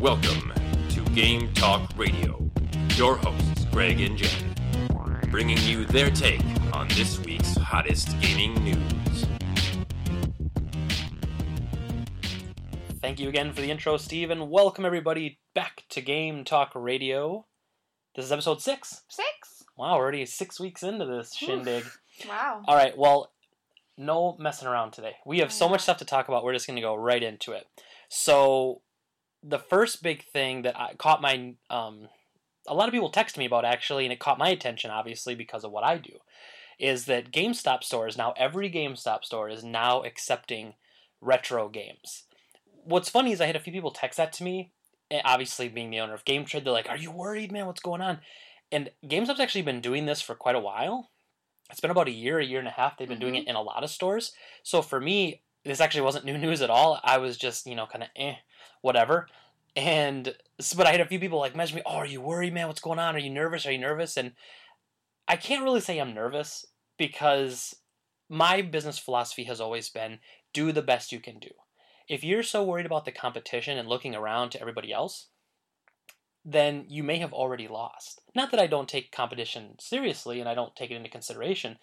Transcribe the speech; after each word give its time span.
Welcome 0.00 0.50
to 0.88 1.04
Game 1.14 1.52
Talk 1.52 1.90
Radio. 1.94 2.50
Your 2.94 3.16
hosts, 3.16 3.66
Greg 3.70 4.00
and 4.00 4.16
Jen, 4.16 4.56
bringing 5.30 5.58
you 5.58 5.84
their 5.84 6.10
take 6.10 6.42
on 6.72 6.88
this 6.88 7.18
week's 7.18 7.54
hottest 7.58 8.18
gaming 8.18 8.54
news. 8.64 9.26
Thank 13.02 13.20
you 13.20 13.28
again 13.28 13.52
for 13.52 13.60
the 13.60 13.70
intro, 13.70 13.98
Steve, 13.98 14.30
and 14.30 14.48
welcome 14.48 14.86
everybody 14.86 15.38
back 15.54 15.84
to 15.90 16.00
Game 16.00 16.44
Talk 16.44 16.72
Radio. 16.74 17.44
This 18.16 18.24
is 18.24 18.32
episode 18.32 18.62
six. 18.62 19.02
Six? 19.10 19.64
Wow, 19.76 19.92
already 19.92 20.24
six 20.24 20.58
weeks 20.58 20.82
into 20.82 21.04
this 21.04 21.34
shindig. 21.34 21.84
Wow. 22.26 22.62
All 22.66 22.74
right, 22.74 22.96
well, 22.96 23.32
no 23.98 24.34
messing 24.38 24.66
around 24.66 24.92
today. 24.92 25.16
We 25.26 25.40
have 25.40 25.52
so 25.52 25.68
much 25.68 25.82
stuff 25.82 25.98
to 25.98 26.06
talk 26.06 26.28
about. 26.28 26.42
We're 26.42 26.54
just 26.54 26.66
going 26.66 26.76
to 26.76 26.82
go 26.82 26.94
right 26.94 27.22
into 27.22 27.52
it. 27.52 27.66
So, 28.08 28.80
the 29.42 29.58
first 29.58 30.02
big 30.02 30.24
thing 30.24 30.62
that 30.62 30.78
I 30.78 30.94
caught 30.94 31.22
my 31.22 31.54
um, 31.68 32.08
a 32.66 32.74
lot 32.74 32.88
of 32.88 32.92
people 32.92 33.10
text 33.10 33.38
me 33.38 33.46
about 33.46 33.64
actually, 33.64 34.04
and 34.04 34.12
it 34.12 34.20
caught 34.20 34.38
my 34.38 34.48
attention 34.48 34.90
obviously 34.90 35.34
because 35.34 35.64
of 35.64 35.72
what 35.72 35.84
I 35.84 35.98
do, 35.98 36.18
is 36.78 37.06
that 37.06 37.32
GameStop 37.32 37.82
stores 37.82 38.16
now 38.16 38.34
every 38.36 38.70
GameStop 38.70 39.24
store 39.24 39.48
is 39.48 39.64
now 39.64 40.02
accepting 40.02 40.74
retro 41.20 41.68
games. 41.68 42.24
What's 42.84 43.10
funny 43.10 43.32
is 43.32 43.40
I 43.40 43.46
had 43.46 43.56
a 43.56 43.60
few 43.60 43.72
people 43.72 43.90
text 43.90 44.16
that 44.16 44.32
to 44.34 44.44
me. 44.44 44.72
and 45.10 45.22
Obviously, 45.24 45.68
being 45.68 45.90
the 45.90 46.00
owner 46.00 46.14
of 46.14 46.24
Game 46.24 46.44
Trade, 46.44 46.64
they're 46.64 46.72
like, 46.72 46.88
"Are 46.88 46.96
you 46.96 47.10
worried, 47.10 47.52
man? 47.52 47.66
What's 47.66 47.80
going 47.80 48.00
on?" 48.00 48.20
And 48.72 48.90
GameStop's 49.04 49.40
actually 49.40 49.62
been 49.62 49.80
doing 49.80 50.06
this 50.06 50.20
for 50.20 50.34
quite 50.34 50.54
a 50.54 50.60
while. 50.60 51.10
It's 51.70 51.80
been 51.80 51.90
about 51.90 52.08
a 52.08 52.12
year, 52.12 52.38
a 52.38 52.44
year 52.44 52.58
and 52.58 52.68
a 52.68 52.72
half. 52.72 52.96
They've 52.96 53.08
been 53.08 53.20
doing 53.20 53.36
it 53.36 53.46
in 53.46 53.56
a 53.56 53.62
lot 53.62 53.84
of 53.84 53.90
stores. 53.90 54.32
So 54.62 54.82
for 54.82 55.00
me, 55.00 55.42
this 55.64 55.80
actually 55.80 56.02
wasn't 56.02 56.24
new 56.24 56.38
news 56.46 56.62
at 56.62 56.70
all. 56.70 57.00
I 57.02 57.18
was 57.18 57.36
just, 57.36 57.66
you 57.66 57.74
know, 57.74 57.86
kind 57.86 58.04
of 58.04 58.10
eh, 58.16 58.34
whatever. 58.82 59.28
And 59.76 60.34
but 60.76 60.86
I 60.86 60.92
had 60.92 61.00
a 61.00 61.06
few 61.06 61.20
people 61.20 61.38
like 61.38 61.54
message 61.54 61.76
me, 61.76 61.82
"Oh, 61.86 61.96
are 61.96 62.06
you 62.06 62.20
worried, 62.20 62.52
man? 62.52 62.66
What's 62.66 62.80
going 62.80 62.98
on? 62.98 63.14
Are 63.14 63.20
you 63.20 63.30
nervous? 63.30 63.66
Are 63.66 63.72
you 63.72 63.78
nervous?" 63.78 64.16
And 64.16 64.32
I 65.28 65.36
can't 65.36 65.62
really 65.62 65.80
say 65.80 65.98
I'm 65.98 66.12
nervous 66.12 66.66
because 66.98 67.76
my 68.28 68.62
business 68.62 68.98
philosophy 68.98 69.44
has 69.44 69.60
always 69.60 69.88
been 69.88 70.18
do 70.52 70.72
the 70.72 70.82
best 70.82 71.12
you 71.12 71.20
can 71.20 71.38
do. 71.38 71.50
If 72.08 72.24
you're 72.24 72.42
so 72.42 72.64
worried 72.64 72.86
about 72.86 73.04
the 73.04 73.12
competition 73.12 73.78
and 73.78 73.88
looking 73.88 74.16
around 74.16 74.50
to 74.50 74.60
everybody 74.60 74.92
else, 74.92 75.28
then 76.44 76.86
you 76.88 77.02
may 77.02 77.18
have 77.18 77.32
already 77.32 77.68
lost. 77.68 78.20
Not 78.34 78.50
that 78.50 78.60
I 78.60 78.66
don't 78.66 78.88
take 78.88 79.12
competition 79.12 79.76
seriously 79.78 80.40
and 80.40 80.48
I 80.48 80.54
don't 80.54 80.74
take 80.74 80.90
it 80.90 80.96
into 80.96 81.08
consideration, 81.08 81.78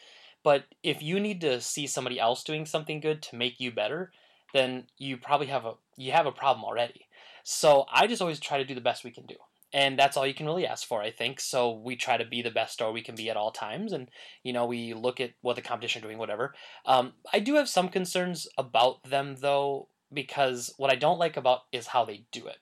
but 0.48 0.64
if 0.81 1.03
you 1.03 1.20
need 1.20 1.42
to 1.42 1.59
see 1.59 1.88
somebody 1.88 2.17
else 2.17 2.42
doing 2.42 2.66
something 2.66 3.02
good 3.02 3.22
to 3.23 3.36
make 3.36 3.59
you 3.59 3.70
better, 3.70 4.14
then 4.54 4.86
you 4.98 5.17
probably 5.17 5.48
have 5.48 5.66
a 5.66 5.73
you 5.98 6.14
have 6.14 6.26
a 6.26 6.31
problem 6.31 6.64
already. 6.64 7.08
So 7.44 7.84
I 7.92 8.08
just 8.08 8.22
always 8.22 8.39
try 8.39 8.58
to 8.58 8.64
do 8.64 8.73
the 8.73 8.80
best 8.80 9.04
we 9.04 9.12
can 9.12 9.26
do. 9.26 9.36
And 9.73 10.00
that's 10.00 10.16
all 10.16 10.26
you 10.26 10.34
can 10.34 10.45
really 10.45 10.66
ask 10.66 10.88
for, 10.88 11.02
I 11.02 11.12
think. 11.12 11.42
So 11.42 11.72
we 11.73 11.98
try 11.98 12.16
to 12.16 12.23
be 12.23 12.42
the 12.42 12.50
best 12.50 12.76
store 12.76 12.94
we 12.94 13.02
can 13.02 13.14
be 13.16 13.30
at 13.30 13.36
all 13.36 13.52
times, 13.52 13.92
and 13.92 14.08
you 14.42 14.54
know 14.54 14.66
we 14.66 14.94
look 14.94 15.20
at 15.20 15.31
what 15.42 15.58
the 15.58 15.62
competition 15.62 16.02
are 16.02 16.08
doing, 16.08 16.17
whatever. 16.17 16.56
Um, 16.86 17.11
I 17.34 17.39
do 17.39 17.56
have 17.56 17.67
some 17.67 17.89
concerns 17.89 18.48
about 18.58 19.04
them 19.04 19.36
though, 19.42 19.89
because 20.14 20.73
what 20.78 20.94
I 20.94 20.95
don't 20.95 21.20
like 21.20 21.36
about 21.36 21.64
is 21.73 21.88
how 21.88 22.06
they 22.06 22.23
do 22.32 22.48
it. 22.48 22.59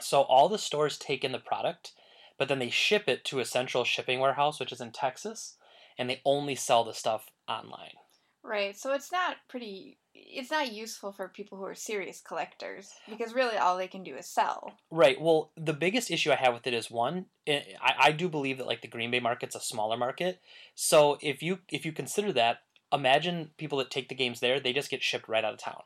So 0.00 0.22
all 0.22 0.48
the 0.48 0.58
stores 0.58 0.98
take 0.98 1.22
in 1.22 1.30
the 1.30 1.38
product, 1.38 1.92
but 2.40 2.48
then 2.48 2.58
they 2.58 2.70
ship 2.70 3.04
it 3.06 3.24
to 3.26 3.38
a 3.38 3.44
central 3.44 3.84
shipping 3.84 4.18
warehouse, 4.18 4.58
which 4.58 4.72
is 4.72 4.80
in 4.80 4.90
Texas, 4.90 5.58
and 5.98 6.08
they 6.08 6.20
only 6.24 6.54
sell 6.54 6.84
the 6.84 6.94
stuff 6.94 7.30
online. 7.48 7.94
Right. 8.42 8.76
So 8.76 8.92
it's 8.92 9.10
not 9.10 9.36
pretty. 9.48 9.98
It's 10.12 10.50
not 10.50 10.72
useful 10.72 11.12
for 11.12 11.28
people 11.28 11.56
who 11.58 11.64
are 11.64 11.74
serious 11.74 12.20
collectors 12.20 12.92
because 13.08 13.34
really 13.34 13.56
all 13.56 13.76
they 13.76 13.88
can 13.88 14.04
do 14.04 14.14
is 14.14 14.26
sell. 14.26 14.74
Right. 14.90 15.20
Well, 15.20 15.50
the 15.56 15.72
biggest 15.72 16.10
issue 16.10 16.30
I 16.30 16.36
have 16.36 16.52
with 16.54 16.66
it 16.66 16.74
is 16.74 16.90
one, 16.90 17.26
eh, 17.46 17.62
I, 17.80 17.94
I 17.98 18.12
do 18.12 18.28
believe 18.28 18.58
that 18.58 18.66
like 18.66 18.82
the 18.82 18.88
Green 18.88 19.10
Bay 19.10 19.18
market's 19.18 19.56
a 19.56 19.60
smaller 19.60 19.96
market. 19.96 20.40
So 20.74 21.18
if 21.22 21.42
you 21.42 21.60
if 21.70 21.86
you 21.86 21.92
consider 21.92 22.32
that, 22.34 22.58
imagine 22.92 23.50
people 23.56 23.78
that 23.78 23.90
take 23.90 24.08
the 24.08 24.14
games 24.14 24.40
there, 24.40 24.60
they 24.60 24.74
just 24.74 24.90
get 24.90 25.02
shipped 25.02 25.28
right 25.28 25.44
out 25.44 25.54
of 25.54 25.60
town. 25.60 25.82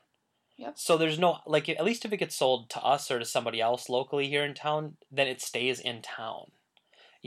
Yep. 0.59 0.73
So 0.77 0.97
there's 0.97 1.19
no 1.19 1.39
like 1.47 1.69
at 1.69 1.85
least 1.85 2.05
if 2.05 2.13
it 2.13 2.17
gets 2.17 2.35
sold 2.35 2.69
to 2.71 2.83
us 2.83 3.11
or 3.11 3.21
to 3.21 3.25
somebody 3.25 3.61
else 3.61 3.89
locally 3.89 4.29
here 4.29 4.45
in 4.45 4.55
town, 4.55 4.97
then 5.11 5.29
it 5.29 5.41
stays 5.41 5.79
in 5.79 6.03
town. 6.03 6.51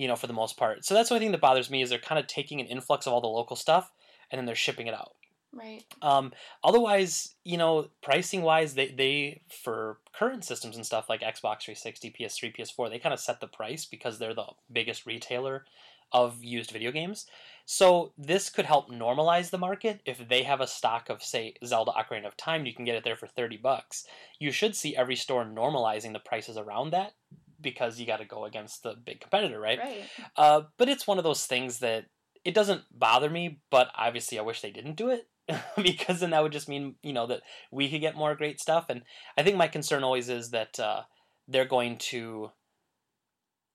You 0.02 0.08
know, 0.08 0.16
for 0.16 0.28
the 0.28 0.34
most 0.34 0.58
part. 0.58 0.84
So 0.84 0.94
that's 0.96 1.10
the 1.10 1.16
only 1.16 1.26
thing 1.26 1.32
that 1.34 1.42
bothers 1.42 1.70
me 1.70 1.84
is 1.84 1.90
they're 1.92 2.00
kind 2.00 2.18
of 2.18 2.26
taking 2.26 2.60
an 2.60 2.68
influx 2.68 3.06
of 3.06 3.14
all 3.14 3.22
the 3.22 3.28
local 3.28 3.56
stuff 3.56 3.92
and 4.32 4.40
then 4.40 4.46
they're 4.48 4.56
shipping 4.56 4.88
it 4.88 4.94
out. 4.94 5.14
Right. 5.54 5.84
Um, 6.02 6.32
otherwise, 6.64 7.36
you 7.44 7.58
know, 7.58 7.90
pricing 8.02 8.42
wise, 8.42 8.74
they, 8.74 8.88
they 8.88 9.42
for 9.64 9.98
current 10.14 10.46
systems 10.46 10.76
and 10.76 10.86
stuff 10.86 11.10
like 11.10 11.22
Xbox 11.22 11.64
360, 11.64 12.16
PS3, 12.20 12.56
PS4, 12.56 12.90
they 12.90 13.00
kind 13.00 13.14
of 13.14 13.20
set 13.20 13.42
the 13.42 13.48
price 13.48 13.86
because 13.86 14.18
they're 14.18 14.34
the 14.34 14.48
biggest 14.72 15.06
retailer 15.06 15.66
of 16.14 16.44
used 16.44 16.72
video 16.72 16.92
games. 16.92 17.26
So 17.66 18.14
this 18.18 18.50
could 18.50 18.66
help 18.66 18.90
normalize 18.90 19.50
the 19.50 19.58
market 19.58 20.02
if 20.06 20.28
they 20.28 20.44
have 20.44 20.62
a 20.62 20.68
stock 20.68 21.10
of 21.10 21.22
say 21.22 21.54
Zelda 21.66 21.92
Ocarina 21.92 22.28
of 22.28 22.38
Time, 22.38 22.66
you 22.66 22.74
can 22.74 22.86
get 22.86 22.96
it 22.96 23.04
there 23.04 23.16
for 23.16 23.28
30 23.28 23.58
bucks. 23.58 24.06
You 24.40 24.52
should 24.52 24.76
see 24.76 24.96
every 24.96 25.16
store 25.16 25.46
normalizing 25.46 26.14
the 26.14 26.20
prices 26.20 26.58
around 26.58 26.92
that 26.92 27.14
because 27.62 28.00
you 28.00 28.06
got 28.06 28.18
to 28.18 28.26
go 28.26 28.46
against 28.46 28.84
the 28.84 28.94
big 28.94 29.22
competitor, 29.22 29.60
right? 29.60 29.80
Right. 29.80 30.04
Uh, 30.36 30.62
but 30.78 30.90
it's 30.90 31.08
one 31.08 31.18
of 31.18 31.24
those 31.24 31.46
things 31.46 31.80
that 31.80 32.06
it 32.44 32.54
doesn't 32.54 32.84
bother 32.92 33.30
me, 33.30 33.60
but 33.70 33.90
obviously 33.96 34.40
I 34.40 34.44
wish 34.44 34.62
they 34.62 34.72
didn't 34.72 34.98
do 34.98 35.10
it 35.10 35.28
because 35.82 36.20
then 36.20 36.32
that 36.32 36.44
would 36.44 36.52
just 36.52 36.70
mean 36.70 36.96
you 37.04 37.14
know 37.14 37.28
that 37.28 37.42
we 37.72 37.90
could 37.90 38.02
get 38.02 38.16
more 38.16 38.36
great 38.36 38.60
stuff. 38.60 38.86
And 38.90 39.04
I 39.38 39.44
think 39.44 39.58
my 39.58 39.68
concern 39.68 40.04
always 40.04 40.30
is 40.30 40.52
that 40.52 40.80
uh, 40.80 41.02
they're 41.48 41.66
going 41.66 41.98
to 41.98 42.52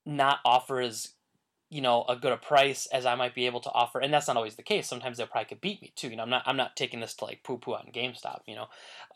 not 0.04 0.38
offer 0.44 0.80
as 0.80 1.14
you 1.68 1.80
know 1.80 2.04
a 2.08 2.16
good 2.16 2.32
a 2.32 2.36
price 2.36 2.86
as 2.92 3.06
I 3.06 3.16
might 3.16 3.34
be 3.34 3.46
able 3.46 3.60
to 3.60 3.70
offer, 3.70 4.00
and 4.00 4.12
that's 4.12 4.28
not 4.28 4.36
always 4.36 4.56
the 4.56 4.62
case. 4.62 4.88
Sometimes 4.88 5.18
they 5.18 5.26
probably 5.26 5.48
could 5.48 5.60
beat 5.60 5.82
me 5.82 5.92
too. 5.96 6.08
You 6.08 6.16
know, 6.16 6.22
I'm 6.22 6.30
not 6.30 6.42
I'm 6.46 6.56
not 6.56 6.76
taking 6.76 7.00
this 7.00 7.14
to 7.16 7.24
like 7.24 7.42
poo 7.42 7.58
poo 7.58 7.74
on 7.74 7.90
GameStop. 7.92 8.40
You 8.46 8.56
know, 8.56 8.66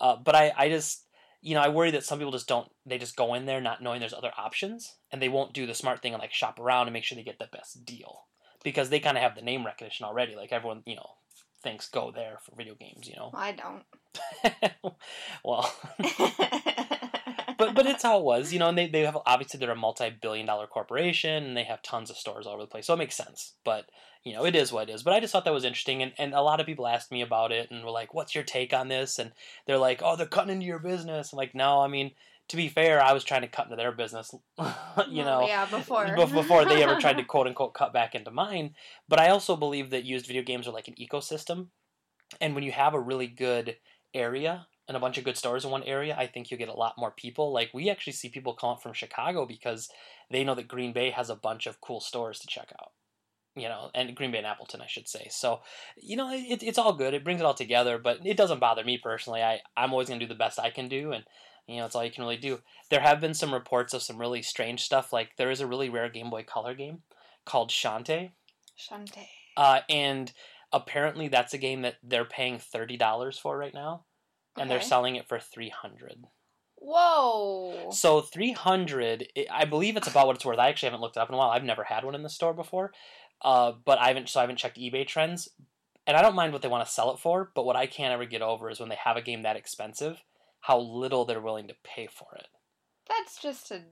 uh, 0.00 0.16
but 0.16 0.34
I 0.34 0.52
I 0.56 0.68
just 0.68 1.06
you 1.42 1.54
know, 1.54 1.60
I 1.60 1.68
worry 1.68 1.90
that 1.92 2.04
some 2.04 2.18
people 2.18 2.32
just 2.32 2.48
don't, 2.48 2.68
they 2.84 2.98
just 2.98 3.16
go 3.16 3.34
in 3.34 3.46
there 3.46 3.60
not 3.60 3.82
knowing 3.82 4.00
there's 4.00 4.12
other 4.12 4.32
options 4.36 4.96
and 5.10 5.20
they 5.20 5.28
won't 5.28 5.54
do 5.54 5.66
the 5.66 5.74
smart 5.74 6.02
thing 6.02 6.12
and 6.12 6.20
like 6.20 6.32
shop 6.32 6.58
around 6.58 6.86
and 6.86 6.92
make 6.92 7.04
sure 7.04 7.16
they 7.16 7.22
get 7.22 7.38
the 7.38 7.48
best 7.50 7.84
deal 7.84 8.26
because 8.62 8.90
they 8.90 9.00
kind 9.00 9.16
of 9.16 9.22
have 9.22 9.34
the 9.34 9.42
name 9.42 9.64
recognition 9.64 10.04
already. 10.04 10.36
Like 10.36 10.52
everyone, 10.52 10.82
you 10.86 10.96
know, 10.96 11.10
thinks 11.62 11.88
go 11.88 12.10
there 12.14 12.38
for 12.44 12.54
video 12.56 12.74
games, 12.74 13.08
you 13.08 13.16
know. 13.16 13.30
I 13.34 13.52
don't. 13.52 13.84
well, 15.44 15.72
but 17.60 17.74
but 17.74 17.86
it's 17.86 18.02
how 18.02 18.18
it 18.18 18.24
was, 18.24 18.52
you 18.52 18.58
know. 18.58 18.68
And 18.68 18.76
they 18.78 18.88
they 18.88 19.02
have 19.02 19.16
obviously 19.26 19.58
they're 19.60 19.70
a 19.70 19.76
multi-billion 19.76 20.46
dollar 20.46 20.66
corporation 20.66 21.44
and 21.44 21.56
they 21.56 21.64
have 21.64 21.82
tons 21.82 22.10
of 22.10 22.16
stores 22.16 22.46
all 22.46 22.54
over 22.54 22.62
the 22.62 22.68
place, 22.68 22.86
so 22.86 22.94
it 22.94 22.98
makes 22.98 23.16
sense. 23.16 23.54
But 23.64 23.86
you 24.24 24.32
know, 24.34 24.44
it 24.44 24.54
is 24.56 24.72
what 24.72 24.88
it 24.88 24.92
is. 24.92 25.02
But 25.02 25.14
I 25.14 25.20
just 25.20 25.32
thought 25.32 25.44
that 25.44 25.52
was 25.52 25.64
interesting, 25.64 26.02
and 26.02 26.12
and 26.18 26.34
a 26.34 26.42
lot 26.42 26.60
of 26.60 26.66
people 26.66 26.86
asked 26.86 27.12
me 27.12 27.22
about 27.22 27.52
it 27.52 27.70
and 27.70 27.84
were 27.84 27.90
like, 27.90 28.14
"What's 28.14 28.34
your 28.34 28.44
take 28.44 28.72
on 28.72 28.88
this?" 28.88 29.18
And 29.18 29.32
they're 29.66 29.78
like, 29.78 30.00
"Oh, 30.02 30.16
they're 30.16 30.26
cutting 30.26 30.52
into 30.52 30.66
your 30.66 30.78
business." 30.78 31.32
I'm 31.32 31.36
like, 31.36 31.54
"No, 31.54 31.80
I 31.80 31.88
mean." 31.88 32.12
To 32.48 32.56
be 32.56 32.68
fair, 32.68 33.00
I 33.00 33.12
was 33.12 33.22
trying 33.22 33.42
to 33.42 33.46
cut 33.46 33.66
into 33.66 33.76
their 33.76 33.92
business, 33.92 34.34
you 34.58 34.58
Well, 34.58 35.06
know, 35.08 35.46
Yeah, 35.46 35.66
before. 35.66 36.16
before 36.26 36.64
they 36.64 36.82
ever 36.82 36.96
tried 36.96 37.18
to 37.18 37.22
quote 37.32 37.46
unquote 37.46 37.74
cut 37.74 37.92
back 37.92 38.16
into 38.16 38.32
mine. 38.32 38.74
But 39.08 39.20
I 39.20 39.28
also 39.28 39.54
believe 39.54 39.90
that 39.90 40.04
used 40.04 40.26
video 40.26 40.42
games 40.42 40.66
are 40.66 40.72
like 40.72 40.88
an 40.88 40.96
ecosystem. 40.96 41.68
And 42.40 42.56
when 42.56 42.64
you 42.64 42.72
have 42.72 42.92
a 42.92 42.98
really 42.98 43.28
good 43.28 43.76
area 44.12 44.66
and 44.90 44.96
a 44.96 45.00
bunch 45.00 45.18
of 45.18 45.24
good 45.24 45.36
stores 45.36 45.64
in 45.64 45.70
one 45.70 45.84
area, 45.84 46.16
I 46.18 46.26
think 46.26 46.50
you 46.50 46.56
get 46.56 46.68
a 46.68 46.74
lot 46.74 46.98
more 46.98 47.12
people. 47.12 47.52
Like 47.52 47.70
we 47.72 47.88
actually 47.88 48.14
see 48.14 48.28
people 48.28 48.54
come 48.54 48.70
up 48.70 48.82
from 48.82 48.92
Chicago 48.92 49.46
because 49.46 49.88
they 50.32 50.42
know 50.42 50.56
that 50.56 50.66
Green 50.66 50.92
Bay 50.92 51.10
has 51.10 51.30
a 51.30 51.36
bunch 51.36 51.68
of 51.68 51.80
cool 51.80 52.00
stores 52.00 52.40
to 52.40 52.48
check 52.48 52.72
out. 52.82 52.90
You 53.54 53.68
know, 53.68 53.90
and 53.94 54.16
Green 54.16 54.32
Bay 54.32 54.38
and 54.38 54.46
Appleton, 54.48 54.80
I 54.80 54.88
should 54.88 55.06
say. 55.06 55.28
So, 55.30 55.60
you 55.96 56.16
know, 56.16 56.32
it, 56.32 56.64
it's 56.64 56.76
all 56.78 56.92
good. 56.92 57.14
It 57.14 57.22
brings 57.22 57.40
it 57.40 57.44
all 57.44 57.54
together, 57.54 57.98
but 57.98 58.18
it 58.26 58.36
doesn't 58.36 58.58
bother 58.58 58.82
me 58.82 58.98
personally. 58.98 59.42
I, 59.42 59.60
I'm 59.76 59.92
always 59.92 60.08
going 60.08 60.18
to 60.18 60.26
do 60.26 60.28
the 60.28 60.36
best 60.36 60.58
I 60.58 60.70
can 60.70 60.88
do, 60.88 61.12
and 61.12 61.22
you 61.68 61.76
know, 61.76 61.86
it's 61.86 61.94
all 61.94 62.04
you 62.04 62.10
can 62.10 62.24
really 62.24 62.36
do. 62.36 62.58
There 62.90 63.00
have 63.00 63.20
been 63.20 63.34
some 63.34 63.54
reports 63.54 63.94
of 63.94 64.02
some 64.02 64.18
really 64.18 64.42
strange 64.42 64.82
stuff. 64.82 65.12
Like 65.12 65.36
there 65.36 65.52
is 65.52 65.60
a 65.60 65.68
really 65.68 65.88
rare 65.88 66.08
Game 66.08 66.30
Boy 66.30 66.42
Color 66.42 66.74
game 66.74 67.02
called 67.44 67.70
Shantae, 67.70 68.32
Shante. 68.76 69.26
uh, 69.56 69.80
and 69.88 70.32
apparently 70.72 71.28
that's 71.28 71.54
a 71.54 71.58
game 71.58 71.82
that 71.82 71.98
they're 72.02 72.24
paying 72.24 72.58
thirty 72.58 72.96
dollars 72.96 73.38
for 73.38 73.56
right 73.56 73.74
now, 73.74 74.04
and 74.56 74.70
they're 74.70 74.80
selling 74.80 75.16
it 75.16 75.28
for 75.28 75.38
three 75.38 75.70
hundred. 75.70 76.24
Whoa. 76.76 77.90
So 77.90 78.20
three 78.20 78.52
hundred, 78.52 79.28
I 79.50 79.64
believe 79.64 79.96
it's 79.96 80.08
about 80.08 80.26
what 80.26 80.36
it's 80.36 80.44
worth. 80.44 80.58
I 80.58 80.68
actually 80.68 80.88
haven't 80.88 81.02
looked 81.02 81.16
it 81.16 81.20
up 81.20 81.28
in 81.28 81.34
a 81.34 81.38
while. 81.38 81.50
I've 81.50 81.64
never 81.64 81.84
had 81.84 82.04
one 82.04 82.14
in 82.14 82.22
the 82.22 82.30
store 82.30 82.54
before, 82.54 82.92
uh, 83.42 83.72
but 83.84 83.98
I 83.98 84.08
haven't. 84.08 84.28
So 84.28 84.40
I 84.40 84.44
haven't 84.44 84.56
checked 84.56 84.78
eBay 84.78 85.06
trends, 85.06 85.48
and 86.06 86.16
I 86.16 86.22
don't 86.22 86.34
mind 86.34 86.52
what 86.52 86.62
they 86.62 86.68
want 86.68 86.86
to 86.86 86.92
sell 86.92 87.12
it 87.12 87.20
for. 87.20 87.50
But 87.54 87.66
what 87.66 87.76
I 87.76 87.86
can't 87.86 88.12
ever 88.12 88.24
get 88.24 88.42
over 88.42 88.70
is 88.70 88.80
when 88.80 88.88
they 88.88 88.98
have 89.04 89.16
a 89.16 89.22
game 89.22 89.42
that 89.42 89.56
expensive, 89.56 90.22
how 90.60 90.78
little 90.78 91.24
they're 91.24 91.40
willing 91.40 91.68
to 91.68 91.74
pay 91.84 92.06
for 92.06 92.34
it. 92.36 92.46
That's 93.08 93.40
just 93.40 93.70
a 93.70 93.82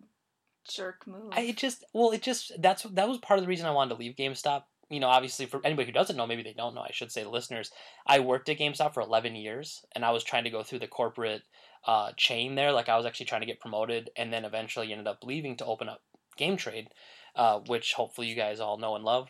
jerk 0.69 1.07
move. 1.07 1.33
I 1.33 1.43
it 1.43 1.57
just 1.57 1.85
well, 1.93 2.11
it 2.11 2.23
just 2.23 2.53
that's 2.61 2.85
that 2.85 3.09
was 3.09 3.19
part 3.19 3.39
of 3.39 3.45
the 3.45 3.49
reason 3.49 3.67
I 3.67 3.73
wanted 3.73 3.95
to 3.95 4.01
leave 4.01 4.17
GameStop 4.17 4.63
you 4.91 5.01
know, 5.01 5.09
obviously 5.09 5.47
for 5.47 5.61
anybody 5.65 5.87
who 5.87 5.93
doesn't 5.93 6.17
know, 6.17 6.27
maybe 6.27 6.43
they 6.43 6.55
don't 6.55 6.75
know, 6.75 6.81
I 6.81 6.93
should 6.93 7.13
say 7.13 7.25
listeners, 7.25 7.71
I 8.07 8.21
worked 8.21 8.49
at 8.49 8.59
GameStop 8.59 8.95
for 8.95 9.03
11 9.03 9.37
years 9.37 9.85
and 9.95 10.05
I 10.05 10.11
was 10.13 10.25
trying 10.25 10.45
to 10.45 10.51
go 10.51 10.63
through 10.63 10.79
the 10.79 10.87
corporate 10.87 11.43
uh, 11.87 12.13
chain 12.17 12.55
there. 12.55 12.73
Like 12.73 12.89
I 12.89 12.97
was 12.97 13.05
actually 13.07 13.27
trying 13.27 13.43
to 13.43 13.47
get 13.47 13.61
promoted 13.61 14.11
and 14.17 14.33
then 14.33 14.45
eventually 14.45 14.91
ended 14.91 15.07
up 15.07 15.23
leaving 15.23 15.57
to 15.59 15.67
open 15.67 15.89
up 15.89 16.01
Game 16.37 16.57
Trade, 16.57 16.89
uh, 17.37 17.61
which 17.67 17.93
hopefully 17.93 18.29
you 18.29 18.35
guys 18.35 18.61
all 18.61 18.79
know 18.79 18.97
and 18.97 19.05
love. 19.05 19.29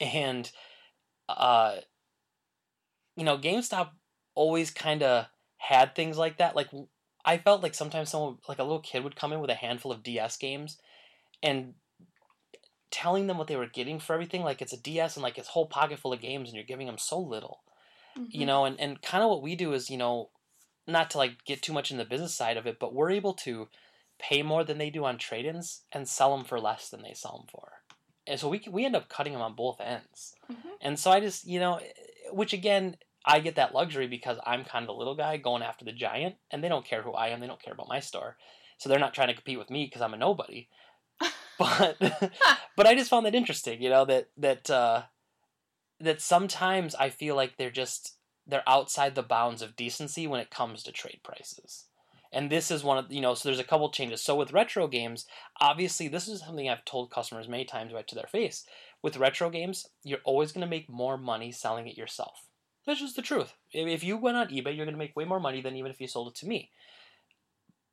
And, 0.00 0.50
uh, 1.28 1.76
you 3.16 3.24
know, 3.24 3.38
GameStop 3.38 3.90
always 4.34 4.70
kind 4.70 5.02
of 5.02 5.26
had 5.58 5.94
things 5.94 6.16
like 6.16 6.38
that. 6.38 6.54
Like 6.54 6.68
I 7.24 7.38
felt 7.38 7.62
like 7.62 7.74
sometimes 7.74 8.10
someone, 8.10 8.38
like 8.48 8.58
a 8.58 8.64
little 8.64 8.80
kid, 8.80 9.02
would 9.02 9.16
come 9.16 9.32
in 9.32 9.40
with 9.40 9.50
a 9.50 9.54
handful 9.54 9.92
of 9.92 10.02
DS 10.02 10.36
games, 10.36 10.78
and 11.42 11.74
telling 12.94 13.26
them 13.26 13.38
what 13.38 13.48
they 13.48 13.56
were 13.56 13.66
getting 13.66 13.98
for 13.98 14.14
everything, 14.14 14.42
like 14.44 14.62
it's 14.62 14.72
a 14.72 14.76
DS 14.80 15.16
and 15.16 15.22
like 15.22 15.36
it's 15.36 15.48
whole 15.48 15.66
pocket 15.66 15.98
full 15.98 16.12
of 16.12 16.20
games, 16.20 16.48
and 16.48 16.54
you're 16.54 16.64
giving 16.64 16.86
them 16.86 16.98
so 16.98 17.18
little, 17.18 17.64
Mhm. 18.16 18.28
you 18.30 18.46
know. 18.46 18.64
And 18.64 18.78
and 18.78 19.02
kind 19.02 19.24
of 19.24 19.30
what 19.30 19.42
we 19.42 19.56
do 19.56 19.72
is, 19.72 19.90
you 19.90 19.96
know, 19.98 20.30
not 20.86 21.10
to 21.10 21.18
like 21.18 21.44
get 21.44 21.60
too 21.60 21.72
much 21.72 21.90
in 21.90 21.98
the 21.98 22.04
business 22.04 22.34
side 22.34 22.56
of 22.56 22.66
it, 22.66 22.78
but 22.78 22.94
we're 22.94 23.10
able 23.10 23.34
to 23.34 23.68
pay 24.18 24.42
more 24.42 24.62
than 24.62 24.78
they 24.78 24.90
do 24.90 25.04
on 25.04 25.18
trade-ins 25.18 25.82
and 25.90 26.08
sell 26.08 26.36
them 26.36 26.44
for 26.44 26.60
less 26.60 26.88
than 26.88 27.02
they 27.02 27.14
sell 27.14 27.38
them 27.38 27.48
for. 27.50 27.82
And 28.28 28.38
so 28.38 28.48
we 28.48 28.62
we 28.70 28.84
end 28.84 28.94
up 28.96 29.08
cutting 29.08 29.32
them 29.32 29.42
on 29.42 29.54
both 29.56 29.80
ends. 29.80 30.36
Mhm. 30.48 30.76
And 30.80 30.98
so 31.00 31.10
I 31.10 31.18
just, 31.20 31.46
you 31.46 31.58
know, 31.58 31.80
which 32.30 32.52
again, 32.52 32.96
I 33.26 33.40
get 33.40 33.56
that 33.56 33.74
luxury 33.74 34.06
because 34.06 34.38
I'm 34.46 34.64
kind 34.64 34.84
of 34.84 34.88
the 34.88 34.94
little 35.00 35.16
guy 35.16 35.36
going 35.38 35.62
after 35.62 35.84
the 35.84 35.92
giant, 35.92 36.36
and 36.50 36.62
they 36.62 36.68
don't 36.68 36.86
care 36.86 37.02
who 37.02 37.12
I 37.12 37.28
am. 37.28 37.40
They 37.40 37.46
don't 37.48 37.60
care 37.62 37.74
about 37.74 37.88
my 37.88 38.00
store, 38.00 38.36
so 38.78 38.88
they're 38.88 38.98
not 39.06 39.14
trying 39.14 39.28
to 39.28 39.34
compete 39.34 39.58
with 39.58 39.70
me 39.70 39.84
because 39.86 40.02
I'm 40.02 40.14
a 40.14 40.18
nobody. 40.18 40.68
But 41.58 41.96
but 42.76 42.86
I 42.86 42.94
just 42.94 43.10
found 43.10 43.26
that 43.26 43.34
interesting, 43.34 43.80
you 43.80 43.88
know, 43.88 44.04
that 44.06 44.28
that 44.36 44.68
uh, 44.70 45.02
that 46.00 46.20
sometimes 46.20 46.94
I 46.94 47.10
feel 47.10 47.36
like 47.36 47.56
they're 47.56 47.70
just 47.70 48.16
they're 48.46 48.68
outside 48.68 49.14
the 49.14 49.22
bounds 49.22 49.62
of 49.62 49.76
decency 49.76 50.26
when 50.26 50.40
it 50.40 50.50
comes 50.50 50.82
to 50.82 50.92
trade 50.92 51.20
prices. 51.22 51.86
And 52.32 52.50
this 52.50 52.70
is 52.70 52.82
one 52.82 52.98
of 52.98 53.12
you 53.12 53.20
know, 53.20 53.34
so 53.34 53.48
there's 53.48 53.60
a 53.60 53.64
couple 53.64 53.88
changes. 53.90 54.20
So 54.20 54.34
with 54.34 54.52
retro 54.52 54.88
games, 54.88 55.26
obviously 55.60 56.08
this 56.08 56.26
is 56.26 56.40
something 56.40 56.68
I've 56.68 56.84
told 56.84 57.10
customers 57.10 57.48
many 57.48 57.64
times 57.64 57.92
right 57.92 58.06
to 58.08 58.14
their 58.14 58.26
face. 58.30 58.66
With 59.02 59.16
retro 59.16 59.50
games, 59.50 59.86
you're 60.02 60.18
always 60.24 60.50
going 60.50 60.62
to 60.62 60.70
make 60.70 60.88
more 60.88 61.16
money 61.16 61.52
selling 61.52 61.86
it 61.86 61.96
yourself. 61.96 62.46
That's 62.86 63.00
just 63.00 63.16
the 63.16 63.22
truth. 63.22 63.54
If 63.72 63.86
if 63.86 64.04
you 64.04 64.16
went 64.16 64.36
on 64.36 64.48
eBay, 64.48 64.76
you're 64.76 64.86
going 64.86 64.94
to 64.94 64.98
make 64.98 65.16
way 65.16 65.24
more 65.24 65.40
money 65.40 65.60
than 65.60 65.76
even 65.76 65.90
if 65.90 66.00
you 66.00 66.08
sold 66.08 66.28
it 66.28 66.34
to 66.40 66.46
me. 66.46 66.70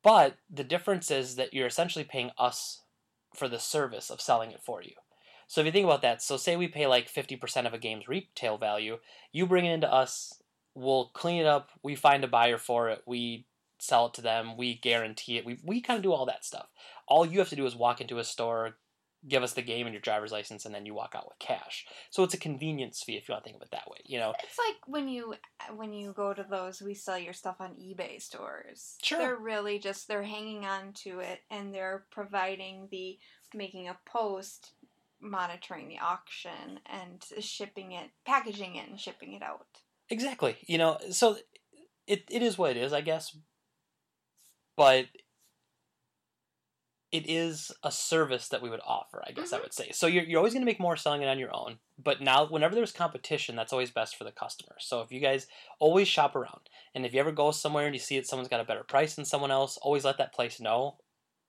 But 0.02 0.36
the 0.50 0.64
difference 0.64 1.10
is 1.10 1.36
that 1.36 1.54
you're 1.54 1.68
essentially 1.68 2.04
paying 2.04 2.32
us 2.36 2.81
for 3.34 3.48
the 3.48 3.58
service 3.58 4.10
of 4.10 4.20
selling 4.20 4.50
it 4.50 4.62
for 4.62 4.82
you. 4.82 4.92
So 5.46 5.60
if 5.60 5.66
you 5.66 5.72
think 5.72 5.84
about 5.84 6.02
that, 6.02 6.22
so 6.22 6.36
say 6.36 6.56
we 6.56 6.68
pay 6.68 6.86
like 6.86 7.12
50% 7.12 7.66
of 7.66 7.74
a 7.74 7.78
game's 7.78 8.08
retail 8.08 8.56
value, 8.56 8.98
you 9.32 9.46
bring 9.46 9.66
it 9.66 9.72
into 9.72 9.92
us, 9.92 10.40
we'll 10.74 11.10
clean 11.12 11.40
it 11.40 11.46
up, 11.46 11.70
we 11.82 11.94
find 11.94 12.24
a 12.24 12.28
buyer 12.28 12.58
for 12.58 12.88
it, 12.88 13.02
we 13.06 13.46
sell 13.78 14.06
it 14.06 14.14
to 14.14 14.22
them, 14.22 14.56
we 14.56 14.74
guarantee 14.74 15.36
it, 15.36 15.44
we, 15.44 15.58
we 15.62 15.80
kind 15.80 15.98
of 15.98 16.02
do 16.02 16.12
all 16.12 16.24
that 16.26 16.44
stuff. 16.44 16.68
All 17.06 17.26
you 17.26 17.38
have 17.40 17.50
to 17.50 17.56
do 17.56 17.66
is 17.66 17.76
walk 17.76 18.00
into 18.00 18.18
a 18.18 18.24
store, 18.24 18.76
give 19.26 19.42
us 19.42 19.52
the 19.52 19.62
game 19.62 19.86
and 19.86 19.94
your 19.94 20.00
driver's 20.00 20.32
license, 20.32 20.64
and 20.64 20.74
then 20.74 20.86
you 20.86 20.94
walk 20.94 21.14
out 21.16 21.28
with 21.28 21.38
cash. 21.38 21.86
So 22.10 22.22
it's 22.24 22.34
a 22.34 22.38
convenience 22.38 23.02
fee 23.02 23.16
if 23.16 23.28
you 23.28 23.32
want 23.32 23.44
to 23.44 23.48
think 23.48 23.56
of 23.56 23.62
it 23.62 23.70
that 23.70 23.88
way, 23.88 23.98
you 24.04 24.18
know? 24.18 24.34
It's 24.42 24.58
like 24.58 24.76
when 24.86 25.08
you 25.08 25.34
when 25.76 25.92
you 25.92 26.12
go 26.12 26.34
to 26.34 26.44
those 26.48 26.82
we 26.82 26.94
sell 26.94 27.18
your 27.18 27.32
stuff 27.32 27.56
on 27.60 27.70
eBay 27.74 28.20
stores. 28.20 28.96
Sure. 29.02 29.18
They're 29.18 29.36
really 29.36 29.78
just 29.78 30.08
they're 30.08 30.22
hanging 30.22 30.64
on 30.64 30.92
to 31.04 31.20
it 31.20 31.40
and 31.50 31.72
they're 31.72 32.04
providing 32.10 32.88
the 32.90 33.18
making 33.54 33.88
a 33.88 33.96
post, 34.06 34.72
monitoring 35.20 35.88
the 35.88 35.98
auction 35.98 36.80
and 36.86 37.24
shipping 37.42 37.92
it, 37.92 38.10
packaging 38.26 38.76
it 38.76 38.88
and 38.88 38.98
shipping 38.98 39.34
it 39.34 39.42
out. 39.42 39.66
Exactly. 40.10 40.56
You 40.66 40.78
know, 40.78 40.98
so 41.10 41.36
it 42.06 42.24
it 42.30 42.42
is 42.42 42.58
what 42.58 42.72
it 42.72 42.76
is, 42.76 42.92
I 42.92 43.00
guess. 43.00 43.36
But 44.76 45.06
it 47.12 47.28
is 47.28 47.70
a 47.82 47.92
service 47.92 48.48
that 48.48 48.62
we 48.62 48.70
would 48.70 48.80
offer, 48.84 49.22
I 49.26 49.32
guess 49.32 49.52
I 49.52 49.58
Mhm. 49.58 49.62
would 49.62 49.74
say. 49.74 49.92
So 49.92 50.06
you're, 50.06 50.24
you're 50.24 50.38
always 50.38 50.54
going 50.54 50.62
to 50.62 50.66
make 50.66 50.80
more 50.80 50.96
selling 50.96 51.22
it 51.22 51.28
on 51.28 51.38
your 51.38 51.54
own. 51.54 51.78
But 51.98 52.22
now, 52.22 52.46
whenever 52.46 52.74
there's 52.74 52.92
competition, 52.92 53.54
that's 53.54 53.72
always 53.72 53.90
best 53.90 54.16
for 54.16 54.24
the 54.24 54.32
customer. 54.32 54.76
So 54.80 55.02
if 55.02 55.12
you 55.12 55.20
guys 55.20 55.46
always 55.78 56.08
shop 56.08 56.34
around, 56.34 56.70
and 56.94 57.04
if 57.06 57.12
you 57.14 57.20
ever 57.20 57.32
go 57.32 57.50
somewhere 57.50 57.86
and 57.86 57.94
you 57.94 58.00
see 58.00 58.16
that 58.16 58.26
someone's 58.26 58.48
got 58.48 58.60
a 58.60 58.64
better 58.64 58.84
price 58.84 59.14
than 59.14 59.26
someone 59.26 59.50
else, 59.50 59.76
always 59.78 60.04
let 60.04 60.18
that 60.18 60.32
place 60.34 60.58
know. 60.60 60.98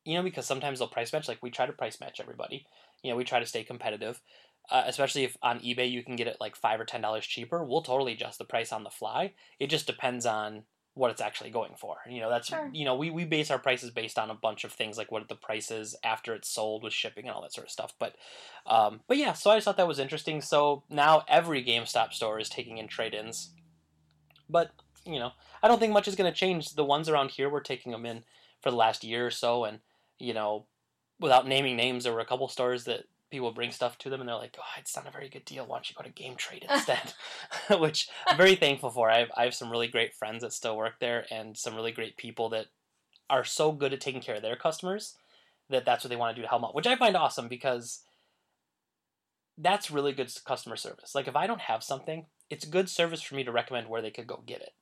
You 0.05 0.15
know, 0.17 0.23
because 0.23 0.45
sometimes 0.45 0.79
they'll 0.79 0.89
price 0.89 1.13
match. 1.13 1.29
Like 1.29 1.41
we 1.41 1.49
try 1.49 1.65
to 1.65 1.73
price 1.73 1.99
match 2.01 2.19
everybody. 2.19 2.65
You 3.01 3.11
know, 3.11 3.15
we 3.15 3.23
try 3.23 3.39
to 3.39 3.45
stay 3.45 3.63
competitive. 3.63 4.21
Uh, 4.69 4.83
especially 4.85 5.23
if 5.23 5.37
on 5.41 5.59
eBay 5.59 5.89
you 5.91 6.03
can 6.03 6.15
get 6.15 6.27
it 6.27 6.37
like 6.39 6.55
five 6.55 6.79
or 6.79 6.85
ten 6.85 7.01
dollars 7.01 7.25
cheaper, 7.25 7.63
we'll 7.63 7.81
totally 7.83 8.13
adjust 8.13 8.37
the 8.37 8.45
price 8.45 8.71
on 8.71 8.83
the 8.83 8.89
fly. 8.89 9.33
It 9.59 9.67
just 9.67 9.87
depends 9.87 10.25
on 10.25 10.65
what 10.95 11.09
it's 11.09 11.21
actually 11.21 11.49
going 11.49 11.73
for. 11.77 11.97
You 12.07 12.21
know, 12.21 12.29
that's 12.29 12.49
Sure. 12.49 12.69
you 12.71 12.85
know 12.85 12.95
we, 12.95 13.09
we 13.09 13.25
base 13.25 13.49
our 13.49 13.57
prices 13.59 13.89
based 13.89 14.19
on 14.19 14.29
a 14.29 14.35
bunch 14.35 14.63
of 14.63 14.71
things 14.71 14.97
like 14.97 15.11
what 15.11 15.27
the 15.27 15.35
price 15.35 15.71
is 15.71 15.95
after 16.03 16.33
it's 16.33 16.47
sold 16.49 16.83
with 16.83 16.93
shipping 16.93 17.25
and 17.25 17.33
all 17.33 17.41
that 17.41 17.53
sort 17.53 17.67
of 17.67 17.71
stuff. 17.71 17.93
But 17.97 18.15
um, 18.65 19.01
but 19.07 19.17
yeah, 19.17 19.33
so 19.33 19.51
I 19.51 19.55
just 19.57 19.65
thought 19.65 19.77
that 19.77 19.87
was 19.87 19.99
interesting. 19.99 20.41
So 20.41 20.83
now 20.89 21.23
every 21.27 21.63
GameStop 21.63 22.13
store 22.13 22.39
is 22.39 22.49
taking 22.49 22.77
in 22.77 22.87
trade-ins, 22.87 23.49
but 24.49 24.71
you 25.05 25.19
know 25.19 25.31
I 25.61 25.67
don't 25.67 25.79
think 25.79 25.93
much 25.93 26.07
is 26.07 26.15
going 26.15 26.31
to 26.31 26.37
change. 26.37 26.75
The 26.75 26.85
ones 26.85 27.09
around 27.09 27.31
here 27.31 27.49
we're 27.49 27.61
taking 27.61 27.91
them 27.91 28.05
in 28.05 28.23
for 28.61 28.69
the 28.69 28.77
last 28.77 29.03
year 29.03 29.25
or 29.25 29.31
so, 29.31 29.65
and 29.65 29.79
you 30.19 30.33
know 30.33 30.65
without 31.19 31.47
naming 31.47 31.75
names, 31.75 32.03
there 32.03 32.13
were 32.13 32.19
a 32.19 32.25
couple 32.25 32.47
stores 32.49 32.83
that 32.83 33.05
people 33.33 33.51
bring 33.51 33.71
stuff 33.71 33.97
to 33.97 34.11
them 34.11 34.21
and 34.21 34.29
they're 34.29 34.35
like, 34.35 34.55
oh, 34.59 34.79
it's 34.79 34.95
not 34.95 35.07
a 35.07 35.11
very 35.11 35.27
good 35.27 35.43
deal. 35.43 35.65
Why 35.65 35.77
don't 35.77 35.89
you 35.89 35.95
go 35.97 36.03
to 36.03 36.09
Game 36.09 36.35
Trade 36.35 36.67
instead? 36.71 37.13
Which 37.79 38.07
I'm 38.27 38.37
very 38.37 38.55
thankful 38.55 38.91
for. 38.91 39.09
I 39.09 39.19
have, 39.19 39.31
I 39.35 39.43
have 39.45 39.55
some 39.55 39.71
really 39.71 39.87
great 39.87 40.13
friends 40.13 40.43
that 40.43 40.53
still 40.53 40.77
work 40.77 40.99
there 40.99 41.25
and 41.31 41.57
some 41.57 41.75
really 41.75 41.91
great 41.91 42.15
people 42.15 42.49
that 42.49 42.67
are 43.31 43.43
so 43.43 43.71
good 43.71 43.91
at 43.91 44.01
taking 44.01 44.21
care 44.21 44.35
of 44.35 44.43
their 44.43 44.55
customers 44.55 45.17
that 45.69 45.83
that's 45.83 46.03
what 46.03 46.09
they 46.09 46.15
want 46.15 46.35
to 46.35 46.39
do 46.39 46.43
to 46.43 46.47
help 46.47 46.63
out, 46.63 46.75
which 46.75 46.85
I 46.85 46.95
find 46.95 47.17
awesome 47.17 47.47
because 47.47 48.03
that's 49.57 49.89
really 49.89 50.13
good 50.13 50.31
customer 50.45 50.75
service. 50.75 51.15
Like 51.15 51.27
if 51.27 51.35
I 51.35 51.47
don't 51.47 51.61
have 51.61 51.83
something, 51.83 52.27
it's 52.51 52.65
good 52.65 52.87
service 52.87 53.23
for 53.23 53.33
me 53.33 53.43
to 53.43 53.51
recommend 53.51 53.89
where 53.89 54.01
they 54.03 54.11
could 54.11 54.27
go 54.27 54.43
get 54.45 54.61
it. 54.61 54.73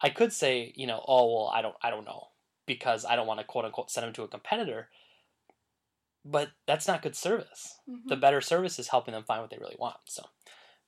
I 0.00 0.08
could 0.08 0.32
say, 0.32 0.72
you 0.76 0.86
know, 0.86 1.04
oh 1.06 1.26
well, 1.30 1.52
I 1.54 1.60
don't, 1.60 1.74
I 1.82 1.90
don't 1.90 2.06
know 2.06 2.28
because 2.64 3.04
I 3.04 3.16
don't 3.16 3.26
want 3.26 3.40
to 3.40 3.46
quote 3.46 3.66
unquote 3.66 3.90
send 3.90 4.06
them 4.06 4.14
to 4.14 4.22
a 4.22 4.28
competitor. 4.28 4.88
But 6.30 6.50
that's 6.66 6.86
not 6.86 7.02
good 7.02 7.16
service. 7.16 7.78
Mhm. 7.88 8.06
The 8.08 8.16
better 8.16 8.40
service 8.40 8.78
is 8.78 8.88
helping 8.88 9.12
them 9.14 9.24
find 9.24 9.40
what 9.40 9.50
they 9.50 9.58
really 9.58 9.76
want. 9.78 9.96
So, 10.06 10.22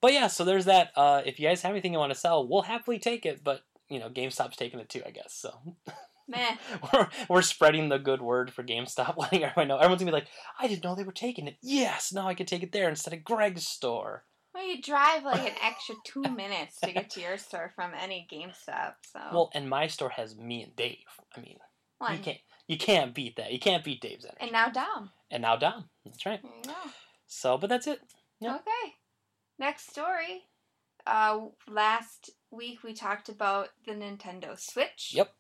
but 0.01 0.13
yeah, 0.13 0.27
so 0.27 0.45
there's 0.45 0.67
that. 0.67 0.93
Uh, 0.97 1.23
if 1.25 1.39
you 1.41 1.49
guys 1.49 1.63
have 1.63 1.71
anything 1.73 1.93
you 1.93 1.99
want 1.99 2.13
to 2.13 2.19
sell, 2.19 2.47
we'll 2.47 2.63
happily 2.63 2.99
take 2.99 3.25
it. 3.25 3.43
But 3.43 3.63
you 3.89 3.99
know, 3.99 4.09
GameStop's 4.11 4.57
taking 4.57 4.81
it 4.81 4.89
too, 4.89 5.03
I 5.07 5.11
guess. 5.11 5.33
So 5.33 5.53
Meh. 6.29 6.57
we're, 6.93 7.09
we're 7.29 7.43
spreading 7.43 7.89
the 7.89 7.99
good 7.99 8.23
word 8.23 8.53
for 8.53 8.63
GameStop, 8.63 9.17
letting 9.19 9.43
everyone 9.45 9.69
know. 9.69 9.79
Everyone's 9.79 10.01
gonna 10.03 10.13
be 10.13 10.17
like, 10.19 10.29
I 10.59 10.69
didn't 10.69 10.85
know 10.85 10.95
they 10.95 11.03
were 11.05 11.11
taking 11.13 11.49
it. 11.49 11.57
Yes, 11.63 12.13
now 12.13 12.29
I 12.29 12.35
can 12.35 12.47
take 12.47 12.63
it 12.63 12.73
there 12.73 12.89
instead 12.89 13.15
of 13.15 13.25
Greg's 13.25 13.67
store. 13.67 14.25
Well, 14.55 14.67
you 14.67 14.83
drive 14.83 15.25
like 15.25 15.49
an 15.49 15.57
extra 15.63 15.95
two 16.05 16.23
minutes 16.23 16.79
to 16.81 16.93
get 16.93 17.11
to 17.11 17.21
your 17.21 17.39
store 17.39 17.73
from 17.75 17.93
any 17.99 18.27
GameStop. 18.33 18.95
So 19.13 19.21
Well, 19.33 19.51
and 19.55 19.69
my 19.71 19.87
store 19.87 20.11
has 20.11 20.37
me 20.37 20.63
and 20.63 20.75
Dave. 20.77 20.99
I 21.37 21.41
mean, 21.41 21.59
One. 21.99 22.13
you 22.17 22.19
can't 22.23 22.39
you 22.71 22.79
can't 22.79 23.15
beat 23.15 23.37
that. 23.37 23.53
You 23.53 23.59
can't 23.59 23.83
beat 23.83 24.01
Dave's 24.01 24.25
energy. 24.25 24.39
and 24.41 24.53
now 24.53 24.69
Dom. 24.69 25.11
And 25.31 25.43
now 25.43 25.57
Dom. 25.57 25.89
That's 26.05 26.25
right. 26.25 26.41
Go. 26.43 26.73
So, 27.27 27.59
but 27.59 27.69
that's 27.69 27.87
it. 27.87 28.01
Yeah. 28.41 28.55
Okay. 28.57 28.95
Next 29.59 29.91
story. 29.91 30.45
Uh, 31.07 31.47
last 31.69 32.31
week 32.51 32.85
we 32.85 32.93
talked 32.95 33.29
about 33.29 33.69
the 33.87 33.93
Nintendo 33.93 34.59
Switch. 34.59 35.13
Yep. 35.15 35.33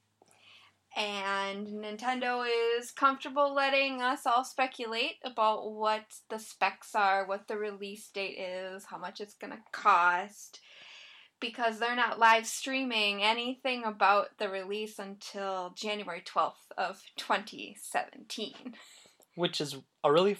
And 0.96 1.68
Nintendo 1.68 2.44
is 2.78 2.90
comfortable 2.90 3.54
letting 3.54 4.02
us 4.02 4.26
all 4.26 4.42
speculate 4.44 5.16
about 5.24 5.72
what 5.72 6.02
the 6.30 6.38
specs 6.40 6.96
are, 6.96 7.26
what 7.28 7.46
the 7.46 7.56
release 7.56 8.08
date 8.08 8.38
is, 8.40 8.86
how 8.86 8.98
much 8.98 9.20
it's 9.20 9.34
going 9.34 9.52
to 9.52 9.58
cost, 9.70 10.58
because 11.40 11.78
they're 11.78 11.96
not 11.96 12.18
live 12.18 12.46
streaming 12.46 13.22
anything 13.22 13.84
about 13.84 14.28
the 14.38 14.48
release 14.48 14.98
until 14.98 15.72
January 15.76 16.22
12th 16.22 16.70
of 16.76 17.02
2017. 17.16 18.74
Which 19.34 19.60
is 19.60 19.76
a 20.04 20.12
really, 20.12 20.36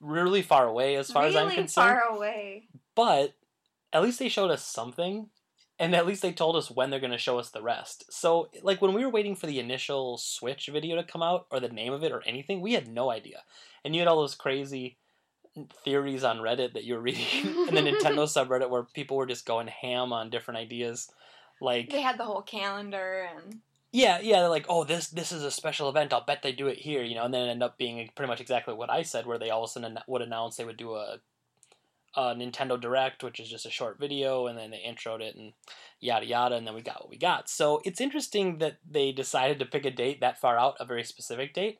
really 0.00 0.42
far 0.42 0.66
away 0.66 0.96
as 0.96 1.10
far 1.10 1.24
really 1.24 1.36
as 1.36 1.42
I'm 1.42 1.50
concerned. 1.50 2.00
far 2.00 2.16
away. 2.16 2.68
But 2.94 3.34
at 3.92 4.02
least 4.02 4.18
they 4.18 4.28
showed 4.28 4.50
us 4.50 4.64
something, 4.64 5.28
and 5.78 5.94
at 5.94 6.06
least 6.06 6.22
they 6.22 6.32
told 6.32 6.56
us 6.56 6.70
when 6.70 6.90
they're 6.90 7.00
going 7.00 7.12
to 7.12 7.18
show 7.18 7.38
us 7.38 7.50
the 7.50 7.62
rest. 7.62 8.04
So, 8.10 8.48
like 8.62 8.82
when 8.82 8.94
we 8.94 9.04
were 9.04 9.10
waiting 9.10 9.36
for 9.36 9.46
the 9.46 9.60
initial 9.60 10.18
Switch 10.18 10.68
video 10.72 10.96
to 10.96 11.04
come 11.04 11.22
out, 11.22 11.46
or 11.50 11.60
the 11.60 11.68
name 11.68 11.92
of 11.92 12.02
it, 12.02 12.12
or 12.12 12.22
anything, 12.26 12.60
we 12.60 12.72
had 12.72 12.88
no 12.88 13.10
idea. 13.10 13.42
And 13.84 13.94
you 13.94 14.00
had 14.00 14.08
all 14.08 14.20
those 14.20 14.34
crazy 14.34 14.98
theories 15.84 16.24
on 16.24 16.38
Reddit 16.38 16.74
that 16.74 16.84
you 16.84 16.94
were 16.94 17.00
reading 17.00 17.26
in 17.68 17.74
the 17.74 17.80
Nintendo 17.90 18.26
subreddit 18.26 18.70
where 18.70 18.84
people 18.84 19.16
were 19.16 19.26
just 19.26 19.46
going 19.46 19.68
ham 19.68 20.12
on 20.12 20.30
different 20.30 20.58
ideas. 20.58 21.10
Like, 21.60 21.90
They 21.90 22.00
had 22.00 22.18
the 22.18 22.24
whole 22.24 22.42
calendar 22.42 23.28
and 23.36 23.60
yeah, 23.94 24.20
yeah, 24.22 24.40
they're 24.40 24.48
like, 24.48 24.64
oh, 24.70 24.84
this 24.84 25.08
this 25.08 25.32
is 25.32 25.44
a 25.44 25.50
special 25.50 25.90
event. 25.90 26.14
I'll 26.14 26.24
bet 26.24 26.42
they 26.42 26.52
do 26.52 26.66
it 26.68 26.78
here, 26.78 27.02
you 27.02 27.14
know, 27.14 27.24
and 27.24 27.34
then 27.34 27.42
it 27.46 27.50
ended 27.50 27.62
up 27.62 27.76
being 27.76 28.08
pretty 28.16 28.28
much 28.28 28.40
exactly 28.40 28.72
what 28.72 28.88
I 28.88 29.02
said, 29.02 29.26
where 29.26 29.38
they 29.38 29.50
all 29.50 29.64
of 29.64 29.68
a 29.68 29.72
sudden 29.72 29.98
would 30.06 30.22
announce 30.22 30.56
they 30.56 30.64
would 30.64 30.78
do 30.78 30.94
a 30.94 31.18
uh, 32.14 32.34
Nintendo 32.34 32.80
Direct, 32.80 33.22
which 33.22 33.38
is 33.38 33.50
just 33.50 33.66
a 33.66 33.70
short 33.70 33.98
video, 33.98 34.46
and 34.46 34.58
then 34.58 34.70
they 34.70 34.82
introed 34.86 35.20
it 35.20 35.36
and 35.36 35.52
yada 36.00 36.24
yada, 36.24 36.56
and 36.56 36.66
then 36.66 36.74
we 36.74 36.80
got 36.80 37.02
what 37.02 37.10
we 37.10 37.18
got. 37.18 37.50
So 37.50 37.82
it's 37.84 38.00
interesting 38.00 38.58
that 38.58 38.78
they 38.88 39.12
decided 39.12 39.58
to 39.58 39.66
pick 39.66 39.84
a 39.84 39.90
date 39.90 40.20
that 40.20 40.40
far 40.40 40.58
out, 40.58 40.76
a 40.80 40.86
very 40.86 41.04
specific 41.04 41.52
date. 41.52 41.78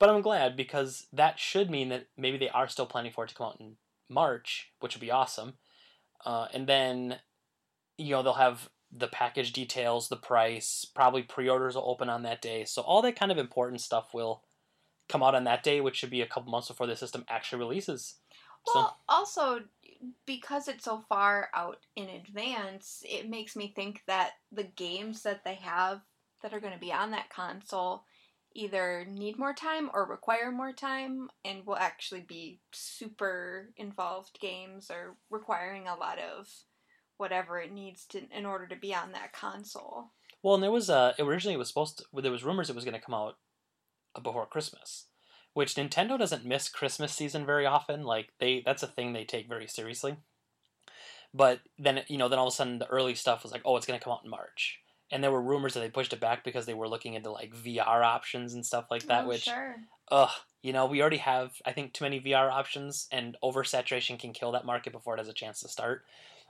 But 0.00 0.08
I'm 0.08 0.22
glad 0.22 0.56
because 0.56 1.06
that 1.12 1.38
should 1.38 1.70
mean 1.70 1.90
that 1.90 2.06
maybe 2.16 2.38
they 2.38 2.48
are 2.48 2.66
still 2.66 2.86
planning 2.86 3.12
for 3.12 3.24
it 3.24 3.28
to 3.28 3.34
come 3.34 3.48
out 3.48 3.60
in 3.60 3.76
March, 4.08 4.72
which 4.80 4.96
would 4.96 5.00
be 5.00 5.10
awesome. 5.10 5.58
Uh, 6.24 6.48
and 6.52 6.66
then, 6.66 7.18
you 7.98 8.10
know, 8.10 8.22
they'll 8.22 8.32
have 8.32 8.70
the 8.90 9.08
package 9.08 9.52
details, 9.52 10.08
the 10.08 10.16
price, 10.16 10.86
probably 10.94 11.22
pre-orders 11.22 11.76
will 11.76 11.88
open 11.88 12.08
on 12.08 12.22
that 12.22 12.40
day. 12.40 12.64
So 12.64 12.82
all 12.82 13.02
that 13.02 13.14
kind 13.14 13.30
of 13.30 13.38
important 13.38 13.82
stuff 13.82 14.14
will 14.14 14.42
come 15.08 15.22
out 15.22 15.34
on 15.34 15.44
that 15.44 15.62
day, 15.62 15.82
which 15.82 15.96
should 15.96 16.10
be 16.10 16.22
a 16.22 16.26
couple 16.26 16.50
months 16.50 16.68
before 16.68 16.86
the 16.86 16.96
system 16.96 17.24
actually 17.28 17.58
releases. 17.58 18.16
Well, 18.66 18.98
So- 19.06 19.14
also 19.14 19.60
because 20.24 20.66
it's 20.66 20.84
so 20.84 21.04
far 21.10 21.50
out 21.52 21.80
in 21.94 22.08
advance, 22.08 23.04
it 23.06 23.28
makes 23.28 23.54
me 23.54 23.68
think 23.76 24.02
that 24.06 24.32
the 24.50 24.64
games 24.64 25.22
that 25.24 25.44
they 25.44 25.56
have 25.56 26.00
that 26.40 26.54
are 26.54 26.60
going 26.60 26.72
to 26.72 26.78
be 26.78 26.90
on 26.90 27.10
that 27.10 27.28
console 27.28 28.04
either 28.54 29.04
need 29.08 29.38
more 29.38 29.54
time 29.54 29.90
or 29.94 30.04
require 30.04 30.50
more 30.50 30.72
time 30.72 31.28
and 31.44 31.66
will 31.66 31.76
actually 31.76 32.20
be 32.20 32.60
super 32.72 33.70
involved 33.76 34.38
games 34.40 34.90
or 34.90 35.16
requiring 35.30 35.86
a 35.86 35.94
lot 35.94 36.18
of 36.18 36.48
whatever 37.16 37.60
it 37.60 37.72
needs 37.72 38.06
to 38.06 38.22
in 38.36 38.46
order 38.46 38.66
to 38.66 38.76
be 38.76 38.94
on 38.94 39.12
that 39.12 39.32
console. 39.32 40.12
Well, 40.42 40.54
and 40.54 40.62
there 40.62 40.70
was 40.70 40.88
uh 40.90 41.12
originally 41.18 41.54
it 41.54 41.58
was 41.58 41.68
supposed 41.68 41.98
to 41.98 42.22
there 42.22 42.32
was 42.32 42.44
rumors 42.44 42.70
it 42.70 42.76
was 42.76 42.84
going 42.84 42.98
to 42.98 43.04
come 43.04 43.14
out 43.14 43.36
before 44.22 44.46
Christmas, 44.46 45.06
which 45.52 45.74
Nintendo 45.74 46.18
doesn't 46.18 46.44
miss 46.44 46.68
Christmas 46.68 47.12
season 47.12 47.44
very 47.46 47.66
often. 47.66 48.02
Like 48.02 48.30
they 48.40 48.62
that's 48.64 48.82
a 48.82 48.88
thing 48.88 49.12
they 49.12 49.24
take 49.24 49.48
very 49.48 49.66
seriously. 49.68 50.16
But 51.32 51.60
then 51.78 52.00
you 52.08 52.18
know 52.18 52.28
then 52.28 52.38
all 52.38 52.48
of 52.48 52.52
a 52.52 52.56
sudden 52.56 52.78
the 52.78 52.88
early 52.88 53.14
stuff 53.14 53.42
was 53.42 53.52
like 53.52 53.62
oh 53.64 53.76
it's 53.76 53.86
going 53.86 53.98
to 53.98 54.02
come 54.02 54.12
out 54.12 54.24
in 54.24 54.30
March, 54.30 54.80
and 55.10 55.22
there 55.22 55.32
were 55.32 55.42
rumors 55.42 55.74
that 55.74 55.80
they 55.80 55.88
pushed 55.88 56.12
it 56.12 56.20
back 56.20 56.44
because 56.44 56.66
they 56.66 56.74
were 56.74 56.88
looking 56.88 57.14
into 57.14 57.30
like 57.30 57.54
VR 57.54 58.04
options 58.04 58.54
and 58.54 58.64
stuff 58.64 58.86
like 58.90 59.04
that. 59.04 59.24
Oh, 59.24 59.28
which 59.28 59.42
sure. 59.42 59.76
ugh, 60.10 60.30
you 60.62 60.72
know 60.72 60.86
we 60.86 61.00
already 61.00 61.18
have 61.18 61.52
I 61.64 61.72
think 61.72 61.92
too 61.92 62.04
many 62.04 62.20
VR 62.20 62.50
options, 62.50 63.08
and 63.10 63.36
oversaturation 63.42 64.18
can 64.18 64.32
kill 64.32 64.52
that 64.52 64.66
market 64.66 64.92
before 64.92 65.14
it 65.14 65.18
has 65.18 65.28
a 65.28 65.34
chance 65.34 65.60
to 65.60 65.68
start. 65.68 66.04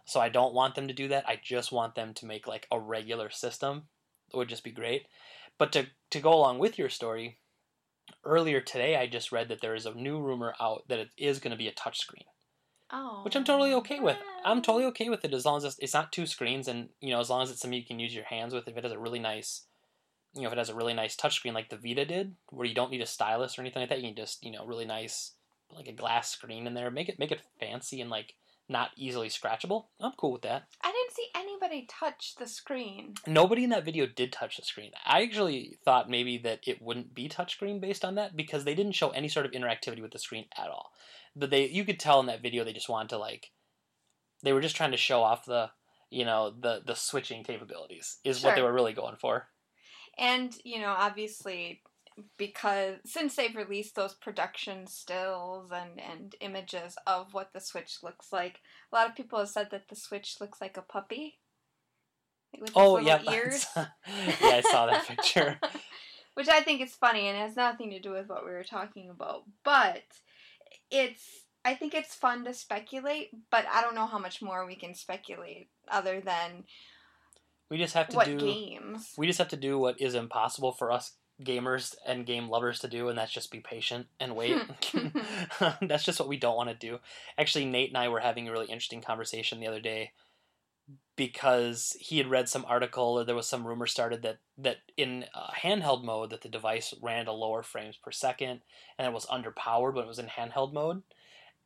So 0.05 0.21
I 0.21 0.29
don't 0.29 0.55
want 0.55 0.75
them 0.75 0.89
to 0.89 0.95
do 0.95 1.09
that. 1.09 1.29
I 1.29 1.39
just 1.43 1.73
want 1.73 1.95
them 1.95 2.15
to 2.15 2.27
make 2.27 2.47
like 2.47 2.67
a 2.71 2.79
regular 2.79 3.31
system. 3.31 3.85
It 4.33 4.37
would 4.37 4.49
just 4.49 4.65
be 4.65 4.71
great. 4.71 5.07
But 5.59 5.73
to 5.73 5.87
to 6.11 6.21
go 6.21 6.33
along 6.33 6.59
with 6.59 6.79
your 6.79 6.89
story, 6.89 7.39
earlier 8.25 8.61
today 8.61 8.97
I 8.97 9.07
just 9.07 9.33
read 9.33 9.49
that 9.49 9.61
there 9.61 9.75
is 9.75 9.87
a 9.87 9.95
new 9.95 10.21
rumor 10.21 10.55
out 10.61 10.85
that 10.89 10.99
it 10.99 11.11
is 11.17 11.39
going 11.39 11.53
to 11.53 11.57
be 11.57 11.69
a 11.69 11.73
touchscreen, 11.73 12.25
Oh. 12.93 13.21
which 13.23 13.37
I'm 13.37 13.45
totally 13.45 13.73
okay 13.75 14.01
with. 14.01 14.17
I'm 14.45 14.63
totally 14.63 14.85
okay 14.87 15.09
with 15.09 15.25
it 15.25 15.33
as 15.33 15.45
long 15.45 15.59
as 15.59 15.65
it's, 15.65 15.79
it's 15.79 15.95
not 15.95 16.13
two 16.13 16.27
screens 16.27 16.67
and 16.67 16.89
you 17.01 17.11
know 17.11 17.21
as 17.21 17.31
long 17.31 17.43
as 17.43 17.51
it's 17.51 17.61
something 17.61 17.79
you 17.79 17.87
can 17.87 18.01
use 18.01 18.15
your 18.15 18.25
hands 18.25 18.53
with. 18.53 18.67
If 18.67 18.77
it 18.77 18.85
has 18.85 18.93
a 18.93 18.99
really 18.99 19.19
nice, 19.19 19.63
you 20.35 20.43
know, 20.43 20.49
if 20.49 20.53
it 20.53 20.59
has 20.59 20.71
a 20.71 20.75
really 20.75 20.95
nice 20.95 21.17
touchscreen 21.17 21.53
like 21.53 21.71
the 21.71 21.77
Vita 21.77 22.05
did, 22.05 22.35
where 22.49 22.67
you 22.67 22.75
don't 22.75 22.91
need 22.91 23.03
a 23.03 23.07
stylus 23.07 23.59
or 23.59 23.63
anything 23.63 23.83
like 23.83 23.91
that, 23.91 24.01
you 24.01 24.09
can 24.09 24.17
just 24.17 24.45
you 24.45 24.51
know 24.51 24.67
really 24.67 24.87
nice 24.87 25.33
like 25.73 25.87
a 25.87 25.93
glass 25.93 26.31
screen 26.31 26.67
in 26.67 26.75
there, 26.75 26.91
make 26.91 27.09
it 27.09 27.19
make 27.19 27.33
it 27.33 27.43
fancy 27.61 28.01
and 28.01 28.11
like 28.11 28.35
not 28.69 28.91
easily 28.97 29.29
scratchable. 29.29 29.87
I'm 30.01 30.13
cool 30.17 30.33
with 30.33 30.43
that. 30.43 30.65
I 30.83 30.93
didn't 30.93 31.15
see 31.15 31.27
anybody 31.63 31.87
touch 31.89 32.35
the 32.39 32.47
screen. 32.47 33.15
Nobody 33.27 33.65
in 33.65 33.71
that 33.71 33.85
video 33.85 34.07
did 34.07 34.33
touch 34.33 34.57
the 34.57 34.63
screen. 34.63 34.93
I 35.05 35.23
actually 35.23 35.79
thought 35.85 36.11
maybe 36.11 36.39
that 36.39 36.61
it 36.67 36.83
wouldn't 36.83 37.15
be 37.15 37.29
touchscreen 37.29 37.81
based 37.81 38.05
on 38.05 38.17
that 38.17 38.37
because 38.37 38.65
they 38.65 38.75
didn't 38.75 38.93
show 38.93 39.11
any 39.11 39.29
sort 39.29 39.47
of 39.47 39.53
interactivity 39.53 40.03
with 40.03 40.13
the 40.13 40.19
screen 40.19 40.47
at 40.57 40.69
all. 40.69 40.91
But 41.37 41.51
they 41.51 41.67
you 41.67 41.85
could 41.85 42.01
tell 42.01 42.21
in 42.21 42.27
that 42.27 42.43
video 42.43 42.65
they 42.65 42.73
just 42.73 42.89
wanted 42.89 43.11
to 43.11 43.19
like 43.19 43.51
they 44.43 44.53
were 44.53 44.61
just 44.61 44.77
trying 44.77 44.91
to 44.93 44.97
show 44.97 45.23
off 45.23 45.45
the 45.45 45.71
you 46.11 46.25
know 46.25 46.53
the 46.59 46.83
the 46.85 46.95
switching 46.95 47.45
capabilities 47.45 48.19
is 48.25 48.43
what 48.43 48.57
they 48.57 48.63
were 48.63 48.73
really 48.73 48.93
going 48.93 49.17
for. 49.17 49.49
And, 50.19 50.53
you 50.65 50.81
know, 50.81 50.95
obviously 50.97 51.83
because 52.37 52.97
since 53.07 53.37
they've 53.37 53.57
released 53.57 53.95
those 53.95 54.15
production 54.15 54.87
stills 54.87 55.71
and, 55.73 56.01
and 56.01 56.35
images 56.41 56.97
of 57.07 57.33
what 57.33 57.53
the 57.53 57.61
Switch 57.61 57.99
looks 58.03 58.33
like, 58.33 58.61
a 58.93 58.97
lot 58.97 59.09
of 59.09 59.15
people 59.15 59.39
have 59.39 59.49
said 59.49 59.69
that 59.71 59.89
the 59.89 59.97
Switch 59.97 60.37
looks 60.41 60.61
like 60.61 60.77
a 60.77 60.83
puppy. 60.83 61.39
With 62.59 62.73
Oh 62.75 62.99
yeah, 62.99 63.21
ears. 63.31 63.67
yeah, 63.77 63.87
I 64.43 64.61
saw 64.63 64.87
that 64.87 65.07
picture. 65.07 65.59
Which 66.35 66.49
I 66.49 66.61
think 66.63 66.81
is 66.81 66.95
funny 66.95 67.29
and 67.29 67.37
has 67.37 67.57
nothing 67.57 67.91
to 67.91 68.01
do 68.01 68.13
with 68.13 68.29
what 68.29 68.45
we 68.45 68.53
were 68.53 68.65
talking 68.65 69.11
about. 69.11 69.43
But 69.65 70.03
it's 70.91 71.45
I 71.65 71.75
think 71.75 71.93
it's 71.95 72.15
fun 72.15 72.45
to 72.45 72.55
speculate, 72.55 73.31
but 73.51 73.67
I 73.71 73.83
don't 73.83 73.95
know 73.95 74.07
how 74.07 74.19
much 74.19 74.41
more 74.41 74.65
we 74.65 74.77
can 74.77 74.95
speculate 74.95 75.69
other 75.91 76.21
than 76.21 76.65
We 77.69 77.77
just 77.79 77.95
have 77.95 78.09
to 78.09 78.17
what 78.17 78.27
do 78.27 78.39
games. 78.39 79.13
we 79.19 79.27
just 79.27 79.39
have 79.39 79.49
to 79.49 79.57
do 79.57 79.79
what 79.79 80.01
is 80.01 80.15
impossible 80.15 80.73
for 80.73 80.91
us 80.91 81.13
gamers 81.43 81.95
and 82.07 82.27
game 82.27 82.49
lovers 82.51 82.81
to 82.81 82.89
do 82.89 83.09
and 83.09 83.17
that's 83.17 83.33
just 83.33 83.51
be 83.51 83.61
patient 83.61 84.07
and 84.21 84.37
wait 84.37 84.59
that's 85.81 86.05
just 86.05 86.21
what 86.21 86.29
we 86.29 86.37
don't 86.37 86.55
want 86.57 86.69
to 86.69 86.75
do 86.75 86.99
actually 87.39 87.65
nate 87.65 87.89
and 87.89 87.97
i 87.97 88.09
were 88.09 88.21
having 88.21 88.47
a 88.47 88.53
really 88.53 88.67
interesting 88.67 89.01
conversation 89.01 89.59
the 89.59 89.67
other 89.67 89.81
day 89.81 90.13
because 91.21 91.99
he 92.01 92.17
had 92.17 92.31
read 92.31 92.49
some 92.49 92.65
article 92.67 93.19
or 93.19 93.25
there 93.25 93.35
was 93.35 93.47
some 93.47 93.67
rumor 93.67 93.87
started 93.87 94.23
that 94.23 94.39
that 94.57 94.79
in 94.97 95.27
handheld 95.63 96.03
mode 96.03 96.31
that 96.31 96.41
the 96.41 96.49
device 96.49 96.95
ran 97.03 97.21
at 97.21 97.29
a 97.29 97.33
lower 97.33 97.63
frames 97.63 97.99
per 98.03 98.11
second 98.11 98.63
and 98.99 99.07
it 99.07 99.13
was 99.13 99.27
underpowered 99.27 99.93
when 99.93 100.05
it 100.05 100.09
was 100.09 100.19
in 100.19 100.29
handheld 100.29 100.73
mode. 100.73 101.03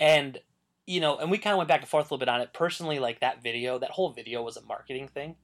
And 0.00 0.40
you 0.86 1.00
know 1.00 1.18
and 1.18 1.30
we 1.30 1.38
kind 1.38 1.54
of 1.54 1.58
went 1.58 1.68
back 1.68 1.82
and 1.82 1.88
forth 1.88 2.06
a 2.06 2.06
little 2.06 2.18
bit 2.18 2.28
on 2.28 2.40
it. 2.40 2.52
Personally 2.52 2.98
like 2.98 3.20
that 3.20 3.44
video 3.44 3.78
that 3.78 3.92
whole 3.92 4.10
video 4.10 4.42
was 4.42 4.56
a 4.56 4.62
marketing 4.62 5.06
thing. 5.06 5.36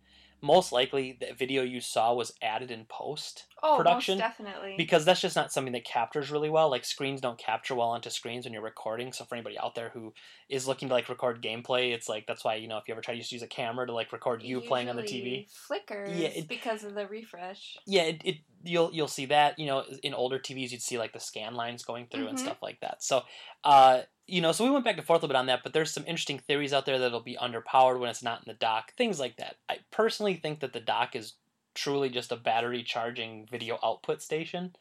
Most 0.42 0.72
likely 0.72 1.16
the 1.20 1.32
video 1.32 1.62
you 1.62 1.80
saw 1.80 2.12
was 2.12 2.32
added 2.42 2.72
in 2.72 2.86
post 2.86 3.46
Oh, 3.62 3.76
production, 3.76 4.18
most 4.18 4.36
definitely. 4.38 4.74
because 4.76 5.04
that's 5.04 5.20
just 5.20 5.36
not 5.36 5.52
something 5.52 5.72
that 5.72 5.84
captures 5.84 6.30
really 6.30 6.48
well 6.50 6.70
like 6.70 6.84
screens 6.84 7.20
don't 7.20 7.38
capture 7.38 7.74
well 7.74 7.88
onto 7.90 8.10
screens 8.10 8.44
when 8.46 8.52
you're 8.52 8.62
recording 8.62 9.12
so 9.12 9.24
for 9.24 9.34
anybody 9.34 9.58
out 9.58 9.74
there 9.74 9.90
who 9.90 10.12
is 10.48 10.66
looking 10.66 10.88
to 10.88 10.94
like 10.94 11.08
record 11.08 11.42
gameplay 11.42 11.92
it's 11.92 12.08
like 12.08 12.26
that's 12.26 12.44
why 12.44 12.54
you 12.54 12.68
know 12.68 12.78
if 12.78 12.84
you 12.88 12.92
ever 12.94 13.00
try 13.00 13.14
to 13.18 13.34
use 13.34 13.42
a 13.42 13.46
camera 13.46 13.86
to 13.86 13.92
like 13.92 14.12
record 14.12 14.42
you 14.42 14.60
playing 14.60 14.88
on 14.88 14.96
the 14.96 15.02
tv 15.02 15.46
Flickers 15.50 16.08
Yeah, 16.10 16.28
it- 16.28 16.48
because 16.48 16.84
of 16.84 16.94
the 16.94 17.06
refresh. 17.06 17.76
yeah 17.86 18.02
it, 18.02 18.22
it 18.24 18.36
you'll 18.64 18.90
you'll 18.92 19.08
see 19.08 19.26
that 19.26 19.58
you 19.58 19.66
know 19.66 19.84
in 20.02 20.14
older 20.14 20.38
tvs 20.38 20.70
you'd 20.70 20.82
see 20.82 20.98
like 20.98 21.12
the 21.12 21.20
scan 21.20 21.54
lines 21.54 21.82
going 21.84 22.06
through 22.10 22.26
and 22.28 22.36
Mhm. 22.36 22.42
stuff 22.42 22.58
like 22.62 22.78
that 22.80 23.02
so 23.02 23.22
uh 23.64 24.02
you 24.26 24.40
know 24.40 24.52
so 24.52 24.64
we 24.64 24.70
went 24.70 24.84
back 24.84 24.96
and 24.96 25.06
forth 25.06 25.22
a 25.22 25.26
little 25.26 25.34
bit 25.34 25.38
on 25.38 25.46
that 25.46 25.62
but 25.62 25.72
there's 25.72 25.90
some 25.92 26.04
interesting 26.06 26.38
theories 26.38 26.72
out 26.72 26.86
there 26.86 26.98
that 26.98 27.06
it'll 27.06 27.20
be 27.20 27.36
underpowered 27.40 27.98
when 27.98 28.08
it's 28.10 28.22
not 28.22 28.38
in 28.38 28.44
the 28.46 28.54
dock 28.54 28.94
things 28.96 29.18
like 29.18 29.36
that 29.38 29.56
i 29.68 29.78
personally 29.90 30.34
think 30.34 30.60
that 30.60 30.72
the 30.72 30.80
dock 30.80 31.16
is 31.16 31.34
truly 31.74 32.08
just 32.08 32.32
a 32.32 32.36
battery 32.36 32.82
charging 32.82 33.46
video 33.50 33.78
output 33.82 34.22
station 34.22 34.74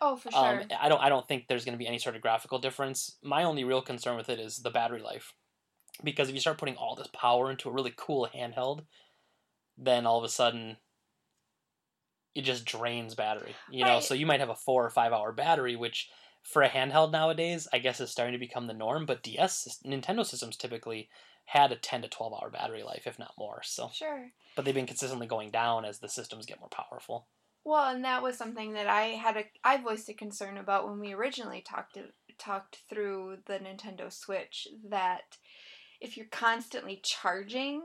Oh, 0.00 0.16
for 0.16 0.30
sure. 0.30 0.40
um, 0.40 0.60
i 0.80 0.88
don't 0.88 1.02
i 1.02 1.08
don't 1.08 1.26
think 1.26 1.46
there's 1.48 1.64
going 1.64 1.72
to 1.72 1.78
be 1.78 1.86
any 1.86 1.98
sort 1.98 2.16
of 2.16 2.22
graphical 2.22 2.58
difference 2.58 3.16
my 3.22 3.44
only 3.44 3.64
real 3.64 3.82
concern 3.82 4.16
with 4.16 4.28
it 4.28 4.38
is 4.38 4.58
the 4.58 4.70
battery 4.70 5.00
life 5.00 5.32
because 6.04 6.28
if 6.28 6.34
you 6.34 6.40
start 6.40 6.58
putting 6.58 6.76
all 6.76 6.94
this 6.94 7.08
power 7.12 7.50
into 7.50 7.68
a 7.68 7.72
really 7.72 7.92
cool 7.96 8.28
handheld 8.34 8.84
then 9.78 10.06
all 10.06 10.18
of 10.18 10.24
a 10.24 10.28
sudden 10.28 10.76
it 12.34 12.42
just 12.42 12.64
drains 12.64 13.14
battery 13.14 13.54
you 13.70 13.84
know 13.84 13.94
Right. 13.94 14.02
so 14.02 14.14
you 14.14 14.26
might 14.26 14.40
have 14.40 14.50
a 14.50 14.54
four 14.54 14.84
or 14.84 14.90
five 14.90 15.12
hour 15.12 15.32
battery 15.32 15.76
which 15.76 16.10
for 16.42 16.62
a 16.62 16.68
handheld 16.68 17.10
nowadays 17.10 17.66
i 17.72 17.78
guess 17.78 18.00
is 18.00 18.10
starting 18.10 18.32
to 18.34 18.38
become 18.38 18.66
the 18.66 18.74
norm 18.74 19.06
but 19.06 19.22
ds 19.22 19.78
nintendo 19.86 20.24
systems 20.24 20.56
typically 20.56 21.08
had 21.46 21.72
a 21.72 21.76
10 21.76 22.02
to 22.02 22.08
12 22.08 22.32
hour 22.34 22.50
battery 22.50 22.82
life 22.82 23.06
if 23.06 23.18
not 23.18 23.34
more 23.38 23.60
so 23.62 23.90
sure. 23.92 24.30
but 24.54 24.64
they've 24.64 24.74
been 24.74 24.86
consistently 24.86 25.26
going 25.26 25.50
down 25.50 25.84
as 25.84 25.98
the 25.98 26.08
systems 26.08 26.46
get 26.46 26.60
more 26.60 26.68
powerful 26.68 27.26
Well, 27.64 27.88
and 27.88 28.04
that 28.04 28.22
was 28.22 28.36
something 28.36 28.74
that 28.74 28.86
I 28.86 29.02
had 29.18 29.36
a 29.36 29.44
I 29.64 29.76
voiced 29.78 30.08
a 30.08 30.14
concern 30.14 30.56
about 30.58 30.88
when 30.88 31.00
we 31.00 31.12
originally 31.12 31.60
talked 31.60 31.94
to, 31.94 32.04
talked 32.38 32.78
through 32.88 33.38
the 33.46 33.58
Nintendo 33.58 34.12
Switch 34.12 34.68
that 34.88 35.38
if 36.00 36.16
you're 36.16 36.26
constantly 36.30 37.00
charging 37.02 37.82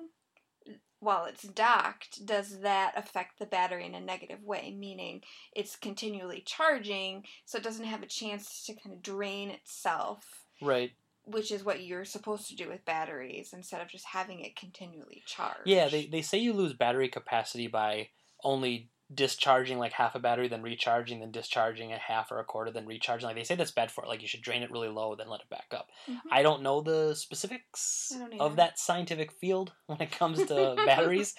while 1.00 1.26
it's 1.26 1.44
docked, 1.44 2.26
does 2.28 2.60
that 2.60 2.94
affect 2.96 3.40
the 3.40 3.46
battery 3.48 3.86
in 3.88 3.96
a 3.96 4.00
negative 4.00 4.44
way? 4.44 4.76
Meaning 4.78 5.22
it's 5.56 5.76
continually 5.76 6.44
charging, 6.46 7.24
so 7.46 7.58
it 7.58 7.64
doesn't 7.64 7.86
have 7.86 8.04
a 8.04 8.08
chance 8.08 8.64
to 8.66 8.74
kind 8.76 8.96
of 8.96 9.02
drain 9.02 9.50
itself, 9.50 10.44
right 10.62 10.92
which 11.24 11.52
is 11.52 11.64
what 11.64 11.84
you're 11.84 12.06
supposed 12.06 12.48
to 12.50 12.56
do 12.56 12.68
with 12.68 12.86
batteries 12.86 13.54
instead 13.54 13.82
of 13.82 13.88
just 13.88 14.06
having 14.06 14.42
it 14.42 14.56
continually 14.56 15.24
charged. 15.26 15.62
Yeah, 15.66 15.88
they, 15.88 16.08
they 16.08 16.22
say 16.22 16.38
you 16.40 16.54
lose 16.54 16.74
battery 16.74 17.10
capacity 17.10 17.68
by 17.68 18.10
only 18.44 18.90
discharging 19.14 19.78
like 19.78 19.92
half 19.94 20.16
a 20.16 20.20
battery, 20.20 20.48
then 20.48 20.62
recharging, 20.62 21.20
then 21.20 21.32
discharging 21.32 21.92
a 21.92 21.98
half 21.98 22.32
or 22.32 22.40
a 22.40 22.44
quarter, 22.46 22.72
then 22.72 22.86
recharging. 22.86 23.28
Like 23.28 23.36
they 23.36 23.44
say 23.44 23.56
that's 23.56 23.72
bad 23.72 23.92
for 23.92 24.04
it. 24.04 24.08
Like 24.08 24.22
you 24.22 24.28
should 24.28 24.42
drain 24.42 24.64
it 24.64 24.72
really 24.72 24.88
low, 24.88 25.16
then 25.16 25.30
let 25.30 25.42
it 25.42 25.50
back 25.50 25.68
up. 25.72 25.90
Mhm. 26.10 26.20
I 26.32 26.42
don't 26.44 26.62
know 26.62 26.82
the 26.82 27.14
specifics 27.16 28.14
of 28.40 28.56
that 28.56 28.80
scientific 28.80 29.32
field 29.32 29.74
when 29.88 30.02
it 30.02 30.12
comes 30.12 30.46
to 30.46 30.76
batteries, 30.86 31.36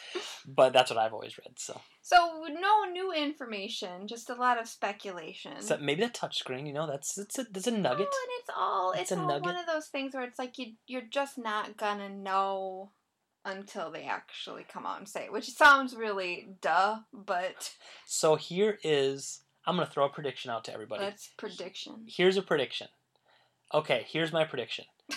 but 0.46 0.72
that's 0.72 0.90
what 0.90 0.98
I've 0.98 1.14
always 1.14 1.38
read. 1.38 1.58
So, 1.58 1.80
So 2.02 2.44
no 2.48 2.84
new 2.90 3.12
information, 3.12 4.06
just 4.06 4.28
a 4.30 4.34
lot 4.34 4.60
of 4.60 4.68
speculation. 4.68 5.60
so 5.60 5.78
maybe 5.80 6.02
the 6.04 6.10
touchscreen, 6.10 6.66
you 6.66 6.72
know, 6.72 6.86
that's 6.86 7.16
it's 7.18 7.38
a 7.38 7.44
that's 7.50 7.66
a 7.66 7.70
nugget. 7.70 8.00
No, 8.00 8.04
and 8.04 8.32
it's 8.40 8.50
all 8.56 8.92
It's 8.92 9.12
all 9.12 9.26
nugget. 9.26 9.42
one 9.46 9.56
of 9.56 9.66
those 9.66 9.86
things 9.86 10.14
where 10.14 10.24
it's 10.24 10.38
like 10.38 10.58
you 10.58 10.74
you're 10.86 11.02
just 11.10 11.38
not 11.38 11.76
gonna 11.76 12.08
know 12.08 12.90
until 13.44 13.90
they 13.90 14.04
actually 14.04 14.64
come 14.64 14.86
out 14.86 14.98
and 14.98 15.08
say 15.08 15.24
it, 15.24 15.32
which 15.32 15.50
sounds 15.50 15.94
really 15.94 16.56
duh, 16.60 16.98
but 17.12 17.74
So 18.06 18.36
here 18.36 18.78
is 18.82 19.40
I'm 19.66 19.76
gonna 19.76 19.86
throw 19.88 20.06
a 20.06 20.10
prediction 20.10 20.50
out 20.50 20.64
to 20.64 20.72
everybody. 20.72 21.04
that's 21.04 21.28
prediction. 21.36 22.04
Here's 22.06 22.36
a 22.36 22.42
prediction. 22.42 22.88
Okay, 23.74 24.06
here's 24.08 24.32
my 24.32 24.44
prediction. 24.44 24.84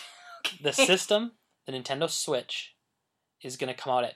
okay. 0.45 0.57
The 0.63 0.71
system, 0.73 1.33
the 1.65 1.73
Nintendo 1.73 2.09
Switch, 2.09 2.75
is 3.41 3.57
gonna 3.57 3.73
come 3.73 3.93
out 3.93 4.03
at 4.05 4.15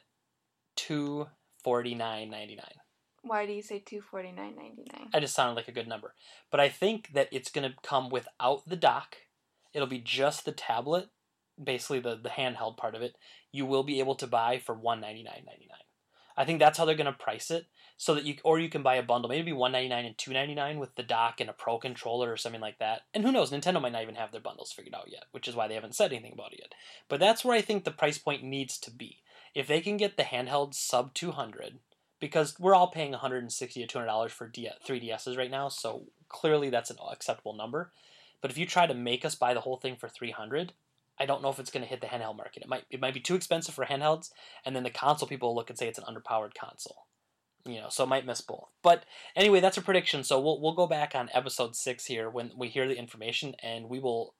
two 0.75 1.27
forty 1.63 1.93
nine 1.95 2.29
ninety 2.29 2.55
nine. 2.55 2.75
Why 3.21 3.45
do 3.45 3.51
you 3.51 3.61
say 3.61 3.79
two 3.79 4.01
forty 4.01 4.31
nine 4.31 4.55
ninety 4.55 4.85
nine? 4.93 5.09
I 5.13 5.19
just 5.19 5.35
sounded 5.35 5.55
like 5.55 5.67
a 5.67 5.73
good 5.73 5.87
number. 5.87 6.13
But 6.51 6.59
I 6.59 6.69
think 6.69 7.11
that 7.13 7.27
it's 7.31 7.51
going 7.51 7.69
to 7.69 7.75
come 7.83 8.09
without 8.09 8.67
the 8.67 8.77
dock. 8.77 9.17
It'll 9.73 9.87
be 9.87 9.99
just 9.99 10.45
the 10.45 10.51
tablet, 10.53 11.09
basically 11.61 11.99
the, 11.99 12.15
the 12.15 12.29
handheld 12.29 12.77
part 12.77 12.95
of 12.95 13.01
it. 13.01 13.15
You 13.51 13.65
will 13.65 13.83
be 13.83 13.99
able 13.99 14.15
to 14.15 14.27
buy 14.27 14.59
for 14.59 14.75
one 14.75 15.01
ninety 15.01 15.23
nine 15.23 15.43
ninety 15.45 15.67
nine. 15.69 15.79
I 16.37 16.45
think 16.45 16.59
that's 16.59 16.77
how 16.77 16.85
they're 16.85 16.95
going 16.95 17.05
to 17.05 17.11
price 17.11 17.51
it, 17.51 17.65
so 17.97 18.15
that 18.15 18.23
you 18.23 18.35
or 18.45 18.59
you 18.59 18.69
can 18.69 18.81
buy 18.81 18.95
a 18.95 19.03
bundle, 19.03 19.29
maybe 19.29 19.51
one 19.51 19.73
ninety 19.73 19.89
nine 19.89 20.05
and 20.05 20.17
two 20.17 20.31
ninety 20.31 20.55
nine 20.55 20.79
with 20.79 20.95
the 20.95 21.03
dock 21.03 21.41
and 21.41 21.49
a 21.49 21.53
pro 21.53 21.77
controller 21.77 22.31
or 22.31 22.37
something 22.37 22.61
like 22.61 22.79
that. 22.79 23.01
And 23.13 23.25
who 23.25 23.31
knows, 23.31 23.51
Nintendo 23.51 23.81
might 23.81 23.91
not 23.91 24.03
even 24.03 24.15
have 24.15 24.31
their 24.31 24.41
bundles 24.41 24.71
figured 24.71 24.95
out 24.95 25.09
yet, 25.11 25.25
which 25.31 25.47
is 25.47 25.55
why 25.55 25.67
they 25.67 25.75
haven't 25.75 25.95
said 25.95 26.13
anything 26.13 26.33
about 26.33 26.53
it 26.53 26.59
yet. 26.59 26.73
But 27.09 27.19
that's 27.19 27.43
where 27.43 27.57
I 27.57 27.61
think 27.61 27.83
the 27.83 27.91
price 27.91 28.17
point 28.17 28.43
needs 28.43 28.77
to 28.79 28.91
be. 28.91 29.17
If 29.53 29.67
they 29.67 29.81
can 29.81 29.97
get 29.97 30.15
the 30.15 30.23
handheld 30.23 30.75
sub 30.75 31.13
two 31.13 31.31
hundred, 31.31 31.79
because 32.19 32.59
we're 32.59 32.75
all 32.75 32.91
paying 32.91 33.11
160 33.11 33.81
to 33.81 33.87
200 33.87 34.05
dollars 34.05 34.31
for 34.31 34.47
D- 34.47 34.69
3DSs 34.85 35.37
right 35.37 35.51
now, 35.51 35.69
so 35.69 36.05
clearly 36.27 36.69
that's 36.69 36.89
an 36.89 36.97
acceptable 37.11 37.55
number. 37.55 37.91
But 38.41 38.51
if 38.51 38.57
you 38.57 38.65
try 38.65 38.87
to 38.87 38.93
make 38.93 39.25
us 39.25 39.35
buy 39.35 39.53
the 39.53 39.61
whole 39.61 39.77
thing 39.77 39.95
for 39.95 40.07
300, 40.07 40.73
I 41.19 41.25
don't 41.25 41.41
know 41.41 41.49
if 41.49 41.59
it's 41.59 41.71
going 41.71 41.83
to 41.83 41.89
hit 41.89 42.01
the 42.01 42.07
handheld 42.07 42.37
market. 42.37 42.63
It 42.63 42.69
might 42.69 42.85
it 42.89 43.01
might 43.01 43.13
be 43.13 43.19
too 43.19 43.35
expensive 43.35 43.75
for 43.75 43.85
handhelds, 43.85 44.29
and 44.65 44.75
then 44.75 44.83
the 44.83 44.89
console 44.89 45.27
people 45.27 45.49
will 45.49 45.55
look 45.55 45.69
and 45.69 45.77
say 45.77 45.87
it's 45.87 45.99
an 45.99 46.05
underpowered 46.05 46.53
console. 46.53 47.05
You 47.65 47.81
know, 47.81 47.89
so 47.89 48.05
it 48.05 48.09
might 48.09 48.25
miss 48.25 48.41
both. 48.41 48.69
But 48.81 49.03
anyway, 49.35 49.59
that's 49.59 49.77
a 49.77 49.81
prediction. 49.81 50.23
So 50.23 50.39
we'll 50.39 50.61
we'll 50.61 50.75
go 50.75 50.87
back 50.87 51.13
on 51.15 51.29
episode 51.33 51.75
six 51.75 52.05
here 52.05 52.29
when 52.29 52.51
we 52.57 52.69
hear 52.69 52.87
the 52.87 52.97
information, 52.97 53.55
and 53.61 53.89
we 53.89 53.99
will 53.99 54.35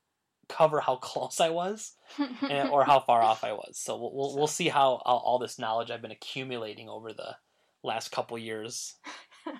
cover 0.48 0.80
how 0.80 0.96
close 1.02 1.40
I 1.40 1.50
was 1.50 1.94
and, 2.42 2.70
or 2.72 2.86
how 2.86 3.00
far 3.00 3.22
off 3.22 3.44
I 3.44 3.54
was. 3.54 3.78
So 3.78 3.98
we'll 3.98 4.14
we'll, 4.14 4.38
we'll 4.38 4.48
see 4.48 4.70
how 4.70 5.02
all, 5.06 5.22
all 5.26 5.40
this 5.40 5.60
knowledge 5.60 5.92
I've 5.92 6.02
been 6.02 6.12
accumulating 6.12 6.90
over 6.90 7.14
the 7.14 7.36
last 7.84 8.12
couple 8.12 8.38
years 8.38 8.96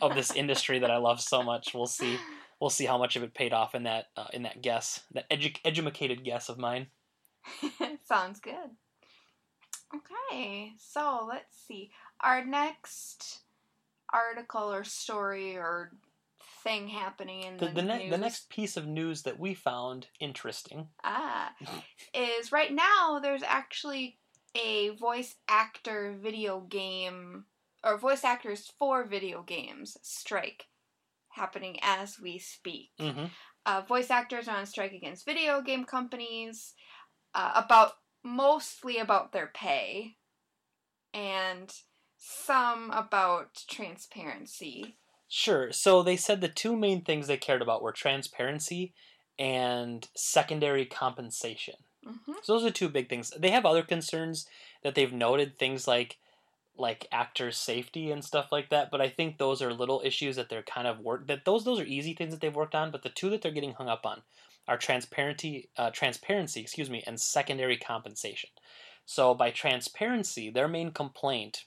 of 0.02 0.16
this 0.16 0.32
industry 0.36 0.80
that 0.80 0.92
I 0.92 0.98
love 0.98 1.22
so 1.22 1.44
much. 1.44 1.74
We'll 1.74 1.88
see. 1.88 2.18
We'll 2.60 2.70
see 2.70 2.86
how 2.86 2.98
much 2.98 3.16
of 3.16 3.24
it 3.24 3.34
paid 3.34 3.54
off 3.54 3.76
in 3.76 3.84
that 3.84 4.06
uh, 4.18 4.28
in 4.34 4.44
that 4.44 4.62
guess, 4.62 5.02
that 5.14 5.30
edu- 5.30 5.60
educated 5.64 6.24
guess 6.24 6.50
of 6.50 6.58
mine. 6.58 6.88
Sounds 8.06 8.40
good. 8.40 8.72
Okay, 9.96 10.74
so 10.78 11.26
let's 11.28 11.58
see. 11.68 11.92
Our 12.22 12.46
next 12.46 13.40
article 14.14 14.72
or 14.72 14.84
story 14.84 15.58
or 15.58 15.92
thing 16.64 16.88
happening 16.88 17.44
in 17.44 17.58
The 17.58 17.68
the, 17.68 17.74
the, 17.74 17.82
ne- 17.82 18.10
the 18.10 18.18
next 18.18 18.50
piece 18.50 18.78
of 18.78 18.88
news 18.88 19.24
that 19.24 19.40
we 19.40 19.54
found 19.54 20.08
interesting. 20.20 20.88
ah 21.04 21.52
is 22.14 22.52
right 22.52 22.74
now 22.74 23.20
there's 23.22 23.44
actually 23.44 24.18
a 24.56 24.90
voice 24.90 25.36
actor 25.48 26.16
video 26.22 26.62
game 26.62 27.46
or 27.84 27.98
voice 27.98 28.24
actors 28.24 28.72
for 28.78 29.04
video 29.06 29.42
games 29.44 29.98
strike 30.02 30.68
happening 31.30 31.78
as 31.82 32.20
we 32.20 32.38
speak. 32.40 32.92
hmm 33.00 33.26
uh, 33.66 33.82
voice 33.82 34.10
actors 34.10 34.48
are 34.48 34.58
on 34.58 34.66
strike 34.66 34.94
against 34.94 35.26
video 35.26 35.62
game 35.62 35.84
companies 35.84 36.74
uh, 37.34 37.52
about 37.56 37.94
mostly 38.24 38.98
about 38.98 39.32
their 39.32 39.48
pay 39.48 40.16
and 41.14 41.74
some 42.18 42.92
about 42.92 43.64
transparency 43.70 44.98
Sure. 45.30 45.72
So 45.72 46.02
they 46.02 46.18
said 46.18 46.42
the 46.42 46.48
two 46.48 46.76
main 46.76 47.04
things 47.04 47.28
they 47.28 47.38
cared 47.38 47.62
about 47.62 47.84
were 47.84 47.92
transparency 47.92 48.94
and 49.38 50.10
secondary 50.16 50.86
compensation. 50.86 51.76
hmm 52.04 52.34
So 52.42 52.54
those 52.54 52.66
are 52.66 52.72
two 52.72 52.90
big 52.90 53.10
things. 53.10 53.32
They 53.38 53.52
have 53.52 53.66
other 53.66 53.84
concerns 53.84 54.48
that 54.84 54.96
they've 54.96 55.14
noted, 55.14 55.58
things 55.58 55.88
like 55.88 56.18
like 56.76 57.08
actor 57.12 57.52
safety 57.52 58.10
and 58.10 58.24
stuff 58.24 58.52
like 58.52 58.70
that. 58.70 58.90
But 58.90 59.02
I 59.02 59.10
think 59.10 59.38
those 59.38 59.62
are 59.62 59.74
little 59.74 60.02
issues 60.04 60.38
that 60.38 60.50
they're 60.50 60.64
kind 60.64 60.88
of 60.88 61.00
work 61.00 61.28
that 61.28 61.46
those 61.46 61.64
those 61.64 61.80
are 61.80 61.86
easy 61.86 62.16
things 62.16 62.34
that 62.34 62.42
they've 62.42 62.56
worked 62.56 62.76
on. 62.76 62.90
But 62.90 63.04
the 63.04 63.10
two 63.10 63.30
that 63.30 63.44
they're 63.44 63.52
getting 63.52 63.74
hung 63.74 63.88
up 63.88 64.06
on 64.08 64.24
are 64.70 64.78
transparency, 64.78 65.70
uh, 65.78 65.90
transparency, 65.90 66.62
excuse 66.62 66.90
me, 66.90 67.04
and 67.08 67.20
secondary 67.20 67.76
compensation. 67.76 68.52
So 69.06 69.34
by 69.34 69.50
transparency, 69.50 70.52
their 70.52 70.68
main 70.68 70.92
complaint 70.92 71.66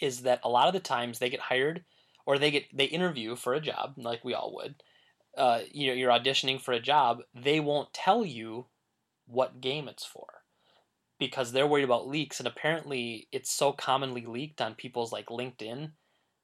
is 0.00 0.20
that 0.22 0.40
a 0.44 0.48
lot 0.48 0.68
of 0.68 0.74
the 0.74 0.80
times 0.80 1.18
they 1.18 1.30
get 1.30 1.40
hired 1.40 1.84
or 2.26 2.38
they 2.38 2.50
get 2.50 2.64
they 2.72 2.84
interview 2.84 3.34
for 3.34 3.54
a 3.54 3.60
job 3.60 3.94
like 3.96 4.22
we 4.22 4.34
all 4.34 4.54
would. 4.54 4.74
Uh, 5.36 5.60
you 5.72 5.86
know, 5.86 5.94
you're 5.94 6.10
auditioning 6.10 6.60
for 6.60 6.72
a 6.72 6.80
job. 6.80 7.20
They 7.34 7.58
won't 7.58 7.94
tell 7.94 8.24
you 8.24 8.66
what 9.26 9.62
game 9.62 9.88
it's 9.88 10.04
for 10.04 10.26
because 11.18 11.52
they're 11.52 11.66
worried 11.66 11.84
about 11.84 12.08
leaks 12.08 12.38
and 12.38 12.46
apparently 12.46 13.28
it's 13.32 13.50
so 13.50 13.72
commonly 13.72 14.26
leaked 14.26 14.60
on 14.60 14.74
people's 14.74 15.12
like 15.12 15.26
linkedin 15.26 15.92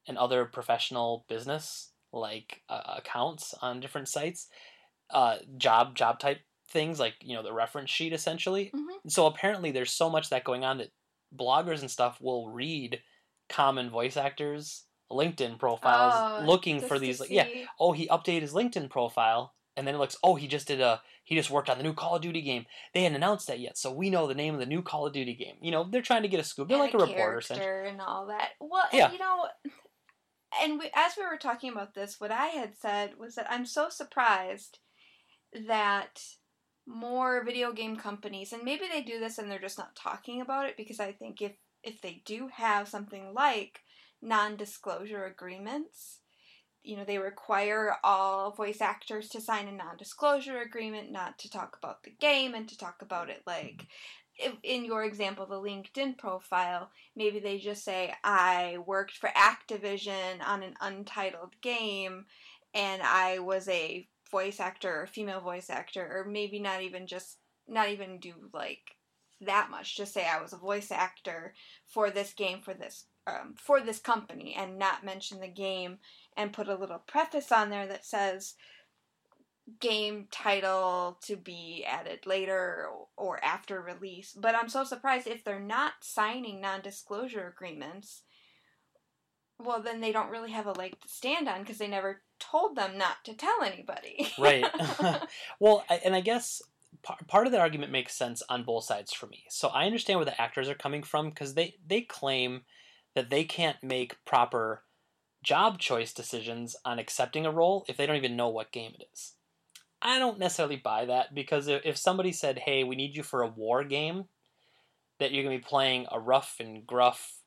and 0.08 0.16
other 0.16 0.44
professional 0.44 1.24
business 1.28 1.90
like 2.12 2.62
uh, 2.68 2.94
accounts 2.96 3.54
on 3.60 3.80
different 3.80 4.08
sites 4.08 4.48
uh, 5.10 5.36
job 5.56 5.94
job 5.94 6.18
type 6.18 6.40
things 6.68 6.98
like 6.98 7.14
you 7.20 7.34
know 7.34 7.42
the 7.42 7.52
reference 7.52 7.90
sheet 7.90 8.12
essentially 8.12 8.72
Mhm. 8.74 9.10
so 9.10 9.26
apparently 9.26 9.70
there's 9.70 9.92
so 9.92 10.10
much 10.10 10.30
that 10.30 10.44
going 10.44 10.64
on 10.64 10.78
that 10.78 10.90
bloggers 11.34 11.80
and 11.80 11.90
stuff 11.90 12.20
will 12.20 12.50
read 12.50 13.00
common 13.48 13.88
voice 13.88 14.16
actors 14.16 14.84
linkedin 15.10 15.58
profiles 15.58 16.14
Oh, 16.16 16.44
looking 16.44 16.80
for 16.80 16.98
these 16.98 17.20
like 17.20 17.30
yeah 17.30 17.46
oh 17.78 17.92
he 17.92 18.08
updated 18.08 18.40
his 18.42 18.52
linkedin 18.52 18.90
profile 18.90 19.54
and 19.76 19.86
then 19.86 19.94
it 19.94 19.98
looks 19.98 20.16
oh 20.24 20.34
he 20.34 20.48
just 20.48 20.66
did 20.66 20.80
a 20.80 21.00
he 21.22 21.36
just 21.36 21.50
worked 21.50 21.70
on 21.70 21.78
the 21.78 21.84
new 21.84 21.94
call 21.94 22.16
of 22.16 22.22
duty 22.22 22.42
game 22.42 22.66
they 22.92 23.02
hadn't 23.04 23.14
announced 23.16 23.46
that 23.46 23.60
yet 23.60 23.78
so 23.78 23.92
we 23.92 24.10
know 24.10 24.26
the 24.26 24.34
name 24.34 24.54
of 24.54 24.58
the 24.60 24.66
new 24.66 24.82
call 24.82 25.06
of 25.06 25.12
duty 25.12 25.34
game 25.34 25.56
you 25.60 25.70
know 25.70 25.84
they're 25.88 26.02
trying 26.02 26.22
to 26.22 26.28
get 26.28 26.40
a 26.40 26.44
scoop 26.44 26.66
they're 26.66 26.76
and 26.76 26.84
like 26.86 26.94
a 26.94 26.98
reporter 26.98 27.38
essentially 27.38 27.88
and 27.90 28.00
all 28.00 28.26
that. 28.26 28.50
Well, 28.60 28.84
Yeah. 28.92 29.12
you 29.12 29.18
know, 29.18 29.46
and 30.62 30.78
we, 30.78 30.90
as 30.94 31.12
we 31.16 31.24
were 31.24 31.36
talking 31.36 31.70
about 31.72 31.94
this, 31.94 32.20
what 32.20 32.30
I 32.30 32.46
had 32.46 32.76
said 32.76 33.16
was 33.18 33.34
that 33.34 33.46
I'm 33.50 33.66
so 33.66 33.88
surprised 33.88 34.78
that 35.66 36.22
more 36.86 37.44
video 37.44 37.72
game 37.72 37.96
companies, 37.96 38.52
and 38.52 38.62
maybe 38.62 38.84
they 38.90 39.02
do 39.02 39.18
this 39.18 39.38
and 39.38 39.50
they're 39.50 39.58
just 39.58 39.78
not 39.78 39.96
talking 39.96 40.40
about 40.40 40.66
it 40.66 40.76
because 40.76 41.00
I 41.00 41.12
think 41.12 41.42
if 41.42 41.52
if 41.82 42.00
they 42.00 42.22
do 42.24 42.48
have 42.52 42.88
something 42.88 43.32
like 43.32 43.80
non-disclosure 44.20 45.24
agreements, 45.24 46.18
you 46.82 46.96
know, 46.96 47.04
they 47.04 47.18
require 47.18 47.96
all 48.02 48.50
voice 48.52 48.80
actors 48.80 49.28
to 49.28 49.40
sign 49.40 49.68
a 49.68 49.72
non-disclosure 49.72 50.60
agreement, 50.60 51.12
not 51.12 51.38
to 51.38 51.50
talk 51.50 51.76
about 51.80 52.02
the 52.02 52.10
game 52.18 52.54
and 52.54 52.68
to 52.68 52.76
talk 52.76 53.02
about 53.02 53.30
it 53.30 53.42
like 53.46 53.86
in 54.62 54.84
your 54.84 55.04
example, 55.04 55.46
the 55.46 55.54
LinkedIn 55.54 56.18
profile, 56.18 56.90
maybe 57.14 57.38
they 57.38 57.58
just 57.58 57.84
say, 57.84 58.12
I 58.22 58.78
worked 58.86 59.16
for 59.16 59.30
Activision 59.30 60.46
on 60.46 60.62
an 60.62 60.74
untitled 60.80 61.54
game 61.62 62.26
and 62.74 63.02
I 63.02 63.38
was 63.38 63.68
a 63.68 64.06
voice 64.30 64.60
actor 64.60 65.02
or 65.02 65.06
female 65.06 65.40
voice 65.40 65.70
actor, 65.70 66.02
or 66.02 66.30
maybe 66.30 66.58
not 66.58 66.82
even 66.82 67.06
just, 67.06 67.38
not 67.68 67.88
even 67.88 68.18
do 68.18 68.34
like 68.52 68.96
that 69.40 69.70
much. 69.70 69.96
Just 69.96 70.14
say 70.14 70.26
I 70.26 70.40
was 70.40 70.52
a 70.52 70.58
voice 70.58 70.90
actor 70.90 71.54
for 71.86 72.10
this 72.10 72.32
game, 72.32 72.60
for 72.62 72.74
this. 72.74 73.04
Um, 73.28 73.54
for 73.56 73.80
this 73.80 73.98
company 73.98 74.54
and 74.56 74.78
not 74.78 75.04
mention 75.04 75.40
the 75.40 75.48
game 75.48 75.98
and 76.36 76.52
put 76.52 76.68
a 76.68 76.76
little 76.76 77.02
preface 77.08 77.50
on 77.50 77.70
there 77.70 77.88
that 77.88 78.04
says 78.04 78.54
game 79.80 80.28
title 80.30 81.18
to 81.24 81.36
be 81.36 81.84
added 81.86 82.24
later 82.24 82.88
or 83.16 83.42
after 83.44 83.80
release. 83.80 84.32
But 84.32 84.54
I'm 84.54 84.68
so 84.68 84.84
surprised 84.84 85.26
if 85.26 85.42
they're 85.42 85.58
not 85.58 85.94
signing 86.02 86.60
non 86.60 86.82
disclosure 86.82 87.48
agreements. 87.48 88.22
Well, 89.58 89.82
then 89.82 90.00
they 90.00 90.12
don't 90.12 90.30
really 90.30 90.52
have 90.52 90.66
a 90.66 90.72
leg 90.72 91.00
to 91.00 91.08
stand 91.08 91.48
on 91.48 91.60
because 91.60 91.78
they 91.78 91.88
never 91.88 92.22
told 92.38 92.76
them 92.76 92.98
not 92.98 93.24
to 93.24 93.34
tell 93.34 93.62
anybody. 93.64 94.32
right 94.38 94.66
well 95.60 95.84
I, 95.88 96.00
and 96.04 96.14
i 96.14 96.20
guess 96.20 96.62
par- 97.02 97.18
part 97.26 97.46
of 97.46 97.52
that 97.52 97.60
argument 97.60 97.92
makes 97.92 98.14
sense 98.14 98.42
on 98.48 98.64
both 98.64 98.84
sides 98.84 99.12
for 99.12 99.26
me 99.26 99.44
so 99.48 99.68
i 99.68 99.86
understand 99.86 100.18
where 100.18 100.26
the 100.26 100.40
actors 100.40 100.68
are 100.68 100.74
coming 100.74 101.02
from 101.02 101.30
because 101.30 101.54
they 101.54 101.76
they 101.86 102.00
claim 102.02 102.62
that 103.14 103.30
they 103.30 103.44
can't 103.44 103.82
make 103.82 104.22
proper 104.24 104.82
job 105.42 105.78
choice 105.78 106.12
decisions 106.12 106.74
on 106.84 106.98
accepting 106.98 107.46
a 107.46 107.50
role 107.50 107.84
if 107.88 107.96
they 107.96 108.04
don't 108.04 108.16
even 108.16 108.36
know 108.36 108.48
what 108.48 108.72
game 108.72 108.92
it 108.98 109.06
is. 109.12 109.34
I 110.02 110.18
don't 110.18 110.38
necessarily 110.38 110.76
buy 110.76 111.06
that 111.06 111.34
because 111.34 111.68
if 111.68 111.96
somebody 111.96 112.32
said, 112.32 112.58
"Hey, 112.58 112.84
we 112.84 112.96
need 112.96 113.16
you 113.16 113.22
for 113.22 113.42
a 113.42 113.48
war 113.48 113.84
game," 113.84 114.28
that 115.18 115.32
you're 115.32 115.44
gonna 115.44 115.56
be 115.56 115.62
playing 115.62 116.06
a 116.10 116.20
rough 116.20 116.56
and 116.58 116.86
gruff 116.86 117.40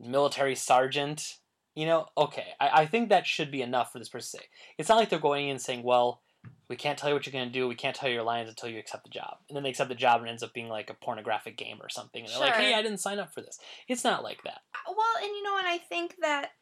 military 0.00 0.54
sergeant, 0.54 1.38
you 1.76 1.86
know, 1.86 2.06
okay, 2.16 2.46
I, 2.58 2.70
I 2.82 2.86
think 2.86 3.10
that 3.10 3.26
should 3.26 3.52
be 3.52 3.62
enough 3.62 3.92
for 3.92 3.98
this 3.98 4.08
person 4.08 4.40
to 4.40 4.44
say. 4.44 4.50
It's 4.78 4.88
not 4.88 4.96
like 4.96 5.10
they're 5.10 5.18
going 5.20 5.44
in 5.44 5.50
and 5.52 5.60
saying, 5.60 5.82
"Well, 5.84 6.22
we 6.68 6.74
can't 6.74 6.98
tell 6.98 7.10
you 7.10 7.14
what 7.14 7.26
you're 7.26 7.32
gonna 7.32 7.50
do. 7.50 7.68
We 7.68 7.74
can't 7.74 7.94
tell 7.94 8.08
you 8.08 8.14
your 8.14 8.24
lines 8.24 8.48
until 8.48 8.70
you 8.70 8.78
accept 8.78 9.04
the 9.04 9.10
job," 9.10 9.36
and 9.48 9.54
then 9.54 9.62
they 9.62 9.70
accept 9.70 9.90
the 9.90 9.94
job 9.94 10.20
and 10.20 10.28
it 10.28 10.30
ends 10.30 10.42
up 10.42 10.54
being 10.54 10.68
like 10.68 10.90
a 10.90 10.94
pornographic 10.94 11.56
game 11.56 11.78
or 11.80 11.88
something. 11.88 12.24
And 12.24 12.32
they're 12.32 12.40
like, 12.40 12.54
"Hey, 12.54 12.74
I 12.74 12.82
didn't 12.82 12.98
sign 12.98 13.18
up 13.18 13.32
for 13.32 13.42
this." 13.42 13.58
It's 13.88 14.04
not 14.04 14.24
like 14.24 14.42
that. 14.44 14.62
Uh, 14.74 14.94
well, 14.96 15.22
and 15.22 15.28
you 15.28 15.42
know, 15.42 15.58
and 15.58 15.66
I 15.66 15.78
think 15.78 16.16
that, 16.22 16.52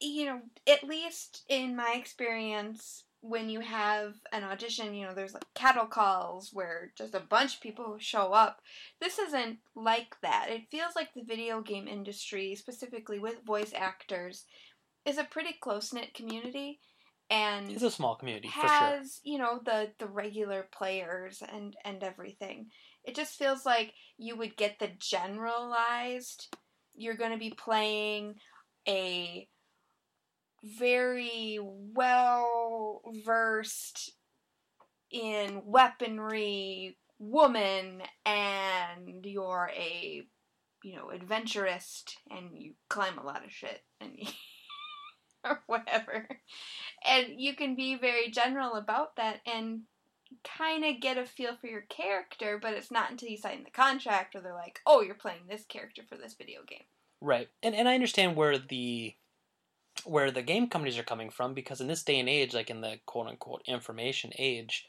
you 0.00 0.24
know, 0.24 0.40
at 0.66 0.82
least 0.82 1.44
in 1.48 1.76
my 1.76 1.94
experience, 1.98 3.04
when 3.28 3.48
you 3.48 3.60
have 3.60 4.14
an 4.32 4.44
audition, 4.44 4.94
you 4.94 5.06
know, 5.06 5.14
there's 5.14 5.34
like 5.34 5.44
cattle 5.54 5.86
calls 5.86 6.50
where 6.52 6.92
just 6.96 7.14
a 7.14 7.20
bunch 7.20 7.56
of 7.56 7.60
people 7.60 7.96
show 7.98 8.32
up. 8.32 8.60
This 9.00 9.18
isn't 9.18 9.58
like 9.74 10.16
that. 10.22 10.48
It 10.50 10.70
feels 10.70 10.94
like 10.94 11.12
the 11.14 11.24
video 11.24 11.60
game 11.60 11.88
industry, 11.88 12.54
specifically 12.54 13.18
with 13.18 13.44
voice 13.44 13.72
actors, 13.74 14.44
is 15.04 15.18
a 15.18 15.24
pretty 15.24 15.56
close 15.60 15.92
knit 15.92 16.14
community. 16.14 16.80
And 17.28 17.70
It's 17.70 17.82
a 17.82 17.90
small 17.90 18.14
community 18.14 18.48
for 18.48 18.60
sure. 18.60 18.68
has 18.68 19.20
you 19.24 19.36
know 19.38 19.60
the 19.64 19.90
the 19.98 20.06
regular 20.06 20.68
players 20.70 21.42
and 21.52 21.74
and 21.84 22.04
everything 22.04 22.66
it 23.02 23.16
just 23.16 23.36
feels 23.36 23.66
like 23.66 23.94
you 24.16 24.36
would 24.36 24.56
get 24.56 24.78
the 24.78 24.90
generalized 25.00 26.56
you're 26.94 27.16
going 27.16 27.32
to 27.32 27.36
be 27.36 27.50
playing 27.50 28.36
a 28.88 29.48
very 30.78 31.58
well 31.62 33.02
versed 33.24 34.12
in 35.10 35.62
weaponry 35.64 36.96
woman 37.18 38.02
and 38.24 39.24
you're 39.24 39.70
a 39.74 40.22
you 40.84 40.94
know 40.96 41.10
adventurist 41.10 42.18
and 42.30 42.50
you 42.52 42.74
climb 42.88 43.18
a 43.18 43.24
lot 43.24 43.44
of 43.44 43.50
shit 43.50 43.82
and 44.00 44.12
you 44.16 44.26
or 45.44 45.62
whatever 45.66 46.28
and 47.06 47.26
you 47.38 47.54
can 47.54 47.74
be 47.74 47.94
very 47.94 48.30
general 48.30 48.74
about 48.74 49.16
that 49.16 49.40
and 49.46 49.82
kind 50.44 50.84
of 50.84 51.00
get 51.00 51.16
a 51.16 51.24
feel 51.24 51.56
for 51.56 51.68
your 51.68 51.84
character 51.88 52.58
but 52.60 52.74
it's 52.74 52.90
not 52.90 53.10
until 53.10 53.28
you 53.28 53.38
sign 53.38 53.62
the 53.64 53.70
contract 53.70 54.34
where 54.34 54.42
they're 54.42 54.52
like 54.52 54.80
oh 54.84 55.00
you're 55.00 55.14
playing 55.14 55.42
this 55.48 55.64
character 55.64 56.02
for 56.08 56.16
this 56.16 56.34
video 56.34 56.60
game 56.66 56.84
Right. 57.20 57.48
And 57.62 57.74
and 57.74 57.88
I 57.88 57.94
understand 57.94 58.36
where 58.36 58.58
the 58.58 59.14
where 60.04 60.30
the 60.30 60.42
game 60.42 60.68
companies 60.68 60.98
are 60.98 61.02
coming 61.04 61.30
from 61.30 61.54
because 61.54 61.80
in 61.80 61.86
this 61.86 62.02
day 62.02 62.18
and 62.18 62.28
age, 62.28 62.54
like 62.54 62.70
in 62.70 62.80
the 62.80 62.98
quote 63.06 63.26
unquote 63.26 63.62
information 63.66 64.32
age, 64.38 64.86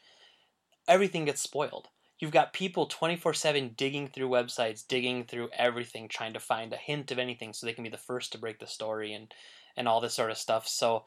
everything 0.86 1.24
gets 1.24 1.40
spoiled. 1.40 1.88
You've 2.18 2.32
got 2.32 2.52
people 2.52 2.88
24/7 2.88 3.76
digging 3.76 4.08
through 4.08 4.28
websites, 4.28 4.86
digging 4.86 5.24
through 5.24 5.50
everything 5.52 6.08
trying 6.08 6.32
to 6.32 6.40
find 6.40 6.72
a 6.72 6.76
hint 6.76 7.10
of 7.12 7.18
anything 7.18 7.52
so 7.52 7.66
they 7.66 7.72
can 7.72 7.84
be 7.84 7.90
the 7.90 7.96
first 7.96 8.32
to 8.32 8.38
break 8.38 8.58
the 8.58 8.66
story 8.66 9.12
and 9.12 9.32
and 9.76 9.86
all 9.86 10.00
this 10.00 10.14
sort 10.14 10.30
of 10.30 10.38
stuff. 10.38 10.66
So 10.66 11.06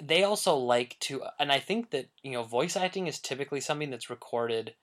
they 0.00 0.22
also 0.24 0.56
like 0.56 0.96
to 1.00 1.24
and 1.38 1.50
I 1.52 1.58
think 1.58 1.90
that, 1.90 2.10
you 2.22 2.32
know, 2.32 2.44
voice 2.44 2.76
acting 2.76 3.06
is 3.06 3.18
typically 3.20 3.60
something 3.60 3.90
that's 3.90 4.10
recorded 4.10 4.74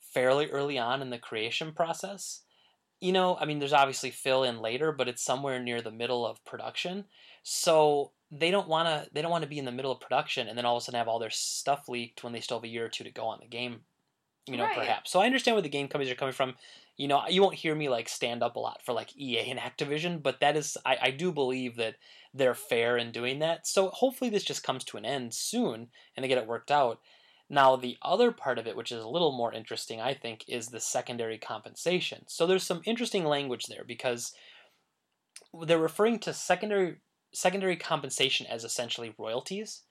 fairly 0.00 0.48
early 0.50 0.78
on 0.78 1.02
in 1.02 1.10
the 1.10 1.18
creation 1.18 1.72
process 1.72 2.42
you 3.00 3.12
know, 3.12 3.36
I 3.36 3.44
mean, 3.44 3.58
there's 3.58 3.72
obviously 3.72 4.10
fill 4.10 4.44
in 4.44 4.60
later, 4.60 4.92
but 4.92 5.08
it's 5.08 5.22
somewhere 5.22 5.60
near 5.60 5.80
the 5.80 5.90
middle 5.90 6.26
of 6.26 6.44
production. 6.44 7.04
So 7.42 8.12
they 8.30 8.50
don't 8.50 8.68
want 8.68 8.88
to 8.88 9.08
they 9.12 9.22
don't 9.22 9.30
want 9.30 9.42
to 9.42 9.48
be 9.48 9.58
in 9.58 9.64
the 9.64 9.72
middle 9.72 9.90
of 9.90 10.00
production 10.00 10.48
and 10.48 10.58
then 10.58 10.66
all 10.66 10.76
of 10.76 10.82
a 10.82 10.84
sudden 10.84 10.98
have 10.98 11.08
all 11.08 11.18
their 11.18 11.30
stuff 11.30 11.88
leaked 11.88 12.22
when 12.22 12.32
they 12.32 12.40
still 12.40 12.58
have 12.58 12.64
a 12.64 12.68
year 12.68 12.84
or 12.84 12.88
two 12.90 13.04
to 13.04 13.10
go 13.10 13.24
on 13.24 13.38
the 13.40 13.46
game. 13.46 13.80
You 14.46 14.56
know, 14.56 14.64
Right. 14.64 14.74
perhaps. 14.74 15.10
So 15.10 15.20
I 15.20 15.26
understand 15.26 15.54
where 15.54 15.62
the 15.62 15.68
game 15.68 15.88
companies 15.88 16.10
are 16.12 16.16
coming 16.16 16.32
from. 16.32 16.54
You 16.96 17.06
know, 17.06 17.22
you 17.28 17.42
won't 17.42 17.54
hear 17.54 17.74
me 17.74 17.88
like 17.88 18.08
stand 18.08 18.42
up 18.42 18.56
a 18.56 18.58
lot 18.58 18.80
for 18.84 18.92
like 18.92 19.16
EA 19.16 19.50
and 19.50 19.60
Activision, 19.60 20.22
but 20.22 20.40
that 20.40 20.56
is 20.56 20.76
I, 20.84 20.98
I 21.00 21.10
do 21.10 21.30
believe 21.30 21.76
that 21.76 21.96
they're 22.34 22.54
fair 22.54 22.96
in 22.96 23.12
doing 23.12 23.38
that. 23.38 23.66
So 23.66 23.88
hopefully 23.90 24.30
this 24.30 24.44
just 24.44 24.64
comes 24.64 24.84
to 24.84 24.96
an 24.96 25.04
end 25.04 25.32
soon 25.34 25.88
and 26.16 26.24
they 26.24 26.28
get 26.28 26.38
it 26.38 26.46
worked 26.46 26.70
out. 26.70 27.00
Now, 27.50 27.76
the 27.76 27.96
other 28.02 28.30
part 28.30 28.58
of 28.58 28.66
it, 28.66 28.76
which 28.76 28.92
is 28.92 29.02
a 29.02 29.08
little 29.08 29.32
more 29.32 29.52
interesting, 29.52 30.00
I 30.00 30.12
think, 30.12 30.44
is 30.48 30.68
the 30.68 30.80
secondary 30.80 31.38
compensation. 31.38 32.24
So 32.28 32.46
there's 32.46 32.62
some 32.62 32.82
interesting 32.84 33.24
language 33.24 33.66
there 33.66 33.84
because 33.86 34.32
they're 35.66 35.78
referring 35.78 36.18
to 36.20 36.34
secondary 36.34 36.96
secondary 37.34 37.76
compensation 37.76 38.46
as 38.46 38.64
essentially 38.64 39.14
royalties. 39.18 39.82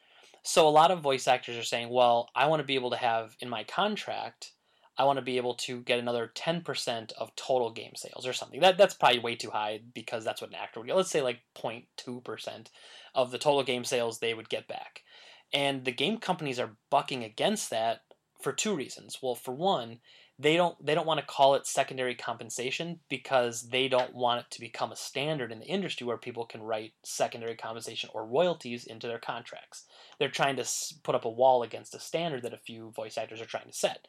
So 0.44 0.68
a 0.68 0.70
lot 0.70 0.92
of 0.92 1.02
voice 1.02 1.28
actors 1.28 1.58
are 1.58 1.64
saying, 1.64 1.90
"Well, 1.90 2.30
I 2.36 2.48
want 2.48 2.62
to 2.62 2.66
be 2.66 2.76
able 2.76 2.92
to 2.92 2.98
have 2.98 3.36
in 3.40 3.50
my 3.50 3.64
contract, 3.64 4.54
I 4.98 5.04
want 5.04 5.18
to 5.18 5.24
be 5.24 5.38
able 5.38 5.54
to 5.56 5.82
get 5.82 6.00
another 6.00 6.32
10% 6.34 7.12
of 7.14 7.36
total 7.36 7.72
game 7.72 7.96
sales 7.96 8.26
or 8.26 8.34
something." 8.34 8.60
That 8.60 8.78
that's 8.78 8.94
probably 8.94 9.20
way 9.20 9.36
too 9.36 9.52
high 9.52 9.80
because 9.94 10.24
that's 10.24 10.42
what 10.42 10.52
an 10.52 10.56
actor 10.56 10.80
would 10.80 10.88
get. 10.88 10.96
Let's 10.96 11.12
say 11.12 11.22
like 11.22 11.42
0.2% 11.56 12.70
of 13.14 13.32
the 13.32 13.38
total 13.38 13.64
game 13.64 13.84
sales 13.84 14.20
they 14.20 14.34
would 14.34 14.50
get 14.50 14.68
back. 14.68 15.04
And 15.54 15.86
the 15.86 15.92
game 15.92 16.18
companies 16.18 16.60
are 16.60 16.78
bucking 16.90 17.24
against 17.24 17.70
that 17.70 18.02
for 18.42 18.52
two 18.52 18.76
reasons. 18.76 19.20
Well, 19.22 19.36
for 19.36 19.54
one, 19.54 20.00
they 20.40 20.56
don't 20.56 20.84
they 20.86 20.94
don't 20.94 21.08
want 21.08 21.20
to 21.20 21.26
call 21.26 21.56
it 21.56 21.66
secondary 21.66 22.14
compensation 22.14 23.00
because 23.10 23.70
they 23.70 23.88
don't 23.88 24.14
want 24.14 24.42
it 24.42 24.52
to 24.52 24.60
become 24.60 24.92
a 24.92 24.96
standard 24.96 25.52
in 25.52 25.60
the 25.60 25.66
industry 25.66 26.06
where 26.06 26.18
people 26.18 26.46
can 26.46 26.62
write 26.62 26.94
secondary 27.04 27.56
compensation 27.56 28.10
or 28.14 28.26
royalties 28.26 28.86
into 28.86 29.08
their 29.08 29.20
contracts. 29.20 29.86
They're 30.20 30.30
trying 30.30 30.58
to 30.58 30.66
put 31.04 31.16
up 31.16 31.26
a 31.26 31.30
wall 31.30 31.64
against 31.64 31.96
a 31.96 32.00
standard 32.00 32.44
that 32.44 32.54
a 32.54 32.58
few 32.58 32.92
voice 32.92 33.18
actors 33.18 33.42
are 33.42 33.46
trying 33.46 33.68
to 33.68 33.74
set. 33.74 34.08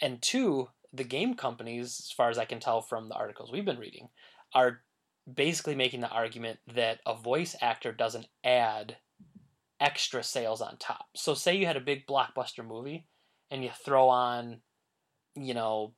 And 0.00 0.20
two, 0.20 0.70
the 0.92 1.04
game 1.04 1.34
companies, 1.34 2.00
as 2.00 2.10
far 2.10 2.30
as 2.30 2.38
I 2.38 2.46
can 2.46 2.58
tell 2.58 2.82
from 2.82 3.08
the 3.08 3.14
articles 3.14 3.52
we've 3.52 3.64
been 3.64 3.78
reading, 3.78 4.08
are 4.52 4.80
basically 5.32 5.76
making 5.76 6.00
the 6.00 6.10
argument 6.10 6.58
that 6.74 6.98
a 7.06 7.14
voice 7.14 7.54
actor 7.60 7.92
doesn't 7.92 8.26
add 8.42 8.96
extra 9.80 10.22
sales 10.22 10.60
on 10.60 10.76
top. 10.78 11.06
So 11.14 11.34
say 11.34 11.56
you 11.56 11.66
had 11.66 11.76
a 11.76 11.80
big 11.80 12.06
blockbuster 12.06 12.66
movie 12.66 13.06
and 13.50 13.62
you 13.62 13.70
throw 13.84 14.08
on, 14.08 14.60
you 15.34 15.54
know, 15.54 15.94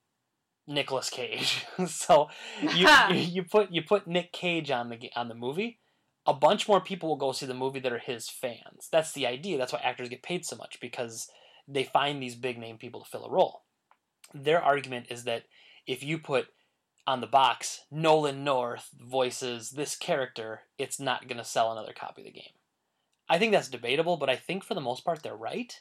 Nicolas 0.67 1.11
Cage. 1.11 1.65
so 1.87 2.29
you 2.75 2.89
you 3.13 3.43
put 3.43 3.71
you 3.71 3.83
put 3.83 4.07
Nick 4.07 4.33
Cage 4.33 4.71
on 4.71 4.89
the 4.89 5.11
on 5.15 5.29
the 5.29 5.35
movie, 5.35 5.79
a 6.27 6.35
bunch 6.35 6.69
more 6.69 6.81
people 6.81 7.09
will 7.09 7.17
go 7.17 7.33
see 7.33 7.47
the 7.47 7.55
movie 7.55 7.81
that 7.81 7.93
are 7.93 7.99
his 7.99 8.29
fans. 8.29 8.89
That's 8.91 9.13
the 9.13 9.27
idea. 9.27 9.59
That's 9.59 9.73
why 9.73 9.81
actors 9.83 10.09
get 10.09 10.23
paid 10.23 10.45
so 10.45 10.57
much 10.57 10.79
because 10.81 11.29
they 11.69 11.85
find 11.85 12.23
these 12.23 12.35
big 12.35 12.59
name 12.59 12.79
people 12.79 13.03
to 13.03 13.09
fill 13.09 13.25
a 13.25 13.31
role. 13.31 13.63
Their 14.35 14.63
argument 14.63 15.07
is 15.11 15.25
that 15.25 15.45
if 15.87 16.03
you 16.03 16.19
put 16.19 16.49
on 17.07 17.21
the 17.21 17.27
box 17.27 17.83
Nolan 17.91 18.43
North 18.43 18.91
voices 19.01 19.71
this 19.71 19.97
character, 19.97 20.63
it's 20.79 20.99
not 20.99 21.29
going 21.29 21.39
to 21.39 21.45
sell 21.45 21.71
another 21.71 21.93
copy 21.93 22.23
of 22.23 22.27
the 22.27 22.33
game. 22.33 22.45
I 23.29 23.39
think 23.39 23.53
that's 23.53 23.69
debatable, 23.69 24.17
but 24.17 24.31
I 24.31 24.37
think 24.37 24.65
for 24.65 24.75
the 24.75 24.81
most 24.81 25.05
part 25.05 25.23
they're 25.23 25.37
right. 25.37 25.79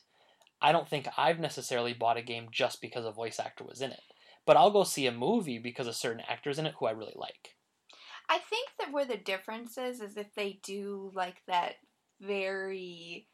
I 0.62 0.71
don't 0.71 0.89
think 0.89 1.08
I've 1.17 1.39
necessarily 1.39 1.93
bought 1.93 2.17
a 2.17 2.21
game 2.21 2.47
just 2.51 2.81
because 2.81 3.05
a 3.05 3.12
voice 3.12 3.39
actor 3.39 3.63
was 3.63 3.81
in 3.81 3.91
it. 3.91 4.01
But 4.45 4.58
I'll 4.58 4.71
go 4.71 4.84
see 4.84 5.08
a 5.08 5.12
movie 5.12 5.60
because 5.60 5.88
a 5.88 5.93
certain 5.93 6.23
actor's 6.27 6.60
in 6.60 6.65
it 6.65 6.75
who 6.79 6.86
I 6.86 6.91
really 6.91 7.15
like. 7.15 7.55
I 8.29 8.39
think 8.39 8.69
that 8.79 8.91
where 8.91 9.05
the 9.05 9.17
difference 9.17 9.77
is 9.77 10.01
is 10.01 10.17
if 10.17 10.34
they 10.34 10.60
do 10.63 11.12
like 11.13 11.41
that 11.47 11.75
very 12.19 13.27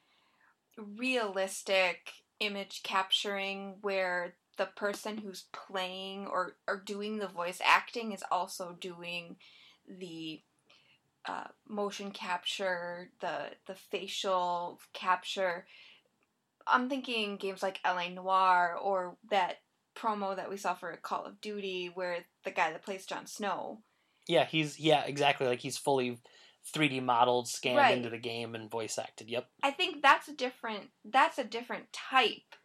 realistic 0.78 2.12
image 2.40 2.82
capturing 2.84 3.76
where 3.82 4.36
the 4.58 4.66
person 4.66 5.18
who's 5.18 5.46
playing 5.54 6.28
or, 6.28 6.56
or 6.68 6.82
doing 6.86 7.18
the 7.18 7.28
voice 7.28 7.62
acting 7.64 8.12
is 8.12 8.24
also 8.32 8.76
doing 8.80 9.38
the 9.88 10.42
uh, 11.28 11.46
motion 11.68 12.12
capture, 12.12 13.10
the 13.22 13.52
the 13.68 13.76
facial 13.76 14.80
capture. 14.94 15.66
I'm 16.68 16.90
thinking 16.90 17.38
games 17.38 17.64
like 17.64 17.80
LA 17.86 18.10
Noire 18.10 18.78
or 18.82 19.18
that 19.30 19.58
promo 19.96 20.36
that 20.36 20.50
we 20.50 20.58
saw 20.58 20.74
for 20.74 20.96
Call 20.98 21.26
of 21.26 21.42
Duty 21.42 21.92
where 21.94 22.20
the 22.46 22.52
guy 22.52 22.72
that 22.72 22.84
plays 22.84 23.06
Jon 23.06 23.28
Snow 23.28 23.82
Yeah, 24.28 24.46
he's 24.46 24.80
yeah, 24.80 25.04
exactly. 25.06 25.48
Like 25.48 25.60
he's 25.60 25.78
fully 25.78 26.20
3D 26.74 27.02
modeled, 27.04 27.48
scanned 27.48 27.78
Right. 27.78 27.98
into 27.98 28.10
the 28.10 28.20
game 28.20 28.56
and 28.56 28.70
voice 28.70 28.98
acted. 28.98 29.30
Yep. 29.30 29.48
I 29.64 29.72
think 29.72 30.02
that's 30.02 30.28
a 30.28 30.34
different 30.36 30.90
that's 31.04 31.38
a 31.38 31.44
different 31.44 31.92
type 31.92 32.56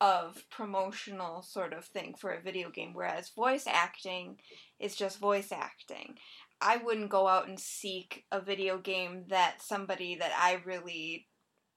of 0.00 0.44
promotional 0.50 1.42
sort 1.42 1.72
of 1.72 1.84
thing 1.86 2.14
for 2.14 2.30
a 2.30 2.40
video 2.40 2.70
game 2.70 2.92
whereas 2.94 3.30
voice 3.30 3.66
acting 3.66 4.38
is 4.78 4.94
just 4.94 5.18
voice 5.18 5.50
acting. 5.50 6.16
I 6.60 6.78
wouldn't 6.78 7.10
go 7.10 7.28
out 7.28 7.48
and 7.48 7.58
seek 7.58 8.24
a 8.32 8.40
video 8.40 8.78
game 8.78 9.24
that 9.28 9.62
somebody 9.62 10.16
that 10.16 10.32
I 10.36 10.60
really 10.64 11.26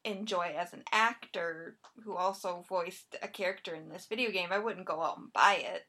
enjoy 0.04 0.54
as 0.58 0.74
an 0.74 0.84
actor 0.92 1.78
who 2.04 2.16
also 2.16 2.66
voiced 2.68 3.16
a 3.22 3.28
character 3.28 3.76
in 3.76 3.90
this 3.90 4.08
video 4.08 4.32
game. 4.32 4.50
I 4.52 4.60
wouldn't 4.60 4.88
go 4.88 5.02
out 5.02 5.18
and 5.18 5.32
buy 5.34 5.64
it. 5.64 5.84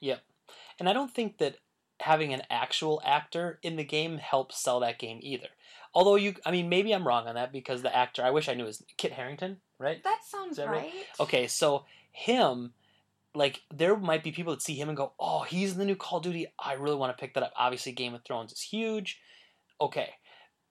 Yep. 0.00 0.20
And 0.78 0.88
I 0.88 0.92
don't 0.92 1.12
think 1.12 1.38
that 1.38 1.56
having 2.00 2.34
an 2.34 2.42
actual 2.50 3.00
actor 3.04 3.58
in 3.62 3.76
the 3.76 3.84
game 3.84 4.18
helps 4.18 4.62
sell 4.62 4.80
that 4.80 4.98
game 4.98 5.18
either. 5.22 5.48
Although 5.94 6.16
you, 6.16 6.34
I 6.44 6.50
mean, 6.50 6.68
maybe 6.68 6.92
I'm 6.92 7.06
wrong 7.06 7.28
on 7.28 7.36
that 7.36 7.52
because 7.52 7.82
the 7.82 7.96
actor 7.96 8.22
I 8.22 8.30
wish 8.30 8.48
I 8.48 8.54
knew 8.54 8.66
is 8.66 8.82
Kit 8.96 9.12
Harington, 9.12 9.58
right? 9.78 10.02
That 10.02 10.20
sounds 10.26 10.56
that 10.56 10.66
right. 10.66 10.82
right? 10.82 10.92
Okay, 11.20 11.46
so 11.46 11.84
him, 12.10 12.72
like, 13.34 13.62
there 13.72 13.96
might 13.96 14.24
be 14.24 14.32
people 14.32 14.52
that 14.52 14.62
see 14.62 14.74
him 14.74 14.88
and 14.88 14.96
go, 14.96 15.12
"Oh, 15.18 15.42
he's 15.42 15.72
in 15.72 15.78
the 15.78 15.84
new 15.84 15.96
Call 15.96 16.18
of 16.18 16.24
Duty. 16.24 16.46
I 16.58 16.74
really 16.74 16.96
want 16.96 17.16
to 17.16 17.20
pick 17.20 17.34
that 17.34 17.42
up." 17.42 17.52
Obviously, 17.56 17.92
Game 17.92 18.14
of 18.14 18.24
Thrones 18.24 18.52
is 18.52 18.60
huge. 18.60 19.20
Okay, 19.80 20.14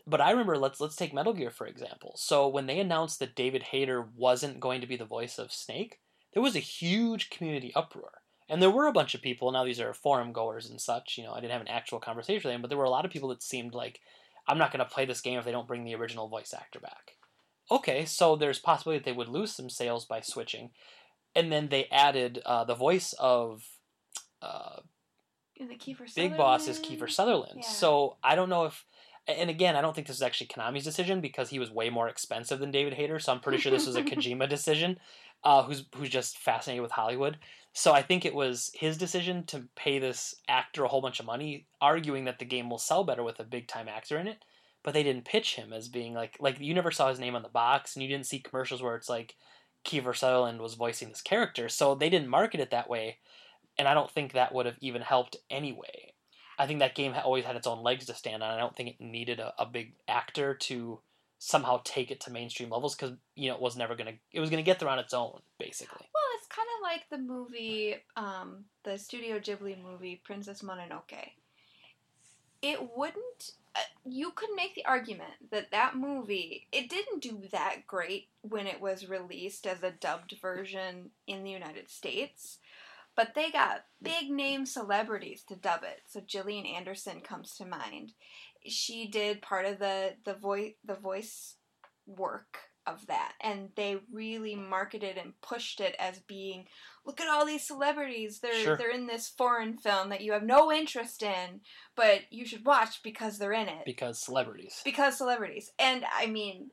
but 0.05 0.21
I 0.21 0.31
remember 0.31 0.57
let's 0.57 0.79
let's 0.79 0.95
take 0.95 1.13
Metal 1.13 1.33
Gear 1.33 1.51
for 1.51 1.67
example. 1.67 2.13
So 2.15 2.47
when 2.47 2.67
they 2.67 2.79
announced 2.79 3.19
that 3.19 3.35
David 3.35 3.63
Hayter 3.63 4.07
wasn't 4.15 4.59
going 4.59 4.81
to 4.81 4.87
be 4.87 4.95
the 4.95 5.05
voice 5.05 5.37
of 5.37 5.51
Snake, 5.51 5.99
there 6.33 6.43
was 6.43 6.55
a 6.55 6.59
huge 6.59 7.29
community 7.29 7.71
uproar. 7.75 8.21
And 8.49 8.61
there 8.61 8.69
were 8.69 8.87
a 8.87 8.93
bunch 8.93 9.15
of 9.15 9.21
people, 9.21 9.51
now 9.51 9.63
these 9.63 9.79
are 9.79 9.93
forum 9.93 10.33
goers 10.33 10.69
and 10.69 10.79
such, 10.79 11.17
you 11.17 11.23
know, 11.23 11.31
I 11.31 11.39
didn't 11.39 11.53
have 11.53 11.61
an 11.61 11.69
actual 11.69 11.99
conversation 11.99 12.49
with 12.49 12.53
them, 12.53 12.61
but 12.61 12.67
there 12.67 12.77
were 12.77 12.83
a 12.83 12.89
lot 12.89 13.05
of 13.05 13.11
people 13.11 13.29
that 13.29 13.41
seemed 13.41 13.73
like 13.73 14.01
I'm 14.47 14.57
not 14.57 14.71
going 14.71 14.85
to 14.85 14.93
play 14.93 15.05
this 15.05 15.21
game 15.21 15.39
if 15.39 15.45
they 15.45 15.51
don't 15.51 15.67
bring 15.67 15.85
the 15.85 15.95
original 15.95 16.27
voice 16.27 16.53
actor 16.53 16.79
back. 16.79 17.15
Okay, 17.71 18.03
so 18.03 18.35
there's 18.35 18.59
possibility 18.59 18.99
that 18.99 19.05
they 19.05 19.15
would 19.15 19.29
lose 19.29 19.55
some 19.55 19.69
sales 19.69 20.05
by 20.05 20.19
switching. 20.19 20.71
And 21.35 21.51
then 21.51 21.69
they 21.69 21.85
added 21.91 22.41
uh, 22.45 22.63
the 22.63 22.75
voice 22.75 23.13
of 23.19 23.63
uh, 24.41 24.81
Is 25.55 25.69
it 25.69 25.79
Kiefer 25.79 26.13
Big 26.15 26.37
Boss 26.37 26.67
is? 26.67 26.79
Kiefer 26.79 27.09
Sutherland. 27.09 27.61
Yeah. 27.63 27.67
So 27.67 28.17
I 28.23 28.35
don't 28.35 28.49
know 28.49 28.65
if, 28.65 28.85
and 29.27 29.49
again, 29.49 29.75
I 29.75 29.81
don't 29.81 29.95
think 29.95 30.07
this 30.07 30.17
is 30.17 30.21
actually 30.21 30.47
Konami's 30.47 30.83
decision 30.83 31.21
because 31.21 31.49
he 31.49 31.59
was 31.59 31.71
way 31.71 31.89
more 31.89 32.07
expensive 32.07 32.59
than 32.59 32.71
David 32.71 32.93
Hayter. 32.93 33.19
So 33.19 33.31
I'm 33.31 33.39
pretty 33.39 33.57
sure 33.57 33.71
this 33.71 33.87
was 33.87 33.95
a 33.95 34.03
Kojima 34.03 34.49
decision, 34.49 34.99
uh, 35.43 35.63
who's 35.63 35.85
who's 35.95 36.09
just 36.09 36.37
fascinated 36.37 36.81
with 36.81 36.91
Hollywood. 36.91 37.37
So 37.73 37.91
I 37.91 38.03
think 38.03 38.23
it 38.23 38.35
was 38.35 38.69
his 38.75 38.97
decision 38.97 39.45
to 39.47 39.63
pay 39.75 39.97
this 39.97 40.35
actor 40.47 40.83
a 40.83 40.87
whole 40.87 41.01
bunch 41.01 41.19
of 41.19 41.25
money, 41.25 41.65
arguing 41.81 42.25
that 42.25 42.37
the 42.37 42.45
game 42.45 42.69
will 42.69 42.77
sell 42.77 43.03
better 43.03 43.23
with 43.23 43.39
a 43.39 43.43
big 43.43 43.67
time 43.67 43.87
actor 43.87 44.19
in 44.19 44.27
it. 44.27 44.45
But 44.83 44.93
they 44.93 45.01
didn't 45.01 45.25
pitch 45.25 45.55
him 45.55 45.73
as 45.73 45.87
being 45.87 46.13
like 46.13 46.37
like 46.39 46.59
you 46.59 46.73
never 46.73 46.91
saw 46.91 47.09
his 47.09 47.19
name 47.19 47.35
on 47.35 47.41
the 47.41 47.49
box, 47.49 47.95
and 47.95 48.03
you 48.03 48.09
didn't 48.09 48.27
see 48.27 48.39
commercials 48.39 48.83
where 48.83 48.95
it's 48.95 49.09
like 49.09 49.35
Kiefer 49.85 50.15
Sutherland 50.15 50.61
was 50.61 50.75
voicing 50.75 51.09
this 51.09 51.21
character. 51.21 51.69
So 51.69 51.95
they 51.95 52.09
didn't 52.09 52.27
market 52.27 52.59
it 52.59 52.71
that 52.71 52.89
way, 52.89 53.17
and 53.77 53.87
I 53.87 53.93
don't 53.93 54.11
think 54.11 54.33
that 54.33 54.53
would 54.53 54.65
have 54.65 54.77
even 54.81 55.01
helped 55.01 55.37
anyway. 55.49 56.13
I 56.57 56.67
think 56.67 56.79
that 56.79 56.95
game 56.95 57.13
always 57.23 57.45
had 57.45 57.55
its 57.55 57.67
own 57.67 57.83
legs 57.83 58.05
to 58.05 58.13
stand 58.13 58.43
on. 58.43 58.53
I 58.53 58.59
don't 58.59 58.75
think 58.75 58.89
it 58.89 59.01
needed 59.01 59.39
a, 59.39 59.53
a 59.57 59.65
big 59.65 59.93
actor 60.07 60.53
to 60.55 60.99
somehow 61.39 61.81
take 61.83 62.09
it 62.09 62.21
to 62.21 62.31
mainstream 62.31 62.69
levels 62.69 62.95
because 62.95 63.17
you 63.35 63.49
know 63.49 63.55
it 63.55 63.61
was 63.61 63.75
never 63.75 63.95
gonna 63.95 64.13
it 64.31 64.39
was 64.39 64.49
gonna 64.49 64.61
get 64.61 64.79
there 64.79 64.87
on 64.87 64.99
its 64.99 65.13
own 65.13 65.41
basically. 65.59 66.07
Well, 66.13 66.23
it's 66.37 66.47
kind 66.47 66.67
of 66.77 66.83
like 66.83 67.09
the 67.09 67.17
movie, 67.17 67.95
um, 68.15 68.65
the 68.83 68.97
Studio 68.97 69.39
Ghibli 69.39 69.81
movie, 69.81 70.21
Princess 70.23 70.61
Mononoke. 70.61 71.31
It 72.61 72.95
wouldn't. 72.95 73.51
Uh, 73.75 73.79
you 74.05 74.31
could 74.31 74.49
make 74.55 74.75
the 74.75 74.85
argument 74.85 75.49
that 75.51 75.71
that 75.71 75.95
movie 75.95 76.67
it 76.71 76.89
didn't 76.89 77.21
do 77.21 77.41
that 77.51 77.87
great 77.87 78.27
when 78.41 78.67
it 78.67 78.79
was 78.79 79.09
released 79.09 79.65
as 79.65 79.81
a 79.81 79.91
dubbed 79.91 80.35
version 80.41 81.09
in 81.25 81.43
the 81.43 81.49
United 81.51 81.89
States, 81.89 82.59
but 83.15 83.33
they 83.33 83.49
got 83.49 83.85
big 84.01 84.29
name 84.29 84.65
celebrities 84.65 85.43
to 85.47 85.55
dub 85.55 85.81
it. 85.83 86.01
So 86.07 86.21
Gillian 86.21 86.65
Anderson 86.65 87.21
comes 87.21 87.55
to 87.55 87.65
mind. 87.65 88.13
She 88.65 89.07
did 89.07 89.41
part 89.41 89.65
of 89.65 89.79
the 89.79 90.15
the 90.23 90.33
voice 90.35 90.73
the 90.85 90.95
voice 90.95 91.55
work 92.05 92.59
of 92.85 93.07
that 93.07 93.33
and 93.41 93.69
they 93.75 93.97
really 94.11 94.55
marketed 94.55 95.17
and 95.17 95.39
pushed 95.41 95.79
it 95.79 95.95
as 95.99 96.19
being 96.19 96.65
look 97.05 97.19
at 97.21 97.29
all 97.29 97.45
these 97.45 97.65
celebrities. 97.65 98.39
They're 98.39 98.53
Sure. 98.63 98.77
they're 98.77 98.91
in 98.91 99.07
this 99.07 99.29
foreign 99.29 99.77
film 99.77 100.09
that 100.09 100.21
you 100.21 100.33
have 100.33 100.43
no 100.43 100.71
interest 100.71 101.23
in 101.23 101.61
but 101.95 102.21
you 102.29 102.45
should 102.45 102.65
watch 102.65 103.01
because 103.03 103.37
they're 103.37 103.53
in 103.53 103.67
it. 103.67 103.85
Because 103.85 104.21
celebrities. 104.21 104.81
because 104.83 105.17
celebrities. 105.17 105.71
And 105.79 106.03
i 106.15 106.25
mean 106.25 106.71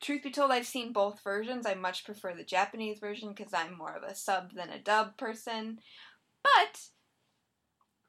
truth 0.00 0.22
be 0.22 0.30
told 0.30 0.50
i've 0.50 0.66
seen 0.66 0.92
both 0.92 1.20
versions. 1.24 1.66
I 1.66 1.74
much 1.74 2.04
prefer 2.04 2.34
the 2.34 2.44
japanese 2.44 2.98
version 2.98 3.30
because 3.34 3.52
i'm 3.54 3.76
more 3.76 3.96
of 3.96 4.02
a 4.02 4.14
sub 4.14 4.52
than 4.54 4.70
a 4.70 4.78
dub 4.78 5.16
person. 5.16 5.78
But 6.42 6.80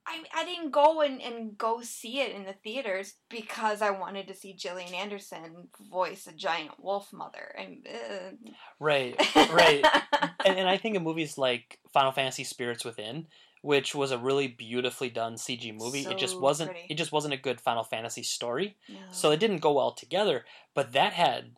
I, 0.10 0.42
I 0.42 0.46
didn't 0.46 0.72
go 0.72 1.02
and, 1.02 1.22
and 1.22 1.58
go 1.58 1.82
see 1.82 2.20
it 2.20 2.36
in 2.36 2.44
the 2.46 2.54
theaters 2.54 3.14
because 3.30 3.82
I 3.82 3.92
wanted 3.92 4.28
to 4.28 4.34
see 4.34 4.54
Gillian 4.54 4.94
Anderson 4.96 5.70
voice 5.92 6.26
a 6.26 6.34
giant 6.34 6.72
wolf 6.84 7.14
mother. 7.14 7.56
And, 7.58 7.88
uh, 7.88 8.52
Right, 8.80 9.16
right. 9.36 9.86
and, 10.46 10.58
and 10.58 10.68
I 10.68 10.78
think 10.78 10.98
of 10.98 11.04
movies 11.04 11.38
like 11.38 11.80
Final 11.94 12.12
Fantasy 12.12 12.44
Spirits 12.44 12.84
Within, 12.84 13.28
which 13.62 13.94
was 13.94 14.12
a 14.12 14.18
really 14.18 14.48
beautifully 14.48 15.10
done 15.10 15.36
CG 15.36 15.78
movie. 15.78 16.00
it 16.00 16.18
just 16.18 16.40
wasn't 16.40 16.72
pretty. 16.72 16.88
it 16.90 16.96
just 16.96 17.12
wasn't 17.12 17.34
a 17.34 17.38
good 17.38 17.62
Final 17.62 17.84
Fantasy 17.84 18.24
story. 18.24 18.78
no. 18.90 18.96
So 19.12 19.32
it 19.32 19.40
didn't 19.40 19.60
go 19.60 19.74
well 19.74 19.92
together, 19.92 20.46
but 20.74 20.94
that 20.94 21.14
had 21.14 21.52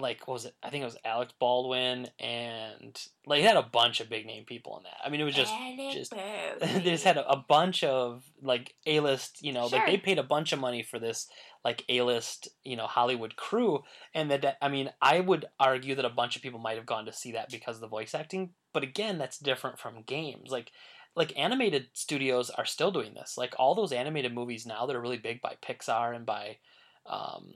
like 0.00 0.26
what 0.26 0.34
was 0.34 0.44
it? 0.46 0.54
I 0.62 0.70
think 0.70 0.82
it 0.82 0.86
was 0.86 0.96
Alex 1.04 1.32
Baldwin 1.38 2.08
and 2.18 2.96
like 3.26 3.40
it 3.40 3.46
had 3.46 3.56
a 3.56 3.62
bunch 3.62 4.00
of 4.00 4.08
big 4.08 4.26
name 4.26 4.44
people 4.44 4.76
in 4.78 4.84
that. 4.84 4.96
I 5.04 5.08
mean 5.10 5.20
it 5.20 5.24
was 5.24 5.34
just 5.34 5.52
Alec 5.52 5.92
just- 5.92 6.12
they 6.84 6.90
just 6.90 7.04
had 7.04 7.16
a, 7.16 7.28
a 7.30 7.36
bunch 7.36 7.84
of 7.84 8.24
like 8.42 8.74
A 8.86 9.00
list, 9.00 9.42
you 9.42 9.52
know, 9.52 9.66
like 9.66 9.86
they 9.86 9.96
paid 9.96 10.18
a 10.18 10.22
bunch 10.22 10.52
of 10.52 10.60
money 10.60 10.82
for 10.82 10.98
this 10.98 11.28
like 11.64 11.84
A 11.88 12.02
list, 12.02 12.48
you 12.64 12.76
know, 12.76 12.86
Hollywood 12.86 13.36
crew, 13.36 13.82
and 14.14 14.30
that 14.30 14.56
I 14.62 14.68
mean, 14.68 14.90
I 15.02 15.20
would 15.20 15.46
argue 15.58 15.94
that 15.96 16.04
a 16.04 16.10
bunch 16.10 16.36
of 16.36 16.42
people 16.42 16.60
might 16.60 16.76
have 16.76 16.86
gone 16.86 17.04
to 17.06 17.12
see 17.12 17.32
that 17.32 17.50
because 17.50 17.76
of 17.76 17.80
the 17.80 17.88
voice 17.88 18.14
acting, 18.14 18.50
but 18.72 18.82
again, 18.84 19.18
that's 19.18 19.38
different 19.38 19.78
from 19.78 20.02
games. 20.02 20.50
Like, 20.50 20.70
like 21.16 21.36
animated 21.36 21.88
studios 21.94 22.48
are 22.50 22.64
still 22.64 22.92
doing 22.92 23.14
this. 23.14 23.34
Like 23.36 23.54
all 23.58 23.74
those 23.74 23.92
animated 23.92 24.32
movies 24.32 24.66
now 24.66 24.86
that 24.86 24.94
are 24.94 25.00
really 25.00 25.18
big 25.18 25.42
by 25.42 25.56
Pixar 25.60 26.14
and 26.14 26.24
by, 26.24 26.58
um, 27.06 27.54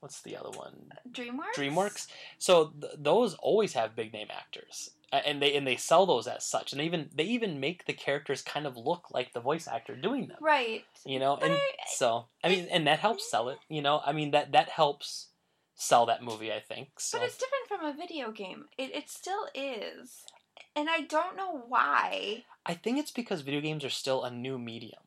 what's 0.00 0.20
the 0.22 0.36
other 0.36 0.50
one? 0.50 0.90
DreamWorks. 1.10 1.54
DreamWorks. 1.56 2.06
So 2.38 2.72
th- 2.80 2.94
those 2.98 3.34
always 3.34 3.72
have 3.74 3.94
big 3.96 4.12
name 4.12 4.28
actors, 4.30 4.90
and 5.12 5.40
they 5.40 5.54
and 5.56 5.66
they 5.66 5.76
sell 5.76 6.06
those 6.06 6.26
as 6.26 6.44
such, 6.44 6.72
and 6.72 6.80
they 6.80 6.84
even 6.86 7.08
they 7.14 7.24
even 7.24 7.60
make 7.60 7.84
the 7.86 7.92
characters 7.92 8.42
kind 8.42 8.66
of 8.66 8.76
look 8.76 9.10
like 9.12 9.32
the 9.32 9.40
voice 9.40 9.68
actor 9.68 9.94
doing 9.96 10.28
them. 10.28 10.38
Right. 10.40 10.84
You 11.06 11.18
know, 11.18 11.36
But 11.40 11.50
and 11.50 11.54
I- 11.54 11.70
so 11.94 12.26
I 12.44 12.48
mean, 12.48 12.66
and 12.70 12.86
that 12.86 12.98
helps 12.98 13.30
sell 13.30 13.48
it. 13.48 13.58
You 13.68 13.82
know, 13.82 14.00
I 14.04 14.12
mean 14.12 14.30
that 14.32 14.52
that 14.52 14.68
helps 14.70 15.28
sell 15.74 16.06
that 16.06 16.22
movie. 16.22 16.52
I 16.52 16.60
think 16.60 16.98
so. 16.98 17.18
But 17.18 17.26
it's 17.26 17.38
different 17.38 17.68
from 17.68 17.84
a 17.84 17.96
video 17.96 18.30
game. 18.32 18.66
It, 18.76 18.94
it 18.94 19.08
still 19.08 19.46
is. 19.54 20.24
And 20.76 20.88
I 20.88 21.00
don't 21.00 21.36
know 21.36 21.62
why. 21.68 22.44
I 22.66 22.74
think 22.74 22.98
it's 22.98 23.10
because 23.10 23.40
video 23.40 23.60
games 23.60 23.84
are 23.84 23.90
still 23.90 24.22
a 24.22 24.30
new 24.30 24.58
medium. 24.58 25.00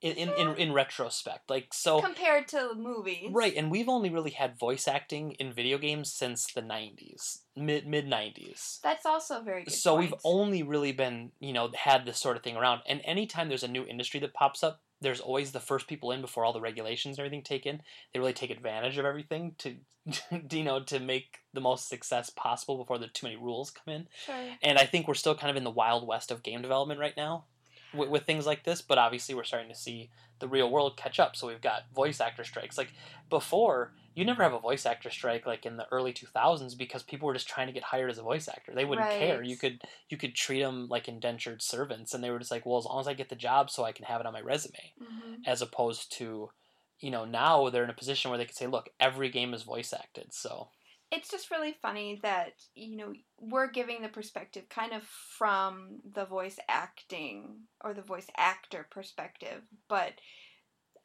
In 0.00 0.12
in, 0.16 0.28
in, 0.38 0.54
in 0.56 0.72
retrospect, 0.72 1.50
like 1.50 1.74
so. 1.74 2.00
compared 2.00 2.46
to 2.48 2.72
movies. 2.76 3.30
Right, 3.32 3.54
and 3.56 3.68
we've 3.68 3.88
only 3.88 4.10
really 4.10 4.30
had 4.30 4.56
voice 4.56 4.86
acting 4.86 5.32
in 5.40 5.52
video 5.52 5.76
games 5.76 6.12
since 6.12 6.46
the 6.52 6.62
'90s, 6.62 7.38
mid 7.56 7.84
mid 7.86 8.06
'90s. 8.06 8.80
That's 8.80 9.04
also 9.04 9.42
very 9.42 9.64
good. 9.64 9.72
so 9.74 9.96
we've 9.96 10.14
only 10.22 10.62
really 10.62 10.92
been 10.92 11.32
you 11.40 11.52
know 11.52 11.70
had 11.76 12.06
this 12.06 12.18
sort 12.20 12.36
of 12.36 12.44
thing 12.44 12.56
around 12.56 12.82
and 12.86 13.00
anytime 13.04 13.48
there's 13.48 13.64
a 13.64 13.68
new 13.68 13.84
industry 13.84 14.20
that 14.20 14.34
pops 14.34 14.62
up 14.62 14.82
there's 15.00 15.20
always 15.20 15.50
the 15.52 15.60
first 15.60 15.86
people 15.88 16.10
in 16.12 16.20
before 16.20 16.44
all 16.44 16.52
the 16.52 16.60
regulations 16.60 17.18
and 17.18 17.24
everything 17.24 17.42
take 17.42 17.66
in 17.66 17.80
they 18.12 18.18
really 18.20 18.32
take 18.32 18.50
advantage 18.50 18.98
of 18.98 19.04
everything 19.04 19.54
to 19.58 19.76
you 20.50 20.62
know 20.64 20.80
to 20.82 20.98
make 21.00 21.38
the 21.54 21.60
most 21.60 21.88
success 21.88 22.30
possible 22.30 22.76
before 22.78 22.98
the 22.98 23.08
too 23.08 23.26
many 23.26 23.36
rules 23.36 23.70
come 23.70 23.92
in 23.94 24.06
Sure. 24.24 24.34
and 24.62 24.78
i 24.78 24.84
think 24.86 25.06
we're 25.08 25.14
still 25.14 25.34
kind 25.34 25.50
of 25.50 25.56
in 25.56 25.64
the 25.64 25.70
wild 25.70 26.06
west 26.06 26.30
of 26.30 26.42
game 26.42 26.62
development 26.62 27.00
right 27.00 27.16
now 27.16 27.44
with, 27.94 28.08
with 28.08 28.24
things 28.24 28.46
like 28.46 28.64
this 28.64 28.82
but 28.82 28.98
obviously 28.98 29.34
we're 29.34 29.44
starting 29.44 29.68
to 29.68 29.74
see 29.74 30.10
the 30.40 30.48
real 30.48 30.70
world 30.70 30.96
catch 30.96 31.18
up. 31.18 31.36
So 31.36 31.48
we've 31.48 31.60
got 31.60 31.92
voice 31.94 32.20
actor 32.20 32.44
strikes. 32.44 32.78
Like 32.78 32.92
before 33.28 33.92
you 34.14 34.24
never 34.24 34.42
have 34.42 34.52
a 34.52 34.58
voice 34.58 34.86
actor 34.86 35.10
strike 35.10 35.46
like 35.46 35.66
in 35.66 35.76
the 35.76 35.86
early 35.90 36.12
2000s 36.12 36.76
because 36.76 37.02
people 37.02 37.26
were 37.26 37.34
just 37.34 37.48
trying 37.48 37.66
to 37.66 37.72
get 37.72 37.82
hired 37.82 38.10
as 38.10 38.18
a 38.18 38.22
voice 38.22 38.48
actor. 38.48 38.72
They 38.74 38.84
wouldn't 38.84 39.08
care. 39.18 39.42
You 39.42 39.56
could 39.56 39.82
you 40.08 40.16
could 40.16 40.34
treat 40.34 40.60
them 40.60 40.88
like 40.88 41.08
indentured 41.08 41.62
servants 41.62 42.14
and 42.14 42.22
they 42.22 42.30
were 42.30 42.38
just 42.38 42.50
like 42.50 42.66
well 42.66 42.78
as 42.78 42.84
long 42.84 43.00
as 43.00 43.08
i 43.08 43.14
get 43.14 43.28
the 43.28 43.36
job 43.36 43.70
so 43.70 43.84
i 43.84 43.92
can 43.92 44.04
have 44.04 44.20
it 44.20 44.26
on 44.26 44.32
my 44.32 44.40
resume. 44.40 44.92
Hmm 44.98 45.28
as 45.46 45.62
opposed 45.62 46.10
to 46.12 46.50
you 46.98 47.10
know 47.10 47.24
now 47.24 47.70
they're 47.70 47.84
in 47.84 47.90
a 47.90 47.94
position 47.94 48.30
where 48.30 48.38
they 48.38 48.44
can 48.44 48.54
say 48.54 48.66
look 48.66 48.88
every 48.98 49.30
game 49.30 49.54
is 49.54 49.62
voice 49.62 49.92
acted. 49.92 50.32
So 50.34 50.68
It's 51.10 51.30
just 51.30 51.50
really 51.50 51.74
funny 51.80 52.20
that 52.22 52.52
you 52.74 52.96
know 52.96 53.12
we're 53.40 53.70
giving 53.70 54.02
the 54.02 54.08
perspective 54.08 54.68
kind 54.68 54.92
of 54.92 55.02
from 55.04 56.00
the 56.14 56.24
voice 56.26 56.58
acting 56.68 57.60
or 57.82 57.94
the 57.94 58.02
voice 58.02 58.26
actor 58.36 58.86
perspective, 58.90 59.62
but 59.88 60.12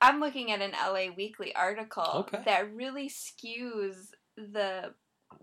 I'm 0.02 0.20
looking 0.20 0.52
at 0.52 0.62
an 0.62 0.72
LA 0.72 1.14
Weekly 1.16 1.56
article 1.56 2.26
Okay. 2.28 2.42
that 2.46 2.74
really 2.76 3.10
skews 3.10 4.08
the 4.36 4.94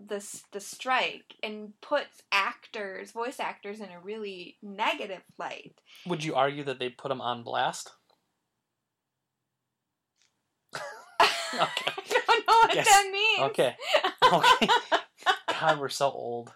the 0.07 0.23
the 0.51 0.59
strike 0.59 1.35
and 1.43 1.73
puts 1.81 2.21
actors, 2.31 3.11
voice 3.11 3.39
actors, 3.39 3.79
in 3.81 3.89
a 3.89 3.99
really 3.99 4.57
negative 4.61 5.23
light. 5.37 5.73
would 6.05 6.23
you 6.23 6.35
argue 6.35 6.63
that 6.63 6.79
they 6.79 6.89
put 6.89 7.09
them 7.09 7.21
on 7.21 7.43
blast 7.43 7.91
Okay. 11.53 11.91
I 11.97 12.13
don't 12.27 12.47
know 12.47 12.53
what 12.61 12.75
Yes. 12.75 12.85
that 12.87 13.09
means. 13.11 13.39
okay 13.51 13.75
okay 14.33 14.67
god 15.59 15.79
we're 15.79 15.89
so 15.89 16.09
old 16.09 16.51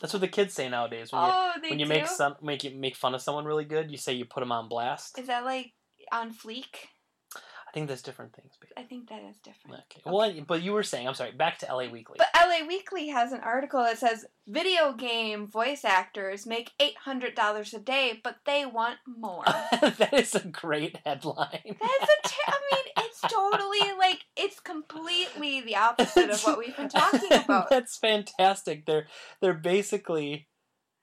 That's 0.00 0.12
what 0.12 0.20
the 0.20 0.28
kids 0.28 0.54
say 0.54 0.68
nowadays. 0.68 1.12
When 1.12 1.22
you 1.22 1.28
oh, 1.30 1.52
they 1.62 1.70
when 1.70 1.78
you 1.78 1.86
do. 1.86 1.90
make 1.90 2.06
some 2.06 2.36
make 2.42 2.64
you 2.64 2.70
make 2.76 2.96
fun 2.96 3.14
of 3.14 3.20
someone 3.22 3.44
really 3.44 3.64
good, 3.64 3.90
you 3.90 3.96
say 3.98 4.12
you 4.14 4.24
put 4.24 4.40
them 4.40 4.52
on 4.52 4.68
blast. 4.68 5.18
Is 5.18 5.26
that 5.28 5.44
like 5.44 5.72
on 6.12 6.32
fleek? 6.34 6.88
I 7.36 7.70
think 7.74 7.88
there's 7.88 8.02
different 8.02 8.34
things. 8.36 8.52
But, 8.60 8.68
I 8.78 8.84
think 8.84 9.08
that 9.08 9.22
is 9.28 9.36
different. 9.38 9.82
okay. 9.90 10.00
Well, 10.06 10.32
but 10.46 10.62
you 10.62 10.72
were 10.72 10.84
saying, 10.84 11.08
I'm 11.08 11.14
sorry. 11.14 11.32
Back 11.32 11.58
to 11.58 11.66
LA 11.66 11.88
Weekly. 11.88 12.18
But 12.18 12.28
LA 12.36 12.64
Weekly 12.68 13.08
has 13.08 13.32
an 13.32 13.40
article 13.40 13.82
that 13.82 13.98
says 13.98 14.24
video 14.46 14.92
game 14.92 15.48
voice 15.48 15.84
actors 15.84 16.46
make 16.46 16.70
eight 16.78 16.96
hundred 17.04 17.34
dollars 17.34 17.74
a 17.74 17.80
day, 17.80 18.20
but 18.22 18.36
they 18.46 18.64
want 18.64 18.98
more. 19.06 19.42
that 19.82 20.10
is 20.12 20.34
a 20.36 20.46
great 20.46 20.98
headline. 21.04 21.48
That's 21.64 21.82
a 21.82 22.28
ter- 22.28 22.46
I 22.46 22.60
mean, 22.72 23.03
it's 23.22 23.32
totally 23.32 23.92
like 23.98 24.20
it's 24.36 24.60
completely 24.60 25.60
the 25.60 25.76
opposite 25.76 26.30
of 26.30 26.42
what 26.42 26.58
we've 26.58 26.76
been 26.76 26.88
talking 26.90 27.32
about. 27.32 27.70
That's 27.70 27.96
fantastic. 27.96 28.86
They're 28.86 29.06
they're 29.40 29.54
basically. 29.54 30.48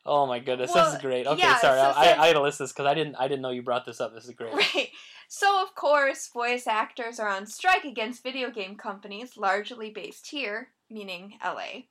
Oh 0.04 0.26
my 0.26 0.40
goodness, 0.40 0.72
Well, 0.74 0.86
this 0.86 0.96
is 0.96 1.02
great. 1.02 1.28
Okay, 1.28 1.38
yeah, 1.44 1.60
sorry, 1.60 1.78
so 1.78 1.94
I, 1.96 2.08
I, 2.08 2.24
I 2.24 2.28
had 2.28 2.34
to 2.34 2.42
list 2.42 2.58
this 2.58 2.72
because 2.74 2.88
I 2.88 2.96
didn't 2.96 3.18
I 3.20 3.28
didn't 3.28 3.44
know 3.44 3.52
you 3.52 3.62
brought 3.62 3.86
this 3.86 4.02
up. 4.02 4.16
This 4.16 4.26
is 4.26 4.32
great. 4.32 4.52
Right. 4.52 4.90
So, 5.34 5.64
of 5.64 5.76
course, 5.76 6.28
voice 6.28 6.68
actors 6.68 7.18
are 7.18 7.30
on 7.30 7.46
strike 7.46 7.86
against 7.86 8.22
video 8.22 8.52
game 8.52 8.76
companies, 8.76 9.38
largely 9.38 9.90
based 9.90 10.28
here, 10.28 10.74
meaning 10.90 11.36
LA, 11.42 11.84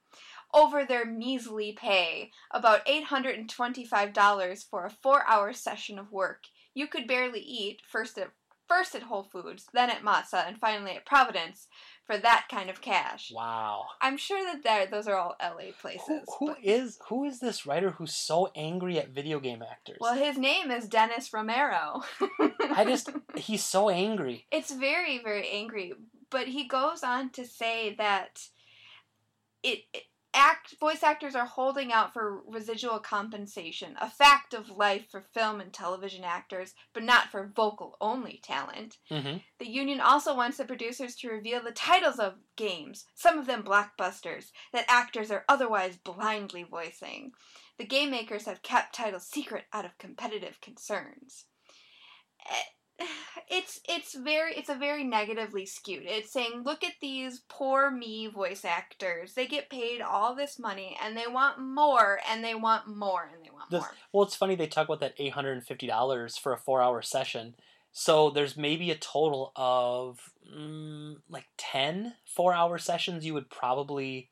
over 0.53 0.85
their 0.85 1.07
measly 1.07 1.73
pay 1.73 2.33
about 2.51 2.85
$825 2.85 4.69
for 4.69 4.85
a 4.85 4.91
four 4.91 5.25
hour 5.27 5.55
session 5.55 5.99
of 5.99 6.13
work. 6.13 6.45
You 6.75 6.87
could 6.87 7.07
barely 7.07 7.41
eat, 7.41 7.81
first 7.91 8.19
at, 8.19 8.31
first 8.71 8.95
at 8.95 9.03
Whole 9.03 9.25
Foods, 9.25 9.67
then 9.75 9.91
at 9.91 10.03
Mozza, 10.05 10.47
and 10.47 10.57
finally 10.59 10.93
at 10.93 11.05
Providence, 11.05 11.67
for 12.07 12.17
that 12.17 12.47
kind 12.51 12.71
of 12.71 12.81
cash. 12.81 13.33
Wow. 13.35 13.85
I'm 14.01 14.17
sure 14.17 14.43
that 14.45 14.63
that 14.63 14.91
those 14.91 15.09
are 15.09 15.17
all 15.17 15.37
LA 15.43 15.73
places. 15.81 16.23
who 16.39 16.47
but- 16.49 16.59
is 16.63 16.99
who 17.09 17.25
is 17.25 17.41
this 17.41 17.67
writer 17.67 17.91
who's 17.91 18.15
so 18.15 18.51
angry 18.55 18.99
at 18.99 19.11
video 19.11 19.41
game 19.41 19.63
actors? 19.69 19.99
well, 20.01 20.15
his 20.15 20.39
name 20.39 20.71
is 20.71 20.89
Dennis 20.89 21.33
Romero. 21.33 22.03
I 22.61 22.85
just 22.87 23.11
he's 23.37 23.65
so 23.65 23.91
angry. 23.91 24.47
It's 24.53 24.73
very, 24.73 25.19
very 25.23 25.49
angry. 25.51 25.93
But 26.31 26.47
he 26.47 26.69
goes 26.69 27.03
on 27.03 27.31
to 27.31 27.45
say 27.45 27.97
that 27.99 28.41
it, 29.65 29.81
it 29.93 30.05
act 30.35 30.75
voice 30.79 31.03
actors 31.03 31.35
are 31.35 31.47
holding 31.47 31.93
out 31.93 32.13
for 32.13 32.43
residual 32.47 32.99
compensation, 32.99 33.97
a 34.01 34.09
fact 34.09 34.55
of 34.55 34.71
life 34.71 35.07
for 35.11 35.21
film 35.21 35.61
and 35.61 35.73
television 35.73 36.25
actors, 36.25 36.75
but 36.93 37.03
not 37.03 37.31
for 37.31 37.53
vocal 37.55 37.97
only 38.01 38.41
talent. 38.43 38.99
hmm 39.09 39.39
The 39.59 39.69
union 39.69 40.01
also 40.01 40.35
wants 40.35 40.57
the 40.57 40.65
producers 40.65 41.17
to 41.17 41.31
reveal 41.31 41.63
the 41.63 41.73
titles 41.73 42.19
of 42.19 42.35
games, 42.57 43.05
some 43.15 43.39
of 43.39 43.47
them 43.47 43.63
blockbusters, 43.63 44.53
that 44.73 44.85
actors 44.89 45.31
are 45.31 45.45
otherwise 45.49 45.97
blindly 45.97 46.63
voicing. 46.63 47.33
The 47.79 47.87
game 47.87 48.11
makers 48.11 48.45
have 48.47 48.63
kept 48.63 48.95
titles 48.95 49.27
secret 49.27 49.65
out 49.73 49.85
of 49.85 49.99
competitive 49.99 50.61
concerns. 50.61 51.47
It's 53.53 53.81
it's 53.89 54.15
very 54.15 54.55
it's 54.55 54.69
a 54.69 54.77
very 54.77 55.03
negatively 55.03 55.67
skewed. 55.67 56.05
It's 56.07 56.33
saying, 56.33 56.63
look 56.65 56.85
at 56.85 56.93
these 57.01 57.41
poor 57.49 57.91
me 57.91 58.29
voice 58.29 58.65
actors. 58.65 59.35
They 59.35 59.49
get 59.49 59.69
paid 59.69 60.01
all 60.01 60.37
this 60.37 60.57
money 60.57 60.97
and 61.03 61.17
they 61.17 61.27
want 61.27 61.59
more 61.59 62.21
and 62.31 62.45
they 62.45 62.55
want 62.55 62.87
more 62.87 63.29
and 63.35 63.45
they 63.45 63.51
want 63.51 63.69
This- 63.69 63.81
more. 63.81 63.91
Well, 64.13 64.23
it's 64.23 64.37
funny 64.37 64.55
they 64.55 64.69
talk 64.69 64.87
about 64.87 65.01
that 65.01 65.15
eight 65.19 65.33
hundred 65.33 65.55
and 65.55 65.67
fifty 65.67 65.89
dollars 65.89 66.37
for 66.39 66.53
a 66.53 66.59
four-hour 66.59 67.03
session. 67.03 67.57
So 67.91 68.31
there's 68.31 68.57
maybe 68.57 68.93
a 68.93 68.97
total 68.97 69.53
of 69.57 70.21
mm, 70.49 71.17
like 71.29 71.47
10 71.59 72.15
four-hour 72.25 72.79
sessions 72.79 73.27
you 73.27 73.35
would 73.35 73.51
probably 73.51 74.31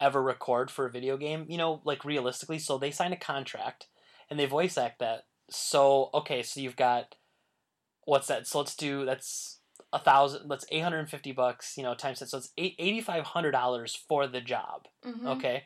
ever 0.00 0.22
record 0.22 0.70
for 0.70 0.86
a 0.86 0.90
video 0.90 1.18
game. 1.18 1.44
You 1.48 1.58
know, 1.58 1.82
like 1.84 2.04
realistically. 2.06 2.58
So 2.58 2.78
they 2.78 2.90
sign 2.90 3.12
a 3.12 3.16
contract 3.16 3.88
and 4.30 4.38
they 4.38 4.46
voice 4.46 4.78
act 4.78 5.00
that. 5.00 5.26
So 5.50 6.08
okay, 6.14 6.42
so 6.42 6.60
you've 6.60 6.76
got 6.76 7.14
what's 8.04 8.28
that? 8.28 8.46
So 8.46 8.58
let's 8.58 8.76
do 8.76 9.04
that's 9.04 9.60
a 9.92 9.98
thousand. 9.98 10.48
That's 10.48 10.66
eight 10.70 10.82
hundred 10.82 11.00
and 11.00 11.10
fifty 11.10 11.32
bucks. 11.32 11.74
You 11.76 11.82
know, 11.82 11.94
times 11.94 12.20
that. 12.20 12.28
So 12.28 12.38
it's 12.38 12.52
eight 12.58 12.74
eighty 12.78 13.00
five 13.00 13.24
hundred 13.24 13.52
dollars 13.52 13.94
for 14.08 14.26
the 14.26 14.40
job. 14.40 14.88
Mhm. 15.04 15.26
Okay. 15.36 15.64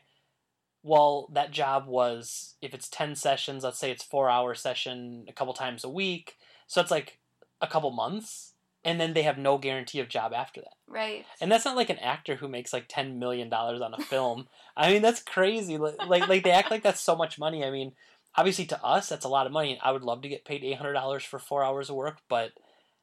Well, 0.81 1.29
that 1.33 1.51
job 1.51 1.87
was 1.87 2.55
if 2.61 2.73
it's 2.73 2.87
ten 2.87 3.15
sessions, 3.15 3.63
let's 3.63 3.79
say 3.79 3.91
it's 3.91 4.03
four 4.03 4.29
hour 4.29 4.55
session 4.55 5.25
a 5.27 5.33
couple 5.33 5.53
times 5.53 5.83
a 5.83 5.89
week, 5.89 6.35
so 6.67 6.79
it's 6.81 6.91
like 6.91 7.19
a 7.59 7.67
couple 7.67 7.91
months, 7.91 8.53
and 8.85 8.99
then 8.99 9.13
they 9.13 9.23
have 9.23 9.37
no 9.37 9.57
guarantee 9.57 9.99
of 9.99 10.07
job 10.07 10.31
after 10.33 10.61
that. 10.61 10.75
Right. 10.87 11.25
And 11.41 11.51
that's 11.51 11.65
not 11.65 11.75
like 11.75 11.89
an 11.89 11.99
actor 11.99 12.37
who 12.37 12.47
makes 12.47 12.71
like 12.71 12.85
ten 12.87 13.19
million 13.19 13.49
dollars 13.49 13.81
on 13.81 13.93
a 13.93 14.01
film. 14.01 14.47
I 14.77 14.93
mean, 14.93 15.01
that's 15.01 15.21
crazy. 15.21 15.77
Like, 15.77 15.95
like, 16.07 16.29
like 16.29 16.43
they 16.43 16.51
act 16.51 16.71
like 16.71 16.83
that's 16.83 17.01
so 17.01 17.15
much 17.15 17.37
money. 17.37 17.65
I 17.65 17.71
mean, 17.71 17.91
obviously 18.35 18.65
to 18.67 18.83
us 18.83 19.09
that's 19.09 19.25
a 19.25 19.29
lot 19.29 19.45
of 19.45 19.51
money, 19.51 19.71
and 19.71 19.81
I 19.83 19.91
would 19.91 20.03
love 20.03 20.21
to 20.21 20.29
get 20.29 20.45
paid 20.45 20.63
eight 20.63 20.77
hundred 20.77 20.93
dollars 20.93 21.23
for 21.23 21.39
four 21.39 21.63
hours 21.63 21.89
of 21.89 21.95
work, 21.95 22.19
but 22.29 22.51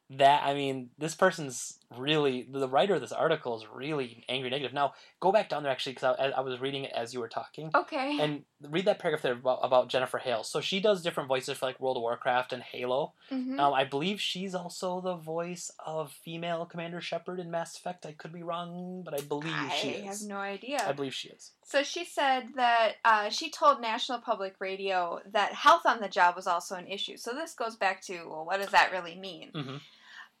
that 0.09 0.43
I 0.45 0.53
mean, 0.53 0.89
this 0.97 1.15
person's 1.15 1.79
really 1.95 2.45
the 2.51 2.67
writer 2.67 2.95
of 2.95 3.01
this 3.01 3.13
article 3.13 3.55
is 3.57 3.65
really 3.73 4.25
angry 4.27 4.49
negative. 4.49 4.73
Now 4.73 4.93
go 5.21 5.31
back 5.31 5.47
down 5.47 5.63
there 5.63 5.71
actually 5.71 5.93
because 5.93 6.17
I, 6.19 6.29
I 6.29 6.41
was 6.41 6.59
reading 6.59 6.83
it 6.83 6.91
as 6.93 7.13
you 7.13 7.21
were 7.21 7.29
talking. 7.29 7.71
Okay. 7.73 8.19
And 8.19 8.43
read 8.61 8.85
that 8.85 8.99
paragraph 8.99 9.21
there 9.21 9.33
about, 9.33 9.59
about 9.63 9.87
Jennifer 9.87 10.17
Hale. 10.17 10.43
So 10.43 10.59
she 10.59 10.81
does 10.81 11.01
different 11.01 11.29
voices 11.29 11.57
for 11.57 11.65
like 11.65 11.79
World 11.79 11.95
of 11.97 12.01
Warcraft 12.01 12.51
and 12.51 12.61
Halo. 12.61 13.13
Mhm. 13.31 13.57
Um, 13.59 13.73
I 13.73 13.85
believe 13.85 14.19
she's 14.19 14.53
also 14.53 14.99
the 14.99 15.15
voice 15.15 15.71
of 15.85 16.11
female 16.11 16.65
Commander 16.65 16.99
Shepard 16.99 17.39
in 17.39 17.49
Mass 17.49 17.77
Effect. 17.77 18.05
I 18.05 18.11
could 18.11 18.33
be 18.33 18.43
wrong, 18.43 19.03
but 19.05 19.13
I 19.13 19.23
believe 19.23 19.53
I 19.53 19.69
she 19.69 19.89
is 19.91 20.03
i 20.03 20.07
have 20.07 20.21
no 20.23 20.37
idea. 20.37 20.83
I 20.85 20.91
believe 20.91 21.13
she 21.13 21.29
is. 21.29 21.51
So 21.63 21.83
she 21.83 22.03
said 22.03 22.49
that 22.55 22.95
uh, 23.05 23.29
she 23.29 23.49
told 23.49 23.81
National 23.81 24.19
Public 24.19 24.55
Radio 24.59 25.21
that 25.31 25.53
health 25.53 25.85
on 25.85 26.01
the 26.01 26.09
job 26.09 26.35
was 26.35 26.47
also 26.47 26.75
an 26.75 26.87
issue. 26.87 27.15
So 27.15 27.31
this 27.33 27.53
goes 27.53 27.77
back 27.77 28.01
to 28.03 28.25
well, 28.29 28.45
what 28.45 28.59
does 28.59 28.71
that 28.71 28.91
really 28.91 29.15
mean? 29.15 29.51
Mhm. 29.53 29.81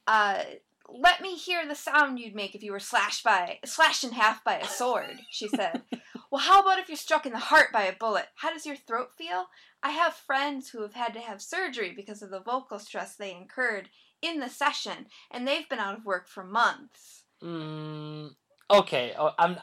Uh, 0.07 0.41
let 0.89 1.21
me 1.21 1.35
hear 1.35 1.67
the 1.67 1.75
sound 1.75 2.19
you'd 2.19 2.35
make 2.35 2.55
if 2.55 2.63
you 2.63 2.71
were 2.71 2.79
slashed 2.79 3.23
by 3.23 3.59
slashed 3.65 4.03
in 4.03 4.11
half 4.13 4.43
by 4.43 4.57
a 4.57 4.67
sword. 4.67 5.19
She 5.29 5.47
said. 5.55 5.81
well, 6.31 6.41
how 6.41 6.61
about 6.61 6.79
if 6.79 6.87
you're 6.89 6.97
struck 6.97 7.25
in 7.25 7.31
the 7.31 7.37
heart 7.39 7.71
by 7.71 7.83
a 7.83 7.93
bullet? 7.95 8.27
How 8.35 8.51
does 8.53 8.65
your 8.65 8.75
throat 8.75 9.09
feel? 9.17 9.45
I 9.83 9.91
have 9.91 10.13
friends 10.13 10.69
who 10.69 10.81
have 10.81 10.93
had 10.93 11.13
to 11.13 11.19
have 11.19 11.41
surgery 11.41 11.93
because 11.95 12.21
of 12.21 12.29
the 12.31 12.39
vocal 12.39 12.79
stress 12.79 13.15
they 13.15 13.31
incurred 13.35 13.89
in 14.21 14.39
the 14.39 14.49
session, 14.49 15.05
and 15.31 15.47
they've 15.47 15.69
been 15.69 15.79
out 15.79 15.97
of 15.97 16.05
work 16.05 16.27
for 16.27 16.43
months. 16.43 17.23
Mm, 17.43 18.31
okay. 18.71 19.13
Oh, 19.17 19.31
I'm 19.37 19.57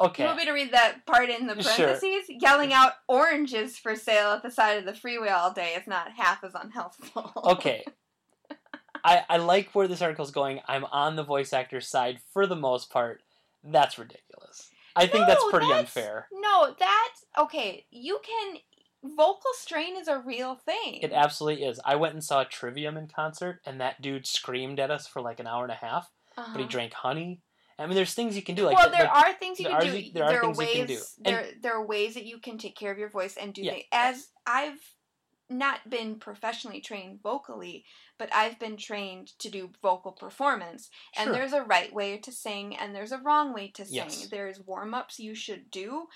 okay. 0.00 0.22
You 0.22 0.26
want 0.28 0.38
me 0.38 0.46
to 0.46 0.52
read 0.52 0.72
that 0.72 1.04
part 1.06 1.28
in 1.28 1.46
the 1.46 1.60
Sure. 1.62 1.74
parentheses? 1.86 2.24
Yelling 2.40 2.72
out 2.72 2.92
oranges 3.06 3.76
for 3.76 3.94
sale 3.94 4.30
at 4.32 4.42
the 4.42 4.50
side 4.50 4.78
of 4.78 4.86
the 4.86 4.94
freeway 4.94 5.28
all 5.28 5.52
day 5.52 5.74
is 5.74 5.86
not 5.86 6.12
half 6.12 6.42
as 6.42 6.54
unhealthful. 6.54 7.32
okay. 7.52 7.84
I, 9.08 9.24
I 9.28 9.36
like 9.38 9.70
where 9.74 9.88
this 9.88 10.02
article's 10.02 10.30
going. 10.30 10.60
I'm 10.68 10.84
on 10.86 11.16
the 11.16 11.22
voice 11.24 11.52
actor's 11.52 11.88
side 11.88 12.18
for 12.32 12.46
the 12.46 12.56
most 12.56 12.90
part. 12.90 13.22
That's 13.64 13.98
ridiculous. 13.98 14.68
I 14.94 15.06
think 15.06 15.26
that's 15.26 15.44
pretty 15.50 15.66
that's- 15.66 15.80
unfair. 15.96 16.26
No, 16.32 16.74
that's 16.78 17.24
okay. 17.38 17.86
You 17.90 18.18
can. 18.24 18.56
Vocal 19.04 19.50
strain 19.54 19.96
is 19.96 20.08
a 20.08 20.18
real 20.18 20.56
thing. 20.56 20.98
It 21.02 21.12
absolutely 21.12 21.64
is. 21.64 21.78
I 21.84 21.94
went 21.94 22.14
and 22.14 22.24
saw 22.24 22.42
Trivium 22.42 22.96
in 22.96 23.06
concert, 23.06 23.60
and 23.64 23.80
that 23.80 24.02
dude 24.02 24.26
screamed 24.26 24.80
at 24.80 24.90
us 24.90 25.06
for 25.06 25.22
like 25.22 25.38
an 25.38 25.46
hour 25.46 25.62
and 25.62 25.70
a 25.72 25.76
half. 25.76 26.10
uh-huh. 26.36 26.50
But 26.52 26.60
he 26.62 26.66
drank 26.66 26.92
honey. 26.94 27.40
I 27.78 27.86
mean, 27.86 27.94
there's 27.94 28.14
things 28.14 28.34
you 28.34 28.42
can 28.42 28.56
do. 28.56 28.64
Like, 28.64 28.76
well, 28.76 28.90
there 28.90 29.04
like- 29.04 29.26
are 29.28 29.32
things 29.34 29.60
you 29.60 29.66
can 29.66 29.74
are 29.76 29.80
do. 29.84 29.92
the- 29.92 30.10
there 30.14 30.24
are 30.24 30.40
things 30.40 30.58
you 30.58 30.64
ways. 30.66 30.74
can 30.76 30.86
do. 30.86 31.00
There, 31.20 31.46
there 31.62 31.74
are 31.76 31.86
ways 31.86 32.14
that 32.14 32.24
you 32.26 32.38
can 32.40 32.58
take 32.58 32.74
care 32.76 32.90
of 32.90 32.98
your 32.98 33.08
voice 33.08 33.36
and 33.36 33.54
do 33.54 33.62
Yeah. 33.62 33.72
things. 33.74 33.84
As 33.92 34.26
I've 34.48 34.80
not 35.50 35.88
been 35.88 36.16
professionally 36.16 36.80
trained 36.80 37.22
vocally, 37.22 37.84
but 38.18 38.32
I've 38.34 38.58
been 38.58 38.76
trained 38.76 39.28
to 39.38 39.48
do 39.48 39.70
vocal 39.82 40.12
performance. 40.12 40.90
And 41.16 41.28
Sure. 41.28 41.34
there's 41.34 41.52
a 41.52 41.62
right 41.62 41.92
way 41.92 42.18
to 42.18 42.32
sing 42.32 42.76
and 42.76 42.94
there's 42.94 43.12
a 43.12 43.18
wrong 43.18 43.52
way 43.54 43.68
to 43.68 43.84
sing. 43.84 43.94
Yes. 43.94 44.26
There's 44.26 44.60
warm 44.60 44.94
ups 44.94 45.18
you 45.18 45.34
should 45.34 45.70
do, 45.70 46.08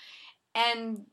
and 0.53 1.05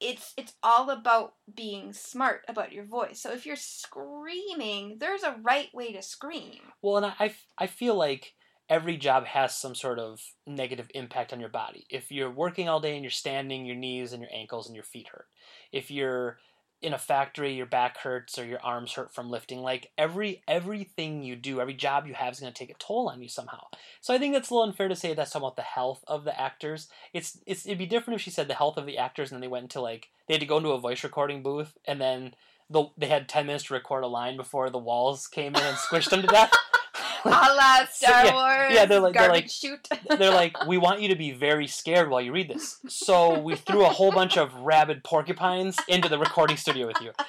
it's 0.00 0.34
it's 0.36 0.54
all 0.62 0.90
about 0.90 1.34
being 1.54 1.92
smart 1.92 2.44
about 2.48 2.72
your 2.72 2.84
voice. 2.84 3.20
So 3.20 3.32
if 3.32 3.46
you're 3.46 3.56
screaming, 3.56 4.98
there's 4.98 5.22
a 5.22 5.36
right 5.42 5.72
way 5.74 5.92
to 5.92 6.02
scream. 6.02 6.60
Well, 6.80 6.96
and 6.98 7.06
I 7.18 7.34
I 7.58 7.66
feel 7.66 7.94
like 7.94 8.34
every 8.68 8.96
job 8.96 9.26
has 9.26 9.56
some 9.56 9.74
sort 9.74 9.98
of 9.98 10.20
negative 10.46 10.88
impact 10.94 11.32
on 11.32 11.40
your 11.40 11.48
body. 11.48 11.86
If 11.90 12.10
you're 12.10 12.30
working 12.30 12.68
all 12.68 12.80
day 12.80 12.94
and 12.94 13.04
you're 13.04 13.10
standing, 13.10 13.66
your 13.66 13.76
knees 13.76 14.12
and 14.12 14.22
your 14.22 14.30
ankles 14.32 14.66
and 14.66 14.74
your 14.74 14.84
feet 14.84 15.08
hurt. 15.08 15.26
If 15.72 15.90
you're 15.90 16.38
in 16.82 16.92
a 16.92 16.98
factory, 16.98 17.54
your 17.54 17.66
back 17.66 17.98
hurts 17.98 18.38
or 18.38 18.44
your 18.44 18.60
arms 18.60 18.92
hurt 18.92 19.14
from 19.14 19.30
lifting. 19.30 19.60
Like 19.60 19.90
every 19.96 20.42
everything 20.48 21.22
you 21.22 21.36
do, 21.36 21.60
every 21.60 21.74
job 21.74 22.06
you 22.06 22.14
have 22.14 22.32
is 22.32 22.40
going 22.40 22.52
to 22.52 22.58
take 22.58 22.70
a 22.70 22.78
toll 22.78 23.08
on 23.08 23.22
you 23.22 23.28
somehow. 23.28 23.66
So 24.00 24.12
I 24.12 24.18
think 24.18 24.34
that's 24.34 24.50
a 24.50 24.54
little 24.54 24.68
unfair 24.68 24.88
to 24.88 24.96
say 24.96 25.14
that's 25.14 25.30
talking 25.30 25.46
about 25.46 25.56
the 25.56 25.62
health 25.62 26.04
of 26.06 26.24
the 26.24 26.38
actors. 26.38 26.88
It's 27.12 27.38
it's 27.46 27.64
it'd 27.64 27.78
be 27.78 27.86
different 27.86 28.18
if 28.18 28.24
she 28.24 28.30
said 28.30 28.48
the 28.48 28.54
health 28.54 28.76
of 28.76 28.86
the 28.86 28.98
actors 28.98 29.30
and 29.30 29.36
then 29.36 29.42
they 29.42 29.52
went 29.52 29.64
into 29.64 29.80
like 29.80 30.10
they 30.26 30.34
had 30.34 30.40
to 30.40 30.46
go 30.46 30.58
into 30.58 30.70
a 30.70 30.80
voice 30.80 31.04
recording 31.04 31.42
booth 31.42 31.78
and 31.86 32.00
then 32.00 32.34
the, 32.68 32.84
they 32.98 33.06
had 33.06 33.28
ten 33.28 33.46
minutes 33.46 33.64
to 33.64 33.74
record 33.74 34.02
a 34.02 34.08
line 34.08 34.36
before 34.36 34.68
the 34.68 34.78
walls 34.78 35.28
came 35.28 35.54
in 35.54 35.62
and 35.62 35.76
squished 35.76 36.10
them 36.10 36.22
to 36.22 36.28
death. 36.28 36.52
La 37.30 37.84
Star 37.86 38.24
yeah, 38.26 38.32
Wars. 38.34 38.74
yeah, 38.74 38.84
they're 38.86 39.00
like- 39.00 39.14
they're 39.14 39.28
like- 39.28 39.48
shoot. 39.50 39.88
they're 40.18 40.30
like, 40.30 40.66
we 40.66 40.78
want 40.78 41.00
you 41.00 41.08
to 41.08 41.16
be 41.16 41.30
very 41.32 41.66
scared 41.66 42.10
while 42.10 42.20
you 42.20 42.32
read 42.32 42.48
this. 42.48 42.78
So 42.88 43.38
we 43.38 43.54
threw 43.56 43.84
a 43.84 43.88
whole 43.90 44.12
bunch 44.12 44.36
of 44.36 44.54
rabid 44.54 45.04
porcupines 45.04 45.76
into 45.88 46.08
the 46.08 46.18
recording 46.18 46.56
studio 46.56 46.86
with 46.86 47.00
you. 47.00 47.12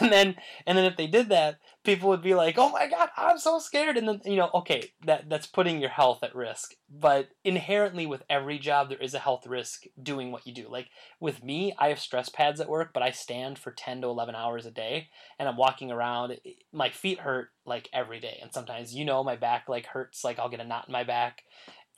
And 0.00 0.12
then 0.12 0.36
and 0.64 0.78
then 0.78 0.84
if 0.84 0.96
they 0.96 1.08
did 1.08 1.28
that, 1.30 1.58
people 1.84 2.08
would 2.08 2.22
be 2.22 2.34
like, 2.34 2.58
"Oh 2.58 2.70
my 2.70 2.86
god, 2.88 3.10
I'm 3.16 3.38
so 3.38 3.58
scared." 3.58 3.96
And 3.96 4.08
then, 4.08 4.20
you 4.24 4.36
know, 4.36 4.50
okay, 4.54 4.92
that 5.04 5.28
that's 5.28 5.46
putting 5.46 5.80
your 5.80 5.90
health 5.90 6.22
at 6.22 6.34
risk. 6.34 6.74
But 6.90 7.30
inherently 7.44 8.06
with 8.06 8.22
every 8.28 8.58
job 8.58 8.88
there 8.88 8.98
is 8.98 9.14
a 9.14 9.18
health 9.18 9.46
risk 9.46 9.84
doing 10.02 10.30
what 10.32 10.46
you 10.46 10.52
do. 10.52 10.68
Like 10.68 10.88
with 11.20 11.42
me, 11.42 11.74
I 11.78 11.88
have 11.88 11.98
stress 11.98 12.28
pads 12.28 12.60
at 12.60 12.68
work, 12.68 12.92
but 12.92 13.02
I 13.02 13.10
stand 13.10 13.58
for 13.58 13.72
10 13.72 14.02
to 14.02 14.08
11 14.08 14.34
hours 14.34 14.66
a 14.66 14.70
day 14.70 15.08
and 15.38 15.48
I'm 15.48 15.56
walking 15.56 15.90
around. 15.90 16.38
My 16.72 16.90
feet 16.90 17.20
hurt 17.20 17.48
like 17.64 17.88
every 17.92 18.20
day. 18.20 18.38
And 18.42 18.52
sometimes, 18.52 18.94
you 18.94 19.04
know, 19.04 19.24
my 19.24 19.36
back 19.36 19.68
like 19.68 19.86
hurts 19.86 20.24
like 20.24 20.38
I'll 20.38 20.48
get 20.50 20.60
a 20.60 20.64
knot 20.64 20.88
in 20.88 20.92
my 20.92 21.04
back 21.04 21.42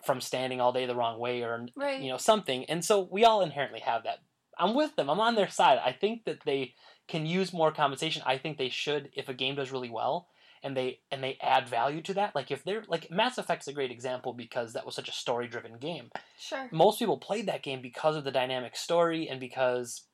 from 0.05 0.21
standing 0.21 0.61
all 0.61 0.73
day 0.73 0.87
the 0.87 0.95
wrong 0.95 1.19
way 1.19 1.43
or 1.43 1.67
right. 1.77 2.01
you 2.01 2.11
know 2.11 2.19
something 2.19 2.65
and 2.67 2.85
so 2.85 3.09
we 3.11 3.25
all 3.25 3.41
inherently 3.41 3.81
have 3.81 4.05
that 4.05 4.19
i'm 4.59 4.75
with 4.75 4.95
them 4.97 5.09
i'm 5.09 5.21
on 5.21 5.35
their 5.35 5.49
side 5.49 5.79
i 5.85 5.93
think 5.93 6.25
that 6.25 6.41
they 6.45 6.75
can 7.09 7.27
use 7.27 7.53
more 7.53 7.73
compensation 7.73 8.23
i 8.27 8.39
think 8.39 8.57
they 8.57 8.69
should 8.69 9.11
if 9.15 9.29
a 9.29 9.35
game 9.35 9.55
does 9.55 9.73
really 9.73 9.91
well 9.91 10.29
and 10.65 10.75
they 10.75 11.01
and 11.11 11.23
they 11.23 11.39
add 11.43 11.69
value 11.69 12.01
to 12.01 12.15
that. 12.15 12.35
Like 12.35 12.51
if 12.51 12.65
they're 12.65 12.83
like 12.89 13.11
mass 13.11 13.39
effect's 13.39 13.69
a 13.69 13.73
great 13.73 13.93
example 13.93 14.33
because 14.33 14.73
that 14.73 14.87
was 14.87 14.97
such 14.97 15.11
a 15.11 15.13
story 15.13 15.47
driven 15.47 15.79
game. 15.79 16.11
Sure. 16.39 16.69
most 16.73 16.99
people 16.99 17.19
played 17.19 17.47
that 17.47 17.63
game 17.63 17.83
because 17.83 18.17
of 18.17 18.25
the 18.25 18.33
dynamic 18.33 18.75
story 18.75 19.29
and 19.29 19.39
because 19.39 20.07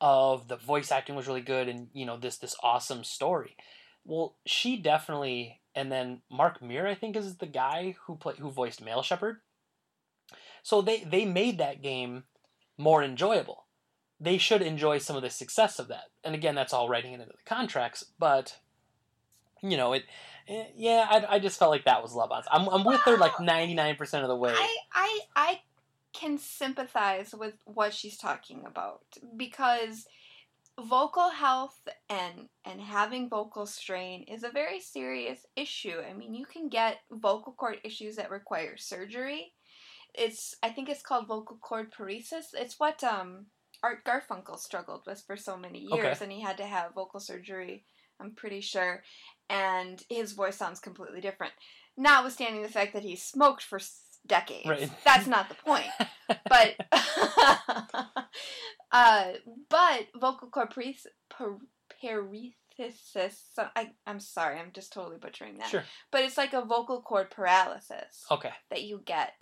of 0.00 0.48
the 0.48 0.56
voice 0.56 0.92
acting 0.92 1.16
was 1.16 1.26
really 1.26 1.40
good 1.40 1.68
and 1.68 1.88
you 1.92 2.06
know 2.06 2.16
this 2.16 2.38
this 2.38 2.54
awesome 2.62 3.02
story. 3.02 3.56
Well 4.04 4.36
she 4.46 4.76
definitely 4.76 5.60
and 5.74 5.90
then 5.90 6.22
mark 6.30 6.62
Meer, 6.62 6.86
i 6.86 6.94
think 6.94 7.16
is 7.16 7.36
the 7.36 7.46
guy 7.46 7.96
who 8.06 8.16
play, 8.16 8.34
who 8.38 8.50
voiced 8.50 8.82
male 8.82 9.02
Shepard. 9.02 9.38
So 10.62 10.80
they 10.80 11.02
they 11.02 11.24
made 11.24 11.58
that 11.58 11.82
game 11.82 12.24
more 12.78 13.02
enjoyable 13.02 13.66
they 14.20 14.38
should 14.38 14.62
enjoy 14.62 14.98
some 14.98 15.16
of 15.16 15.22
the 15.22 15.30
success 15.30 15.78
of 15.78 15.88
that 15.88 16.04
and 16.24 16.34
again 16.34 16.54
that's 16.54 16.72
all 16.72 16.88
writing 16.88 17.12
it 17.12 17.20
into 17.20 17.26
the 17.26 17.44
contracts 17.44 18.04
but 18.18 18.58
you 19.62 19.76
know 19.76 19.92
it 19.92 20.04
eh, 20.48 20.64
yeah 20.76 21.06
i, 21.10 21.36
I 21.36 21.38
just 21.38 21.58
felt 21.58 21.70
like 21.70 21.84
that 21.84 22.02
was 22.02 22.14
love 22.14 22.30
on 22.30 22.42
I'm, 22.50 22.68
I'm 22.68 22.84
with 22.84 23.00
her 23.00 23.16
like 23.16 23.32
99% 23.32 24.22
of 24.22 24.28
the 24.28 24.36
way 24.36 24.52
I, 24.54 24.76
I 24.92 25.20
I 25.36 25.60
can 26.12 26.38
sympathize 26.38 27.34
with 27.34 27.54
what 27.64 27.94
she's 27.94 28.16
talking 28.16 28.64
about 28.66 29.02
because 29.36 30.06
vocal 30.78 31.30
health 31.30 31.88
and 32.08 32.48
and 32.64 32.80
having 32.80 33.28
vocal 33.28 33.66
strain 33.66 34.24
is 34.24 34.44
a 34.44 34.50
very 34.50 34.80
serious 34.80 35.46
issue. 35.56 36.00
I 36.08 36.14
mean, 36.14 36.34
you 36.34 36.46
can 36.46 36.68
get 36.68 36.98
vocal 37.10 37.52
cord 37.52 37.78
issues 37.84 38.16
that 38.16 38.30
require 38.30 38.76
surgery. 38.76 39.52
It's 40.14 40.56
I 40.62 40.70
think 40.70 40.88
it's 40.88 41.02
called 41.02 41.28
vocal 41.28 41.58
cord 41.60 41.92
paresis. 41.92 42.46
It's 42.54 42.78
what 42.78 43.02
um 43.04 43.46
Art 43.82 44.04
Garfunkel 44.04 44.58
struggled 44.58 45.02
with 45.06 45.22
for 45.26 45.36
so 45.36 45.56
many 45.56 45.80
years 45.80 46.16
Okay. 46.16 46.24
and 46.24 46.32
he 46.32 46.40
had 46.40 46.56
to 46.58 46.66
have 46.66 46.94
vocal 46.94 47.20
surgery, 47.20 47.84
I'm 48.20 48.32
pretty 48.32 48.60
sure, 48.60 49.02
and 49.48 50.02
his 50.08 50.32
voice 50.32 50.56
sounds 50.56 50.80
completely 50.80 51.20
different. 51.20 51.52
Notwithstanding 51.96 52.62
the 52.62 52.68
fact 52.68 52.92
that 52.94 53.02
he 53.02 53.16
smoked 53.16 53.62
for 53.62 53.80
decades. 54.26 54.66
Right. 54.68 54.90
That's 55.04 55.26
not 55.26 55.48
the 55.48 55.54
point 55.56 55.86
but 56.48 56.74
uh, 58.92 59.24
but 59.68 60.06
vocal 60.20 60.48
cord 60.48 60.70
pares- 60.70 61.06
par- 61.28 61.58
paresis. 62.02 63.34
So 63.54 63.66
I, 63.76 63.90
I'm 64.06 64.20
sorry, 64.20 64.58
I'm 64.58 64.72
just 64.72 64.92
totally 64.92 65.18
butchering 65.18 65.58
that. 65.58 65.68
sure 65.68 65.84
But 66.10 66.22
it's 66.22 66.36
like 66.38 66.52
a 66.52 66.64
vocal 66.64 67.02
cord 67.02 67.30
paralysis 67.30 68.24
okay 68.30 68.50
that 68.70 68.82
you 68.82 69.02
get, 69.04 69.34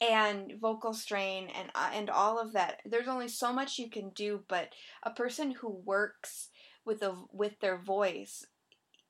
and 0.00 0.54
vocal 0.60 0.94
strain, 0.94 1.48
and 1.48 1.70
uh, 1.74 1.90
and 1.92 2.10
all 2.10 2.38
of 2.38 2.52
that. 2.52 2.80
There's 2.84 3.08
only 3.08 3.28
so 3.28 3.52
much 3.52 3.78
you 3.78 3.90
can 3.90 4.10
do, 4.10 4.44
but 4.48 4.70
a 5.02 5.10
person 5.10 5.52
who 5.52 5.68
works 5.68 6.48
with 6.84 7.02
a 7.02 7.14
with 7.32 7.60
their 7.60 7.78
voice. 7.78 8.44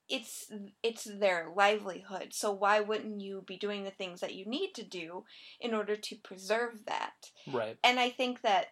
It's 0.08 0.50
it's 0.82 1.04
their 1.04 1.48
livelihood. 1.54 2.28
So 2.32 2.50
why 2.50 2.80
wouldn't 2.80 3.20
you 3.20 3.44
be 3.46 3.58
doing 3.58 3.84
the 3.84 3.90
things 3.90 4.20
that 4.20 4.34
you 4.34 4.46
need 4.46 4.72
to 4.74 4.82
do 4.82 5.24
in 5.60 5.74
order 5.74 5.96
to 5.96 6.16
preserve 6.16 6.86
that? 6.86 7.30
right 7.46 7.76
And 7.84 8.00
I 8.00 8.08
think 8.08 8.40
that 8.40 8.68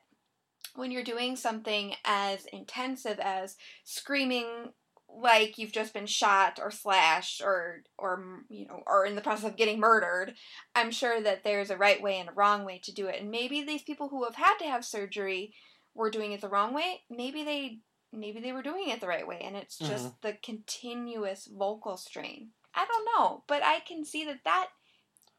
when 0.74 0.90
you're 0.90 1.04
doing 1.04 1.36
something 1.36 1.94
as 2.04 2.46
intensive 2.46 3.18
as 3.20 3.56
screaming 3.84 4.72
like 5.08 5.58
you've 5.58 5.72
just 5.72 5.94
been 5.94 6.06
shot 6.06 6.58
or 6.62 6.70
slashed 6.70 7.40
or 7.42 7.82
or 7.98 8.42
you 8.48 8.66
know 8.66 8.82
or 8.86 9.06
in 9.06 9.14
the 9.14 9.20
process 9.20 9.50
of 9.50 9.56
getting 9.56 9.80
murdered, 9.80 10.34
I'm 10.74 10.90
sure 10.90 11.20
that 11.20 11.44
there's 11.44 11.70
a 11.70 11.76
right 11.76 12.00
way 12.02 12.18
and 12.18 12.28
a 12.28 12.32
wrong 12.32 12.64
way 12.64 12.80
to 12.84 12.92
do 12.92 13.06
it. 13.06 13.20
And 13.20 13.30
maybe 13.30 13.62
these 13.62 13.82
people 13.82 14.08
who 14.08 14.24
have 14.24 14.34
had 14.36 14.56
to 14.58 14.66
have 14.66 14.84
surgery 14.84 15.54
were 15.94 16.10
doing 16.10 16.32
it 16.32 16.40
the 16.40 16.48
wrong 16.48 16.74
way. 16.74 17.02
Maybe 17.10 17.44
they 17.44 17.80
maybe 18.12 18.40
they 18.40 18.52
were 18.52 18.62
doing 18.62 18.88
it 18.88 19.00
the 19.00 19.06
right 19.08 19.26
way 19.26 19.40
and 19.42 19.56
it's 19.56 19.80
just 19.80 20.20
the 20.22 20.36
continuous 20.42 21.46
vocal 21.46 21.96
strain. 21.96 22.50
I 22.74 22.84
don't 22.86 23.08
know, 23.16 23.44
but 23.48 23.62
I 23.62 23.80
can 23.80 24.04
see 24.04 24.24
that 24.26 24.44
that 24.44 24.68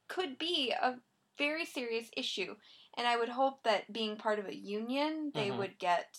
could 0.07 0.37
be 0.37 0.71
a 0.71 0.99
very 1.37 1.65
serious 1.65 2.09
issue. 2.15 2.55
And 2.97 3.07
I 3.07 3.17
would 3.17 3.29
hope 3.29 3.63
that 3.63 3.91
being 3.93 4.17
part 4.17 4.39
of 4.39 4.47
a 4.47 4.55
union, 4.55 5.31
they 5.35 5.51
Mhm. 5.51 5.57
would 5.57 5.77
get 5.79 6.17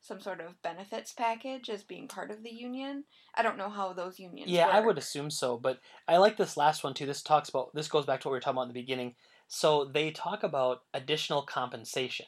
some 0.00 0.20
sort 0.20 0.40
of 0.40 0.60
benefits 0.62 1.12
package 1.12 1.68
as 1.68 1.82
being 1.82 2.08
part 2.08 2.30
of 2.30 2.42
the 2.42 2.50
union. 2.50 3.04
I 3.34 3.42
don't 3.42 3.58
know 3.58 3.68
how 3.68 3.92
those 3.92 4.18
unions 4.18 4.50
Yeah, 4.50 4.68
I 4.68 4.80
would 4.80 4.98
assume 4.98 5.30
so, 5.30 5.58
but 5.58 5.80
I 6.08 6.16
like 6.16 6.36
this 6.36 6.56
last 6.56 6.82
one 6.82 6.94
too. 6.94 7.06
This 7.06 7.22
talks 7.22 7.48
about 7.48 7.74
this 7.74 7.88
goes 7.88 8.06
back 8.06 8.20
to 8.20 8.28
what 8.28 8.32
we 8.32 8.36
were 8.36 8.40
talking 8.40 8.56
about 8.56 8.62
in 8.62 8.68
the 8.68 8.80
beginning. 8.80 9.14
So 9.46 9.84
they 9.84 10.10
talk 10.10 10.42
about 10.42 10.82
additional 10.94 11.42
compensation, 11.42 12.26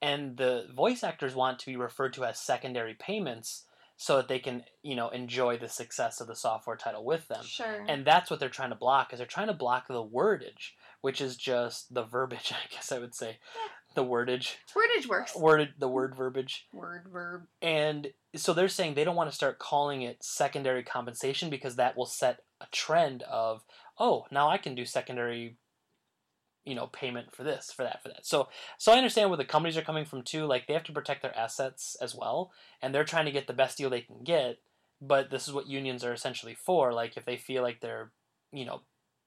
and 0.00 0.36
the 0.36 0.68
voice 0.74 1.04
actors 1.04 1.34
want 1.34 1.58
to 1.60 1.66
be 1.66 1.76
referred 1.76 2.14
to 2.14 2.24
as 2.24 2.38
secondary 2.38 2.94
payments 2.94 3.64
so 4.00 4.16
that 4.16 4.28
they 4.28 4.38
can, 4.38 4.64
you 4.82 4.96
know, 4.96 5.10
enjoy 5.10 5.58
the 5.58 5.68
success 5.68 6.22
of 6.22 6.26
the 6.26 6.34
software 6.34 6.76
title 6.76 7.04
with 7.04 7.28
them. 7.28 7.44
Sure. 7.44 7.84
And 7.86 8.02
that's 8.02 8.30
what 8.30 8.40
they're 8.40 8.48
trying 8.48 8.70
to 8.70 8.76
block 8.76 9.12
is 9.12 9.18
they're 9.18 9.26
trying 9.26 9.48
to 9.48 9.52
block 9.52 9.88
the 9.88 10.02
wordage, 10.02 10.72
which 11.02 11.20
is 11.20 11.36
just 11.36 11.92
the 11.92 12.04
verbiage, 12.04 12.50
I 12.52 12.74
guess 12.74 12.92
I 12.92 12.98
would 12.98 13.14
say. 13.14 13.36
The 13.94 14.04
wordage. 14.04 14.54
Wordage 14.74 15.08
works. 15.08 15.34
Uh, 15.34 15.40
Worded 15.40 15.70
the 15.78 15.88
word 15.88 16.14
verbiage. 16.14 16.66
Word, 16.72 17.06
verb. 17.12 17.46
And 17.60 18.12
so 18.36 18.52
they're 18.52 18.68
saying 18.68 18.94
they 18.94 19.04
don't 19.04 19.16
want 19.16 19.30
to 19.30 19.34
start 19.34 19.58
calling 19.58 20.02
it 20.02 20.22
secondary 20.22 20.84
compensation 20.84 21.50
because 21.50 21.76
that 21.76 21.96
will 21.96 22.06
set 22.06 22.44
a 22.60 22.66
trend 22.70 23.22
of, 23.24 23.64
oh, 23.98 24.26
now 24.30 24.48
I 24.48 24.58
can 24.58 24.76
do 24.76 24.84
secondary, 24.84 25.56
you 26.64 26.76
know, 26.76 26.86
payment 26.86 27.34
for 27.34 27.42
this, 27.42 27.72
for 27.72 27.82
that, 27.82 28.00
for 28.02 28.10
that. 28.10 28.24
So 28.24 28.48
so 28.78 28.92
I 28.92 28.96
understand 28.96 29.28
where 29.28 29.36
the 29.36 29.44
companies 29.44 29.76
are 29.76 29.82
coming 29.82 30.04
from 30.04 30.22
too. 30.22 30.46
Like 30.46 30.66
they 30.66 30.74
have 30.74 30.84
to 30.84 30.92
protect 30.92 31.22
their 31.22 31.36
assets 31.36 31.96
as 32.00 32.14
well, 32.14 32.52
and 32.80 32.94
they're 32.94 33.04
trying 33.04 33.26
to 33.26 33.32
get 33.32 33.48
the 33.48 33.52
best 33.52 33.76
deal 33.76 33.90
they 33.90 34.02
can 34.02 34.22
get. 34.22 34.58
But 35.02 35.30
this 35.30 35.48
is 35.48 35.54
what 35.54 35.66
unions 35.66 36.04
are 36.04 36.12
essentially 36.12 36.54
for. 36.54 36.92
Like 36.92 37.16
if 37.16 37.24
they 37.24 37.38
feel 37.38 37.62
like 37.62 37.80
they're, 37.80 38.12
you 38.52 38.66
know, 38.66 38.82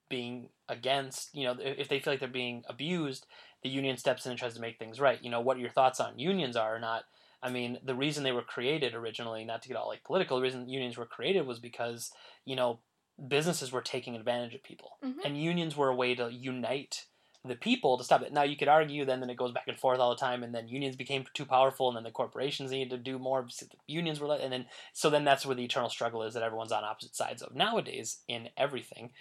being 0.10 0.50
against, 0.70 1.36
you 1.36 1.44
know, 1.46 1.58
if 1.60 1.90
they 1.90 2.00
feel 2.00 2.14
like 2.14 2.20
they're 2.20 2.30
being 2.30 2.64
abused, 2.70 3.26
the 3.64 3.70
union 3.70 3.98
steps 3.98 4.26
in 4.26 4.32
and 4.32 4.40
tries 4.40 4.56
to 4.56 4.62
make 4.62 4.78
things 4.78 5.00
right. 5.00 5.24
You 5.24 5.30
know, 5.30 5.42
what 5.42 5.60
your 5.60 5.70
thoughts 5.70 6.00
on 6.00 6.20
unions 6.20 6.56
are 6.56 6.76
or 6.76 6.80
not. 6.80 7.04
I 7.42 7.50
mean, 7.50 7.80
the 7.84 7.96
reason 7.96 8.24
they 8.24 8.32
were 8.32 8.42
created 8.42 8.94
originally, 8.94 9.44
not 9.44 9.62
to 9.64 9.68
get 9.68 9.78
all 9.78 9.88
like 9.88 10.04
political, 10.04 10.38
the 10.38 10.44
reason 10.44 10.70
unions 10.70 10.98
were 10.98 11.06
created 11.06 11.46
was 11.46 11.60
because, 11.60 12.12
you 12.46 12.56
know, 12.56 12.80
businesses 13.28 13.72
were 13.72 13.82
taking 13.82 14.16
advantage 14.16 14.56
of 14.56 14.64
people. 14.64 14.98
Mhm. 15.04 15.26
And 15.26 15.42
unions 15.42 15.76
were 15.76 15.90
a 15.90 15.96
way 15.96 16.16
to 16.16 16.32
unite 16.32 17.06
the 17.46 17.56
people 17.56 17.98
to 17.98 18.04
stop 18.04 18.22
it. 18.22 18.32
Now 18.32 18.44
you 18.44 18.56
could 18.56 18.70
argue 18.70 19.04
then 19.04 19.20
then 19.20 19.30
it 19.30 19.36
goes 19.36 19.52
back 19.52 19.68
and 19.68 19.78
forth 19.78 20.00
all 20.00 20.12
the 20.12 20.16
time 20.16 20.44
and 20.44 20.56
then 20.56 20.70
unions 20.70 20.96
became 20.96 21.26
too 21.34 21.46
powerful 21.46 21.90
and 21.90 21.98
then 21.98 22.06
the 22.06 22.12
corporations 22.12 22.72
needed 22.72 22.90
to 22.92 22.98
do 22.98 23.20
more 23.20 23.46
unions 23.86 24.20
were 24.22 24.34
and 24.34 24.54
then 24.54 24.66
so 24.94 25.10
then 25.10 25.26
that's 25.26 25.46
where 25.46 25.56
the 25.56 25.66
eternal 25.66 25.90
struggle 25.90 26.24
is 26.24 26.34
that 26.34 26.44
everyone's 26.44 26.72
on 26.72 26.86
opposite 26.86 27.16
sides 27.16 27.42
of 27.42 27.54
nowadays 27.54 28.20
in 28.30 28.50
everything. 28.56 29.12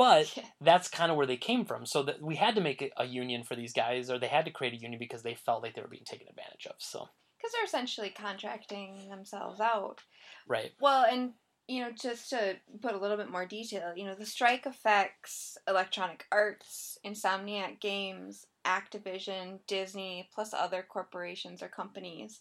But 0.00 0.34
Yeah. 0.34 0.46
that's 0.62 0.88
kind 0.88 1.10
of 1.10 1.18
where 1.18 1.26
they 1.26 1.36
came 1.36 1.66
from. 1.66 1.84
So 1.84 2.02
that 2.04 2.22
we 2.22 2.36
had 2.36 2.54
to 2.54 2.62
make 2.62 2.80
a, 2.80 2.90
a 2.96 3.04
union 3.04 3.44
for 3.44 3.54
these 3.54 3.74
guys, 3.74 4.10
or 4.10 4.18
they 4.18 4.28
had 4.28 4.46
to 4.46 4.50
create 4.50 4.72
a 4.72 4.80
union 4.80 4.98
because 4.98 5.22
they 5.22 5.34
felt 5.34 5.62
like 5.62 5.74
they 5.74 5.82
were 5.82 5.88
being 5.88 6.06
taken 6.06 6.26
advantage 6.26 6.66
of. 6.66 6.76
So 6.78 7.10
Because 7.36 7.52
they're 7.52 7.66
essentially 7.66 8.08
contracting 8.08 9.10
themselves 9.10 9.60
out. 9.60 10.00
right, 10.48 10.72
Well, 10.80 11.04
and 11.04 11.34
you 11.68 11.82
know, 11.82 11.90
just 11.92 12.30
to 12.30 12.56
put 12.80 12.94
a 12.94 12.98
little 12.98 13.18
bit 13.18 13.30
more 13.30 13.44
detail, 13.44 13.92
you 13.94 14.04
know, 14.04 14.14
the 14.14 14.24
strike 14.24 14.64
affects 14.64 15.58
Electronic 15.68 16.24
Arts, 16.32 16.98
Insomniac 17.04 17.78
Games, 17.80 18.46
Activision, 18.64 19.58
Disney, 19.66 20.30
plus 20.34 20.54
other 20.54 20.82
corporations 20.82 21.62
or 21.62 21.68
companies. 21.68 22.40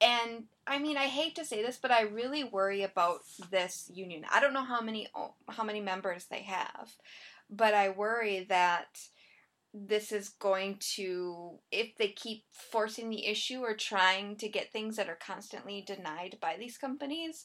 And 0.00 0.44
I 0.66 0.78
mean, 0.78 0.96
I 0.96 1.06
hate 1.06 1.36
to 1.36 1.44
say 1.44 1.62
this, 1.62 1.78
but 1.80 1.90
I 1.90 2.02
really 2.02 2.44
worry 2.44 2.82
about 2.82 3.20
this 3.50 3.90
union. 3.92 4.24
I 4.32 4.40
don't 4.40 4.52
know 4.52 4.64
how 4.64 4.80
many 4.80 5.08
how 5.48 5.64
many 5.64 5.80
members 5.80 6.26
they 6.26 6.42
have, 6.42 6.90
but 7.48 7.74
I 7.74 7.90
worry 7.90 8.46
that 8.48 8.98
this 9.72 10.12
is 10.12 10.30
going 10.30 10.78
to 10.80 11.58
if 11.70 11.96
they 11.98 12.08
keep 12.08 12.44
forcing 12.50 13.10
the 13.10 13.26
issue 13.26 13.60
or 13.60 13.74
trying 13.74 14.36
to 14.36 14.48
get 14.48 14.72
things 14.72 14.96
that 14.96 15.08
are 15.08 15.18
constantly 15.20 15.82
denied 15.86 16.38
by 16.40 16.56
these 16.58 16.78
companies 16.78 17.44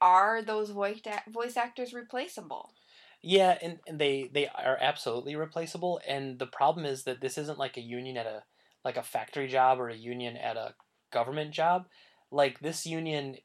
are 0.00 0.42
those 0.42 0.70
voice 0.70 1.00
voice 1.28 1.56
actors 1.56 1.94
replaceable 1.94 2.72
Yeah, 3.22 3.56
and, 3.62 3.78
and 3.86 3.98
they 3.98 4.30
they 4.32 4.48
are 4.48 4.78
absolutely 4.80 5.36
replaceable. 5.36 6.00
And 6.06 6.38
the 6.38 6.46
problem 6.46 6.86
is 6.86 7.04
that 7.04 7.20
this 7.20 7.38
isn't 7.38 7.58
like 7.58 7.76
a 7.76 7.82
union 7.82 8.16
at 8.16 8.26
a 8.26 8.44
like 8.84 8.96
a 8.96 9.02
factory 9.02 9.48
job 9.48 9.78
or 9.78 9.88
a 9.88 9.96
union 9.96 10.36
at 10.36 10.56
a 10.56 10.74
government 11.10 11.52
job. 11.52 11.86
Like 12.30 12.60
this 12.60 12.86
union 12.86 13.36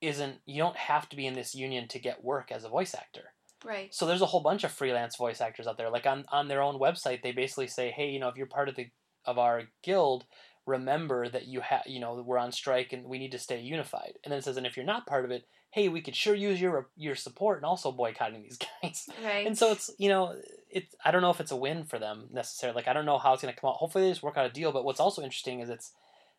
isn't 0.00 0.40
you 0.46 0.58
don't 0.58 0.76
have 0.76 1.08
to 1.08 1.16
be 1.16 1.26
in 1.26 1.34
this 1.34 1.54
union 1.54 1.88
to 1.88 1.98
get 1.98 2.24
work 2.24 2.50
as 2.50 2.64
a 2.64 2.68
voice 2.68 2.94
actor. 2.94 3.32
Right. 3.64 3.94
So 3.94 4.06
there's 4.06 4.20
a 4.20 4.26
whole 4.26 4.40
bunch 4.40 4.64
of 4.64 4.72
freelance 4.72 5.16
voice 5.16 5.40
actors 5.40 5.66
out 5.66 5.78
there. 5.78 5.90
Like 5.90 6.06
on 6.06 6.24
on 6.30 6.48
their 6.48 6.60
own 6.60 6.78
website, 6.78 7.22
they 7.22 7.32
basically 7.32 7.68
say, 7.68 7.90
"Hey, 7.90 8.10
you 8.10 8.18
know, 8.18 8.28
if 8.28 8.36
you're 8.36 8.46
part 8.46 8.68
of 8.68 8.74
the 8.74 8.88
of 9.24 9.38
our 9.38 9.62
guild, 9.82 10.24
remember 10.66 11.28
that 11.28 11.46
you 11.46 11.60
have, 11.60 11.82
you 11.86 12.00
know, 12.00 12.22
we're 12.26 12.38
on 12.38 12.50
strike 12.50 12.92
and 12.92 13.04
we 13.04 13.18
need 13.18 13.32
to 13.32 13.38
stay 13.38 13.60
unified." 13.60 14.14
And 14.24 14.32
then 14.32 14.38
it 14.38 14.44
says, 14.44 14.56
"And 14.56 14.66
if 14.66 14.76
you're 14.76 14.84
not 14.84 15.06
part 15.06 15.24
of 15.24 15.30
it, 15.30 15.46
hey, 15.70 15.88
we 15.88 16.00
could 16.00 16.16
sure 16.16 16.34
use 16.34 16.60
your 16.60 16.88
your 16.96 17.14
support 17.14 17.58
and 17.58 17.64
also 17.64 17.92
boycotting 17.92 18.42
these 18.42 18.58
guys." 18.82 19.08
Right. 19.24 19.46
And 19.46 19.56
so 19.56 19.70
it's 19.70 19.90
you 19.98 20.08
know 20.08 20.34
it's 20.68 20.94
I 21.04 21.12
don't 21.12 21.22
know 21.22 21.30
if 21.30 21.40
it's 21.40 21.52
a 21.52 21.56
win 21.56 21.84
for 21.84 22.00
them 22.00 22.28
necessarily. 22.32 22.74
Like 22.74 22.88
I 22.88 22.92
don't 22.92 23.06
know 23.06 23.18
how 23.18 23.34
it's 23.34 23.42
going 23.42 23.54
to 23.54 23.60
come 23.60 23.70
out. 23.70 23.76
Hopefully 23.76 24.04
they 24.04 24.10
just 24.10 24.24
work 24.24 24.36
out 24.36 24.46
a 24.46 24.52
deal. 24.52 24.72
But 24.72 24.84
what's 24.84 25.00
also 25.00 25.22
interesting 25.22 25.60
is 25.60 25.70
it's 25.70 25.92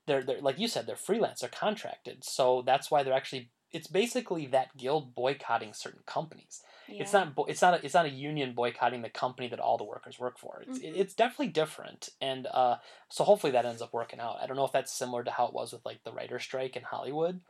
they're 0.05 0.23
they're 0.23 0.41
like 0.41 0.59
you 0.59 0.67
said 0.67 0.85
they're 0.87 0.95
freelance, 0.95 1.41
they're 1.41 1.49
contracted, 1.49 2.23
so 2.23 2.63
that's 2.65 2.89
why 2.91 3.03
they're 3.03 3.13
actually 3.13 3.51
it's 3.71 3.87
basically 3.87 4.45
that 4.47 4.77
guild 4.77 5.15
boycotting 5.15 5.73
certain 5.73 6.03
companies. 6.05 6.61
yeah. 6.87 7.01
It's 7.01 7.11
not 7.13 7.33
it's 7.47 7.61
not 7.61 7.73
a, 7.73 7.83
it's 7.85 7.95
not 7.95 8.05
a 8.05 8.09
union 8.09 8.53
boycotting 8.53 9.01
the 9.01 9.09
company 9.09 9.47
that 9.47 9.59
all 9.59 9.77
the 9.79 9.83
workers 9.83 10.19
work 10.19 10.37
for. 10.37 10.61
It's 10.67 10.77
Mhm. 10.79 10.95
it's 10.95 11.15
definitely 11.15 11.47
different, 11.47 12.09
and 12.21 12.45
uh, 12.47 12.77
so 13.09 13.23
hopefully 13.23 13.51
that 13.53 13.65
ends 13.65 13.81
up 13.81 13.91
working 13.93 14.19
out. 14.19 14.37
I 14.41 14.45
don't 14.45 14.57
know 14.57 14.65
if 14.65 14.71
that's 14.71 14.93
similar 14.93 15.23
to 15.23 15.31
how 15.31 15.47
it 15.47 15.53
was 15.53 15.73
with 15.73 15.85
like 15.85 16.03
the 16.03 16.11
writer 16.13 16.39
strike 16.39 16.75
in 16.75 16.83
Hollywood 16.83 17.41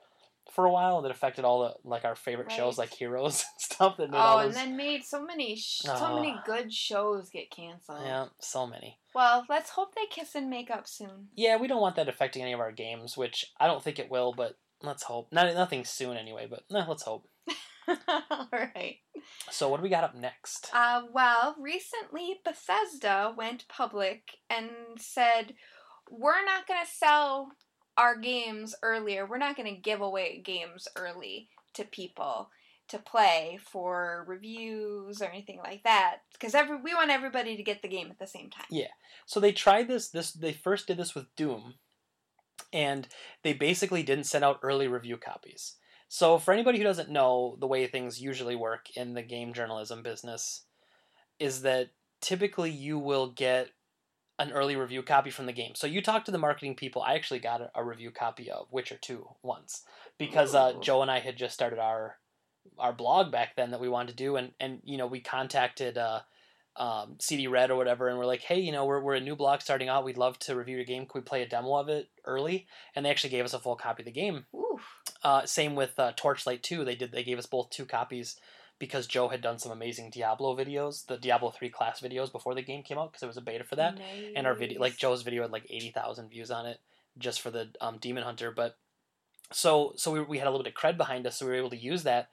for 0.52 0.66
a 0.66 0.72
while 0.72 1.02
that 1.02 1.12
affected 1.12 1.46
all 1.46 1.62
the 1.64 1.90
like 1.90 2.06
our 2.06 2.16
favorite 2.16 2.52
shows 2.52 2.78
like 2.78 2.94
Heroes 2.94 3.44
and 3.54 3.62
stuff 3.62 3.98
that 3.98 4.12
made 4.12 4.18
Oh, 4.18 4.22
all 4.22 4.40
and 4.40 4.50
those. 4.50 4.56
then 4.56 4.76
made 4.78 5.04
so 5.04 5.24
many 5.24 5.56
sh- 5.56 5.82
so 5.84 6.16
many 6.16 6.36
good 6.46 6.72
shows 6.74 7.30
get 7.30 7.50
canceled. 7.50 8.02
yeah, 8.04 8.26
so 8.40 8.68
many. 8.68 9.00
Well, 9.16 9.46
let's 9.50 9.72
hope 9.72 9.96
they 9.96 10.06
kiss 10.10 10.36
and 10.36 10.50
make 10.50 10.70
up 10.70 10.88
soon. 10.88 11.28
Yeah, 11.36 11.58
we 11.58 11.68
don't 11.68 11.82
want 11.82 11.96
that 11.96 12.10
affecting 12.10 12.42
any 12.42 12.54
of 12.54 12.60
our 12.60 12.72
games, 12.72 13.16
which 13.18 13.46
I 13.60 13.68
don't 13.68 13.84
think 13.84 14.00
it 14.00 14.12
will, 14.12 14.34
but 14.36 14.58
let's 14.82 15.04
hope. 15.04 15.30
Not 15.32 15.54
nothing 15.56 15.86
soon 15.86 16.18
anyway, 16.18 16.48
but 16.50 16.64
eh, 16.76 16.84
let's 16.88 17.04
hope. 17.04 17.28
All 18.08 18.48
right. 18.52 18.98
So 19.50 19.70
what 19.70 19.78
do 19.78 19.84
we 19.84 19.90
got 19.90 20.04
up 20.04 20.16
next? 20.16 20.70
Uh, 20.74 21.04
well, 21.14 21.56
recently 21.60 22.36
Bethesda 22.46 23.34
went 23.38 23.68
public 23.68 24.32
and 24.50 24.70
said, 24.98 25.54
we're 26.10 26.44
not 26.46 26.68
going 26.68 26.82
to 26.84 26.90
sell 26.92 27.50
our 27.98 28.18
games 28.18 28.76
earlier. 28.82 29.26
We're 29.26 29.38
not 29.38 29.56
going 29.56 29.74
to 29.74 29.82
give 29.82 30.02
away 30.02 30.42
games 30.44 30.88
early 30.96 31.50
to 31.74 31.84
people 31.84 32.50
to 32.90 33.00
play 33.00 33.60
for 33.64 34.26
reviews 34.28 35.22
or 35.22 35.26
anything 35.26 35.58
like 35.58 35.84
that 35.84 36.18
because 36.34 36.54
every 36.54 36.78
we 36.78 36.94
want 36.94 37.12
everybody 37.12 37.56
to 37.56 37.64
get 37.64 37.82
the 37.82 37.88
game 37.88 38.10
at 38.12 38.20
the 38.20 38.28
same 38.28 38.50
time. 38.50 38.66
Yeah. 38.70 38.88
So 39.26 39.40
they 39.40 39.52
tried 39.52 39.88
this. 39.88 40.10
This 40.10 40.32
they 40.32 40.54
first 40.54 40.88
did 40.88 40.98
this 40.98 41.16
with 41.16 41.34
Doom, 41.36 41.76
and 42.72 43.08
they 43.44 43.54
basically 43.54 44.04
didn't 44.04 44.26
send 44.26 44.44
out 44.44 44.60
early 44.64 44.88
review 44.88 45.18
copies. 45.18 45.76
So 46.10 46.38
for 46.38 46.54
anybody 46.54 46.78
who 46.78 46.84
doesn't 46.84 47.10
know 47.10 47.58
the 47.60 47.68
way 47.68 47.88
things 47.88 48.22
usually 48.22 48.56
work 48.56 48.88
in 48.96 49.14
the 49.14 49.24
game 49.24 49.54
journalism 49.54 50.04
business, 50.04 50.66
is 51.40 51.64
that 51.64 51.90
typically 52.22 52.70
you 52.70 53.00
will 53.00 53.32
get 53.32 53.70
an 54.40 54.52
early 54.52 54.76
review 54.76 55.04
copy 55.04 55.30
from 55.30 55.46
the 55.46 55.54
game. 55.54 55.76
So 55.76 55.88
you 55.88 56.02
talk 56.02 56.26
to 56.26 56.32
the 56.32 56.38
marketing 56.38 56.76
people. 56.76 57.02
I 57.02 57.14
actually 57.16 57.40
got 57.40 57.62
a, 57.62 57.72
a 57.76 57.84
review 57.84 58.12
copy 58.12 58.50
of 58.50 58.68
Witcher 58.72 58.98
Two 59.00 59.28
once 59.42 59.84
because 60.18 60.56
uh, 60.56 60.74
Joe 60.82 61.02
and 61.02 61.12
I 61.12 61.20
had 61.20 61.38
just 61.38 61.54
started 61.54 61.80
our 61.80 62.18
our 62.80 62.94
blog 62.94 63.32
back 63.32 63.56
then 63.56 63.72
that 63.72 63.80
we 63.80 63.90
wanted 63.90 64.12
to 64.12 64.24
do, 64.24 64.36
and 64.36 64.52
and 64.60 64.82
you 64.84 64.98
know 64.98 65.08
we 65.08 65.20
contacted. 65.20 65.98
Uh, 65.98 66.22
um, 66.76 67.18
CD 67.20 67.46
Red 67.46 67.70
or 67.70 67.76
whatever, 67.76 68.08
and 68.08 68.18
we're 68.18 68.26
like, 68.26 68.42
hey, 68.42 68.60
you 68.60 68.72
know, 68.72 68.86
we're, 68.86 69.00
we're 69.00 69.14
a 69.14 69.20
new 69.20 69.36
blog 69.36 69.62
starting 69.62 69.90
out. 69.90 70.04
We'd 70.04 70.18
love 70.18 70.40
to 70.40 70.56
review 70.56 70.78
your 70.78 70.86
game. 70.86 71.06
Could 71.06 71.20
we 71.20 71.22
play 71.22 71.44
a 71.44 71.48
demo 71.48 71.76
of 71.76 71.88
it 71.88 72.10
early? 72.26 72.66
And 72.96 73.06
they 73.06 73.12
actually 73.12 73.30
gave 73.30 73.46
us 73.46 73.54
a 73.54 73.60
full 73.60 73.76
copy 73.76 74.02
of 74.02 74.06
the 74.06 74.12
game. 74.12 74.46
Uh, 75.24 75.46
same 75.46 75.76
with 75.76 76.00
uh, 76.00 76.14
Torchlight 76.16 76.64
2. 76.64 76.84
They 76.84 76.96
did. 76.96 77.12
They 77.12 77.24
gave 77.24 77.38
us 77.38 77.46
both 77.46 77.70
two 77.70 77.86
copies 77.86 78.38
because 78.84 79.08
Joe 79.08 79.30
had 79.30 79.40
done 79.40 79.60
some 79.60 79.72
amazing 79.72 80.10
Diablo 80.10 80.58
videos, 80.58 81.06
the 81.06 81.16
Diablo 81.16 81.52
3 81.52 81.70
class 81.70 82.02
videos 82.02 82.30
before 82.30 82.54
the 82.54 82.62
game 82.62 82.84
came 82.84 82.98
out 82.98 83.14
because 83.14 83.24
it 83.24 83.28
was 83.28 83.38
a 83.38 83.42
beta 83.42 83.64
for 83.64 83.78
that. 83.78 83.98
And 84.36 84.46
our 84.46 84.54
video, 84.54 84.82
like 84.82 84.98
Joe's 84.98 85.22
video, 85.22 85.44
had 85.44 85.52
like 85.52 85.66
80,000 85.70 86.28
views 86.28 86.52
on 86.52 86.66
it 86.66 86.82
just 87.18 87.40
for 87.40 87.50
the 87.50 87.70
um, 87.80 87.98
Demon 87.98 88.24
Hunter. 88.24 88.52
But 88.52 88.76
so 89.54 89.94
so 89.96 90.12
we, 90.12 90.22
we 90.22 90.38
had 90.38 90.48
a 90.48 90.52
little 90.52 90.66
bit 90.66 90.74
of 90.76 90.78
cred 90.78 90.98
behind 90.98 91.26
us, 91.26 91.38
so 91.38 91.46
we 91.46 91.54
were 91.54 91.58
able 91.58 91.70
to 91.70 91.78
use 91.78 92.04
that. 92.04 92.28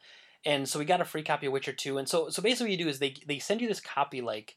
And 0.44 0.68
so 0.68 0.80
we 0.80 0.84
got 0.84 1.01
a 1.01 1.05
free 1.05 1.22
copy 1.22 1.46
of 1.46 1.53
Witcher 1.53 1.72
2. 1.72 1.98
And 1.98 2.09
so 2.09 2.30
so 2.30 2.42
basically 2.42 2.66
what 2.66 2.78
you 2.78 2.84
do 2.84 2.90
is 2.90 2.98
they 2.98 3.14
they 3.28 3.38
send 3.38 3.61
you 3.61 3.68
this 3.68 3.80
copy 3.80 4.20
like 4.20 4.57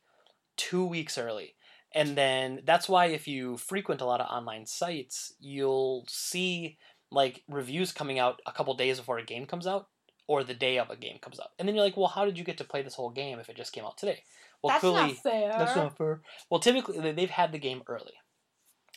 two 0.57 0.83
weeks 0.83 1.19
early. 1.19 1.53
And 1.93 2.17
then 2.17 2.61
that's 2.65 2.89
why 2.89 3.07
if 3.07 3.27
you 3.27 3.57
frequent 3.57 4.01
a 4.01 4.05
lot 4.05 4.19
of 4.19 4.35
online 4.35 4.65
sites, 4.65 5.33
you'll 5.39 6.05
see 6.09 6.79
like 7.11 7.43
reviews 7.47 7.91
coming 7.91 8.17
out 8.17 8.41
a 8.47 8.51
couple 8.51 8.73
days 8.73 8.97
before 8.97 9.19
a 9.19 9.23
game 9.23 9.45
comes 9.45 9.67
out 9.67 9.89
or 10.27 10.43
the 10.43 10.53
day 10.53 10.77
of 10.79 10.89
a 10.89 10.95
game 10.95 11.17
comes 11.21 11.39
up. 11.39 11.53
And 11.59 11.67
then 11.67 11.75
you're 11.75 11.83
like, 11.83 11.97
well, 11.97 12.07
how 12.07 12.25
did 12.25 12.37
you 12.37 12.43
get 12.43 12.57
to 12.59 12.63
play 12.63 12.81
this 12.81 12.95
whole 12.95 13.09
game 13.09 13.39
if 13.39 13.49
it 13.49 13.57
just 13.57 13.73
came 13.73 13.83
out 13.85 13.97
today? 13.97 14.23
Well, 14.61 14.71
That's 14.71 14.81
clearly, 14.81 14.99
not 15.07 15.17
fair. 15.17 15.49
that's 15.57 15.75
not 15.75 15.97
fair. 15.97 16.21
Well, 16.49 16.59
typically 16.61 16.99
they- 16.99 17.11
they've 17.11 17.29
had 17.29 17.51
the 17.51 17.59
game 17.59 17.83
early, 17.87 18.13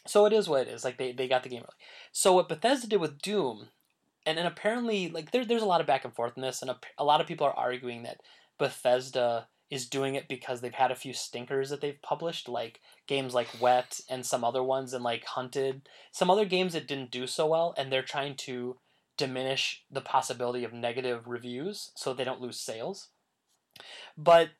so 0.07 0.24
it 0.27 0.33
is 0.33 0.49
what 0.49 0.62
it 0.62 0.68
is. 0.68 0.85
Like 0.85 0.97
they, 0.99 1.11
they 1.12 1.27
got 1.27 1.43
the 1.43 1.49
game 1.49 1.62
early. 1.62 1.74
So 2.12 2.33
what 2.35 2.49
Bethesda 2.49 2.87
did 2.87 3.01
with 3.01 3.18
Doom, 3.20 3.68
and 4.24 4.39
and 4.39 4.47
apparently 4.47 5.09
like 5.09 5.33
there, 5.33 5.45
there's 5.45 5.62
a 5.62 5.66
lot 5.66 5.81
of 5.81 5.87
back 5.89 6.05
and 6.05 6.14
forth 6.14 6.35
in 6.37 6.43
this, 6.43 6.62
and 6.62 6.70
a, 6.70 6.79
a 6.99 7.05
lot 7.05 7.20
of 7.20 7.27
people 7.27 7.47
are 7.47 7.53
arguing 7.57 8.05
that 8.05 8.20
Bethesda 8.59 9.49
is 9.68 9.89
doing 9.89 10.14
it 10.14 10.29
because 10.29 10.61
they've 10.61 10.74
had 10.74 10.93
a 10.93 10.97
few 10.97 11.12
stinkers 11.12 11.70
that 11.70 11.81
they've 11.81 12.01
published, 12.03 12.49
like 12.49 12.81
games 13.09 13.35
like 13.35 13.49
Wet 13.61 13.99
and 14.09 14.24
some 14.24 14.45
other 14.45 14.62
ones, 14.62 14.93
and 14.93 15.03
like 15.03 15.24
Hunted, 15.24 15.89
some 16.12 16.31
other 16.31 16.45
games 16.45 16.74
that 16.74 16.87
didn't 16.87 17.11
do 17.11 17.27
so 17.27 17.47
well, 17.49 17.74
and 17.77 17.91
they're 17.93 18.03
trying 18.03 18.37
to 18.37 18.77
diminish 19.17 19.85
the 19.91 20.01
possibility 20.01 20.64
of 20.64 20.73
negative 20.73 21.27
reviews 21.27 21.91
so 21.95 22.12
they 22.12 22.25
don't 22.25 22.41
lose 22.41 22.61
sales. 22.61 23.09
But 24.17 24.51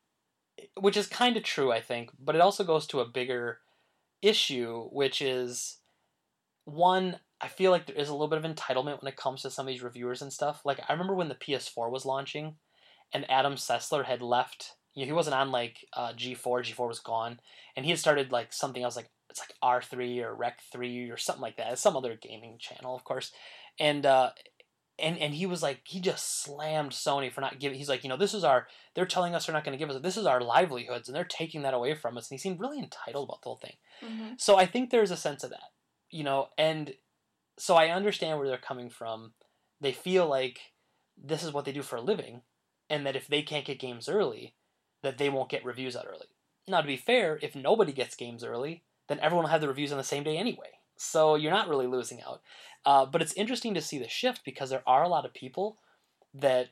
which 0.79 0.97
is 0.97 1.07
kind 1.07 1.37
of 1.37 1.43
true, 1.43 1.71
I 1.71 1.81
think, 1.81 2.11
but 2.19 2.35
it 2.35 2.41
also 2.41 2.65
goes 2.65 2.87
to 2.89 3.01
a 3.01 3.07
bigger 3.07 3.59
issue, 4.23 4.89
which 4.91 5.21
is 5.21 5.79
one, 6.65 7.21
I 7.41 7.49
feel 7.49 7.71
like 7.71 7.87
there 7.87 7.97
is 7.97 8.09
a 8.09 8.13
little 8.13 8.29
bit 8.29 8.43
of 8.43 8.51
entitlement 8.51 9.03
when 9.03 9.09
it 9.09 9.17
comes 9.17 9.43
to 9.43 9.51
some 9.51 9.67
of 9.67 9.73
these 9.73 9.83
reviewers 9.83 10.23
and 10.23 10.33
stuff. 10.33 10.63
Like, 10.65 10.81
I 10.89 10.93
remember 10.93 11.15
when 11.15 11.29
the 11.29 11.35
PS4 11.35 11.91
was 11.91 12.07
launching 12.07 12.57
and 13.13 13.31
Adam 13.31 13.55
Sessler 13.55 14.05
had 14.05 14.23
left, 14.23 14.73
you 14.95 15.03
know, 15.03 15.07
he 15.07 15.13
wasn't 15.13 15.37
on 15.37 15.53
like 15.53 15.87
uh, 15.93 16.13
G4, 16.13 16.65
G4 16.65 16.89
was 16.89 17.01
gone, 17.01 17.39
and 17.77 17.85
he 17.85 17.91
had 17.91 18.01
started 18.01 18.33
like 18.33 18.53
something 18.53 18.83
else, 18.83 18.97
like 18.97 19.11
it's 19.29 19.41
like 19.41 19.55
R3 19.63 20.23
or 20.23 20.35
Rev 20.35 20.55
3 20.73 21.11
or 21.11 21.17
something 21.17 21.43
like 21.43 21.57
that. 21.59 21.73
It's 21.73 21.83
some 21.83 21.97
other 21.97 22.19
gaming 22.21 22.57
channel, 22.59 22.97
of 22.97 23.05
course. 23.05 23.33
And, 23.79 24.07
uh, 24.07 24.31
and 24.99 25.19
and 25.19 25.35
he 25.35 25.47
was 25.47 25.63
like 25.63 25.81
he 25.85 26.01
just 26.01 26.43
slammed 26.43 26.93
Sony 26.93 27.31
for 27.31 27.41
not 27.41 27.61
giving. 27.61 27.79
He's 27.79 27.89
like, 27.89 28.03
you 28.03 28.09
know, 28.09 28.17
this 28.17 28.35
is 28.35 28.45
our. 28.45 28.67
They're 28.95 29.05
telling 29.05 29.35
us 29.35 29.47
they're 29.47 29.53
not 29.53 29.65
going 29.65 29.77
to 29.77 29.79
give 29.79 29.95
us. 29.95 30.01
This 30.01 30.17
is 30.17 30.27
our 30.27 30.41
livelihoods, 30.41 31.09
and 31.09 31.15
they're 31.15 31.25
taking 31.25 31.63
that 31.63 31.75
away 31.75 31.95
from 31.95 32.17
us. 32.17 32.31
And 32.31 32.39
he 32.39 32.41
seemed 32.41 32.61
really 32.61 32.79
entitled 32.79 33.29
about 33.29 33.43
the 33.43 33.49
whole 33.49 33.57
thing. 33.57 33.75
hmm 34.03 34.35
So 34.39 34.57
I 34.57 34.67
think 34.67 34.91
there's 34.91 35.11
a 35.11 35.17
sense 35.17 35.45
of 35.45 35.51
that, 35.51 35.71
you 36.11 36.25
know, 36.25 36.49
and 36.57 36.95
so 37.59 37.75
I 37.75 37.89
understand 37.89 38.39
where 38.39 38.49
they're 38.49 38.59
coming 38.59 38.89
from. 38.89 39.33
They 39.81 39.93
feel 39.93 40.27
like 40.27 40.61
this 41.23 41.43
is 41.43 41.53
what 41.53 41.67
they 41.67 41.73
do 41.73 41.83
for 41.83 41.97
a 41.97 42.03
living, 42.03 42.43
and 42.89 43.05
that 43.07 43.17
if 43.17 43.27
they 43.27 43.43
can't 43.43 43.67
get 43.67 43.79
games 43.79 44.09
early, 44.09 44.55
that 45.03 45.19
they 45.19 45.29
won't 45.29 45.51
get 45.51 45.65
reviews 45.65 45.97
out 45.97 46.07
early. 46.09 46.27
Now, 46.69 46.81
to 46.81 46.87
be 46.87 46.97
fair, 46.97 47.39
if 47.43 47.55
nobody 47.55 47.93
gets 47.93 48.17
games 48.17 48.43
early, 48.43 48.83
then 49.09 49.21
everyone 49.21 49.45
will 49.45 49.51
have 49.51 49.61
the 49.61 49.69
reviews 49.69 49.93
on 49.93 49.99
the 49.99 50.05
same 50.05 50.25
day 50.25 50.37
anyway. 50.37 50.76
So 50.97 51.35
you're 51.35 51.53
not 51.53 51.69
really 51.69 51.87
losing 51.87 52.23
out. 52.23 52.41
Uh, 52.85 53.05
but 53.05 53.21
it's 53.21 53.33
interesting 53.35 53.75
to 53.75 53.81
see 53.81 53.99
the 53.99 54.09
shift 54.09 54.43
because 54.45 54.71
there 54.71 54.83
are 54.87 55.03
a 55.03 55.09
lot 55.09 55.25
of 55.25 55.35
people 55.35 55.79
that 56.33 56.69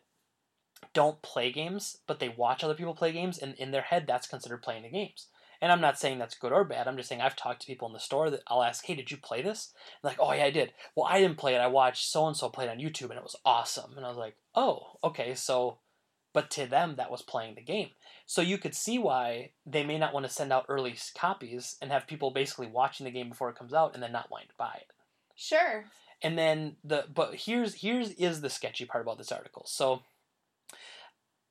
don't 0.93 1.23
play 1.23 1.51
games, 1.51 1.99
but 2.07 2.21
they 2.21 2.29
watch 2.29 2.63
other 2.63 2.75
people 2.75 2.95
play 2.95 3.13
games, 3.13 3.39
and 3.39 3.55
in 3.55 3.71
their 3.71 3.83
head, 3.83 4.07
that's 4.07 4.27
considered 4.29 4.63
playing 4.63 4.83
the 4.83 4.89
games. 4.89 5.29
And 5.61 5.73
I'm 5.73 5.81
not 5.81 5.99
saying 5.99 6.19
that's 6.19 6.35
good 6.35 6.53
or 6.53 6.65
bad. 6.65 6.87
I'm 6.87 6.97
just 6.97 7.09
saying 7.09 7.21
I've 7.21 7.37
talked 7.37 7.63
to 7.63 7.67
people 7.67 7.89
in 7.89 7.95
the 7.95 8.01
store 8.01 8.29
that 8.29 8.43
I'll 8.49 8.63
ask, 8.63 8.85
"Hey, 8.85 8.95
did 8.95 9.11
you 9.11 9.17
play 9.17 9.41
this?" 9.41 9.73
They're 10.03 10.11
like, 10.11 10.21
"Oh 10.21 10.33
yeah, 10.33 10.45
I 10.45 10.51
did." 10.51 10.75
Well, 10.95 11.07
I 11.09 11.21
didn't 11.21 11.39
play 11.39 11.55
it. 11.55 11.61
I 11.61 11.69
watched 11.69 12.07
so 12.07 12.27
and 12.27 12.37
so 12.37 12.49
play 12.51 12.67
it 12.67 12.71
on 12.71 12.79
YouTube, 12.79 13.11
and 13.11 13.19
it 13.19 13.23
was 13.23 13.37
awesome. 13.45 13.97
And 13.97 14.05
I 14.05 14.09
was 14.09 14.19
like, 14.19 14.37
"Oh, 14.55 14.99
okay." 15.03 15.35
So, 15.35 15.79
but 16.35 16.51
to 16.51 16.67
them, 16.67 16.97
that 16.97 17.11
was 17.13 17.23
playing 17.23 17.55
the 17.55 17.63
game. 17.63 17.91
So 18.27 18.43
you 18.43 18.59
could 18.59 18.75
see 18.75 18.99
why 18.99 19.53
they 19.65 19.85
may 19.85 19.97
not 19.97 20.13
want 20.13 20.27
to 20.27 20.33
send 20.33 20.53
out 20.53 20.67
early 20.69 20.97
copies 21.17 21.77
and 21.81 21.91
have 21.91 22.09
people 22.09 22.33
basically 22.33 22.67
watching 22.67 23.05
the 23.05 23.13
game 23.13 23.31
before 23.31 23.49
it 23.49 23.57
comes 23.57 23.73
out 23.73 23.95
and 23.95 24.03
then 24.03 24.13
not 24.13 24.31
wanting 24.31 24.49
to 24.49 24.55
buy 24.59 24.75
it. 24.81 24.89
Sure. 25.37 25.85
And 26.21 26.37
then 26.37 26.77
the 26.83 27.05
but 27.13 27.35
here's 27.35 27.75
here's 27.75 28.11
is 28.13 28.41
the 28.41 28.51
sketchy 28.51 28.85
part 28.85 29.03
about 29.03 29.17
this 29.17 29.33
article. 29.33 29.65
So 29.67 30.03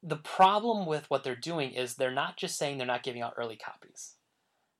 the 0.01 0.17
problem 0.17 0.85
with 0.85 1.09
what 1.09 1.23
they're 1.23 1.35
doing 1.35 1.71
is 1.71 1.95
they're 1.95 2.11
not 2.11 2.35
just 2.35 2.57
saying 2.57 2.77
they're 2.77 2.85
not 2.85 3.03
giving 3.03 3.21
out 3.21 3.35
early 3.37 3.55
copies. 3.55 4.15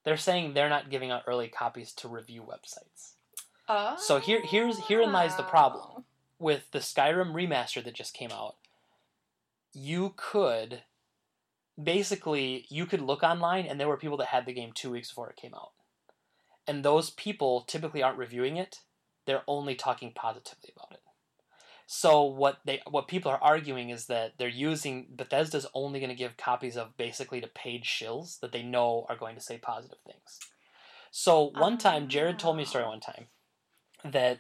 They're 0.04 0.18
saying 0.18 0.54
they're 0.54 0.70
not 0.70 0.90
giving 0.90 1.12
out 1.12 1.24
early 1.28 1.48
copies 1.48 1.94
to 1.94 2.10
review 2.10 2.42
websites. 2.42 3.14
Oh. 3.70 3.96
So 3.98 4.20
here 4.20 4.42
here's 4.44 4.80
herein 4.88 5.14
lies 5.14 5.38
the 5.38 5.44
problem. 5.44 5.86
Oh. 5.98 6.04
With 6.40 6.72
the 6.72 6.80
Skyrim 6.80 7.32
remaster 7.32 7.82
that 7.82 7.94
just 7.94 8.14
came 8.14 8.32
out, 8.32 8.56
you 9.74 10.14
could 10.16 10.84
basically 11.82 12.66
you 12.70 12.86
could 12.86 13.02
look 13.02 13.24
online 13.24 13.66
and 13.66 13.80
there 13.80 13.88
were 13.88 13.98
people 13.98 14.18
that 14.18 14.28
had 14.28 14.46
the 14.46 14.54
game 14.54 14.72
two 14.74 14.92
weeks 14.92 15.10
before 15.10 15.30
it 15.30 15.36
came 15.36 15.54
out. 15.54 15.72
And 16.68 16.84
those 16.84 17.10
people 17.10 17.62
typically 17.62 18.02
aren't 18.02 18.18
reviewing 18.18 18.58
it. 18.58 18.78
They're 19.26 19.44
only 19.48 19.76
talking 19.76 20.14
positively 20.16 20.72
about 20.76 20.94
it. 20.94 21.02
So 21.86 22.24
what 22.24 22.60
they 22.66 22.82
what 22.90 23.08
people 23.08 23.32
are 23.32 23.42
arguing 23.42 23.90
is 23.90 24.06
that 24.06 24.34
they're 24.38 24.48
using 24.48 25.08
Bethesda's 25.10 25.68
only 25.74 26.00
going 26.00 26.10
to 26.10 26.16
give 26.16 26.38
copies 26.38 26.78
of 26.78 26.96
basically 26.96 27.42
to 27.42 27.48
paid 27.48 27.84
shills 27.84 28.40
that 28.40 28.52
they 28.52 28.64
know 28.64 29.06
are 29.10 29.18
going 29.18 29.36
to 29.36 29.42
say 29.42 29.58
positive 29.58 30.00
things. 30.06 30.40
So 31.12 31.52
one 31.58 31.78
time 31.78 32.08
Jared 32.08 32.40
told 32.40 32.58
me 32.58 32.64
a 32.64 32.66
story 32.66 32.86
ah. 32.86 32.90
one 32.90 33.02
time 33.02 33.28
that 34.06 34.40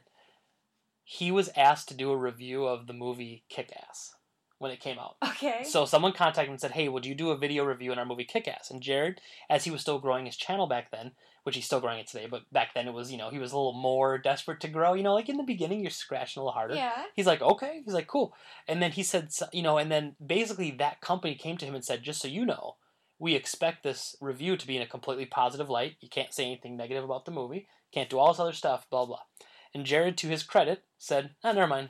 he 1.03 1.31
was 1.31 1.49
asked 1.55 1.89
to 1.89 1.93
do 1.93 2.11
a 2.11 2.17
review 2.17 2.65
of 2.65 2.87
the 2.87 2.93
movie 2.93 3.43
Kick 3.49 3.73
Ass 3.89 4.15
when 4.63 4.71
it 4.71 4.79
came 4.79 4.97
out. 4.97 5.17
Okay. 5.23 5.63
So 5.63 5.85
someone 5.85 6.13
contacted 6.13 6.45
him 6.47 6.53
and 6.53 6.61
said, 6.61 6.71
"Hey, 6.71 6.87
would 6.89 7.05
you 7.05 7.13
do 7.13 7.31
a 7.31 7.37
video 7.37 7.63
review 7.65 7.91
on 7.91 7.99
our 7.99 8.05
movie 8.05 8.23
Kick 8.23 8.47
Ass?" 8.47 8.71
And 8.71 8.81
Jared, 8.81 9.19
as 9.49 9.65
he 9.65 9.71
was 9.71 9.81
still 9.81 9.99
growing 9.99 10.25
his 10.25 10.37
channel 10.37 10.67
back 10.67 10.89
then, 10.89 11.11
which 11.43 11.55
he's 11.55 11.65
still 11.65 11.81
growing 11.81 11.99
it 11.99 12.07
today, 12.07 12.25
but 12.29 12.51
back 12.51 12.73
then 12.73 12.87
it 12.87 12.93
was, 12.93 13.11
you 13.11 13.17
know, 13.17 13.29
he 13.29 13.39
was 13.39 13.51
a 13.51 13.57
little 13.57 13.73
more 13.73 14.17
desperate 14.17 14.61
to 14.61 14.67
grow. 14.69 14.93
You 14.93 15.03
know, 15.03 15.13
like 15.13 15.27
in 15.29 15.37
the 15.37 15.43
beginning, 15.43 15.81
you're 15.81 15.91
scratching 15.91 16.39
a 16.39 16.43
little 16.43 16.53
harder. 16.53 16.75
yeah. 16.75 17.03
He's 17.15 17.27
like, 17.27 17.41
okay. 17.41 17.81
He's 17.83 17.93
like, 17.93 18.07
cool. 18.07 18.33
And 18.67 18.81
then 18.81 18.91
he 18.91 19.03
said, 19.03 19.29
you 19.51 19.61
know, 19.61 19.77
and 19.77 19.91
then 19.91 20.15
basically 20.25 20.71
that 20.71 21.01
company 21.01 21.35
came 21.35 21.57
to 21.57 21.65
him 21.65 21.75
and 21.75 21.83
said, 21.83 22.01
just 22.03 22.21
so 22.21 22.27
you 22.29 22.45
know, 22.45 22.77
we 23.19 23.35
expect 23.35 23.83
this 23.83 24.15
review 24.21 24.55
to 24.57 24.67
be 24.67 24.77
in 24.77 24.81
a 24.81 24.87
completely 24.87 25.25
positive 25.25 25.69
light. 25.69 25.95
You 25.99 26.09
can't 26.09 26.33
say 26.33 26.45
anything 26.45 26.77
negative 26.77 27.03
about 27.03 27.25
the 27.25 27.31
movie. 27.31 27.67
Can't 27.93 28.09
do 28.09 28.17
all 28.17 28.31
this 28.31 28.39
other 28.39 28.53
stuff. 28.53 28.89
Blah 28.89 29.05
blah. 29.05 29.19
And 29.73 29.85
Jared, 29.85 30.17
to 30.19 30.27
his 30.27 30.43
credit, 30.43 30.83
said, 30.97 31.31
ah, 31.43 31.51
never 31.51 31.67
mind. 31.67 31.89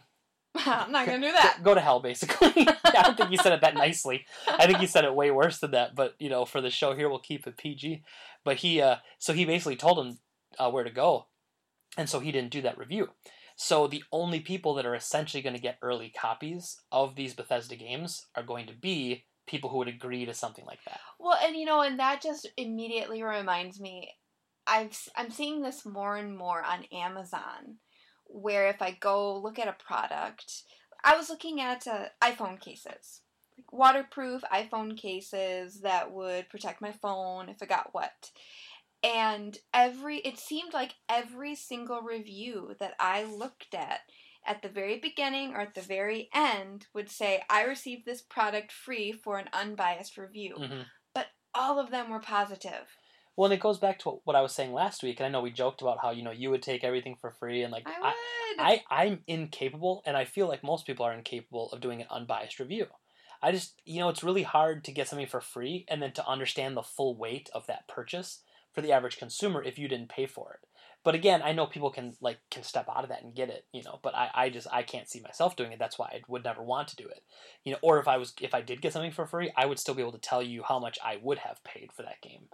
I'm 0.56 0.92
not 0.92 1.06
gonna 1.06 1.20
do 1.20 1.32
that. 1.32 1.60
Go 1.64 1.74
to 1.74 1.82
hell, 1.82 2.00
basically. 2.00 2.68
I 2.86 3.02
don't 3.04 3.18
think 3.18 3.30
he 3.30 3.38
said 3.38 3.54
it 3.54 3.62
that 3.62 3.76
nicely. 3.76 4.26
I 4.48 4.68
think 4.68 4.80
he 4.80 4.88
said 4.88 5.06
it 5.06 5.16
way 5.16 5.32
worse 5.32 5.60
than 5.60 5.72
that. 5.72 5.96
But 5.96 6.16
you 6.20 6.30
know, 6.30 6.46
for 6.46 6.62
the 6.62 6.70
show 6.70 6.96
here, 6.96 7.10
we'll 7.10 7.20
keep 7.20 7.48
it 7.48 7.58
PG. 7.58 8.04
But 8.44 8.58
he, 8.58 8.82
uh, 8.82 8.98
so 9.20 9.34
he 9.34 9.46
basically 9.46 9.76
told 9.76 10.06
him 10.06 10.20
uh, 10.60 10.70
where 10.70 10.84
to 10.84 10.92
go, 10.92 11.28
and 11.98 12.10
so 12.10 12.20
he 12.20 12.32
didn't 12.32 12.52
do 12.52 12.62
that 12.62 12.78
review. 12.78 13.10
So 13.56 13.88
the 13.88 14.04
only 14.12 14.40
people 14.40 14.74
that 14.76 14.86
are 14.86 14.96
essentially 14.96 15.44
going 15.44 15.56
to 15.56 15.62
get 15.62 15.78
early 15.82 16.10
copies 16.10 16.82
of 16.92 17.16
these 17.16 17.34
Bethesda 17.34 17.76
games 17.76 18.26
are 18.36 18.44
going 18.44 18.68
to 18.68 18.74
be 18.74 19.26
people 19.48 19.70
who 19.70 19.78
would 19.78 19.88
agree 19.88 20.26
to 20.26 20.34
something 20.34 20.66
like 20.66 20.84
that. 20.86 21.00
Well, 21.20 21.38
and 21.44 21.56
you 21.56 21.66
know, 21.66 21.82
and 21.82 22.00
that 22.00 22.22
just 22.22 22.50
immediately 22.58 23.24
reminds 23.24 23.80
me, 23.80 24.10
I've 24.66 24.98
I'm 25.16 25.30
seeing 25.30 25.62
this 25.62 25.86
more 25.86 26.16
and 26.16 26.38
more 26.38 26.64
on 26.64 26.86
Amazon, 26.92 27.78
where 28.34 28.68
if 28.68 28.82
I 28.82 28.92
go 28.92 29.38
look 29.38 29.60
at 29.60 29.68
a 29.68 29.84
product, 29.84 30.64
I 31.04 31.16
was 31.16 31.30
looking 31.30 31.62
at 31.62 31.88
uh, 31.88 32.06
iPhone 32.22 32.60
cases, 32.60 33.22
like 33.58 33.72
waterproof 33.72 34.42
iPhone 34.52 34.98
cases 34.98 35.82
that 35.82 36.12
would 36.12 36.50
protect 36.50 36.82
my 36.82 36.92
phone 36.92 37.50
if 37.50 37.62
it 37.62 37.70
got 37.70 37.94
wet. 37.94 38.32
And 39.04 39.58
every 39.74 40.18
it 40.20 40.40
seemed 40.40 40.74
like 40.74 40.96
every 41.10 41.56
single 41.56 42.02
review 42.02 42.76
that 42.80 42.96
I 43.00 43.24
looked 43.24 43.74
at 43.74 44.00
at 44.46 44.62
the 44.62 44.70
very 44.70 44.98
beginning 44.98 45.54
or 45.54 45.62
at 45.62 45.76
the 45.76 45.82
very 45.82 46.30
end 46.34 46.88
would 46.94 47.10
say 47.10 47.44
I 47.50 47.64
received 47.64 48.06
this 48.06 48.22
product 48.22 48.72
free 48.72 49.12
for 49.12 49.38
an 49.38 49.50
unbiased 49.54 50.18
review 50.18 50.56
hmm 50.58 50.82
all 51.54 51.80
of 51.80 51.92
them 51.92 52.10
were 52.10 52.20
positive. 52.20 52.98
Well, 53.36 53.46
and 53.46 53.54
it 53.54 53.60
goes 53.60 53.80
back 53.80 54.00
to 54.00 54.22
what 54.26 54.36
I 54.36 54.42
was 54.42 54.54
saying 54.54 54.74
last 54.74 55.02
week, 55.02 55.20
and 55.20 55.26
I 55.26 55.30
know 55.30 55.42
we 55.42 55.52
joked 55.52 55.82
about 55.82 56.00
how 56.02 56.12
you 56.12 56.24
know 56.24 56.32
you 56.32 56.50
would 56.52 56.62
take 56.62 56.84
everything 56.84 57.16
for 57.20 57.32
free, 57.32 57.64
and 57.64 57.72
like 57.72 57.88
I 57.88 58.14
I, 58.60 58.84
I 58.90 59.04
I'm 59.04 59.24
incapable, 59.28 60.04
and 60.06 60.16
I 60.16 60.26
feel 60.26 60.48
like 60.48 60.64
most 60.64 60.86
people 60.86 61.06
are 61.06 61.14
incapable 61.14 61.72
of 61.72 61.82
doing 61.82 62.02
an 62.02 62.08
unbiased 62.12 62.60
review. 62.60 62.88
I 63.42 63.52
just 63.52 63.82
you 63.86 64.00
know 64.00 64.10
it's 64.10 64.24
really 64.24 64.44
hard 64.44 64.84
to 64.86 64.92
get 64.92 65.08
something 65.08 65.28
for 65.28 65.42
free 65.42 65.86
and 65.88 66.02
then 66.02 66.14
to 66.14 66.28
understand 66.28 66.78
the 66.78 66.84
full 66.84 67.16
weight 67.16 67.50
of 67.54 67.66
that 67.68 67.88
purchase 67.88 68.42
for 68.72 68.82
the 68.82 68.92
average 68.92 69.18
consumer 69.18 69.64
if 69.64 69.78
you 69.78 69.88
didn't 69.88 70.10
pay 70.10 70.26
for 70.26 70.60
it. 70.62 70.68
But 71.04 71.16
again, 71.16 71.42
I 71.44 71.52
know 71.52 71.66
people 71.66 71.90
can 71.90 72.14
like 72.22 72.40
can 72.50 72.64
step 72.64 72.88
out 72.90 73.04
of 73.04 73.10
that 73.10 73.24
and 73.24 73.36
get 73.36 73.50
it, 73.50 73.66
you 73.74 73.84
know. 73.84 74.00
But 74.02 74.16
I, 74.16 74.30
I 74.34 74.50
just 74.50 74.68
I 74.72 74.84
can't 74.84 75.10
see 75.10 75.20
myself 75.20 75.56
doing 75.56 75.72
it. 75.72 75.80
That's 75.80 76.00
why 76.00 76.08
I 76.08 76.22
would 76.28 76.44
never 76.44 76.64
want 76.64 76.88
to 76.90 76.96
do 76.96 77.08
it, 77.08 77.24
you 77.64 77.72
know. 77.72 77.80
Or 77.82 78.00
if 78.00 78.08
I 78.08 78.18
was 78.18 78.34
if 78.42 78.54
I 78.54 78.62
did 78.62 78.82
get 78.82 78.94
something 78.94 79.12
for 79.12 79.26
free, 79.26 79.52
I 79.58 79.66
would 79.66 79.80
still 79.80 79.96
be 79.96 80.02
able 80.02 80.14
to 80.14 80.18
tell 80.18 80.42
you 80.42 80.64
how 80.64 80.80
much 80.80 80.98
I 81.04 81.20
would 81.22 81.40
have 81.40 81.64
paid 81.64 81.92
for 81.92 82.04
that 82.04 82.22
game 82.22 82.48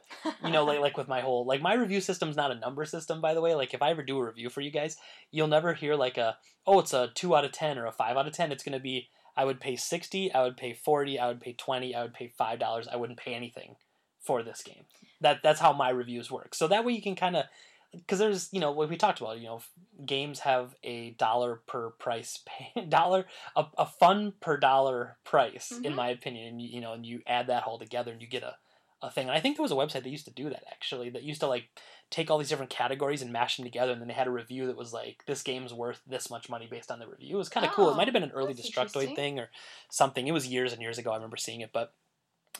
you 0.43 0.51
know, 0.51 0.65
like 0.65 0.79
like 0.81 0.97
with 0.97 1.07
my 1.07 1.21
whole 1.21 1.45
like 1.45 1.61
my 1.61 1.73
review 1.73 2.01
system's 2.01 2.35
not 2.35 2.51
a 2.51 2.55
number 2.55 2.85
system, 2.85 3.21
by 3.21 3.33
the 3.33 3.41
way. 3.41 3.55
Like 3.55 3.73
if 3.73 3.81
I 3.81 3.91
ever 3.91 4.03
do 4.03 4.17
a 4.19 4.25
review 4.25 4.49
for 4.49 4.61
you 4.61 4.71
guys, 4.71 4.97
you'll 5.31 5.47
never 5.47 5.73
hear 5.73 5.95
like 5.95 6.17
a 6.17 6.37
oh 6.65 6.79
it's 6.79 6.93
a 6.93 7.09
two 7.13 7.35
out 7.35 7.45
of 7.45 7.51
ten 7.51 7.77
or 7.77 7.85
a 7.85 7.91
five 7.91 8.17
out 8.17 8.27
of 8.27 8.33
ten. 8.33 8.51
It's 8.51 8.63
gonna 8.63 8.79
be 8.79 9.09
I 9.35 9.45
would 9.45 9.59
pay 9.59 9.75
sixty, 9.75 10.31
I 10.33 10.43
would 10.43 10.57
pay 10.57 10.73
forty, 10.73 11.19
I 11.19 11.27
would 11.27 11.41
pay 11.41 11.53
twenty, 11.53 11.95
I 11.95 12.01
would 12.01 12.13
pay 12.13 12.31
five 12.37 12.59
dollars. 12.59 12.87
I 12.91 12.95
wouldn't 12.95 13.19
pay 13.19 13.33
anything 13.33 13.75
for 14.19 14.43
this 14.43 14.61
game. 14.63 14.85
That 15.21 15.41
that's 15.43 15.59
how 15.59 15.73
my 15.73 15.89
reviews 15.89 16.31
work. 16.31 16.55
So 16.55 16.67
that 16.67 16.85
way 16.85 16.93
you 16.93 17.01
can 17.01 17.15
kind 17.15 17.35
of 17.35 17.45
because 17.91 18.19
there's 18.19 18.49
you 18.51 18.59
know 18.59 18.71
what 18.71 18.89
we 18.89 18.97
talked 18.97 19.19
about 19.21 19.39
you 19.39 19.45
know 19.47 19.61
games 20.05 20.39
have 20.41 20.75
a 20.83 21.11
dollar 21.11 21.61
per 21.67 21.89
price 21.91 22.39
pay, 22.45 22.85
dollar 22.85 23.25
a, 23.55 23.65
a 23.77 23.85
fun 23.85 24.33
per 24.39 24.57
dollar 24.57 25.17
price 25.23 25.71
in 25.83 25.93
Mhm. 25.93 25.95
my 25.95 26.09
opinion 26.09 26.47
and 26.47 26.61
you, 26.61 26.69
you 26.69 26.81
know 26.81 26.93
and 26.93 27.05
you 27.05 27.21
add 27.25 27.47
that 27.47 27.63
all 27.63 27.79
together 27.79 28.11
and 28.11 28.21
you 28.21 28.27
get 28.27 28.43
a 28.43 28.57
a 29.01 29.09
thing. 29.09 29.29
And 29.29 29.37
I 29.37 29.39
think 29.39 29.55
there 29.55 29.63
was 29.63 29.71
a 29.71 29.75
website 29.75 30.03
that 30.03 30.09
used 30.09 30.25
to 30.25 30.31
do 30.33 30.49
that 30.49 30.65
actually, 30.69 31.09
that 31.11 31.23
used 31.23 31.39
to 31.39 31.47
like 31.47 31.69
take 32.09 32.29
all 32.29 32.37
these 32.37 32.49
different 32.49 32.69
categories 32.69 33.21
and 33.21 33.31
mash 33.31 33.55
them 33.55 33.63
together, 33.63 33.93
and 33.93 34.01
then 34.01 34.09
they 34.09 34.13
had 34.13 34.27
a 34.27 34.29
review 34.31 34.67
that 34.67 34.75
was 34.75 34.91
like, 34.91 35.23
"This 35.25 35.41
game's 35.41 35.73
worth 35.73 36.01
this 36.05 36.29
much 36.29 36.49
money 36.49 36.67
based 36.69 36.91
on 36.91 36.99
the 36.99 37.07
review." 37.07 37.35
It 37.35 37.37
was 37.37 37.47
kind 37.47 37.65
of 37.65 37.71
cool. 37.71 37.87
It 37.87 37.93
Oh, 37.93 37.95
might 37.95 38.07
have 38.07 38.13
been 38.13 38.23
an 38.23 38.31
early 38.31 38.53
Destructoid 38.53 39.15
thing 39.15 39.39
or 39.39 39.49
something. 39.89 40.27
It 40.27 40.33
was 40.33 40.47
years 40.47 40.73
and 40.73 40.81
years 40.81 40.97
ago. 40.97 41.11
I 41.11 41.15
remember 41.15 41.37
seeing 41.37 41.61
it, 41.61 41.71
but 41.71 41.93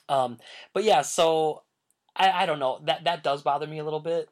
um, 0.08 0.38
but 0.74 0.86
yeah. 0.86 1.02
So 1.02 1.64
I 2.16 2.32
I 2.32 2.46
don't 2.46 2.60
know 2.60 2.80
that 2.86 3.04
that 3.04 3.22
does 3.22 3.42
bother 3.42 3.68
me 3.68 3.80
a 3.80 3.84
little 3.84 4.00
bit 4.00 4.30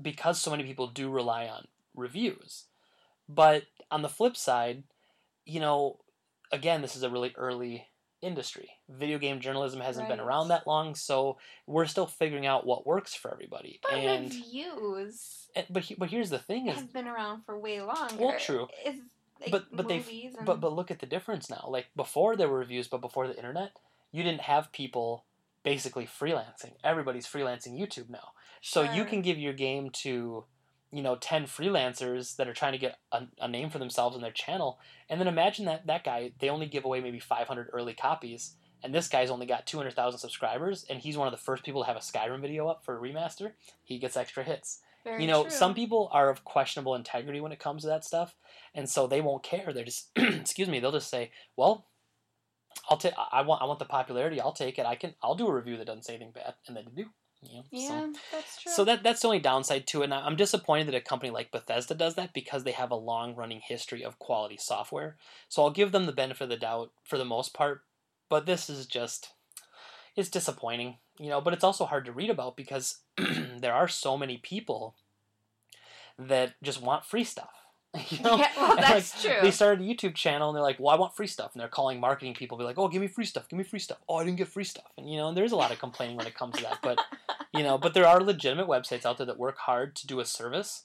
because 0.00 0.40
so 0.40 0.50
many 0.50 0.64
people 0.64 0.86
do 0.86 1.10
rely 1.10 1.46
on 1.46 1.66
reviews. 1.94 2.64
But 3.28 3.64
on 3.90 4.02
the 4.02 4.08
flip 4.08 4.36
side, 4.36 4.84
you 5.44 5.60
know, 5.60 5.98
again, 6.52 6.82
this 6.82 6.96
is 6.96 7.02
a 7.02 7.10
really 7.10 7.32
early 7.36 7.88
industry. 8.22 8.70
Video 8.88 9.18
game 9.18 9.40
journalism 9.40 9.80
hasn't 9.80 10.08
been 10.08 10.20
around 10.20 10.48
that 10.48 10.66
long, 10.66 10.94
so 10.94 11.36
we're 11.66 11.86
still 11.86 12.06
figuring 12.06 12.46
out 12.46 12.66
what 12.66 12.86
works 12.86 13.14
for 13.14 13.30
everybody. 13.32 13.78
But 13.82 13.92
and 13.94 14.30
reviews 14.32 15.48
and- 15.54 15.66
but 15.70 15.84
he- 15.84 15.94
but 15.94 16.10
here's 16.10 16.30
the 16.30 16.38
thing 16.38 16.66
is 16.68 16.76
have 16.76 16.92
been 16.92 17.08
around 17.08 17.42
for 17.44 17.58
way 17.58 17.80
longer. 17.80 18.16
Well, 18.16 18.38
true. 18.38 18.68
It's 18.84 19.00
like 19.40 19.50
But- 19.50 19.66
but 19.76 19.88
they've- 19.88 20.08
and 20.36 20.46
but 20.46 20.60
but 20.60 20.72
look 20.72 20.90
at 20.90 21.00
the 21.00 21.06
difference 21.06 21.50
now. 21.50 21.66
Like 21.68 21.88
before 21.94 22.36
there 22.36 22.48
were 22.48 22.58
reviews, 22.58 22.88
but 22.88 23.00
before 23.00 23.26
the 23.28 23.36
internet, 23.36 23.72
you 24.12 24.22
didn't 24.22 24.42
have 24.42 24.72
people 24.72 25.24
basically 25.62 26.06
freelancing. 26.06 26.72
Everybody's 26.84 27.26
freelancing 27.26 27.78
YouTube 27.78 28.08
now. 28.08 28.32
So 28.68 28.82
you 28.82 29.04
can 29.04 29.22
give 29.22 29.38
your 29.38 29.52
game 29.52 29.90
to 30.02 30.44
you 30.90 31.02
know 31.02 31.14
10 31.14 31.44
freelancers 31.44 32.34
that 32.34 32.48
are 32.48 32.52
trying 32.52 32.72
to 32.72 32.78
get 32.78 32.98
a, 33.12 33.22
a 33.40 33.46
name 33.46 33.70
for 33.70 33.78
themselves 33.78 34.16
on 34.16 34.22
their 34.22 34.32
channel 34.32 34.80
and 35.08 35.20
then 35.20 35.28
imagine 35.28 35.66
that 35.66 35.86
that 35.86 36.02
guy 36.02 36.32
they 36.40 36.48
only 36.48 36.66
give 36.66 36.84
away 36.84 37.00
maybe 37.00 37.20
500 37.20 37.68
early 37.72 37.94
copies 37.94 38.54
and 38.82 38.92
this 38.92 39.06
guy's 39.06 39.30
only 39.30 39.46
got 39.46 39.66
200,000 39.66 40.18
subscribers 40.18 40.84
and 40.90 40.98
he's 40.98 41.16
one 41.16 41.28
of 41.28 41.32
the 41.32 41.44
first 41.44 41.62
people 41.64 41.82
to 41.82 41.86
have 41.86 41.96
a 41.96 42.00
Skyrim 42.00 42.40
video 42.40 42.66
up 42.66 42.84
for 42.84 42.96
a 42.96 43.00
remaster 43.00 43.52
he 43.84 43.98
gets 43.98 44.16
extra 44.16 44.42
hits. 44.42 44.80
Very 45.04 45.22
you 45.22 45.28
know 45.28 45.42
true. 45.42 45.50
some 45.50 45.72
people 45.72 46.08
are 46.12 46.28
of 46.28 46.44
questionable 46.44 46.96
integrity 46.96 47.40
when 47.40 47.52
it 47.52 47.60
comes 47.60 47.82
to 47.82 47.88
that 47.88 48.04
stuff 48.04 48.34
and 48.74 48.88
so 48.88 49.06
they 49.06 49.20
won't 49.20 49.44
care. 49.44 49.72
They're 49.72 49.84
just 49.84 50.10
excuse 50.16 50.68
me 50.68 50.80
they'll 50.80 50.90
just 50.90 51.10
say 51.10 51.30
well 51.56 51.86
i'll 52.90 52.98
take 52.98 53.14
i 53.32 53.42
want 53.42 53.62
i 53.62 53.64
want 53.64 53.78
the 53.78 53.84
popularity 53.84 54.40
i'll 54.40 54.52
take 54.52 54.78
it 54.78 54.84
i 54.84 54.94
can 54.94 55.14
i'll 55.22 55.34
do 55.34 55.48
a 55.48 55.54
review 55.54 55.76
that 55.78 55.86
doesn't 55.86 56.04
say 56.04 56.14
anything 56.14 56.32
bad 56.32 56.54
and 56.66 56.76
then 56.76 56.84
they 56.84 57.02
do 57.02 57.08
you 57.50 57.58
know 57.58 57.64
so 57.70 57.94
Yeah, 57.94 58.06
that's 58.32 58.62
true. 58.62 58.72
so 58.72 58.84
that 58.84 59.02
that's 59.02 59.22
the 59.22 59.28
only 59.28 59.38
downside 59.38 59.86
to 59.88 60.02
it. 60.02 60.04
And 60.04 60.14
I'm 60.14 60.36
disappointed 60.36 60.86
that 60.88 60.94
a 60.94 61.00
company 61.00 61.30
like 61.30 61.50
Bethesda 61.50 61.94
does 61.94 62.14
that 62.14 62.32
because 62.32 62.64
they 62.64 62.72
have 62.72 62.90
a 62.90 62.96
long 62.96 63.34
running 63.34 63.60
history 63.60 64.04
of 64.04 64.18
quality 64.18 64.56
software. 64.56 65.16
So 65.48 65.62
I'll 65.62 65.70
give 65.70 65.92
them 65.92 66.06
the 66.06 66.12
benefit 66.12 66.44
of 66.44 66.50
the 66.50 66.56
doubt 66.56 66.92
for 67.04 67.18
the 67.18 67.24
most 67.24 67.54
part. 67.54 67.82
But 68.28 68.46
this 68.46 68.68
is 68.68 68.86
just 68.86 69.32
it's 70.16 70.30
disappointing, 70.30 70.96
you 71.18 71.28
know, 71.28 71.40
but 71.40 71.52
it's 71.52 71.64
also 71.64 71.84
hard 71.84 72.04
to 72.06 72.12
read 72.12 72.30
about 72.30 72.56
because 72.56 73.00
there 73.16 73.74
are 73.74 73.88
so 73.88 74.16
many 74.16 74.38
people 74.38 74.96
that 76.18 76.54
just 76.62 76.80
want 76.80 77.04
free 77.04 77.24
stuff. 77.24 77.65
You 78.10 78.18
know? 78.24 78.36
Yeah, 78.36 78.50
well, 78.56 78.76
that's 78.76 79.24
like, 79.24 79.32
true. 79.32 79.42
They 79.42 79.50
started 79.50 79.80
a 79.80 79.88
YouTube 79.88 80.14
channel 80.14 80.48
and 80.48 80.56
they're 80.56 80.62
like, 80.62 80.78
"Well, 80.78 80.94
I 80.94 80.98
want 80.98 81.16
free 81.16 81.26
stuff," 81.26 81.52
and 81.52 81.60
they're 81.60 81.68
calling 81.68 82.00
marketing 82.00 82.34
people, 82.34 82.58
be 82.58 82.64
like, 82.64 82.78
"Oh, 82.78 82.88
give 82.88 83.00
me 83.00 83.08
free 83.08 83.24
stuff, 83.24 83.48
give 83.48 83.58
me 83.58 83.64
free 83.64 83.78
stuff." 83.78 83.98
Oh, 84.08 84.16
I 84.16 84.24
didn't 84.24 84.38
get 84.38 84.48
free 84.48 84.64
stuff, 84.64 84.90
and 84.96 85.10
you 85.10 85.16
know, 85.16 85.28
and 85.28 85.36
there's 85.36 85.52
a 85.52 85.56
lot 85.56 85.72
of 85.72 85.78
complaining 85.78 86.16
when 86.16 86.26
it 86.26 86.34
comes 86.34 86.56
to 86.56 86.62
that. 86.62 86.78
But 86.82 87.00
you 87.54 87.62
know, 87.62 87.78
but 87.78 87.94
there 87.94 88.06
are 88.06 88.20
legitimate 88.22 88.68
websites 88.68 89.04
out 89.04 89.18
there 89.18 89.26
that 89.26 89.38
work 89.38 89.58
hard 89.58 89.96
to 89.96 90.06
do 90.06 90.20
a 90.20 90.24
service, 90.24 90.84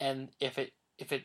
and 0.00 0.30
if 0.40 0.58
it 0.58 0.72
if 0.98 1.12
it 1.12 1.24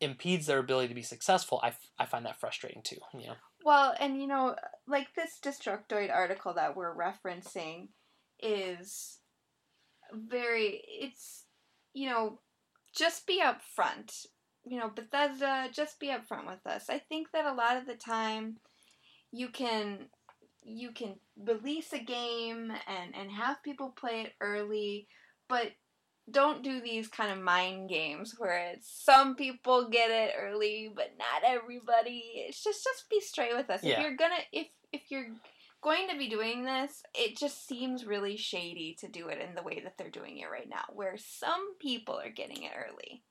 impedes 0.00 0.46
their 0.46 0.58
ability 0.58 0.88
to 0.88 0.94
be 0.94 1.02
successful, 1.02 1.60
I, 1.62 1.68
f- 1.68 1.90
I 1.98 2.06
find 2.06 2.26
that 2.26 2.38
frustrating 2.38 2.82
too. 2.82 2.98
You 3.14 3.28
know, 3.28 3.34
Well, 3.64 3.94
and 3.98 4.20
you 4.20 4.26
know, 4.26 4.56
like 4.86 5.08
this 5.14 5.38
Destructoid 5.42 6.12
article 6.12 6.54
that 6.54 6.76
we're 6.76 6.94
referencing 6.94 7.88
is 8.40 9.18
very, 10.12 10.82
it's, 10.86 11.44
you 11.92 12.08
know, 12.08 12.40
just 12.94 13.26
be 13.26 13.42
upfront. 13.42 14.26
You 14.66 14.78
know, 14.78 14.88
Bethesda, 14.88 15.68
just 15.72 16.00
be 16.00 16.08
upfront 16.08 16.46
with 16.46 16.66
us. 16.66 16.86
I 16.88 16.98
think 16.98 17.28
that 17.32 17.44
a 17.44 17.54
lot 17.54 17.76
of 17.76 17.86
the 17.86 17.94
time 17.94 18.56
you 19.30 19.48
can 19.48 20.06
you 20.62 20.92
can 20.92 21.16
release 21.36 21.92
a 21.92 21.98
game 21.98 22.72
and 22.86 23.14
and 23.14 23.30
have 23.30 23.62
people 23.62 23.90
play 23.90 24.22
it 24.22 24.32
early, 24.40 25.06
but 25.48 25.72
don't 26.30 26.62
do 26.64 26.80
these 26.80 27.06
kind 27.08 27.30
of 27.30 27.44
mind 27.44 27.90
games 27.90 28.34
where 28.38 28.70
it's 28.72 28.90
some 28.90 29.36
people 29.36 29.90
get 29.90 30.10
it 30.10 30.32
early 30.40 30.90
but 30.94 31.12
not 31.18 31.42
everybody. 31.44 32.22
It's 32.36 32.64
just 32.64 32.82
just 32.82 33.10
be 33.10 33.20
straight 33.20 33.54
with 33.54 33.68
us. 33.68 33.82
If 33.82 33.98
you're 34.00 34.16
gonna 34.16 34.40
if 34.52 34.68
if 34.92 35.10
you're 35.10 35.26
going 35.82 36.08
to 36.08 36.16
be 36.16 36.28
doing 36.30 36.64
this, 36.64 37.02
it 37.14 37.36
just 37.36 37.68
seems 37.68 38.06
really 38.06 38.38
shady 38.38 38.96
to 39.00 39.08
do 39.08 39.28
it 39.28 39.38
in 39.38 39.54
the 39.54 39.62
way 39.62 39.80
that 39.84 39.98
they're 39.98 40.08
doing 40.10 40.38
it 40.38 40.50
right 40.50 40.68
now, 40.68 40.84
where 40.94 41.16
some 41.18 41.76
people 41.78 42.18
are 42.18 42.30
getting 42.30 42.62
it 42.62 42.72
early. 42.74 43.22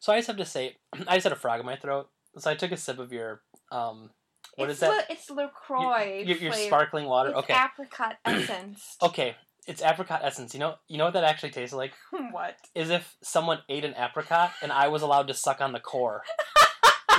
So 0.00 0.12
I 0.12 0.18
just 0.18 0.28
have 0.28 0.36
to 0.36 0.44
say, 0.44 0.76
I 1.06 1.16
just 1.16 1.24
had 1.24 1.32
a 1.32 1.36
frog 1.36 1.60
in 1.60 1.66
my 1.66 1.76
throat. 1.76 2.08
So 2.38 2.50
I 2.50 2.54
took 2.54 2.72
a 2.72 2.76
sip 2.76 2.98
of 2.98 3.12
your 3.12 3.42
um, 3.72 4.10
what 4.56 4.70
it's 4.70 4.76
is 4.76 4.80
that? 4.80 4.88
La- 4.88 5.14
it's 5.14 5.30
Lacroix. 5.30 6.24
your, 6.26 6.36
your 6.36 6.52
flavor. 6.52 6.66
sparkling 6.66 7.06
water. 7.06 7.30
It's 7.30 7.38
okay, 7.38 7.54
apricot 7.54 8.16
essence. 8.24 8.96
okay, 9.02 9.36
it's 9.66 9.82
apricot 9.82 10.20
essence. 10.22 10.54
You 10.54 10.60
know, 10.60 10.74
you 10.88 10.98
know 10.98 11.04
what 11.04 11.14
that 11.14 11.24
actually 11.24 11.50
tastes 11.50 11.74
like? 11.74 11.92
what? 12.32 12.56
Is 12.74 12.90
if 12.90 13.16
someone 13.22 13.58
ate 13.68 13.84
an 13.84 13.94
apricot 13.96 14.52
and 14.62 14.72
I 14.72 14.88
was 14.88 15.02
allowed 15.02 15.28
to 15.28 15.34
suck 15.34 15.60
on 15.60 15.72
the 15.72 15.80
core. 15.80 16.22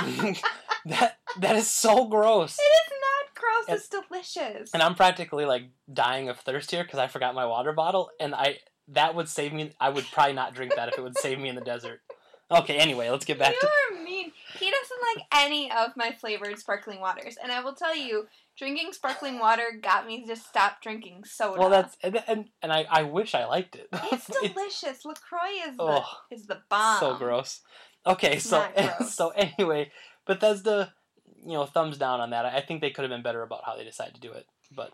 that 0.86 1.18
that 1.38 1.56
is 1.56 1.70
so 1.70 2.06
gross. 2.08 2.56
It 2.58 2.62
is 2.62 2.92
not 3.00 3.34
gross. 3.40 3.64
And- 3.68 3.76
it's 3.76 3.88
delicious. 3.88 4.70
And 4.72 4.82
I'm 4.82 4.94
practically 4.94 5.44
like 5.44 5.64
dying 5.92 6.28
of 6.28 6.38
thirst 6.38 6.70
here 6.70 6.84
because 6.84 6.98
I 6.98 7.06
forgot 7.06 7.34
my 7.34 7.44
water 7.46 7.72
bottle, 7.72 8.10
and 8.18 8.34
I 8.34 8.58
that 8.88 9.14
would 9.14 9.28
save 9.28 9.52
me. 9.52 9.72
I 9.80 9.90
would 9.90 10.06
probably 10.12 10.32
not 10.34 10.54
drink 10.54 10.74
that 10.76 10.88
if 10.88 10.98
it 10.98 11.02
would 11.02 11.18
save 11.18 11.38
me 11.38 11.48
in 11.48 11.54
the 11.54 11.60
desert. 11.60 12.00
Okay, 12.50 12.78
anyway, 12.78 13.08
let's 13.10 13.24
get 13.24 13.38
back 13.38 13.54
to. 13.58 13.68
You're 13.90 14.04
mean. 14.04 14.32
He 14.58 14.70
doesn't 14.70 15.00
like 15.16 15.26
any 15.32 15.70
of 15.70 15.96
my 15.96 16.12
flavored 16.12 16.58
sparkling 16.58 17.00
waters, 17.00 17.36
and 17.42 17.52
I 17.52 17.62
will 17.62 17.74
tell 17.74 17.96
you, 17.96 18.26
drinking 18.58 18.92
sparkling 18.92 19.38
water 19.38 19.78
got 19.80 20.06
me 20.06 20.26
to 20.26 20.36
stop 20.36 20.82
drinking 20.82 21.24
soda. 21.24 21.60
Well, 21.60 21.70
that's 21.70 21.96
and 22.02 22.22
and, 22.26 22.44
and 22.62 22.72
I, 22.72 22.86
I 22.90 23.02
wish 23.02 23.34
I 23.34 23.46
liked 23.46 23.76
it. 23.76 23.88
it's 24.12 24.26
delicious. 24.26 25.04
Lacroix 25.04 25.68
is 25.68 25.76
the 25.76 25.82
oh, 25.82 26.04
is 26.30 26.46
the 26.46 26.60
bomb. 26.68 26.98
so 26.98 27.16
gross. 27.16 27.60
Okay, 28.06 28.38
so 28.38 28.66
gross. 28.76 29.14
so 29.14 29.30
anyway, 29.30 29.90
Bethesda, 30.26 30.92
you 31.44 31.52
know, 31.52 31.66
thumbs 31.66 31.98
down 31.98 32.20
on 32.20 32.30
that. 32.30 32.44
I 32.46 32.60
think 32.60 32.80
they 32.80 32.90
could 32.90 33.02
have 33.02 33.10
been 33.10 33.22
better 33.22 33.42
about 33.42 33.64
how 33.64 33.76
they 33.76 33.84
decided 33.84 34.14
to 34.14 34.20
do 34.20 34.32
it, 34.32 34.46
but 34.74 34.92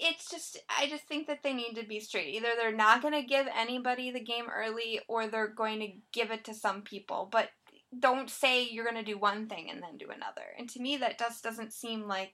It's 0.00 0.30
just 0.30 0.58
I 0.68 0.88
just 0.88 1.04
think 1.04 1.26
that 1.28 1.42
they 1.42 1.52
need 1.52 1.74
to 1.74 1.86
be 1.86 2.00
straight. 2.00 2.34
Either 2.34 2.48
they're 2.56 2.72
not 2.74 3.02
going 3.02 3.14
to 3.14 3.22
give 3.26 3.46
anybody 3.56 4.10
the 4.10 4.20
game 4.20 4.46
early, 4.54 5.00
or 5.08 5.26
they're 5.28 5.48
going 5.48 5.80
to 5.80 5.88
give 6.12 6.30
it 6.30 6.44
to 6.44 6.54
some 6.54 6.82
people. 6.82 7.28
But 7.30 7.50
don't 7.98 8.30
say 8.30 8.64
you're 8.64 8.84
going 8.84 8.96
to 8.96 9.12
do 9.12 9.18
one 9.18 9.48
thing 9.48 9.70
and 9.70 9.82
then 9.82 9.98
do 9.98 10.06
another. 10.06 10.42
And 10.58 10.68
to 10.70 10.80
me, 10.80 10.96
that 10.98 11.18
just 11.18 11.42
doesn't 11.44 11.72
seem 11.72 12.08
like 12.08 12.32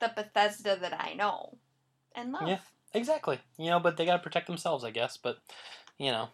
the 0.00 0.12
Bethesda 0.14 0.76
that 0.80 0.98
I 1.00 1.14
know 1.14 1.58
and 2.14 2.32
love. 2.32 2.48
Yeah. 2.48 2.58
exactly. 2.94 3.40
You 3.58 3.70
know, 3.70 3.80
but 3.80 3.96
they 3.96 4.04
gotta 4.04 4.22
protect 4.22 4.46
themselves, 4.46 4.84
I 4.84 4.90
guess. 4.90 5.16
But 5.16 5.38
you 5.98 6.10
know, 6.10 6.28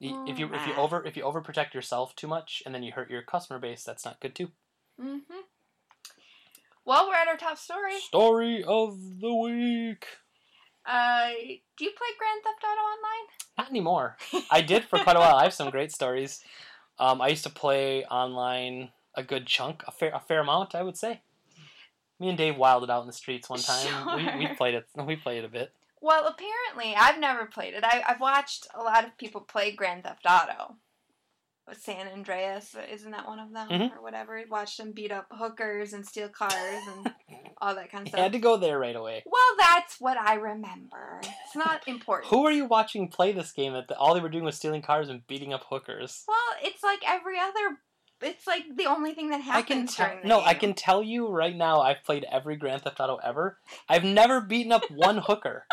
y- 0.00 0.14
if 0.26 0.38
you 0.38 0.46
if 0.54 0.66
you 0.66 0.72
Mm. 0.74 0.78
over 0.78 1.04
if 1.06 1.16
you 1.16 1.22
overprotect 1.24 1.74
yourself 1.74 2.14
too 2.16 2.26
much 2.28 2.62
and 2.64 2.74
then 2.74 2.82
you 2.82 2.92
hurt 2.92 3.10
your 3.10 3.22
customer 3.22 3.58
base, 3.58 3.84
that's 3.84 4.04
not 4.04 4.20
good 4.20 4.34
too. 4.34 4.50
hmm 4.98 5.18
Well, 6.84 7.08
we're 7.08 7.14
at 7.14 7.28
our 7.28 7.36
top 7.36 7.58
story. 7.58 7.98
Story 8.00 8.64
of 8.64 8.98
the 9.20 9.34
week. 9.34 10.06
Uh, 10.86 11.28
do 11.76 11.84
you 11.84 11.90
play 11.90 12.08
Grand 12.18 12.42
Theft 12.42 12.64
Auto 12.64 12.80
online? 12.80 13.26
Not 13.58 13.70
anymore. 13.70 14.16
I 14.50 14.60
did 14.60 14.84
for 14.84 14.98
quite 14.98 15.16
a 15.16 15.20
while. 15.20 15.36
I 15.36 15.44
have 15.44 15.52
some 15.52 15.70
great 15.70 15.92
stories. 15.92 16.42
Um, 16.98 17.20
I 17.20 17.28
used 17.28 17.44
to 17.44 17.50
play 17.50 18.04
online 18.04 18.90
a 19.14 19.22
good 19.22 19.46
chunk, 19.46 19.82
a 19.86 19.92
fair 19.92 20.10
a 20.14 20.20
fair 20.20 20.40
amount, 20.40 20.74
I 20.74 20.82
would 20.82 20.96
say. 20.96 21.20
Me 22.18 22.28
and 22.28 22.36
Dave 22.38 22.56
wilded 22.56 22.90
out 22.90 23.00
in 23.00 23.06
the 23.06 23.12
streets 23.12 23.48
one 23.48 23.60
time. 23.60 24.16
We, 24.16 24.46
we 24.46 24.54
played 24.54 24.74
it. 24.74 24.86
We 24.94 25.16
played 25.16 25.38
it 25.38 25.46
a 25.46 25.48
bit. 25.48 25.72
Well, 26.02 26.26
apparently, 26.26 26.94
I've 26.96 27.18
never 27.18 27.46
played 27.46 27.74
it. 27.74 27.84
I, 27.84 28.02
I've 28.06 28.20
watched 28.20 28.66
a 28.74 28.82
lot 28.82 29.04
of 29.04 29.16
people 29.18 29.42
play 29.42 29.72
Grand 29.72 30.04
Theft 30.04 30.24
Auto. 30.28 30.76
San 31.78 32.08
Andreas, 32.08 32.74
isn't 32.90 33.10
that 33.10 33.26
one 33.26 33.38
of 33.38 33.52
them 33.52 33.68
Mhm. 33.68 33.96
or 33.96 34.02
whatever? 34.02 34.42
Watch 34.50 34.76
them 34.76 34.92
beat 34.92 35.12
up 35.12 35.26
hookers 35.30 35.92
and 35.92 36.06
steal 36.06 36.28
cars 36.28 36.52
and 36.96 37.12
all 37.60 37.74
that 37.74 37.90
kind 37.90 38.02
of 38.02 38.08
stuff. 38.08 38.20
had 38.20 38.32
to 38.32 38.38
go 38.38 38.56
there 38.56 38.78
right 38.78 38.96
away. 38.96 39.22
Well, 39.26 39.56
that's 39.58 40.00
what 40.00 40.16
I 40.16 40.34
remember. 40.34 41.20
It's 41.22 41.56
not 41.56 41.82
important. 41.88 42.30
Who 42.30 42.46
are 42.46 42.52
you 42.52 42.64
watching 42.64 43.08
play 43.08 43.32
this 43.32 43.52
game 43.52 43.72
that 43.74 43.88
the, 43.88 43.96
all 43.96 44.14
they 44.14 44.20
were 44.20 44.28
doing 44.28 44.44
was 44.44 44.56
stealing 44.56 44.82
cars 44.82 45.08
and 45.08 45.26
beating 45.26 45.52
up 45.52 45.64
hookers? 45.68 46.24
Well, 46.28 46.36
it's 46.62 46.82
like 46.82 47.00
every 47.06 47.38
other. 47.38 47.78
It's 48.22 48.46
like 48.46 48.64
the 48.76 48.84
only 48.86 49.14
thing 49.14 49.30
that 49.30 49.40
I 49.48 49.62
can 49.62 49.78
happens 49.78 49.96
tell. 49.96 50.08
during 50.08 50.28
No, 50.28 50.38
game. 50.40 50.48
I 50.48 50.54
can 50.54 50.74
tell 50.74 51.02
you 51.02 51.28
right 51.28 51.56
now. 51.56 51.80
I've 51.80 52.04
played 52.04 52.26
every 52.30 52.56
Grand 52.56 52.82
Theft 52.82 53.00
Auto 53.00 53.16
ever. 53.16 53.58
I've 53.88 54.04
never 54.04 54.42
beaten 54.42 54.72
up 54.72 54.82
one 54.90 55.18
hooker, 55.26 55.64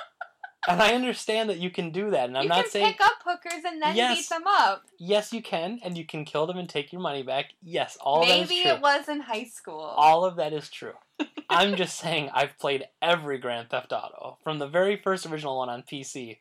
and 0.68 0.82
I 0.82 0.93
understand 0.93 1.49
that 1.49 1.57
you 1.57 1.70
can 1.70 1.91
do 1.91 2.09
that. 2.11 2.28
And 2.30 2.38
I'm 2.38 2.47
not 2.47 2.47
saying. 2.47 2.47
you 2.47 2.49
not 2.49 2.63
can 2.63 2.72
saying 2.72 2.93
pick 2.93 3.01
up 3.01 3.11
hookers 3.53 3.63
and 3.65 3.82
then 3.82 3.95
Yes. 3.95 4.18
beat 4.18 4.30
them 4.30 4.43
up. 4.47 4.84
yes, 4.99 5.34
you 5.34 5.41
can, 5.41 5.80
and 5.84 5.97
you 5.97 6.05
can 6.05 6.26
kill 6.26 6.45
them 6.47 6.57
and 6.57 6.68
take 6.70 6.91
your 6.91 7.01
money 7.01 7.24
back. 7.24 7.53
Yes, 7.63 7.97
all 8.01 8.22
of 8.22 8.28
that 8.28 8.39
is 8.39 8.49
Maybe 8.49 8.61
true. 8.63 8.72
it 8.72 8.82
was 8.82 9.07
in 9.09 9.22
high 9.22 9.45
school. 9.45 9.80
All 9.82 10.26
of 10.26 10.36
that 10.36 10.53
is 10.53 10.70
true. 10.70 10.93
I'm 11.49 11.76
just 11.76 11.97
saying 11.97 12.30
I've 12.34 12.57
played 12.59 12.86
every 13.01 13.38
Grand 13.38 13.70
Theft 13.70 13.91
Auto 13.93 14.38
from 14.43 14.59
the 14.59 14.68
very 14.68 14.97
first 14.97 15.26
original 15.26 15.57
one 15.57 15.70
on 15.70 15.84
PC 15.84 16.38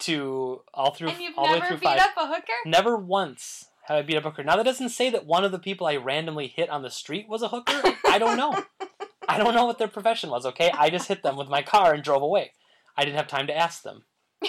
to 0.00 0.62
all 0.74 0.92
through 0.92 1.10
and 1.10 1.20
you've 1.22 1.38
all 1.38 1.46
the 1.46 1.52
way 1.52 1.58
never 1.60 1.68
through 1.68 1.76
beat 1.78 1.86
five. 1.86 2.00
up 2.00 2.10
a 2.16 2.26
hooker? 2.26 2.52
Never 2.66 2.96
once 2.96 3.66
have 3.86 3.98
I 3.98 4.02
beat 4.02 4.16
up 4.16 4.24
a 4.24 4.30
hooker. 4.30 4.42
Now 4.44 4.56
that 4.56 4.64
doesn't 4.64 4.88
say 4.88 5.10
that 5.10 5.26
one 5.26 5.44
of 5.44 5.52
the 5.52 5.58
people 5.58 5.86
I 5.86 5.96
randomly 5.96 6.48
hit 6.48 6.68
on 6.70 6.82
the 6.82 6.90
street 6.90 7.28
was 7.28 7.42
a 7.42 7.48
hooker. 7.48 7.80
I 8.06 8.18
don't 8.18 8.36
know. 8.36 8.64
I 9.28 9.38
don't 9.38 9.54
know 9.54 9.64
what 9.66 9.78
their 9.78 9.88
profession 9.88 10.30
was. 10.30 10.44
Okay, 10.44 10.70
I 10.76 10.90
just 10.90 11.06
hit 11.08 11.22
them 11.22 11.36
with 11.36 11.48
my 11.48 11.62
car 11.62 11.94
and 11.94 12.02
drove 12.02 12.22
away. 12.22 12.52
I 12.96 13.04
didn't 13.04 13.16
have 13.16 13.28
time 13.28 13.46
to 13.46 13.56
ask 13.56 13.82
them. 13.82 14.04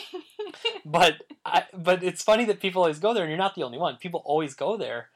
But 0.85 1.23
I, 1.45 1.63
but 1.73 2.03
it's 2.03 2.23
funny 2.23 2.45
that 2.45 2.59
people 2.59 2.81
always 2.81 2.99
go 2.99 3.13
there, 3.13 3.23
and 3.23 3.31
you're 3.31 3.37
not 3.37 3.55
the 3.55 3.63
only 3.63 3.77
one. 3.77 3.97
People 3.97 4.21
always 4.25 4.53
go 4.53 4.77
there, 4.77 5.09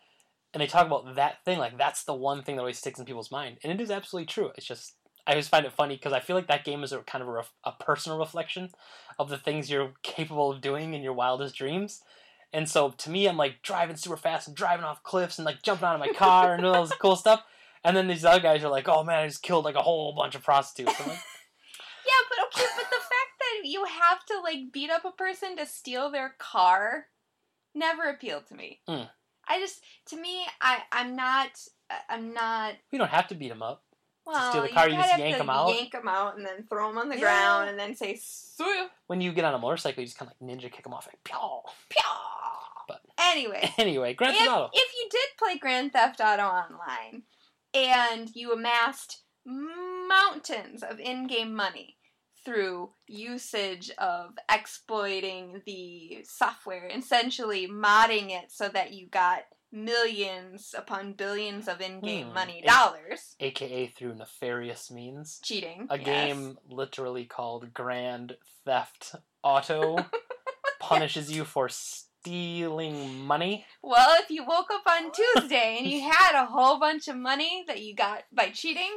and 0.53 0.61
they 0.61 0.67
talk 0.67 0.87
about 0.87 1.15
that 1.15 1.43
thing 1.43 1.59
like 1.59 1.77
that's 1.77 2.03
the 2.03 2.13
one 2.13 2.41
thing 2.41 2.55
that 2.55 2.61
always 2.61 2.77
sticks 2.77 2.99
in 2.99 3.05
people's 3.05 3.31
mind, 3.31 3.57
and 3.63 3.71
it 3.71 3.81
is 3.81 3.91
absolutely 3.91 4.27
true. 4.27 4.51
It's 4.55 4.65
just 4.65 4.95
I 5.25 5.31
always 5.31 5.49
find 5.49 5.65
it 5.65 5.73
funny 5.73 5.95
because 5.95 6.13
I 6.13 6.21
feel 6.21 6.35
like 6.35 6.47
that 6.47 6.63
game 6.63 6.83
is 6.83 6.93
a 6.93 6.99
kind 6.99 7.21
of 7.21 7.27
a, 7.27 7.31
ref, 7.31 7.51
a 7.65 7.73
personal 7.73 8.17
reflection 8.17 8.69
of 9.19 9.29
the 9.29 9.37
things 9.37 9.69
you're 9.69 9.93
capable 10.01 10.51
of 10.51 10.61
doing 10.61 10.93
in 10.93 11.01
your 11.01 11.13
wildest 11.13 11.55
dreams. 11.55 12.01
And 12.53 12.69
so 12.69 12.91
to 12.91 13.09
me, 13.09 13.27
I'm 13.27 13.35
like 13.35 13.61
driving 13.61 13.97
super 13.97 14.15
fast 14.15 14.47
and 14.47 14.55
driving 14.55 14.85
off 14.85 15.03
cliffs 15.03 15.37
and 15.37 15.45
like 15.45 15.61
jumping 15.63 15.85
out 15.85 15.95
of 15.95 15.99
my 15.99 16.13
car 16.13 16.53
and 16.53 16.65
all 16.65 16.85
this 16.85 16.97
cool 16.97 17.15
stuff. 17.17 17.43
And 17.83 17.95
then 17.95 18.07
these 18.07 18.23
other 18.23 18.39
guys 18.39 18.63
are 18.63 18.69
like, 18.69 18.87
"Oh 18.87 19.03
man, 19.03 19.23
I 19.23 19.27
just 19.27 19.43
killed 19.43 19.65
like 19.65 19.75
a 19.75 19.81
whole 19.81 20.13
bunch 20.15 20.33
of 20.33 20.43
prostitutes." 20.43 20.97
Like, 20.99 21.19
Yeah, 22.07 22.23
but 22.29 22.39
okay, 22.47 22.67
but 22.77 22.85
the 22.85 22.86
fact 22.86 22.86
that 22.86 22.86
you 23.63 23.85
have 23.85 24.25
to 24.27 24.39
like 24.41 24.71
beat 24.71 24.89
up 24.89 25.05
a 25.05 25.11
person 25.11 25.55
to 25.57 25.65
steal 25.65 26.09
their 26.11 26.35
car 26.37 27.05
never 27.75 28.03
appealed 28.09 28.47
to 28.47 28.55
me. 28.55 28.81
Mm. 28.89 29.09
I 29.47 29.59
just, 29.59 29.81
to 30.07 30.17
me, 30.17 30.45
I 30.61 30.79
I'm 30.91 31.15
not, 31.15 31.49
I'm 32.09 32.33
not. 32.33 32.73
we 32.91 32.97
don't 32.97 33.09
have 33.09 33.27
to 33.29 33.35
beat 33.35 33.49
them 33.49 33.61
up. 33.63 33.83
Well, 34.25 34.49
steal 34.51 34.63
the 34.63 34.67
car, 34.69 34.85
you 34.89 34.95
kinda 34.95 35.07
just 35.07 35.19
yank 35.19 35.35
to 35.37 35.41
'em 35.43 35.49
out? 35.49 35.69
yank 35.73 35.91
them 35.93 36.07
out, 36.07 36.35
and 36.37 36.45
then 36.45 36.65
throw 36.69 36.89
them 36.89 36.97
on 36.97 37.07
the 37.07 37.15
Yeah. 37.15 37.21
ground, 37.21 37.69
and 37.69 37.79
then 37.79 37.95
say 37.95 38.15
"see 38.15 38.87
When 39.07 39.21
you 39.21 39.31
get 39.31 39.45
on 39.45 39.53
a 39.53 39.57
motorcycle, 39.59 40.01
you 40.01 40.07
just 40.07 40.17
kind 40.17 40.29
of 40.29 40.35
like 40.41 40.49
ninja 40.57 40.69
kick 40.71 40.83
them 40.83 40.93
off 40.93 41.07
like, 41.07 41.23
Pew! 41.23 41.35
pyaw." 41.37 42.83
But- 42.89 43.01
Anyway, 43.19 43.73
Anyway, 43.77 44.13
Grand 44.15 44.35
Theft 44.35 44.49
Auto. 44.49 44.69
if 44.73 44.93
you 44.95 45.07
did 45.09 45.29
play 45.37 45.57
Grand 45.57 45.93
Theft 45.93 46.19
Auto 46.19 46.43
online 46.43 47.23
and 47.73 48.29
you 48.35 48.51
amassed 48.51 49.23
mountains 49.45 50.83
of 50.83 50.99
in-game 50.99 51.53
money 51.53 51.96
through 52.47 52.91
usage 53.07 53.91
of 53.97 54.31
exploiting 54.49 55.61
the 55.65 56.19
software, 56.23 56.87
essentially 56.87 57.67
modding 57.67 58.29
it 58.31 58.49
so 58.49 58.69
that 58.69 58.93
you 58.93 59.05
got 59.07 59.39
millions 59.69 60.73
upon 60.77 61.11
billions 61.11 61.67
of 61.67 61.81
in-game 61.81 62.27
Hmm. 62.27 62.33
money 62.33 62.59
It- 62.59 62.67
dollars, 62.67 63.35
AKA 63.41 63.87
through 63.87 64.15
nefarious 64.15 64.89
means. 64.89 65.41
cheating. 65.43 65.87
A 65.89 65.97
yes. 65.97 66.05
game 66.05 66.57
literally 66.69 67.25
called 67.25 67.73
Grand 67.73 68.37
Theft 68.63 69.15
Auto 69.43 69.97
punishes 70.79 71.29
you 71.35 71.43
for 71.43 71.67
stealing 71.67 73.25
money. 73.25 73.65
Well, 73.81 74.15
if 74.21 74.29
you 74.29 74.45
woke 74.45 74.71
up 74.71 74.83
on 74.89 75.11
Tuesday 75.35 75.77
and 75.79 75.87
you 75.87 76.01
had 76.09 76.41
a 76.41 76.45
whole 76.45 76.79
bunch 76.79 77.09
of 77.09 77.17
money 77.17 77.65
that 77.67 77.81
you 77.81 77.93
got 77.93 78.23
by 78.31 78.51
cheating, 78.51 78.91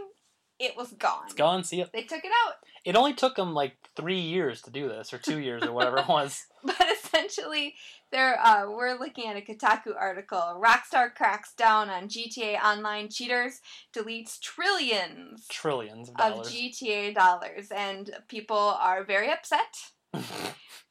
it 0.61 0.77
was 0.77 0.93
gone. 0.93 1.25
It's 1.25 1.35
gone. 1.35 1.65
See 1.65 1.81
it. 1.81 1.91
They 1.93 2.03
took 2.03 2.23
it 2.25 2.31
out. 2.47 2.55
It 2.85 2.95
only 2.95 3.15
took 3.15 3.35
them 3.35 3.55
like 3.55 3.77
three 3.97 4.21
years 4.21 4.61
to 4.63 4.71
do 4.71 4.89
this, 4.89 5.13
or 5.13 5.19
two 5.19 5.39
years, 5.39 5.63
or 5.65 5.73
whatever 5.73 5.99
it 5.99 6.09
was. 6.09 6.45
But 6.63 6.77
essentially, 6.93 7.75
there 8.13 8.39
uh, 8.39 8.71
we're 8.71 8.99
looking 8.99 9.27
at 9.27 9.37
a 9.37 9.41
Kotaku 9.41 9.95
article. 9.99 10.61
Rockstar 10.63 11.15
cracks 11.15 11.55
down 11.55 11.89
on 11.89 12.09
GTA 12.09 12.63
Online 12.63 13.09
cheaters, 13.09 13.61
deletes 13.97 14.39
trillions 14.39 15.47
Trillions 15.49 16.11
of 16.11 16.41
of. 16.41 16.47
GTA 16.47 17.15
dollars, 17.15 17.71
and 17.75 18.11
people 18.29 18.57
are 18.57 19.03
very 19.03 19.31
upset 19.31 19.93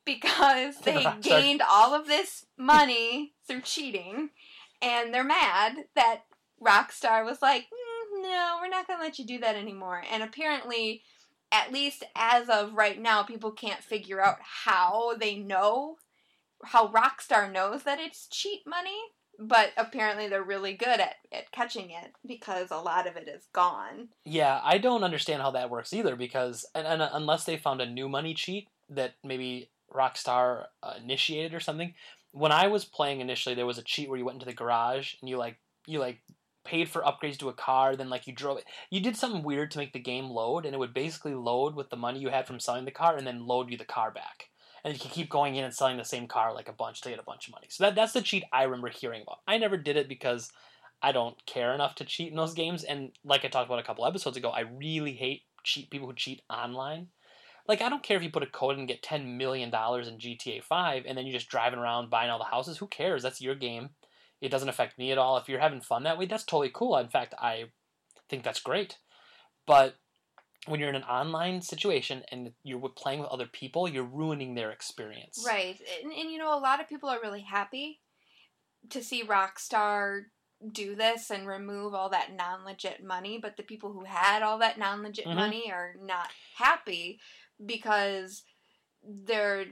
because 0.06 0.78
they 0.84 1.06
gained 1.22 1.62
all 1.70 1.94
of 1.94 2.08
this 2.08 2.46
money 2.58 3.34
through 3.48 3.62
cheating, 3.62 4.30
and 4.82 5.14
they're 5.14 5.24
mad 5.24 5.86
that 5.96 6.24
Rockstar 6.62 7.24
was 7.24 7.42
like, 7.42 7.64
"Mm, 7.64 7.79
"No, 8.22 8.58
we're 8.62 8.70
not 8.70 8.88
going 8.88 9.00
to 9.00 9.04
let 9.04 9.20
you 9.20 9.26
do 9.26 9.40
that 9.40 9.56
anymore." 9.56 10.04
And 10.12 10.24
apparently, 10.24 11.04
at 11.52 11.72
least 11.72 12.04
as 12.16 12.50
of 12.50 12.74
right 12.74 13.00
now, 13.00 13.24
people 13.24 13.52
can't 13.52 13.84
figure 13.84 14.22
out 14.22 14.38
how 14.42 15.16
they 15.20 15.38
know, 15.38 15.98
how 16.64 16.88
Rockstar 16.88 17.52
knows 17.52 17.84
that 17.84 18.00
it's 18.00 18.28
cheat 18.28 18.62
money. 18.68 18.98
But 19.42 19.72
apparently, 19.78 20.28
they're 20.28 20.44
really 20.44 20.74
good 20.74 21.00
at, 21.00 21.16
at 21.32 21.52
catching 21.54 21.92
it 21.92 22.12
because 22.26 22.72
a 22.72 22.78
lot 22.78 23.08
of 23.08 23.16
it 23.16 23.30
is 23.30 23.48
gone. 23.54 24.10
Yeah, 24.26 24.60
I 24.64 24.78
don't 24.80 25.04
understand 25.06 25.42
how 25.42 25.52
that 25.52 25.70
works 25.70 25.94
either 25.94 26.18
because 26.18 26.66
and, 26.76 26.86
and 26.86 27.02
uh, 27.02 27.10
unless 27.14 27.46
they 27.46 27.56
found 27.56 27.80
a 27.80 27.90
new 27.90 28.10
money 28.10 28.34
cheat 28.34 28.68
that 28.90 29.14
maybe 29.24 29.70
Rockstar 29.94 30.66
uh, 30.84 30.96
initiated 31.02 31.54
or 31.54 31.60
something. 31.60 31.94
When 32.32 32.52
I 32.52 32.68
was 32.68 32.86
playing 32.86 33.22
initially, 33.22 33.56
there 33.56 33.66
was 33.66 33.78
a 33.78 33.84
cheat 33.84 34.10
where 34.10 34.18
you 34.18 34.26
went 34.26 34.36
into 34.36 34.46
the 34.46 34.54
garage 34.54 35.16
and 35.22 35.30
you 35.30 35.38
like 35.38 35.58
you 35.88 36.00
like 36.00 36.22
paid 36.64 36.89
for 36.89 37.01
upgrades 37.01 37.38
to 37.39 37.49
a 37.49 37.53
car, 37.53 37.95
then 37.95 38.10
like 38.10 38.28
you 38.28 38.34
drove 38.34 38.57
it. 38.57 38.66
You 38.89 38.99
did 38.99 39.16
something 39.16 39.43
weird 39.43 39.72
to 39.72 39.78
make 39.78 39.93
the 39.93 39.99
game 39.99 40.30
load, 40.30 40.66
and 40.66 40.74
it 40.74 40.78
would 40.78 40.93
basically 40.93 41.34
load 41.34 41.76
with 41.76 41.89
the 41.89 41.97
money 41.97 42.20
you 42.20 42.30
had 42.30 42.47
from 42.47 42.60
selling 42.60 42.86
the 42.86 42.91
car, 42.91 43.18
and 43.18 43.26
then 43.26 43.47
load 43.47 43.70
you 43.70 43.78
the 43.78 43.86
car 43.86 44.12
back. 44.12 44.49
And 44.84 44.93
you 44.93 44.99
could 44.99 45.12
keep 45.12 45.30
going 45.30 45.55
in 45.55 45.64
and 45.64 45.74
selling 45.74 45.97
the 45.97 46.05
same 46.05 46.28
car 46.28 46.53
like 46.53 46.70
a 46.70 46.74
bunch 46.74 47.01
to 47.01 47.10
get 47.10 47.20
a 47.20 47.24
bunch 47.24 47.47
of 47.47 47.53
money. 47.53 47.68
So 47.70 47.84
that 47.84 47.95
that's 47.95 48.14
the 48.14 48.22
cheat 48.22 48.43
I 48.53 48.64
remember 48.64 48.89
hearing 48.89 49.24
about. 49.24 49.39
I 49.47 49.57
never 49.57 49.78
did 49.78 49.97
it 49.97 50.07
because 50.07 50.51
I 51.01 51.12
don't 51.12 51.43
care 51.45 51.74
enough 51.74 51.95
to 51.95 52.05
cheat 52.05 52.32
in 52.32 52.38
those 52.38 52.53
games, 52.53 52.84
and 52.84 53.12
like 53.24 53.45
I 53.45 53.47
talked 53.47 53.68
about 53.68 53.80
a 53.80 53.84
couple 53.84 54.05
episodes 54.05 54.38
ago, 54.38 54.49
I 54.49 54.62
really 54.62 55.14
hate 55.14 55.43
cheat 55.64 55.89
people 55.89 56.07
who 56.07 56.16
cheat 56.16 56.41
online. 56.49 57.07
Like 57.68 57.82
I 57.82 57.89
don't 57.89 58.03
care 58.03 58.18
if 58.18 58.24
you 58.24 58.32
put 58.32 58.43
a 58.43 58.47
code 58.47 58.78
and 58.78 58.88
get 58.88 59.03
ten 59.03 59.38
million 59.38 59.70
dollars 59.70 60.07
in 60.07 60.18
GTA 60.18 60.64
Five, 60.64 61.03
and 61.05 61.18
then 61.18 61.26
you're 61.26 61.38
just 61.38 61.49
driving 61.49 61.80
around 61.80 62.10
buying 62.10 62.30
all 62.30 62.39
the 62.39 62.45
houses. 62.45 62.78
Who 62.78 62.88
cares? 62.88 63.24
That's 63.24 63.41
your 63.41 63.55
game. 63.55 63.89
It 64.42 64.50
doesn't 64.50 64.70
affect 64.70 64.98
me 64.98 65.12
at 65.12 65.18
all. 65.18 65.38
If 65.38 65.50
you're 65.50 65.60
having 65.60 65.82
fun 65.82 66.04
that 66.04 66.18
way, 66.18 66.26
that's 66.26 66.44
totally 66.44 66.72
cool. 66.74 66.98
In 66.98 67.10
fact, 67.10 67.34
I 67.40 67.66
think 68.30 68.44
that's 68.44 68.62
great. 68.62 68.98
But 69.66 69.96
when 70.66 70.80
you're 70.80 70.90
in 70.90 70.96
an 70.96 71.04
online 71.04 71.62
situation 71.62 72.24
and 72.32 72.52
you're 72.64 72.80
playing 72.90 73.20
with 73.20 73.30
other 73.30 73.48
people, 73.48 73.88
you're 73.88 74.04
ruining 74.04 74.56
their 74.56 74.72
experience. 74.72 75.44
Right. 75.46 75.80
And, 76.04 76.12
and 76.12 76.32
you 76.32 76.38
know, 76.38 76.58
a 76.58 76.60
lot 76.60 76.80
of 76.80 76.88
people 76.88 77.10
are 77.10 77.20
really 77.22 77.42
happy 77.42 78.00
to 78.90 79.04
see 79.04 79.24
Rockstar 79.24 80.24
do 80.72 80.96
this 80.96 81.32
and 81.32 81.48
remove 81.48 81.94
all 81.94 82.10
that 82.10 82.34
non 82.34 82.66
legit 82.66 83.04
money, 83.04 83.40
but 83.42 83.56
the 83.56 83.64
people 83.64 83.94
who 83.94 84.04
had 84.04 84.42
all 84.42 84.58
that 84.60 84.78
non 84.78 85.02
legit 85.02 85.26
Mhm. 85.26 85.36
money 85.36 85.72
are 85.72 85.96
not 86.02 86.30
happy 86.56 87.20
because 87.66 88.44
they're 89.02 89.68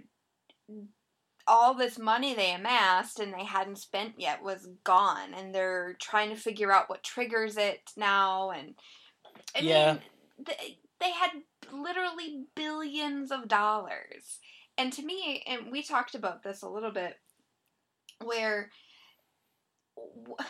all 1.48 1.74
this 1.74 1.98
money 1.98 2.34
they 2.34 2.54
amassed 2.54 3.20
and 3.20 3.34
they 3.34 3.44
hadn't 3.46 3.78
spent 3.78 4.14
yet 4.18 4.44
was 4.44 4.68
gone 4.84 5.34
and 5.36 5.54
they're 5.54 5.96
trying 6.00 6.30
to 6.30 6.36
figure 6.36 6.72
out 6.72 6.90
what 6.90 7.04
triggers 7.04 7.58
it 7.58 7.92
now 7.98 8.52
and 8.52 8.76
I 9.56 9.62
Yeah. 9.62 9.94
mean 9.94 10.02
they, 10.40 10.80
they 11.00 11.12
had 11.12 11.32
literally 11.72 12.46
billions 12.56 13.32
of 13.32 13.48
dollars 13.48 14.40
and 14.78 14.92
to 14.94 15.04
me 15.04 15.44
and 15.48 15.72
we 15.72 15.84
talked 15.84 16.16
about 16.16 16.44
this 16.44 16.62
a 16.62 16.70
little 16.70 16.92
bit 16.92 17.16
where 18.24 18.72
wh- 19.98 20.44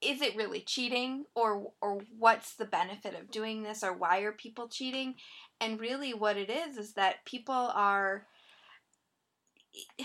is 0.00 0.22
it 0.22 0.36
really 0.36 0.60
cheating 0.60 1.24
or 1.34 1.72
or 1.80 2.00
what's 2.18 2.54
the 2.56 2.64
benefit 2.64 3.14
of 3.14 3.30
doing 3.30 3.62
this 3.62 3.82
or 3.82 3.92
why 3.92 4.20
are 4.20 4.32
people 4.32 4.68
cheating 4.68 5.14
and 5.60 5.80
really 5.80 6.14
what 6.14 6.36
it 6.36 6.50
is 6.50 6.76
is 6.76 6.94
that 6.94 7.24
people 7.24 7.54
are 7.74 8.26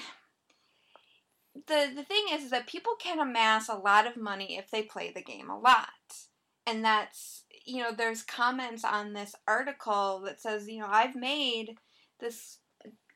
the 1.67 1.91
the 1.95 2.03
thing 2.03 2.25
is, 2.31 2.45
is 2.45 2.51
that 2.51 2.67
people 2.67 2.93
can 2.99 3.19
amass 3.19 3.69
a 3.69 3.75
lot 3.75 4.07
of 4.07 4.17
money 4.17 4.57
if 4.57 4.69
they 4.69 4.81
play 4.83 5.11
the 5.13 5.21
game 5.21 5.49
a 5.49 5.59
lot. 5.59 5.87
And 6.67 6.83
that's 6.83 7.43
you 7.65 7.83
know 7.83 7.91
there's 7.91 8.23
comments 8.23 8.83
on 8.83 9.13
this 9.13 9.35
article 9.47 10.21
that 10.25 10.39
says 10.39 10.67
you 10.67 10.79
know 10.79 10.87
i've 10.87 11.15
made 11.15 11.77
this 12.19 12.59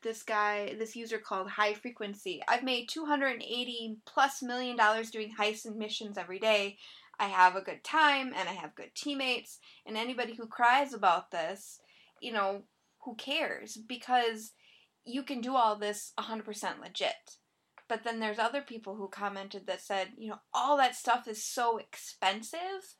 this 0.02 0.22
guy 0.22 0.74
this 0.78 0.96
user 0.96 1.18
called 1.18 1.48
high 1.50 1.74
frequency. 1.74 2.42
I've 2.48 2.64
made 2.64 2.88
280 2.88 3.98
plus 4.06 4.42
million 4.42 4.76
dollars 4.76 5.10
doing 5.10 5.34
heists 5.38 5.66
and 5.66 5.76
missions 5.76 6.16
every 6.16 6.38
day. 6.38 6.78
I 7.18 7.26
have 7.26 7.54
a 7.54 7.60
good 7.60 7.84
time 7.84 8.32
and 8.34 8.48
i 8.48 8.52
have 8.52 8.74
good 8.74 8.94
teammates. 8.94 9.58
And 9.84 9.96
anybody 9.96 10.34
who 10.34 10.46
cries 10.46 10.94
about 10.94 11.30
this 11.30 11.80
you 12.20 12.32
know 12.32 12.62
who 13.04 13.14
cares? 13.14 13.76
Because 13.76 14.52
you 15.04 15.22
can 15.22 15.40
do 15.40 15.56
all 15.56 15.76
this 15.76 16.12
100% 16.18 16.80
legit. 16.80 17.36
But 17.88 18.04
then 18.04 18.20
there's 18.20 18.38
other 18.38 18.62
people 18.62 18.94
who 18.94 19.08
commented 19.08 19.66
that 19.66 19.80
said 19.82 20.08
you 20.16 20.28
know 20.28 20.38
all 20.54 20.76
that 20.76 20.94
stuff 20.94 21.26
is 21.26 21.44
so 21.44 21.78
expensive 21.78 22.94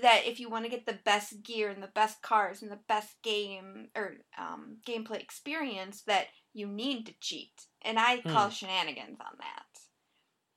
that 0.00 0.22
if 0.26 0.38
you 0.38 0.48
want 0.48 0.64
to 0.64 0.70
get 0.70 0.86
the 0.86 0.98
best 1.04 1.42
gear 1.42 1.68
and 1.70 1.82
the 1.82 1.88
best 1.88 2.22
cars 2.22 2.62
and 2.62 2.70
the 2.70 2.78
best 2.88 3.16
game 3.22 3.88
or 3.96 4.18
um, 4.38 4.78
gameplay 4.86 5.20
experience, 5.20 6.02
that 6.02 6.26
you 6.54 6.68
need 6.68 7.06
to 7.06 7.14
cheat, 7.20 7.50
and 7.82 7.98
I 7.98 8.18
Hmm. 8.22 8.28
call 8.28 8.50
shenanigans 8.50 9.18
on 9.20 9.36
that 9.38 9.80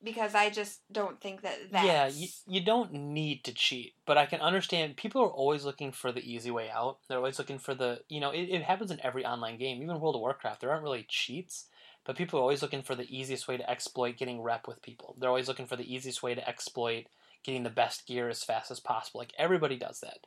because 0.03 0.35
I 0.35 0.49
just 0.49 0.81
don't 0.91 1.19
think 1.21 1.41
that 1.41 1.57
that. 1.71 1.85
Yeah, 1.85 2.07
you, 2.07 2.27
you 2.47 2.61
don't 2.63 2.91
need 2.91 3.43
to 3.45 3.53
cheat, 3.53 3.93
but 4.05 4.17
I 4.17 4.25
can 4.25 4.41
understand 4.41 4.97
people 4.97 5.21
are 5.21 5.31
always 5.31 5.63
looking 5.63 5.91
for 5.91 6.11
the 6.11 6.21
easy 6.21 6.51
way 6.51 6.69
out. 6.69 6.97
They're 7.07 7.17
always 7.17 7.39
looking 7.39 7.59
for 7.59 7.73
the, 7.73 8.01
you 8.09 8.19
know, 8.19 8.31
it, 8.31 8.43
it 8.43 8.63
happens 8.63 8.91
in 8.91 9.03
every 9.03 9.25
online 9.25 9.57
game, 9.57 9.81
even 9.81 9.99
World 9.99 10.15
of 10.15 10.21
Warcraft. 10.21 10.61
There 10.61 10.71
aren't 10.71 10.83
really 10.83 11.05
cheats, 11.07 11.65
but 12.05 12.15
people 12.15 12.39
are 12.39 12.43
always 12.43 12.61
looking 12.61 12.81
for 12.81 12.95
the 12.95 13.15
easiest 13.15 13.47
way 13.47 13.57
to 13.57 13.69
exploit 13.69 14.17
getting 14.17 14.41
rep 14.41 14.67
with 14.67 14.81
people. 14.81 15.15
They're 15.19 15.29
always 15.29 15.47
looking 15.47 15.67
for 15.67 15.75
the 15.75 15.93
easiest 15.93 16.23
way 16.23 16.35
to 16.35 16.47
exploit 16.47 17.05
getting 17.43 17.63
the 17.63 17.69
best 17.69 18.07
gear 18.07 18.29
as 18.29 18.43
fast 18.43 18.71
as 18.71 18.79
possible. 18.79 19.19
Like 19.19 19.33
everybody 19.37 19.77
does 19.77 20.01
that. 20.01 20.19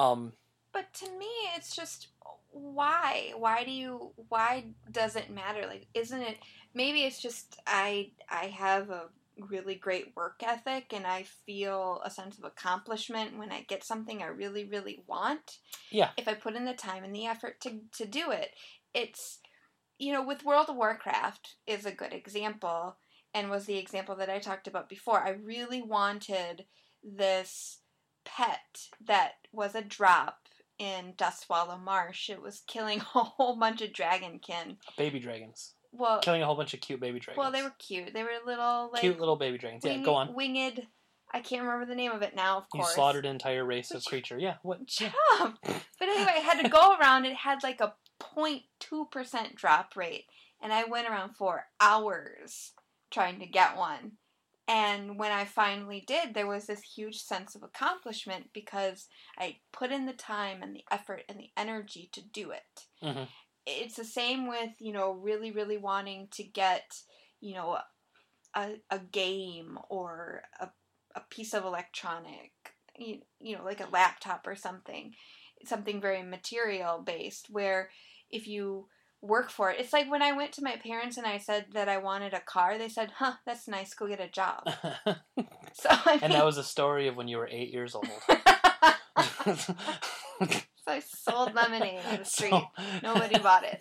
Um, 0.00 0.32
But 0.72 0.92
to 0.94 1.10
me, 1.18 1.30
it's 1.56 1.74
just 1.74 2.08
why? 2.52 3.32
Why 3.36 3.64
do 3.64 3.70
you? 3.70 4.12
Why 4.28 4.64
does 4.90 5.16
it 5.16 5.30
matter? 5.30 5.66
Like, 5.66 5.86
isn't 5.94 6.20
it? 6.20 6.38
Maybe 6.74 7.02
it's 7.02 7.20
just 7.20 7.60
I. 7.66 8.12
I 8.28 8.46
have 8.46 8.90
a 8.90 9.08
really 9.48 9.74
great 9.74 10.12
work 10.14 10.42
ethic, 10.44 10.92
and 10.92 11.06
I 11.06 11.24
feel 11.46 12.00
a 12.04 12.10
sense 12.10 12.38
of 12.38 12.44
accomplishment 12.44 13.38
when 13.38 13.50
I 13.50 13.62
get 13.62 13.84
something 13.84 14.22
I 14.22 14.26
really, 14.26 14.64
really 14.64 15.02
want. 15.06 15.58
Yeah. 15.90 16.10
If 16.16 16.28
I 16.28 16.34
put 16.34 16.56
in 16.56 16.64
the 16.64 16.74
time 16.74 17.04
and 17.04 17.14
the 17.14 17.26
effort 17.26 17.60
to 17.62 17.80
to 17.98 18.06
do 18.06 18.30
it, 18.30 18.50
it's 18.94 19.38
you 19.98 20.12
know, 20.12 20.22
with 20.22 20.44
World 20.44 20.70
of 20.70 20.76
Warcraft 20.76 21.56
is 21.66 21.84
a 21.84 21.92
good 21.92 22.14
example, 22.14 22.96
and 23.34 23.50
was 23.50 23.66
the 23.66 23.76
example 23.76 24.16
that 24.16 24.30
I 24.30 24.38
talked 24.38 24.66
about 24.66 24.88
before. 24.88 25.20
I 25.20 25.30
really 25.30 25.82
wanted 25.82 26.64
this 27.04 27.78
pet 28.24 28.88
that 29.04 29.32
was 29.52 29.74
a 29.74 29.82
drop 29.82 30.48
in 30.80 31.12
Dustwallow 31.12 31.80
Marsh. 31.80 32.30
It 32.30 32.40
was 32.42 32.62
killing 32.66 32.98
a 33.14 33.22
whole 33.22 33.54
bunch 33.56 33.82
of 33.82 33.90
dragonkin. 33.90 34.78
baby 34.96 35.20
dragons. 35.20 35.74
Well, 35.92 36.20
Killing 36.20 36.40
a 36.40 36.46
whole 36.46 36.54
bunch 36.54 36.72
of 36.72 36.80
cute 36.80 37.00
baby 37.00 37.18
dragons. 37.18 37.38
well, 37.38 37.50
they 37.50 37.62
were 37.62 37.74
cute. 37.78 38.14
They 38.14 38.22
were 38.22 38.30
little 38.46 38.90
like 38.92 39.00
cute 39.00 39.18
little 39.18 39.36
baby 39.36 39.58
dragons. 39.58 39.82
Yeah, 39.84 39.98
go 39.98 40.14
on. 40.14 40.34
Winged. 40.34 40.86
I 41.32 41.40
can't 41.40 41.62
remember 41.62 41.84
the 41.86 41.94
name 41.96 42.12
of 42.12 42.22
it 42.22 42.34
now. 42.34 42.58
Of 42.58 42.68
course, 42.70 42.88
You 42.88 42.94
slaughtered 42.94 43.24
an 43.26 43.32
entire 43.32 43.64
race 43.64 43.90
of 43.92 44.04
creature. 44.04 44.38
Yeah, 44.38 44.54
what? 44.62 44.86
Chump. 44.88 45.12
But 45.62 46.08
anyway, 46.08 46.32
I 46.36 46.40
had 46.40 46.62
to 46.62 46.68
go 46.68 46.96
around. 46.96 47.24
It 47.24 47.34
had 47.36 47.62
like 47.62 47.80
a 47.80 47.94
0.2 48.36 49.10
percent 49.10 49.54
drop 49.56 49.96
rate, 49.96 50.24
and 50.62 50.72
I 50.72 50.84
went 50.84 51.08
around 51.08 51.34
for 51.36 51.66
hours 51.80 52.72
trying 53.10 53.40
to 53.40 53.46
get 53.46 53.76
one. 53.76 54.12
And 54.70 55.18
when 55.18 55.32
I 55.32 55.46
finally 55.46 56.04
did, 56.06 56.32
there 56.32 56.46
was 56.46 56.66
this 56.66 56.82
huge 56.82 57.18
sense 57.18 57.56
of 57.56 57.64
accomplishment 57.64 58.50
because 58.52 59.08
I 59.36 59.58
put 59.72 59.90
in 59.90 60.06
the 60.06 60.12
time 60.12 60.62
and 60.62 60.76
the 60.76 60.84
effort 60.92 61.24
and 61.28 61.40
the 61.40 61.50
energy 61.56 62.08
to 62.12 62.22
do 62.22 62.52
it. 62.52 62.86
Mhm. 63.02 63.26
It's 63.66 63.96
the 63.96 64.04
same 64.04 64.46
with, 64.46 64.70
you 64.78 64.92
know, 64.92 65.10
really, 65.10 65.50
really 65.50 65.76
wanting 65.76 66.28
to 66.28 66.44
get, 66.44 67.02
you 67.40 67.54
know, 67.54 67.78
a, 68.54 68.76
a 68.90 68.98
game 69.00 69.76
or 69.88 70.44
a, 70.60 70.68
a 71.16 71.20
piece 71.30 71.52
of 71.52 71.64
electronic, 71.64 72.52
you, 72.96 73.22
you 73.40 73.56
know, 73.56 73.64
like 73.64 73.80
a 73.80 73.90
laptop 73.90 74.46
or 74.46 74.54
something, 74.54 75.16
something 75.64 76.00
very 76.00 76.22
material 76.22 77.02
based, 77.02 77.50
where 77.50 77.90
if 78.30 78.46
you 78.46 78.88
work 79.22 79.50
for 79.50 79.70
it, 79.70 79.78
it's 79.80 79.92
like 79.92 80.10
when 80.10 80.22
I 80.22 80.32
went 80.32 80.52
to 80.52 80.62
my 80.64 80.76
parents 80.76 81.16
and 81.16 81.26
I 81.26 81.38
said 81.38 81.66
that 81.74 81.88
I 81.88 81.98
wanted 81.98 82.32
a 82.34 82.40
car, 82.40 82.78
they 82.78 82.88
said, 82.88 83.10
huh, 83.16 83.34
that's 83.46 83.68
nice, 83.68 83.94
go 83.94 84.06
get 84.06 84.20
a 84.20 84.28
job. 84.28 84.64
So, 85.72 85.88
I 85.88 86.18
and 86.20 86.32
that 86.32 86.44
was 86.44 86.58
a 86.58 86.64
story 86.64 87.06
of 87.06 87.16
when 87.16 87.28
you 87.28 87.36
were 87.36 87.48
eight 87.48 87.70
years 87.72 87.94
old. 87.94 88.08
so 89.46 89.74
I 90.88 91.00
sold 91.00 91.54
lemonade 91.54 92.00
on 92.10 92.18
the 92.18 92.24
street. 92.24 92.50
So- 92.50 92.64
Nobody 93.02 93.38
bought 93.38 93.64
it. 93.64 93.80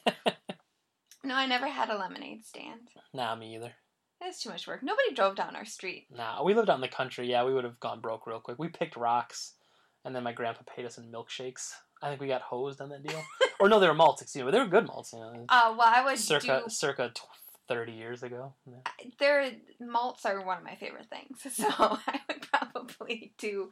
No, 1.23 1.35
I 1.35 1.47
never 1.47 1.67
had 1.67 1.89
a 1.89 1.97
lemonade 1.97 2.45
stand. 2.45 2.89
Nah, 3.13 3.35
me 3.35 3.55
either. 3.55 3.73
It's 4.21 4.41
too 4.43 4.49
much 4.49 4.67
work. 4.67 4.83
Nobody 4.83 5.13
drove 5.15 5.35
down 5.35 5.55
our 5.55 5.65
street. 5.65 6.07
Nah, 6.11 6.43
we 6.43 6.53
lived 6.53 6.69
out 6.69 6.75
in 6.75 6.81
the 6.81 6.87
country. 6.87 7.29
Yeah, 7.29 7.43
we 7.45 7.53
would 7.53 7.63
have 7.63 7.79
gone 7.79 8.01
broke 8.01 8.27
real 8.27 8.39
quick. 8.39 8.59
We 8.59 8.67
picked 8.67 8.95
rocks, 8.95 9.53
and 10.05 10.15
then 10.15 10.23
my 10.23 10.33
grandpa 10.33 10.61
paid 10.75 10.85
us 10.85 10.97
in 10.97 11.11
milkshakes. 11.11 11.71
I 12.01 12.09
think 12.09 12.21
we 12.21 12.27
got 12.27 12.41
hosed 12.41 12.81
on 12.81 12.89
that 12.89 13.03
deal. 13.05 13.21
or 13.59 13.67
no, 13.69 13.79
they 13.79 13.87
were 13.87 13.93
malts. 13.93 14.21
Excuse 14.21 14.41
me, 14.43 14.45
but 14.45 14.51
they 14.51 14.59
were 14.63 14.67
good 14.67 14.87
malts. 14.87 15.13
You 15.13 15.19
know, 15.19 15.45
Uh, 15.49 15.75
well, 15.77 15.87
I 15.87 16.03
would 16.05 16.17
circa 16.17 16.63
do. 16.65 16.69
circa 16.69 17.11
thirty 17.67 17.91
years 17.93 18.23
ago. 18.23 18.53
Yeah. 18.65 19.09
Their 19.19 19.51
malts 19.79 20.25
are 20.25 20.43
one 20.45 20.57
of 20.57 20.63
my 20.63 20.75
favorite 20.75 21.07
things, 21.09 21.41
so 21.55 21.67
I 21.69 22.19
would 22.27 22.41
probably 22.51 23.33
do 23.37 23.69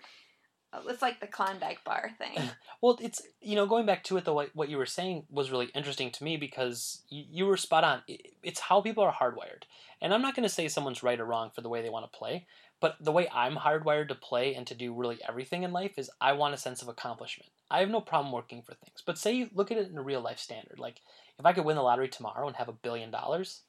It's 0.88 1.02
like 1.02 1.20
the 1.20 1.28
Klondike 1.28 1.84
bar 1.84 2.12
thing. 2.18 2.38
Well, 2.80 3.00
it's 3.02 3.24
you 3.42 3.56
know 3.56 3.66
going 3.66 3.88
back 3.88 4.04
to 4.04 4.18
it 4.18 4.26
though, 4.26 4.36
what, 4.36 4.52
what 4.54 4.70
you 4.70 4.78
were 4.78 4.86
saying 4.86 5.26
was 5.32 5.50
really 5.50 5.70
interesting 5.74 6.12
to 6.12 6.24
me 6.24 6.38
because 6.38 7.02
you, 7.10 7.24
you 7.28 7.46
were 7.48 7.58
spot 7.58 7.84
on. 7.84 8.04
It's 8.44 8.60
how 8.60 8.82
people 8.82 9.04
are 9.04 9.12
hardwired, 9.12 9.64
and 10.00 10.14
I'm 10.14 10.22
not 10.22 10.36
going 10.36 10.44
to 10.48 10.54
say 10.54 10.68
someone's 10.68 11.02
right 11.02 11.20
or 11.20 11.26
wrong 11.26 11.50
for 11.56 11.62
the 11.62 11.70
way 11.70 11.82
they 11.82 11.90
want 11.90 12.06
to 12.12 12.16
play, 12.16 12.46
but 12.80 12.96
the 13.00 13.12
way 13.12 13.28
I'm 13.34 13.56
hardwired 13.56 14.10
to 14.10 14.16
play 14.16 14.54
and 14.54 14.68
to 14.68 14.76
do 14.76 14.94
really 14.94 15.20
everything 15.28 15.64
in 15.64 15.72
life 15.72 15.98
is 15.98 16.12
I 16.22 16.34
want 16.34 16.54
a 16.54 16.58
sense 16.58 16.82
of 16.82 16.88
accomplishment. 16.88 17.52
I 17.70 17.80
have 17.80 17.90
no 17.90 18.02
problem 18.02 18.32
working 18.32 18.62
for 18.62 18.76
things, 18.76 19.02
but 19.06 19.18
say 19.18 19.34
you 19.34 19.50
look 19.54 19.72
at 19.72 19.78
it 19.78 19.90
in 19.90 19.98
a 19.98 20.04
real 20.04 20.22
life 20.22 20.40
standard. 20.40 20.80
Like 20.80 21.02
if 21.40 21.46
I 21.46 21.54
could 21.54 21.66
win 21.66 21.76
the 21.76 21.82
lottery 21.82 22.08
tomorrow 22.08 22.48
and 22.48 22.56
have 22.56 22.70
a 22.70 22.74
billion 22.74 23.12
dollars, 23.12 23.62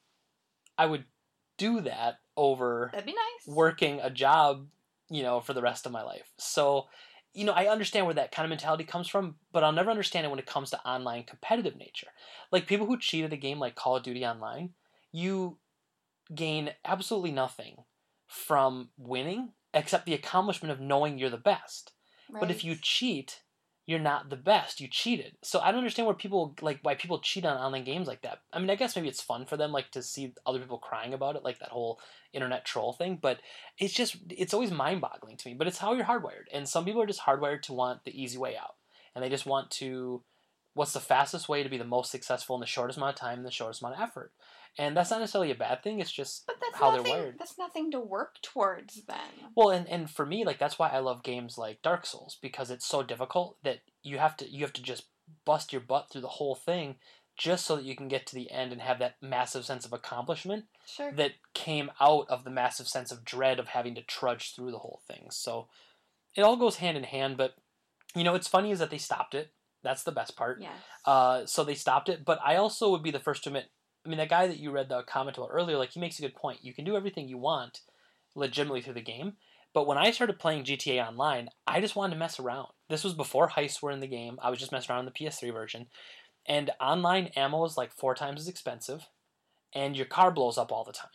I 0.76 0.86
would 0.86 1.04
do 1.56 1.80
that 1.80 2.18
over 2.36 2.90
That'd 2.92 3.06
be 3.06 3.12
nice. 3.12 3.54
working 3.54 4.00
a 4.00 4.10
job, 4.10 4.66
you 5.10 5.22
know, 5.22 5.40
for 5.40 5.54
the 5.54 5.62
rest 5.62 5.86
of 5.86 5.92
my 5.92 6.02
life. 6.02 6.30
So, 6.38 6.86
you 7.34 7.44
know, 7.44 7.52
I 7.52 7.66
understand 7.66 8.06
where 8.06 8.14
that 8.14 8.30
kind 8.30 8.44
of 8.44 8.50
mentality 8.50 8.84
comes 8.84 9.08
from, 9.08 9.36
but 9.52 9.64
I'll 9.64 9.72
never 9.72 9.90
understand 9.90 10.26
it 10.26 10.30
when 10.30 10.38
it 10.38 10.46
comes 10.46 10.70
to 10.70 10.86
online 10.86 11.24
competitive 11.24 11.76
nature. 11.76 12.08
Like 12.52 12.66
people 12.66 12.86
who 12.86 12.98
cheat 12.98 13.24
at 13.24 13.32
a 13.32 13.36
game 13.36 13.58
like 13.58 13.74
Call 13.74 13.96
of 13.96 14.02
Duty 14.02 14.24
Online, 14.24 14.70
you 15.12 15.58
gain 16.34 16.70
absolutely 16.84 17.32
nothing 17.32 17.84
from 18.28 18.90
winning 18.96 19.50
except 19.74 20.06
the 20.06 20.14
accomplishment 20.14 20.70
of 20.70 20.80
knowing 20.80 21.18
you're 21.18 21.30
the 21.30 21.36
best. 21.36 21.92
But 22.30 22.50
if 22.50 22.62
you 22.62 22.76
cheat, 22.80 23.40
you're 23.86 23.98
not 23.98 24.28
the 24.28 24.36
best. 24.36 24.82
You 24.82 24.88
cheated. 24.88 25.38
So 25.42 25.60
I 25.60 25.70
don't 25.70 25.78
understand 25.78 26.04
where 26.06 26.14
people 26.14 26.54
like 26.60 26.78
why 26.82 26.94
people 26.94 27.20
cheat 27.20 27.46
on 27.46 27.56
online 27.56 27.84
games 27.84 28.06
like 28.06 28.20
that. 28.20 28.40
I 28.52 28.58
mean, 28.58 28.68
I 28.68 28.74
guess 28.74 28.94
maybe 28.94 29.08
it's 29.08 29.22
fun 29.22 29.46
for 29.46 29.56
them 29.56 29.72
like 29.72 29.90
to 29.92 30.02
see 30.02 30.34
other 30.44 30.58
people 30.58 30.76
crying 30.76 31.14
about 31.14 31.36
it, 31.36 31.42
like 31.42 31.58
that 31.60 31.70
whole 31.70 31.98
internet 32.34 32.66
troll 32.66 32.92
thing, 32.92 33.18
but 33.20 33.40
it's 33.78 33.94
just 33.94 34.18
it's 34.28 34.52
always 34.52 34.70
mind-boggling 34.70 35.38
to 35.38 35.48
me, 35.48 35.54
but 35.54 35.66
it's 35.66 35.78
how 35.78 35.94
you're 35.94 36.04
hardwired. 36.04 36.48
And 36.52 36.68
some 36.68 36.84
people 36.84 37.00
are 37.00 37.06
just 37.06 37.22
hardwired 37.22 37.62
to 37.62 37.72
want 37.72 38.04
the 38.04 38.22
easy 38.22 38.36
way 38.36 38.56
out. 38.58 38.74
And 39.14 39.24
they 39.24 39.30
just 39.30 39.46
want 39.46 39.70
to 39.72 40.22
what's 40.74 40.92
the 40.92 41.00
fastest 41.00 41.48
way 41.48 41.62
to 41.62 41.70
be 41.70 41.78
the 41.78 41.84
most 41.84 42.10
successful 42.10 42.56
in 42.56 42.60
the 42.60 42.66
shortest 42.66 42.98
amount 42.98 43.16
of 43.16 43.20
time 43.20 43.38
and 43.38 43.46
the 43.46 43.50
shortest 43.50 43.80
amount 43.80 43.96
of 43.96 44.02
effort. 44.02 44.32
And 44.78 44.96
that's 44.96 45.10
not 45.10 45.20
necessarily 45.20 45.50
a 45.50 45.56
bad 45.56 45.82
thing. 45.82 45.98
It's 46.00 46.12
just 46.12 46.46
but 46.46 46.56
that's 46.60 46.76
how 46.76 46.90
they're 46.92 47.02
wired. 47.02 47.34
That's 47.38 47.58
nothing 47.58 47.90
to 47.90 48.00
work 48.00 48.36
towards 48.42 49.02
then. 49.06 49.50
Well, 49.56 49.70
and, 49.70 49.88
and 49.88 50.08
for 50.08 50.24
me, 50.24 50.44
like 50.44 50.58
that's 50.58 50.78
why 50.78 50.88
I 50.88 51.00
love 51.00 51.22
games 51.22 51.58
like 51.58 51.82
Dark 51.82 52.06
Souls 52.06 52.38
because 52.40 52.70
it's 52.70 52.86
so 52.86 53.02
difficult 53.02 53.56
that 53.64 53.80
you 54.02 54.18
have 54.18 54.36
to 54.38 54.48
you 54.48 54.60
have 54.60 54.72
to 54.74 54.82
just 54.82 55.04
bust 55.44 55.72
your 55.72 55.80
butt 55.82 56.10
through 56.10 56.20
the 56.22 56.28
whole 56.28 56.54
thing 56.54 56.96
just 57.36 57.66
so 57.66 57.76
that 57.76 57.84
you 57.84 57.94
can 57.94 58.08
get 58.08 58.26
to 58.26 58.34
the 58.34 58.50
end 58.50 58.72
and 58.72 58.80
have 58.80 58.98
that 58.98 59.14
massive 59.22 59.64
sense 59.64 59.84
of 59.84 59.92
accomplishment 59.92 60.64
Sure. 60.86 61.12
that 61.12 61.32
came 61.54 61.90
out 62.00 62.26
of 62.28 62.42
the 62.44 62.50
massive 62.50 62.88
sense 62.88 63.12
of 63.12 63.24
dread 63.24 63.60
of 63.60 63.68
having 63.68 63.94
to 63.94 64.02
trudge 64.02 64.54
through 64.54 64.70
the 64.72 64.78
whole 64.78 65.00
thing. 65.06 65.26
So 65.30 65.68
it 66.34 66.42
all 66.42 66.56
goes 66.56 66.76
hand 66.76 66.96
in 66.96 67.04
hand, 67.04 67.36
but 67.36 67.54
you 68.14 68.24
know, 68.24 68.32
what's 68.32 68.48
funny 68.48 68.70
is 68.70 68.78
that 68.78 68.90
they 68.90 68.98
stopped 68.98 69.34
it. 69.34 69.52
That's 69.84 70.02
the 70.02 70.12
best 70.12 70.36
part. 70.36 70.60
yes. 70.60 70.72
Uh, 71.04 71.46
so 71.46 71.62
they 71.62 71.74
stopped 71.74 72.08
it. 72.08 72.24
But 72.24 72.40
I 72.44 72.56
also 72.56 72.90
would 72.90 73.02
be 73.02 73.10
the 73.12 73.20
first 73.20 73.44
to 73.44 73.50
admit. 73.50 73.70
I 74.08 74.10
mean, 74.10 74.18
that 74.20 74.30
guy 74.30 74.46
that 74.46 74.58
you 74.58 74.70
read 74.70 74.88
the 74.88 75.02
comment 75.02 75.36
about 75.36 75.50
earlier, 75.52 75.76
like 75.76 75.90
he 75.90 76.00
makes 76.00 76.18
a 76.18 76.22
good 76.22 76.34
point. 76.34 76.64
You 76.64 76.72
can 76.72 76.86
do 76.86 76.96
everything 76.96 77.28
you 77.28 77.36
want, 77.36 77.82
legitimately 78.34 78.80
through 78.80 78.94
the 78.94 79.02
game. 79.02 79.34
But 79.74 79.86
when 79.86 79.98
I 79.98 80.12
started 80.12 80.38
playing 80.38 80.64
GTA 80.64 81.06
Online, 81.06 81.50
I 81.66 81.82
just 81.82 81.94
wanted 81.94 82.14
to 82.14 82.18
mess 82.18 82.40
around. 82.40 82.68
This 82.88 83.04
was 83.04 83.12
before 83.12 83.50
heists 83.50 83.82
were 83.82 83.90
in 83.90 84.00
the 84.00 84.06
game. 84.06 84.38
I 84.42 84.48
was 84.48 84.58
just 84.58 84.72
messing 84.72 84.90
around 84.90 85.06
in 85.06 85.12
the 85.12 85.26
PS3 85.26 85.52
version, 85.52 85.88
and 86.46 86.70
online 86.80 87.26
ammo 87.36 87.62
is 87.66 87.76
like 87.76 87.92
four 87.92 88.14
times 88.14 88.40
as 88.40 88.48
expensive, 88.48 89.08
and 89.74 89.94
your 89.94 90.06
car 90.06 90.30
blows 90.30 90.56
up 90.56 90.72
all 90.72 90.84
the 90.84 90.92
time, 90.92 91.10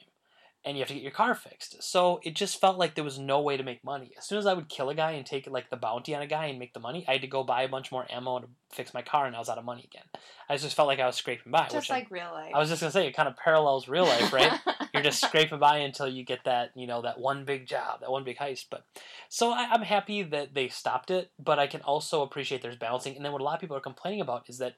and 0.66 0.78
you 0.78 0.82
have 0.82 0.88
to 0.88 0.94
get 0.94 1.04
your 1.04 1.12
car 1.12 1.36
fixed. 1.36 1.84
So 1.84 2.20
it 2.24 2.36
just 2.36 2.62
felt 2.62 2.78
like 2.78 2.96
there 2.96 3.04
was 3.04 3.20
no 3.20 3.42
way 3.42 3.58
to 3.58 3.64
make 3.64 3.84
money. 3.84 4.12
As 4.18 4.26
soon 4.26 4.38
as 4.38 4.46
I 4.46 4.54
would 4.54 4.70
kill 4.70 4.90
a 4.90 4.96
guy 4.96 5.12
and 5.12 5.26
take 5.26 5.46
like 5.48 5.70
the 5.70 5.76
bounty 5.76 6.16
on 6.16 6.22
a 6.22 6.28
guy 6.28 6.46
and 6.46 6.58
make 6.58 6.74
the 6.74 6.80
money, 6.80 7.04
I 7.08 7.14
had 7.14 7.22
to 7.22 7.28
go 7.28 7.44
buy 7.44 7.64
a 7.64 7.68
bunch 7.68 7.92
more 7.92 8.06
ammo 8.10 8.40
to 8.40 8.48
fix 8.72 8.94
my 8.94 9.02
car, 9.02 9.26
and 9.26 9.36
I 9.36 9.40
was 9.40 9.50
out 9.50 9.58
of 9.58 9.66
money 9.66 9.84
again. 9.92 10.06
I 10.50 10.56
just 10.58 10.76
felt 10.76 10.88
like 10.88 11.00
I 11.00 11.06
was 11.06 11.16
scraping 11.16 11.52
by. 11.52 11.64
Just 11.64 11.76
which 11.76 11.92
I- 11.92 11.96
like 11.96 12.12
real 12.12 12.32
life. 12.32 12.52
I 12.56 12.60
was 12.60 12.70
just 12.70 12.82
gonna 12.82 12.92
say 12.92 13.08
it 13.08 13.16
kind 13.16 13.28
of 13.28 13.36
parallels 13.36 13.88
real 13.88 14.06
life, 14.06 14.32
right? 14.32 14.60
You're 14.94 15.04
just 15.04 15.22
scraping 15.22 15.60
by 15.60 15.78
until 15.80 16.08
you 16.08 16.24
get 16.24 16.44
that, 16.46 16.70
you 16.76 16.86
know, 16.88 17.02
that 17.02 17.20
one 17.20 17.46
big 17.46 17.66
job, 17.68 18.02
that 18.02 18.12
one 18.12 18.24
big 18.24 18.38
heist. 18.38 18.66
But 18.70 18.86
so 19.28 19.52
I, 19.52 19.68
I'm 19.72 19.82
happy 19.82 20.22
that 20.24 20.54
they 20.54 20.70
stopped 20.70 21.10
it, 21.12 21.32
but 21.40 21.60
I 21.60 21.68
can 21.68 21.82
also 21.82 22.22
appreciate 22.22 22.62
there's 22.62 22.76
balancing. 22.78 23.16
And 23.16 23.26
then 23.26 23.32
what 23.32 23.42
a 23.42 23.44
lot 23.44 23.56
of 23.56 23.60
people 23.62 23.76
are 23.76 23.82
complaining 23.82 24.22
about 24.22 24.48
is 24.50 24.60
that 24.60 24.76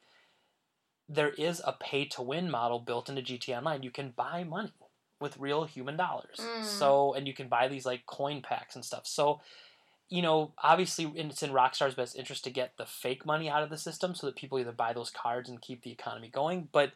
there 1.08 1.30
is 1.30 1.62
a 1.66 1.74
pay 1.74 2.06
to 2.06 2.22
win 2.22 2.50
model 2.50 2.80
built 2.80 3.10
into 3.10 3.22
GT 3.22 3.56
Online. 3.56 3.84
You 3.84 3.92
can 3.92 4.12
buy 4.16 4.44
money 4.44 4.74
with 5.20 5.38
real 5.38 5.64
human 5.66 5.98
dollars. 5.98 6.40
Mm. 6.40 6.64
So 6.64 7.14
and 7.14 7.28
you 7.28 7.34
can 7.34 7.48
buy 7.48 7.68
these 7.68 7.86
like 7.86 8.06
coin 8.06 8.42
packs 8.42 8.76
and 8.76 8.86
stuff. 8.86 9.08
So 9.08 9.42
you 10.08 10.22
know, 10.22 10.52
obviously 10.62 11.12
it's 11.16 11.42
in 11.42 11.50
Rockstar's 11.52 11.96
best 11.96 12.16
interest 12.16 12.44
to 12.44 12.52
get 12.52 12.74
the 12.78 12.86
fake 12.86 13.26
money 13.26 13.50
out 13.50 13.64
of 13.64 13.70
the 13.72 13.78
system 13.78 14.14
so 14.14 14.28
that 14.28 14.36
people 14.36 14.60
either 14.60 14.72
buy 14.72 14.94
those 14.94 15.10
cards 15.10 15.50
and 15.50 15.62
keep 15.62 15.82
the 15.82 15.92
economy 15.92 16.30
going. 16.30 16.70
But 16.72 16.92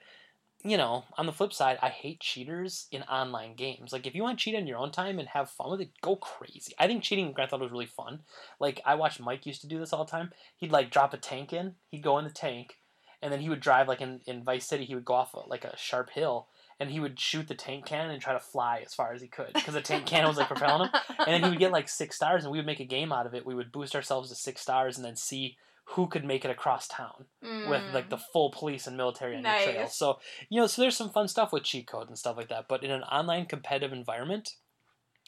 you 0.63 0.75
know, 0.75 1.05
on 1.17 1.25
the 1.25 1.31
flip 1.31 1.53
side, 1.53 1.79
I 1.81 1.87
hate 1.87 2.19
cheaters 2.19 2.87
in 2.91 3.03
online 3.03 3.55
games. 3.55 3.93
Like, 3.93 4.05
if 4.05 4.13
you 4.13 4.23
want 4.23 4.37
to 4.37 4.43
cheat 4.43 4.55
in 4.55 4.67
your 4.67 4.77
own 4.77 4.91
time 4.91 5.17
and 5.17 5.29
have 5.29 5.49
fun 5.49 5.71
with 5.71 5.81
it, 5.81 5.91
go 6.01 6.17
crazy. 6.17 6.73
I 6.77 6.85
think 6.85 7.01
cheating 7.01 7.27
in 7.27 7.31
Grand 7.31 7.49
Theft 7.49 7.61
Auto 7.61 7.63
was 7.63 7.71
really 7.71 7.85
fun. 7.85 8.21
Like, 8.59 8.81
I 8.85 8.95
watched 8.95 9.21
Mike 9.21 9.45
used 9.45 9.61
to 9.61 9.67
do 9.67 9.79
this 9.79 9.93
all 9.93 10.03
the 10.03 10.11
time. 10.11 10.31
He'd 10.57 10.71
like 10.71 10.91
drop 10.91 11.13
a 11.13 11.17
tank 11.17 11.53
in, 11.53 11.75
he'd 11.89 12.03
go 12.03 12.17
in 12.17 12.25
the 12.25 12.29
tank, 12.29 12.75
and 13.21 13.31
then 13.31 13.39
he 13.39 13.47
would 13.47 13.61
drive 13.61 13.87
like 13.87 14.01
in, 14.01 14.19
in 14.27 14.43
Vice 14.43 14.65
City. 14.65 14.83
He 14.83 14.95
would 14.95 15.05
go 15.05 15.13
off 15.13 15.33
a, 15.33 15.47
like 15.47 15.63
a 15.63 15.77
sharp 15.77 16.09
hill, 16.09 16.47
and 16.79 16.89
he 16.91 16.99
would 16.99 17.19
shoot 17.19 17.47
the 17.47 17.55
tank 17.55 17.85
cannon 17.85 18.11
and 18.11 18.21
try 18.21 18.33
to 18.33 18.39
fly 18.39 18.81
as 18.85 18.93
far 18.93 19.13
as 19.13 19.21
he 19.21 19.27
could 19.27 19.51
because 19.53 19.73
the 19.73 19.81
tank 19.81 20.05
cannon 20.05 20.27
was 20.29 20.37
like 20.37 20.47
propelling 20.47 20.87
him. 20.87 21.01
And 21.19 21.27
then 21.27 21.43
he 21.43 21.49
would 21.49 21.59
get 21.59 21.71
like 21.71 21.89
six 21.89 22.15
stars, 22.15 22.43
and 22.43 22.51
we 22.51 22.57
would 22.57 22.65
make 22.65 22.79
a 22.79 22.85
game 22.85 23.11
out 23.11 23.25
of 23.25 23.33
it. 23.33 23.45
We 23.45 23.55
would 23.55 23.71
boost 23.71 23.95
ourselves 23.95 24.29
to 24.29 24.35
six 24.35 24.61
stars, 24.61 24.95
and 24.97 25.05
then 25.05 25.15
see 25.15 25.57
who 25.93 26.05
could 26.07 26.23
make 26.23 26.45
it 26.45 26.51
across 26.51 26.87
town 26.87 27.25
with 27.41 27.81
Mm. 27.81 27.93
like 27.93 28.09
the 28.09 28.17
full 28.17 28.51
police 28.51 28.85
and 28.85 28.95
military 28.95 29.35
on 29.35 29.43
your 29.43 29.51
trail. 29.63 29.87
So 29.87 30.19
you 30.47 30.61
know, 30.61 30.67
so 30.67 30.81
there's 30.81 30.95
some 30.95 31.09
fun 31.09 31.27
stuff 31.27 31.51
with 31.51 31.63
cheat 31.63 31.87
code 31.87 32.07
and 32.07 32.17
stuff 32.17 32.37
like 32.37 32.49
that. 32.49 32.67
But 32.67 32.83
in 32.83 32.91
an 32.91 33.03
online 33.03 33.45
competitive 33.47 33.91
environment, 33.91 34.55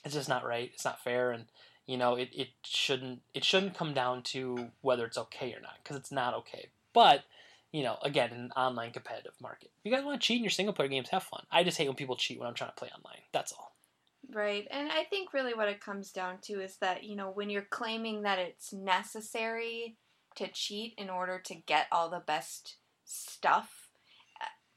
it's 0.06 0.14
just 0.14 0.30
not 0.30 0.46
right. 0.46 0.70
It's 0.74 0.86
not 0.86 1.04
fair, 1.04 1.32
and 1.32 1.46
you 1.88 1.98
know, 1.98 2.16
it, 2.16 2.30
it 2.32 2.50
shouldn't 2.64 3.22
it 3.34 3.44
shouldn't 3.44 3.76
come 3.76 3.94
down 3.94 4.22
to 4.24 4.70
whether 4.82 5.04
it's 5.06 5.18
okay 5.18 5.52
or 5.54 5.60
not 5.62 5.74
because 5.84 5.98
it's 5.98 6.12
not 6.12 6.34
okay. 6.36 6.70
But 6.94 7.24
you 7.72 7.84
know, 7.84 7.98
again, 8.04 8.32
in 8.32 8.40
an 8.40 8.52
online 8.52 8.92
competitive 8.92 9.34
market, 9.42 9.72
if 9.80 9.86
you 9.90 9.92
guys 9.92 10.04
want 10.04 10.22
to 10.22 10.26
cheat 10.26 10.38
in 10.38 10.44
your 10.44 10.52
single 10.52 10.74
player 10.74 10.90
games, 10.90 11.10
have 11.10 11.24
fun. 11.24 11.44
I 11.52 11.64
just 11.64 11.78
hate 11.78 11.88
when 11.88 11.96
people 11.96 12.16
cheat 12.16 12.40
when 12.40 12.48
I'm 12.48 12.54
trying 12.54 12.72
to 12.72 12.76
play 12.76 12.90
online. 12.96 13.22
That's 13.32 13.54
all. 13.54 13.76
Right. 14.34 14.68
And 14.70 14.92
I 14.92 15.04
think 15.06 15.34
really 15.34 15.54
what 15.54 15.68
it 15.68 15.82
comes 15.82 16.12
down 16.12 16.38
to 16.44 16.62
is 16.62 16.78
that, 16.78 17.04
you 17.04 17.16
know, 17.16 17.32
when 17.32 17.50
you're 17.50 17.68
claiming 17.70 18.24
that 18.24 18.40
it's 18.40 18.72
necessary 18.72 19.98
to 20.36 20.48
cheat 20.48 20.94
in 20.98 21.10
order 21.10 21.40
to 21.46 21.56
get 21.56 21.88
all 21.92 22.10
the 22.10 22.24
best 22.26 22.78
stuff, 23.04 23.90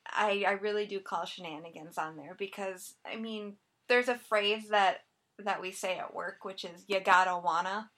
I, 0.06 0.44
I 0.46 0.52
really 0.52 0.86
do 0.86 1.00
call 1.00 1.24
shenanigans 1.24 1.98
on 1.98 2.16
there 2.16 2.34
because, 2.38 2.94
I 3.04 3.16
mean, 3.16 3.56
there's 3.88 4.08
a 4.08 4.16
phrase 4.16 4.68
that, 4.70 5.00
that 5.38 5.60
we 5.60 5.72
say 5.72 5.98
at 5.98 6.14
work, 6.14 6.44
which 6.44 6.64
is 6.64 6.84
you 6.86 7.00
gotta 7.00 7.36
wanna. 7.36 7.90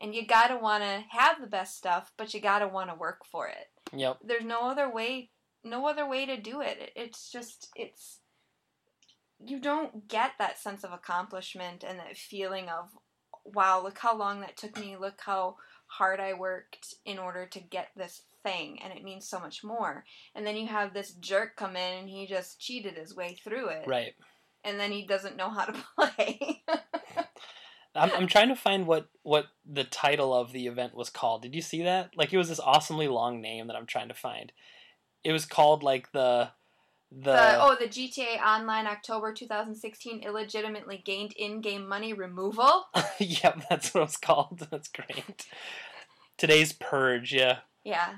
And 0.00 0.14
you 0.14 0.26
gotta 0.26 0.56
wanna 0.56 1.04
have 1.10 1.40
the 1.40 1.46
best 1.46 1.76
stuff, 1.76 2.12
but 2.16 2.34
you 2.34 2.40
gotta 2.40 2.68
wanna 2.68 2.94
work 2.94 3.24
for 3.24 3.48
it. 3.48 3.68
Yep. 3.92 4.18
there's 4.24 4.44
no 4.44 4.68
other 4.68 4.88
way 4.90 5.30
no 5.64 5.86
other 5.88 6.08
way 6.08 6.26
to 6.26 6.36
do 6.36 6.60
it. 6.60 6.78
It- 6.78 6.92
it's 6.96 7.30
just 7.30 7.68
it's 7.76 8.20
you 9.44 9.58
don't 9.60 10.08
get 10.08 10.32
that 10.38 10.58
sense 10.58 10.82
of 10.84 10.92
accomplishment 10.92 11.84
and 11.84 11.98
that 11.98 12.16
feeling 12.16 12.68
of 12.68 12.90
wow 13.44 13.80
look 13.82 13.98
how 13.98 14.16
long 14.16 14.40
that 14.40 14.56
took 14.56 14.76
me. 14.78 14.96
Look 14.96 15.20
how 15.20 15.56
hard 15.86 16.18
i 16.20 16.32
worked 16.34 16.94
in 17.04 17.18
order 17.18 17.46
to 17.46 17.60
get 17.60 17.88
this 17.96 18.22
thing. 18.42 18.80
And 18.82 18.92
it 18.92 19.04
means 19.04 19.28
so 19.28 19.38
much 19.40 19.62
more. 19.64 20.04
And 20.34 20.46
then 20.46 20.56
you 20.56 20.66
have 20.68 20.92
this 20.94 21.12
jerk 21.14 21.56
come 21.56 21.76
in 21.76 21.98
and 21.98 22.08
he 22.08 22.26
just 22.26 22.60
cheated 22.60 22.94
his 22.96 23.14
way 23.14 23.38
through 23.42 23.68
it. 23.68 23.86
Right. 23.86 24.14
and 24.64 24.80
then 24.80 24.90
he 24.90 25.06
doesn't 25.06 25.36
know 25.36 25.50
how 25.50 25.64
to 25.66 25.84
play 25.98 26.62
I'm, 27.96 28.10
I'm 28.12 28.26
trying 28.26 28.48
to 28.48 28.56
find 28.56 28.86
what 28.86 29.08
what 29.22 29.46
the 29.64 29.84
title 29.84 30.34
of 30.34 30.52
the 30.52 30.66
event 30.66 30.94
was 30.94 31.10
called. 31.10 31.42
Did 31.42 31.54
you 31.54 31.62
see 31.62 31.82
that? 31.82 32.10
Like 32.16 32.32
it 32.32 32.38
was 32.38 32.48
this 32.48 32.60
awesomely 32.60 33.08
long 33.08 33.40
name 33.40 33.66
that 33.66 33.76
I'm 33.76 33.86
trying 33.86 34.08
to 34.08 34.14
find. 34.14 34.52
It 35.24 35.32
was 35.32 35.44
called 35.44 35.82
like 35.82 36.12
the 36.12 36.50
the, 37.12 37.32
the, 37.32 37.62
oh 37.62 37.76
the 37.78 37.86
gta 37.86 38.42
online 38.42 38.88
october 38.88 39.32
2016 39.32 40.24
illegitimately 40.24 41.00
gained 41.04 41.32
in-game 41.34 41.88
money 41.88 42.12
removal 42.12 42.86
yep, 43.18 43.62
that's 43.68 43.94
what 43.94 44.00
it 44.00 44.04
was 44.04 44.16
called. 44.16 44.66
That's 44.70 44.88
great. 44.88 45.46
Today's 46.36 46.72
purge, 46.72 47.32
yeah. 47.32 47.58
Yeah. 47.84 48.16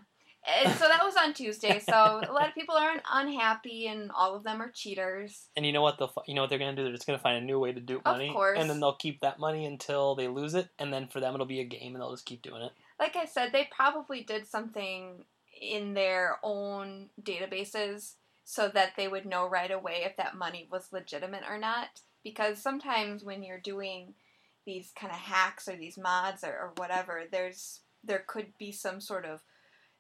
And 0.65 0.73
so 0.75 0.89
that 0.89 1.05
was 1.05 1.15
on 1.17 1.35
Tuesday. 1.35 1.79
So 1.81 1.93
a 1.95 2.33
lot 2.33 2.49
of 2.49 2.55
people 2.55 2.75
are 2.75 2.95
unhappy, 3.13 3.87
and 3.87 4.11
all 4.11 4.35
of 4.35 4.45
them 4.45 4.63
are 4.63 4.71
cheaters. 4.71 5.49
And 5.57 5.67
you 5.67 5.73
know 5.73 5.83
what? 5.83 5.99
The 5.99 6.09
you 6.27 6.35
know 6.35 6.43
what 6.43 6.51
they're 6.51 6.59
gonna 6.59 6.75
do? 6.77 6.85
They're 6.85 6.93
just 6.93 7.07
gonna 7.07 7.19
find 7.19 7.37
a 7.37 7.45
new 7.47 7.59
way 7.59 7.73
to 7.73 7.81
dupe 7.81 8.07
Of 8.07 8.13
money, 8.15 8.33
course. 8.33 8.59
and 8.59 8.69
then 8.71 8.81
they'll 8.81 8.95
keep 8.95 9.21
that 9.21 9.39
money 9.39 9.67
until 9.67 10.15
they 10.15 10.29
lose 10.29 10.55
it, 10.55 10.69
and 10.79 10.93
then 10.93 11.09
for 11.09 11.21
them 11.21 11.35
it'll 11.35 11.47
be 11.47 11.61
a 11.61 11.65
game, 11.65 11.95
and 11.95 12.01
they'll 12.03 12.13
just 12.13 12.27
keep 12.27 12.43
doing 12.43 12.63
it. 12.63 12.73
Like 12.99 13.17
I 13.17 13.27
said, 13.27 13.53
they 13.53 13.69
probably 13.71 14.23
did 14.23 14.47
something 14.47 15.25
in 15.61 15.95
their 15.95 16.39
own 16.43 17.11
databases 17.21 18.15
so 18.45 18.69
that 18.69 18.93
they 18.97 19.09
would 19.09 19.27
know 19.27 19.47
right 19.47 19.71
away 19.71 20.03
if 20.05 20.17
that 20.17 20.37
money 20.37 20.67
was 20.71 20.93
legitimate 20.93 21.43
or 21.49 21.59
not. 21.59 22.01
Because 22.25 22.59
sometimes 22.61 23.23
when 23.23 23.43
you're 23.43 23.59
doing 23.61 24.15
these 24.65 24.93
kind 24.99 25.13
of 25.13 25.19
hacks 25.19 25.69
or 25.69 25.77
these 25.77 25.99
mods 25.99 26.43
or, 26.45 26.51
or 26.51 26.73
whatever, 26.77 27.25
there's 27.31 27.81
there 28.05 28.25
could 28.27 28.57
be 28.59 28.73
some 28.73 29.01
sort 29.01 29.25
of 29.25 29.41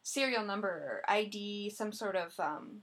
serial 0.09 0.45
number 0.45 0.69
or 0.69 1.03
ID, 1.09 1.71
some 1.71 1.93
sort 1.93 2.17
of 2.17 2.39
um, 2.41 2.83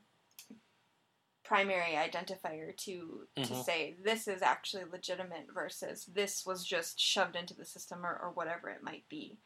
primary 1.43 1.93
identifier 1.93 2.75
to 2.77 3.27
to 3.35 3.41
Mhm. 3.41 3.63
say 3.63 3.93
this 3.93 4.27
is 4.27 4.41
actually 4.41 4.83
legitimate 4.85 5.47
versus 5.53 6.05
this 6.05 6.45
was 6.45 6.65
just 6.65 6.99
shoved 6.99 7.35
into 7.35 7.53
the 7.53 7.65
system 7.65 8.05
or, 8.05 8.17
or 8.17 8.31
whatever 8.31 8.69
it 8.69 8.81
might 8.83 9.07
be. 9.09 9.39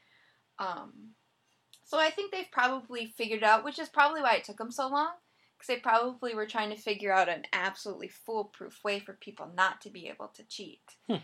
Um, 0.60 1.16
so 1.84 1.98
I 1.98 2.10
think 2.10 2.32
they've 2.32 2.52
probably 2.52 3.08
figured 3.08 3.44
out, 3.44 3.64
which 3.64 3.80
is 3.80 3.90
probably 3.90 4.22
why 4.22 4.36
it 4.36 4.44
took 4.44 4.58
them 4.58 4.72
so 4.72 4.88
long, 4.88 5.14
because 5.58 5.68
they 5.68 5.80
probably 5.80 6.36
were 6.36 6.46
trying 6.48 6.70
to 6.70 6.76
figure 6.82 7.12
out 7.12 7.28
an 7.30 7.46
absolutely 7.52 8.08
foolproof 8.10 8.84
way 8.84 9.00
for 9.00 9.14
people 9.14 9.48
not 9.48 9.82
to 9.82 9.90
be 9.90 10.08
able 10.08 10.28
to 10.30 10.44
cheat. 10.44 10.98
Hmm. 11.08 11.24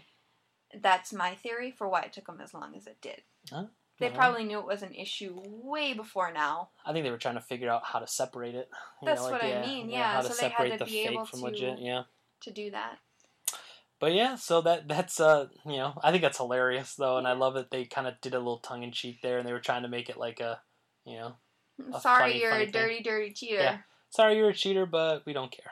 That's 0.73 1.13
my 1.13 1.35
theory 1.35 1.71
for 1.71 1.87
why 1.87 2.01
it 2.01 2.13
took 2.13 2.25
them 2.27 2.41
as 2.41 2.53
long 2.53 2.75
as 2.75 2.87
it 2.87 2.99
did. 2.99 3.23
Huh? 3.49 3.67
They 3.99 4.07
Alright. 4.07 4.19
probably 4.19 4.43
knew 4.43 4.59
it 4.59 4.65
was 4.65 4.81
an 4.83 4.93
issue 4.93 5.39
way 5.45 5.93
before 5.93 6.31
now. 6.33 6.69
I 6.85 6.91
think 6.91 7.05
they 7.05 7.11
were 7.11 7.17
trying 7.17 7.35
to 7.35 7.41
figure 7.41 7.69
out 7.69 7.83
how 7.85 7.99
to 7.99 8.07
separate 8.07 8.53
it. 8.55 8.69
You 9.01 9.05
That's 9.05 9.21
know, 9.21 9.29
like, 9.29 9.41
what 9.41 9.43
I 9.43 9.47
yeah, 9.49 9.61
mean, 9.65 9.89
yeah, 9.89 10.13
how 10.15 10.21
to 10.21 10.27
so 10.29 10.33
they 10.35 10.49
had 10.49 10.51
separate 10.51 10.71
to 10.73 10.77
the 10.79 10.85
be 10.85 10.91
fake 10.91 11.11
able 11.11 11.25
from 11.25 11.39
to- 11.39 11.45
legit. 11.45 11.79
Yeah. 11.79 12.03
To 12.41 12.51
do 12.51 12.69
that, 12.71 12.97
But 13.99 14.13
yeah, 14.13 14.35
so 14.35 14.61
that 14.61 14.87
that's 14.89 15.19
uh 15.19 15.47
you 15.65 15.77
know 15.77 15.93
I 16.03 16.11
think 16.11 16.21
that's 16.21 16.37
hilarious 16.37 16.95
though, 16.95 17.17
and 17.17 17.25
I 17.25 17.31
love 17.31 17.53
that 17.55 17.71
they 17.71 17.85
kind 17.85 18.07
of 18.07 18.19
did 18.21 18.33
a 18.33 18.37
little 18.37 18.59
tongue 18.59 18.83
in 18.83 18.91
cheek 18.91 19.21
there, 19.23 19.37
and 19.39 19.47
they 19.47 19.53
were 19.53 19.61
trying 19.61 19.83
to 19.83 19.87
make 19.87 20.09
it 20.09 20.17
like 20.17 20.41
a 20.41 20.59
you 21.05 21.17
know 21.17 21.37
A 21.95 22.01
sorry, 22.01 22.31
funny, 22.31 22.41
you're 22.41 22.51
funny 22.51 22.63
a 22.63 22.65
thing. 22.67 22.73
dirty, 22.81 23.01
dirty 23.01 23.31
cheater. 23.33 23.55
Yeah. 23.61 23.77
sorry 24.09 24.37
you're 24.37 24.49
a 24.49 24.53
cheater, 24.53 24.85
but 24.85 25.25
we 25.25 25.31
don't 25.33 25.51
care. 25.51 25.71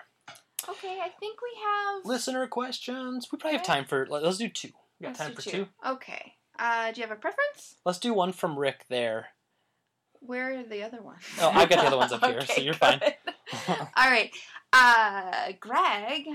Okay, 0.69 0.97
I 1.03 1.09
think 1.19 1.39
we 1.41 1.59
have. 1.61 2.05
Listener 2.05 2.47
questions. 2.47 3.27
We 3.31 3.37
probably 3.37 3.57
have 3.57 3.65
time 3.67 3.83
for 3.85 4.07
let- 4.09 4.23
let's 4.23 4.37
do 4.37 4.47
two. 4.47 4.69
We 4.99 5.03
got 5.03 5.09
Let's 5.09 5.19
time 5.19 5.35
for 5.35 5.41
two. 5.41 5.67
Okay. 5.85 6.33
Uh, 6.59 6.91
do 6.91 7.01
you 7.01 7.07
have 7.07 7.15
a 7.15 7.19
preference? 7.19 7.75
Let's 7.85 7.99
do 7.99 8.13
one 8.13 8.31
from 8.31 8.57
Rick 8.57 8.85
there. 8.89 9.27
Where 10.19 10.59
are 10.59 10.63
the 10.63 10.83
other 10.83 11.01
ones? 11.01 11.23
Oh, 11.39 11.49
I've 11.49 11.69
got 11.69 11.81
the 11.81 11.87
other 11.87 11.97
ones 11.97 12.11
up 12.13 12.23
here, 12.25 12.41
so 12.45 12.61
you're 12.61 12.73
fine. 12.73 13.01
All 13.67 14.09
right. 14.09 14.31
Uh, 14.71 15.51
Greg, 15.59 16.27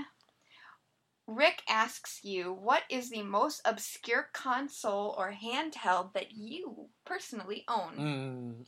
Rick 1.25 1.63
asks 1.67 2.19
you, 2.23 2.53
what 2.53 2.83
is 2.89 3.09
the 3.09 3.23
most 3.23 3.61
obscure 3.65 4.29
console 4.33 5.15
or 5.17 5.33
handheld 5.33 6.13
that 6.13 6.31
you 6.31 6.89
personally 7.05 7.63
own? 7.67 7.97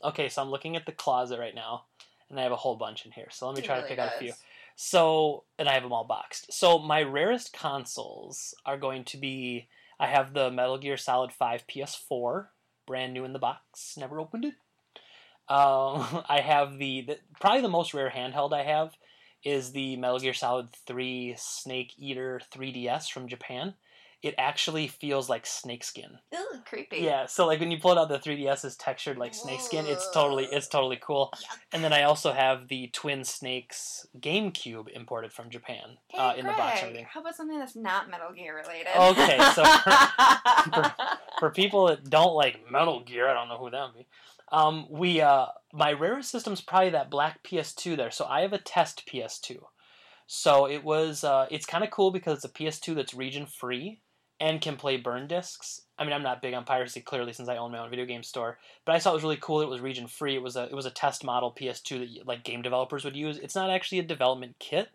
Mm, 0.02 0.08
okay, 0.08 0.28
so 0.28 0.42
I'm 0.42 0.50
looking 0.50 0.76
at 0.76 0.86
the 0.86 0.92
closet 0.92 1.38
right 1.38 1.54
now, 1.54 1.84
and 2.30 2.38
I 2.38 2.42
have 2.42 2.52
a 2.52 2.56
whole 2.56 2.76
bunch 2.76 3.04
in 3.04 3.12
here. 3.12 3.28
So 3.30 3.46
let 3.46 3.56
me 3.56 3.62
He 3.62 3.66
try 3.66 3.76
to 3.76 3.82
really 3.82 3.96
pick 3.96 3.98
out 3.98 4.14
a 4.14 4.18
few. 4.18 4.32
So, 4.74 5.44
and 5.58 5.68
I 5.68 5.74
have 5.74 5.82
them 5.82 5.92
all 5.92 6.04
boxed. 6.04 6.52
So 6.52 6.78
my 6.78 7.02
rarest 7.02 7.52
consoles 7.52 8.54
are 8.64 8.78
going 8.78 9.04
to 9.04 9.16
be 9.16 9.68
I 10.02 10.08
have 10.08 10.34
the 10.34 10.50
Metal 10.50 10.78
Gear 10.78 10.96
Solid 10.96 11.32
5 11.32 11.64
PS4, 11.68 12.48
brand 12.88 13.14
new 13.14 13.24
in 13.24 13.32
the 13.32 13.38
box, 13.38 13.94
never 13.96 14.18
opened 14.18 14.44
it. 14.44 14.54
Um, 15.48 16.24
I 16.28 16.40
have 16.44 16.78
the, 16.78 17.02
the 17.02 17.18
probably 17.40 17.60
the 17.60 17.68
most 17.68 17.94
rare 17.94 18.10
handheld 18.10 18.52
I 18.52 18.64
have 18.64 18.96
is 19.44 19.70
the 19.70 19.94
Metal 19.94 20.18
Gear 20.18 20.34
Solid 20.34 20.72
3 20.88 21.36
Snake 21.38 21.92
Eater 21.96 22.40
3DS 22.52 23.12
from 23.12 23.28
Japan. 23.28 23.74
It 24.22 24.36
actually 24.38 24.86
feels 24.86 25.28
like 25.28 25.44
snakeskin. 25.46 26.18
Ooh, 26.32 26.60
creepy. 26.64 26.98
Yeah, 26.98 27.26
so 27.26 27.44
like 27.46 27.58
when 27.58 27.72
you 27.72 27.78
pull 27.78 27.90
it 27.92 27.98
out, 27.98 28.08
the 28.08 28.18
3DS 28.20 28.64
is 28.64 28.76
textured 28.76 29.18
like 29.18 29.34
snakeskin. 29.34 29.86
It's 29.86 30.08
totally, 30.12 30.44
it's 30.44 30.68
totally 30.68 30.98
cool. 31.02 31.32
And 31.72 31.82
then 31.82 31.92
I 31.92 32.04
also 32.04 32.32
have 32.32 32.68
the 32.68 32.86
Twin 32.92 33.24
Snakes 33.24 34.06
GameCube 34.18 34.88
imported 34.94 35.32
from 35.32 35.50
Japan 35.50 35.98
Hey, 36.08 36.18
uh, 36.18 36.34
in 36.34 36.46
the 36.46 36.52
box. 36.52 36.74
and 36.78 36.82
Everything. 36.90 37.06
How 37.12 37.20
about 37.20 37.34
something 37.34 37.58
that's 37.58 37.74
not 37.74 38.08
Metal 38.10 38.32
Gear 38.32 38.56
related? 38.56 38.86
Okay, 38.96 39.38
so 39.54 39.64
for- 39.64 40.94
For 41.40 41.50
people 41.50 41.88
that 41.88 42.08
don't 42.08 42.34
like 42.34 42.70
Metal 42.70 43.00
Gear, 43.00 43.28
I 43.28 43.34
don't 43.34 43.48
know 43.48 43.58
who 43.58 43.70
that 43.70 43.82
would 43.88 43.98
be. 43.98 44.06
Um, 44.52 44.86
we 44.88 45.20
uh, 45.20 45.46
my 45.72 45.92
rarest 45.92 46.30
system's 46.30 46.60
probably 46.60 46.90
that 46.90 47.10
black 47.10 47.42
PS2 47.42 47.96
there. 47.96 48.10
So 48.12 48.26
I 48.26 48.42
have 48.42 48.52
a 48.52 48.58
test 48.58 49.04
PS2. 49.12 49.56
So 50.28 50.66
it 50.68 50.84
was 50.84 51.24
uh, 51.24 51.46
it's 51.50 51.66
kind 51.66 51.82
of 51.82 51.90
cool 51.90 52.12
because 52.12 52.36
it's 52.36 52.44
a 52.44 52.48
PS2 52.48 52.94
that's 52.94 53.14
region 53.14 53.46
free 53.46 54.00
and 54.42 54.60
can 54.60 54.76
play 54.76 54.96
burn 54.96 55.28
discs. 55.28 55.82
I 55.96 56.02
mean, 56.04 56.12
I'm 56.12 56.24
not 56.24 56.42
big 56.42 56.52
on 56.52 56.64
piracy 56.64 57.00
clearly 57.00 57.32
since 57.32 57.48
I 57.48 57.56
own 57.58 57.70
my 57.70 57.78
own 57.78 57.88
video 57.90 58.04
game 58.04 58.24
store, 58.24 58.58
but 58.84 58.94
I 58.94 58.98
thought 58.98 59.12
it 59.12 59.14
was 59.14 59.22
really 59.22 59.38
cool. 59.40 59.60
that 59.60 59.66
It 59.66 59.70
was 59.70 59.80
region 59.80 60.08
free. 60.08 60.34
It 60.34 60.42
was 60.42 60.56
a 60.56 60.64
it 60.64 60.74
was 60.74 60.84
a 60.84 60.90
test 60.90 61.22
model 61.24 61.54
PS2 61.58 62.00
that 62.18 62.26
like 62.26 62.42
game 62.42 62.60
developers 62.60 63.04
would 63.04 63.14
use. 63.16 63.38
It's 63.38 63.54
not 63.54 63.70
actually 63.70 64.00
a 64.00 64.02
development 64.02 64.56
kit, 64.58 64.88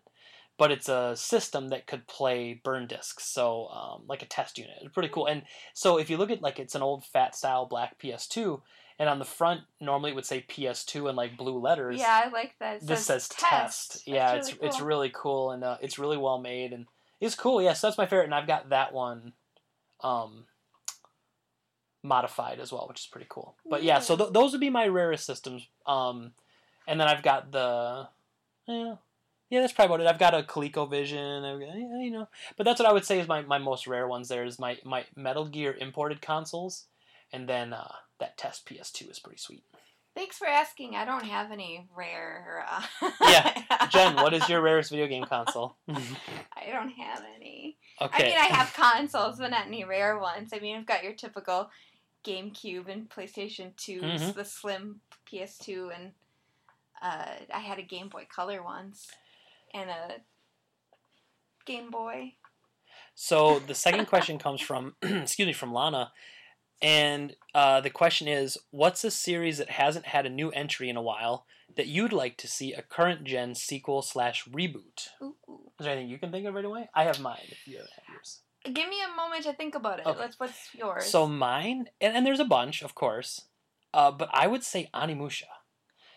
but 0.58 0.70
it's 0.70 0.88
a 0.90 1.16
system 1.16 1.68
that 1.68 1.86
could 1.86 2.06
play 2.06 2.60
burn 2.62 2.86
discs. 2.86 3.24
So 3.24 3.68
um, 3.68 4.02
like 4.06 4.22
a 4.22 4.26
test 4.26 4.58
unit. 4.58 4.76
It's 4.82 4.92
pretty 4.92 5.08
cool. 5.08 5.26
And 5.26 5.44
so 5.72 5.96
if 5.98 6.10
you 6.10 6.18
look 6.18 6.30
at 6.30 6.42
like 6.42 6.58
it's 6.58 6.74
an 6.74 6.82
old 6.82 7.06
fat 7.06 7.34
style 7.34 7.64
black 7.64 7.98
PS2, 7.98 8.60
and 8.98 9.08
on 9.08 9.18
the 9.18 9.24
front 9.24 9.62
normally 9.80 10.10
it 10.10 10.14
would 10.14 10.26
say 10.26 10.44
PS2 10.46 11.08
in 11.08 11.16
like 11.16 11.38
blue 11.38 11.58
letters. 11.58 11.98
Yeah, 11.98 12.22
I 12.26 12.28
like 12.28 12.54
that. 12.60 12.82
It 12.82 12.86
This 12.86 13.06
says 13.06 13.28
test. 13.28 13.92
That's 13.92 14.06
Yeah, 14.06 14.26
really 14.26 14.38
it's 14.40 14.52
cool. 14.52 14.66
it's 14.68 14.80
really 14.82 15.10
cool 15.14 15.50
and 15.52 15.64
uh, 15.64 15.78
it's 15.80 15.98
really 15.98 16.18
well 16.18 16.38
made 16.38 16.74
and 16.74 16.84
it's 17.20 17.34
cool. 17.34 17.62
Yes, 17.62 17.80
that's 17.80 17.98
my 17.98 18.06
favorite, 18.06 18.24
and 18.24 18.34
I've 18.34 18.46
got 18.46 18.70
that 18.70 18.92
one 18.92 19.32
um, 20.02 20.44
modified 22.02 22.60
as 22.60 22.72
well, 22.72 22.86
which 22.88 23.00
is 23.00 23.06
pretty 23.06 23.26
cool. 23.28 23.56
But 23.68 23.82
yeah, 23.82 24.00
so 24.00 24.16
th- 24.16 24.32
those 24.32 24.52
would 24.52 24.60
be 24.60 24.70
my 24.70 24.86
rarest 24.86 25.26
systems. 25.26 25.66
Um, 25.86 26.32
and 26.86 27.00
then 27.00 27.08
I've 27.08 27.22
got 27.22 27.52
the 27.52 28.08
yeah. 28.66 28.96
Yeah, 29.50 29.62
that's 29.62 29.72
probably 29.72 29.94
about 29.94 30.06
it. 30.06 30.14
I've 30.14 30.20
got 30.20 30.34
a 30.34 30.42
ColecoVision, 30.42 31.42
I've 31.42 31.58
got, 31.58 31.78
yeah, 31.78 32.02
you 32.02 32.10
know. 32.10 32.28
But 32.58 32.64
that's 32.64 32.78
what 32.80 32.88
I 32.88 32.92
would 32.92 33.06
say 33.06 33.18
is 33.18 33.26
my, 33.26 33.40
my 33.40 33.56
most 33.56 33.86
rare 33.86 34.06
ones. 34.06 34.28
There 34.28 34.44
is 34.44 34.58
my, 34.58 34.76
my 34.84 35.06
Metal 35.16 35.46
Gear 35.46 35.74
imported 35.80 36.20
consoles, 36.20 36.84
and 37.32 37.48
then 37.48 37.72
uh, 37.72 37.92
that 38.20 38.36
test 38.36 38.68
PS2 38.68 39.10
is 39.10 39.18
pretty 39.18 39.38
sweet. 39.38 39.64
Thanks 40.18 40.36
for 40.36 40.48
asking. 40.48 40.96
I 40.96 41.04
don't 41.04 41.24
have 41.26 41.52
any 41.52 41.86
rare. 41.96 42.64
Uh... 42.68 43.10
Yeah, 43.20 43.86
Jen, 43.88 44.16
what 44.16 44.34
is 44.34 44.48
your 44.48 44.60
rarest 44.68 44.90
video 44.90 45.06
game 45.06 45.22
console? 45.22 45.76
I 45.88 46.72
don't 46.72 46.90
have 46.90 47.22
any. 47.36 47.76
okay. 48.02 48.24
I 48.24 48.28
mean, 48.28 48.38
I 48.38 48.56
have 48.56 48.74
consoles, 48.74 49.38
but 49.38 49.52
not 49.52 49.68
any 49.68 49.84
rare 49.84 50.18
ones. 50.18 50.50
I 50.52 50.58
mean, 50.58 50.74
I've 50.76 50.86
got 50.86 51.04
your 51.04 51.12
typical 51.12 51.70
GameCube 52.26 52.88
and 52.88 53.08
PlayStation 53.08 53.76
2s, 53.76 54.02
Mhm. 54.02 54.34
the 54.34 54.44
slim 54.44 55.02
PS2, 55.30 55.94
and 55.94 56.12
uh, 57.00 57.26
I 57.54 57.60
had 57.60 57.78
a 57.78 57.82
Game 57.82 58.08
Boy 58.08 58.26
Color 58.28 58.60
once, 58.64 59.06
and 59.72 59.88
a 59.88 60.16
Game 61.64 61.90
Boy. 61.92 62.32
So 63.14 63.60
the 63.60 63.74
second 63.76 64.06
question 64.06 64.36
comes 64.38 64.60
from, 64.60 64.96
excuse 65.02 65.46
me, 65.46 65.52
from 65.52 65.72
Lana, 65.72 66.10
and 66.80 67.34
uh, 67.54 67.80
the 67.80 67.90
question 67.90 68.28
is, 68.28 68.58
what's 68.70 69.04
a 69.04 69.10
series 69.10 69.58
that 69.58 69.70
hasn't 69.70 70.06
had 70.06 70.26
a 70.26 70.30
new 70.30 70.50
entry 70.50 70.88
in 70.88 70.96
a 70.96 71.02
while 71.02 71.44
that 71.76 71.86
you'd 71.86 72.12
like 72.12 72.36
to 72.38 72.48
see 72.48 72.72
a 72.72 72.82
current 72.82 73.24
gen 73.24 73.54
sequel 73.54 74.02
slash 74.02 74.44
reboot? 74.46 75.08
Ooh. 75.22 75.34
Is 75.78 75.84
there 75.84 75.92
anything 75.92 76.10
you 76.10 76.18
can 76.18 76.30
think 76.30 76.46
of 76.46 76.54
right 76.54 76.64
away? 76.64 76.88
I 76.94 77.04
have 77.04 77.20
mine. 77.20 77.46
If 77.48 77.66
you 77.66 77.78
have 77.78 77.88
yours. 78.12 78.40
Give 78.64 78.88
me 78.88 78.98
a 79.02 79.16
moment 79.16 79.44
to 79.44 79.52
think 79.52 79.74
about 79.74 80.00
it. 80.00 80.06
Okay. 80.06 80.18
Let's. 80.18 80.38
What's 80.38 80.74
yours? 80.74 81.06
So 81.06 81.26
mine, 81.26 81.88
and, 82.00 82.16
and 82.16 82.26
there's 82.26 82.40
a 82.40 82.44
bunch, 82.44 82.82
of 82.82 82.94
course, 82.94 83.42
uh, 83.94 84.10
but 84.10 84.28
I 84.32 84.46
would 84.46 84.62
say 84.62 84.88
Onimusha. 84.94 85.44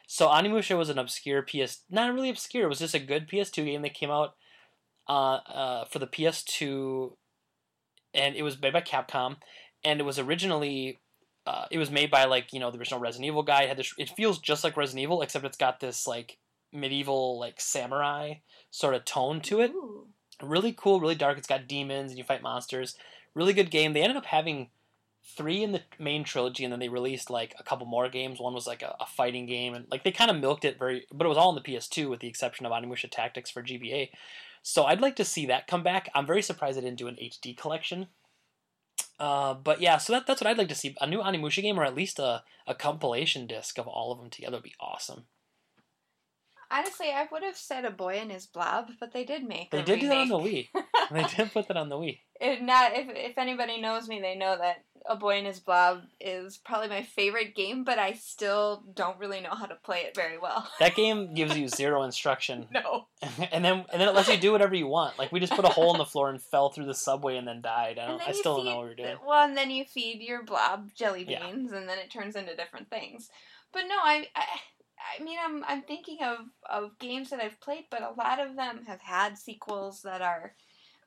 So 0.08 0.28
Onimusha 0.28 0.78
was 0.78 0.90
an 0.90 1.00
obscure 1.00 1.42
PS, 1.42 1.84
not 1.90 2.14
really 2.14 2.30
obscure. 2.30 2.66
It 2.66 2.70
was 2.70 2.80
just 2.80 2.94
a 2.94 3.00
good 3.00 3.30
PS2 3.30 3.66
game 3.66 3.82
that 3.84 3.94
came 3.94 4.12
out 4.12 4.36
uh, 5.08 5.36
uh, 5.48 5.86
for 5.86 6.00
the 6.00 6.08
PS2, 6.08 7.14
and 8.14 8.36
it 8.36 8.44
was 8.44 8.60
made 8.60 8.74
by 8.74 8.82
Capcom, 8.82 9.38
and 9.84 10.00
it 10.00 10.04
was 10.04 10.20
originally. 10.20 11.00
Uh, 11.48 11.66
it 11.72 11.80
was 11.80 11.90
made 11.90 12.12
by 12.12 12.26
like 12.26 12.54
you 12.54 12.60
know 12.60 12.70
the 12.70 12.78
original 12.78 13.00
Resident 13.00 13.28
Evil 13.28 13.44
guy. 13.44 13.64
It 13.64 13.70
had 13.70 13.78
this. 13.78 13.94
It 13.98 14.10
feels 14.10 14.38
just 14.40 14.64
like 14.64 14.78
Resident 14.78 15.02
Evil, 15.02 15.22
except 15.22 15.46
it's 15.46 15.58
got 15.58 15.80
this 15.80 16.06
like 16.06 16.38
medieval 16.74 17.38
like 17.40 17.60
samurai 17.60 18.36
sort 18.70 18.96
of 18.96 19.04
tone 19.04 19.42
to 19.42 19.60
it 19.60 19.72
Ooh. 19.72 20.08
really 20.42 20.74
cool, 20.74 21.00
really 21.00 21.16
dark. 21.16 21.38
It's 21.38 21.48
got 21.48 21.68
demons 21.68 22.12
and 22.12 22.18
you 22.18 22.24
fight 22.24 22.42
monsters. 22.42 22.96
Really 23.34 23.54
good 23.54 23.72
game. 23.72 23.94
They 23.94 24.02
ended 24.02 24.18
up 24.18 24.26
having 24.26 24.70
three 25.24 25.64
in 25.64 25.72
the 25.72 25.82
main 26.00 26.24
trilogy, 26.24 26.64
and 26.64 26.72
then 26.72 26.80
they 26.80 26.90
released 26.90 27.30
like 27.30 27.56
a 27.60 27.64
couple 27.64 27.86
more 27.86 28.10
games. 28.10 28.40
One 28.40 28.54
was 28.54 28.68
like 28.68 28.82
a, 28.82 28.96
a 29.00 29.06
fighting 29.06 29.46
game, 29.46 29.74
and 29.74 29.86
like 29.90 30.04
they 30.04 30.12
kind 30.12 30.32
of 30.32 30.38
milked 30.38 30.66
it 30.66 30.80
very, 30.80 31.06
but 31.14 31.26
it 31.26 31.30
was 31.30 31.38
all 31.38 31.50
on 31.50 31.56
the 31.56 31.62
PS2 31.62 32.10
with 32.10 32.20
the 32.20 32.28
exception 32.28 32.66
of 32.66 32.72
Onimusha 32.72 33.10
Tactics 33.10 33.50
for 33.50 33.64
GBA. 33.64 34.10
So 34.64 34.84
I'd 34.84 35.02
like 35.02 35.16
to 35.16 35.26
see 35.26 35.48
that 35.48 35.68
come 35.68 35.84
back. 35.84 36.10
I'm 36.14 36.26
very 36.26 36.42
surprised 36.42 36.78
they 36.78 36.82
didn't 36.82 37.00
do 37.00 37.08
an 37.08 37.18
HD 37.22 37.58
collection. 37.58 38.08
Uh, 39.22 39.54
but 39.54 39.80
yeah, 39.80 39.98
so 39.98 40.14
that, 40.14 40.26
that's 40.26 40.42
what 40.42 40.50
I'd 40.50 40.58
like 40.58 40.70
to 40.70 40.76
see. 40.76 40.96
A 41.00 41.06
new 41.06 41.20
Onimusha 41.20 41.62
game, 41.62 41.80
or 41.80 41.86
at 41.86 41.94
least 41.94 42.18
a, 42.18 42.42
a 42.66 42.74
compilation 42.74 43.46
disc 43.46 43.78
of 43.78 43.88
all 43.88 44.12
of 44.12 44.18
them 44.18 44.32
together 44.32 44.58
would 44.58 44.64
be 44.64 44.74
awesome. 44.80 45.26
Honestly, 46.72 47.08
I 47.12 47.28
would 47.32 47.44
have 47.44 47.58
said 47.58 47.84
a 47.86 47.92
boy 47.92 48.16
and 48.16 48.32
his 48.32 48.46
blob, 48.46 48.90
but 49.00 49.12
they 49.14 49.26
did 49.26 49.44
make. 49.44 49.72
They 49.72 49.82
did 49.82 50.00
do 50.00 50.08
that 50.08 50.18
on 50.18 50.30
the. 50.30 50.38
Wii. 50.38 50.68
They 51.12 51.24
did 51.24 51.52
put 51.52 51.68
that 51.68 51.78
on 51.78 51.90
the 51.90 51.96
Wii. 51.98 52.20
If 52.40 52.62
not, 52.62 52.94
if 52.96 53.08
if 53.10 53.38
anybody 53.38 53.80
knows 53.82 54.08
me, 54.08 54.20
they 54.22 54.36
know 54.36 54.58
that 54.58 54.84
A 55.08 55.16
Boy 55.16 55.38
and 55.38 55.46
His 55.46 55.60
Blob 55.60 56.04
is 56.20 56.58
probably 56.58 56.88
my 56.88 57.04
favorite 57.04 57.56
game, 57.56 57.84
but 57.84 58.00
I 58.00 58.14
still 58.14 58.84
don't 58.96 59.20
really 59.20 59.42
know 59.42 59.52
how 59.54 59.66
to 59.68 59.76
play 59.76 60.00
it 60.00 60.16
very 60.16 60.38
well. 60.40 60.68
That 60.80 60.96
game 61.02 61.34
gives 61.36 61.56
you 61.58 61.68
zero 61.68 62.04
instruction, 62.04 62.68
no. 62.74 63.08
and 63.52 63.64
then 63.64 63.86
and 63.92 64.02
then 64.02 64.08
it 64.08 64.16
lets 64.16 64.30
you 64.30 64.38
do 64.38 64.52
whatever 64.54 64.74
you 64.74 64.88
want. 64.88 65.20
Like 65.20 65.32
we 65.32 65.40
just 65.40 65.54
put 65.54 65.66
a 65.66 65.70
hole 65.70 65.92
in 65.94 65.98
the 66.00 66.06
floor 66.06 66.30
and 66.30 66.42
fell 66.42 66.70
through 66.70 66.86
the 66.86 66.96
subway 66.96 67.38
and 67.38 67.48
then 67.48 67.62
died. 67.62 68.00
I 68.00 68.08
don't. 68.08 68.28
I 68.28 68.32
still 68.32 68.56
don't 68.58 68.66
know 68.66 68.76
what 68.78 68.84
we 68.86 68.90
we're 68.92 68.96
doing. 68.96 69.18
Well, 69.28 69.46
and 69.48 69.56
then 69.58 69.70
you 69.70 69.86
feed 69.86 70.22
your 70.22 70.44
blob 70.44 70.90
jelly 70.96 71.26
Yeah. 71.28 71.46
beans, 71.46 71.74
and 71.74 71.88
then 71.88 72.00
it 72.00 72.10
turns 72.10 72.36
into 72.36 72.56
different 72.56 72.90
things. 72.90 73.30
But 73.74 73.84
no, 73.88 73.96
I, 74.02 74.28
I, 74.36 74.46
I 75.20 75.24
mean, 75.24 75.38
I'm 75.44 75.64
I'm 75.68 75.82
thinking 75.82 76.20
of 76.24 76.40
of 76.70 76.98
games 77.00 77.30
that 77.30 77.40
I've 77.40 77.60
played, 77.62 77.86
but 77.90 78.02
a 78.02 78.14
lot 78.18 78.40
of 78.40 78.56
them 78.56 78.86
have 78.88 79.02
had 79.02 79.38
sequels 79.38 80.02
that 80.04 80.22
are 80.22 80.54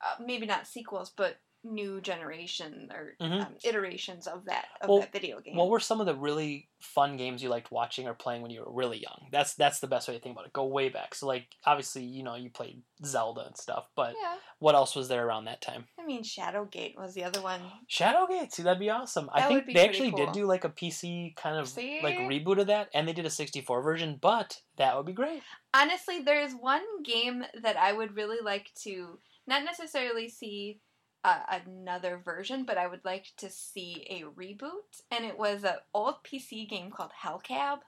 uh, 0.01 0.23
maybe 0.23 0.45
not 0.45 0.67
sequels, 0.67 1.11
but 1.15 1.37
new 1.65 1.99
generation 1.99 2.89
or 2.93 3.15
Mhm. 3.19 3.45
um, 3.45 3.55
iterations 3.63 4.27
of 4.27 4.45
that 4.45 4.67
of 4.81 4.89
Well, 4.89 4.99
that 4.99 5.11
video 5.11 5.39
game. 5.41 5.55
What 5.55 5.69
were 5.69 5.79
some 5.79 5.99
of 5.99 6.05
the 6.05 6.15
really 6.15 6.69
fun 6.79 7.17
games 7.17 7.41
you 7.41 7.49
liked 7.49 7.71
watching 7.71 8.07
or 8.07 8.13
playing 8.13 8.41
when 8.43 8.51
you 8.51 8.61
were 8.61 8.71
really 8.71 8.99
young? 8.99 9.27
That's 9.31 9.55
that's 9.55 9.79
the 9.79 9.87
best 9.87 10.07
way 10.07 10.13
to 10.13 10.19
think 10.19 10.35
about 10.35 10.45
it. 10.45 10.53
Go 10.53 10.65
way 10.65 10.89
back. 10.89 11.15
So 11.15 11.27
like 11.27 11.47
obviously 11.65 12.03
you 12.03 12.23
know 12.23 12.35
you 12.35 12.49
played 12.49 12.83
Zelda 13.03 13.45
and 13.47 13.57
stuff, 13.57 13.87
but 13.95 14.15
yeah, 14.21 14.37
what 14.59 14.75
else 14.75 14.95
was 14.95 15.07
there 15.07 15.25
around 15.25 15.45
that 15.45 15.61
time? 15.61 15.87
I 15.99 16.05
mean, 16.05 16.23
Shadowgate 16.23 16.95
was 16.97 17.13
the 17.13 17.23
other 17.23 17.41
one. 17.41 17.61
Shadowgate, 17.89 18.51
see 18.51 18.63
that'd 18.63 18.79
be 18.79 18.89
awesome. 18.89 19.29
I 19.33 19.47
think 19.47 19.65
they 19.73 19.83
actually 19.87 20.11
cool. 20.11 20.25
did 20.27 20.33
do 20.33 20.45
like 20.45 20.63
a 20.63 20.69
PC 20.69 21.35
kind 21.35 21.57
of 21.57 21.67
See? 21.67 21.99
like 22.03 22.17
reboot 22.17 22.59
of 22.61 22.67
that, 22.67 22.89
and 22.93 23.07
they 23.07 23.13
did 23.13 23.25
a 23.25 23.29
64 23.29 23.81
version, 23.81 24.17
but 24.21 24.61
that 24.77 24.95
would 24.95 25.05
be 25.05 25.13
great. 25.13 25.41
Honestly, 25.73 26.21
there's 26.21 26.53
one 26.53 26.83
game 27.03 27.43
that 27.61 27.75
I 27.77 27.91
would 27.91 28.15
really 28.15 28.39
like 28.43 28.71
to 28.83 29.19
not 29.47 29.63
necessarily 29.63 30.29
see 30.29 30.79
uh, 31.25 31.59
another 31.65 32.21
version, 32.23 32.65
but 32.65 32.77
I 32.77 32.87
would 32.87 33.03
like 33.03 33.33
to 33.37 33.49
see 33.49 34.05
a 34.09 34.23
reboot. 34.39 35.01
And 35.11 35.25
it 35.25 35.39
was 35.39 35.63
an 35.63 35.77
old 35.93 36.23
PC 36.23 36.69
game 36.69 36.91
called 36.91 37.11
Hellcab. 37.23 37.79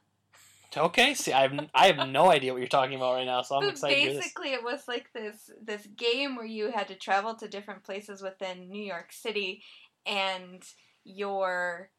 Okay, 0.76 1.14
see, 1.14 1.34
I 1.34 1.43
have 1.43 1.69
I 1.73 1.88
have 1.88 1.97
no 2.09 2.30
idea 2.30 2.51
what 2.53 2.59
you're 2.59 2.68
talking 2.68 2.95
about 2.95 3.14
right 3.15 3.26
now, 3.26 3.41
so 3.41 3.55
I'm 3.55 3.65
But 3.65 3.72
excited 3.72 3.95
to 3.95 4.01
hear 4.01 4.14
this. 4.14 4.23
basically, 4.26 4.53
it 4.53 4.64
was 4.64 4.88
like 4.88 5.11
this 5.14 5.49
this 5.61 5.85
game 5.88 6.35
where 6.35 6.45
you 6.45 6.72
had 6.72 6.88
to 6.89 6.95
travel 6.95 7.35
to 7.35 7.47
different 7.47 7.84
places 7.84 8.22
within 8.22 8.69
New 8.69 8.84
York 8.84 9.11
City, 9.11 9.64
and 10.05 10.64
your 11.03 11.89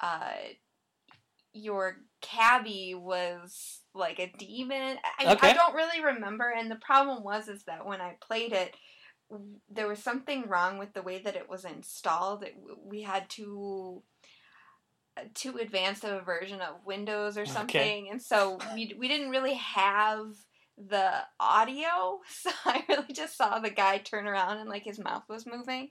uh, 0.00 0.32
your 1.52 1.98
cabbie 2.20 2.94
was 2.94 3.80
like 3.94 4.18
a 4.18 4.32
demon. 4.38 4.98
I, 5.18 5.32
Okay. 5.34 5.50
I 5.50 5.52
don't 5.54 5.74
really 5.74 6.02
remember, 6.04 6.50
and 6.56 6.70
the 6.70 6.76
problem 6.76 7.24
was 7.24 7.48
is 7.48 7.64
that 7.64 7.86
when 7.86 8.00
I 8.00 8.16
played 8.20 8.52
it, 8.52 8.74
there 9.70 9.88
was 9.88 9.98
something 10.02 10.48
wrong 10.48 10.78
with 10.78 10.92
the 10.94 11.02
way 11.02 11.18
that 11.18 11.36
it 11.36 11.48
was 11.48 11.64
installed. 11.64 12.42
It, 12.44 12.56
we 12.84 13.02
had 13.02 13.28
too 13.28 14.02
uh, 15.16 15.22
too 15.34 15.56
advanced 15.58 16.04
of 16.04 16.12
a 16.12 16.20
version 16.24 16.60
of 16.60 16.84
Windows 16.84 17.36
or 17.36 17.46
Okay. 17.46 17.52
something, 17.52 18.08
and 18.10 18.20
so 18.22 18.58
we 18.74 18.94
we 18.98 19.08
didn't 19.08 19.30
really 19.30 19.54
have 19.54 20.34
the 20.76 21.10
audio. 21.40 22.20
So 22.30 22.50
I 22.64 22.84
really 22.88 23.12
just 23.12 23.36
saw 23.36 23.58
the 23.58 23.70
guy 23.70 23.98
turn 23.98 24.26
around 24.26 24.58
and 24.58 24.68
like 24.68 24.84
his 24.84 24.98
mouth 24.98 25.24
was 25.28 25.46
moving, 25.46 25.90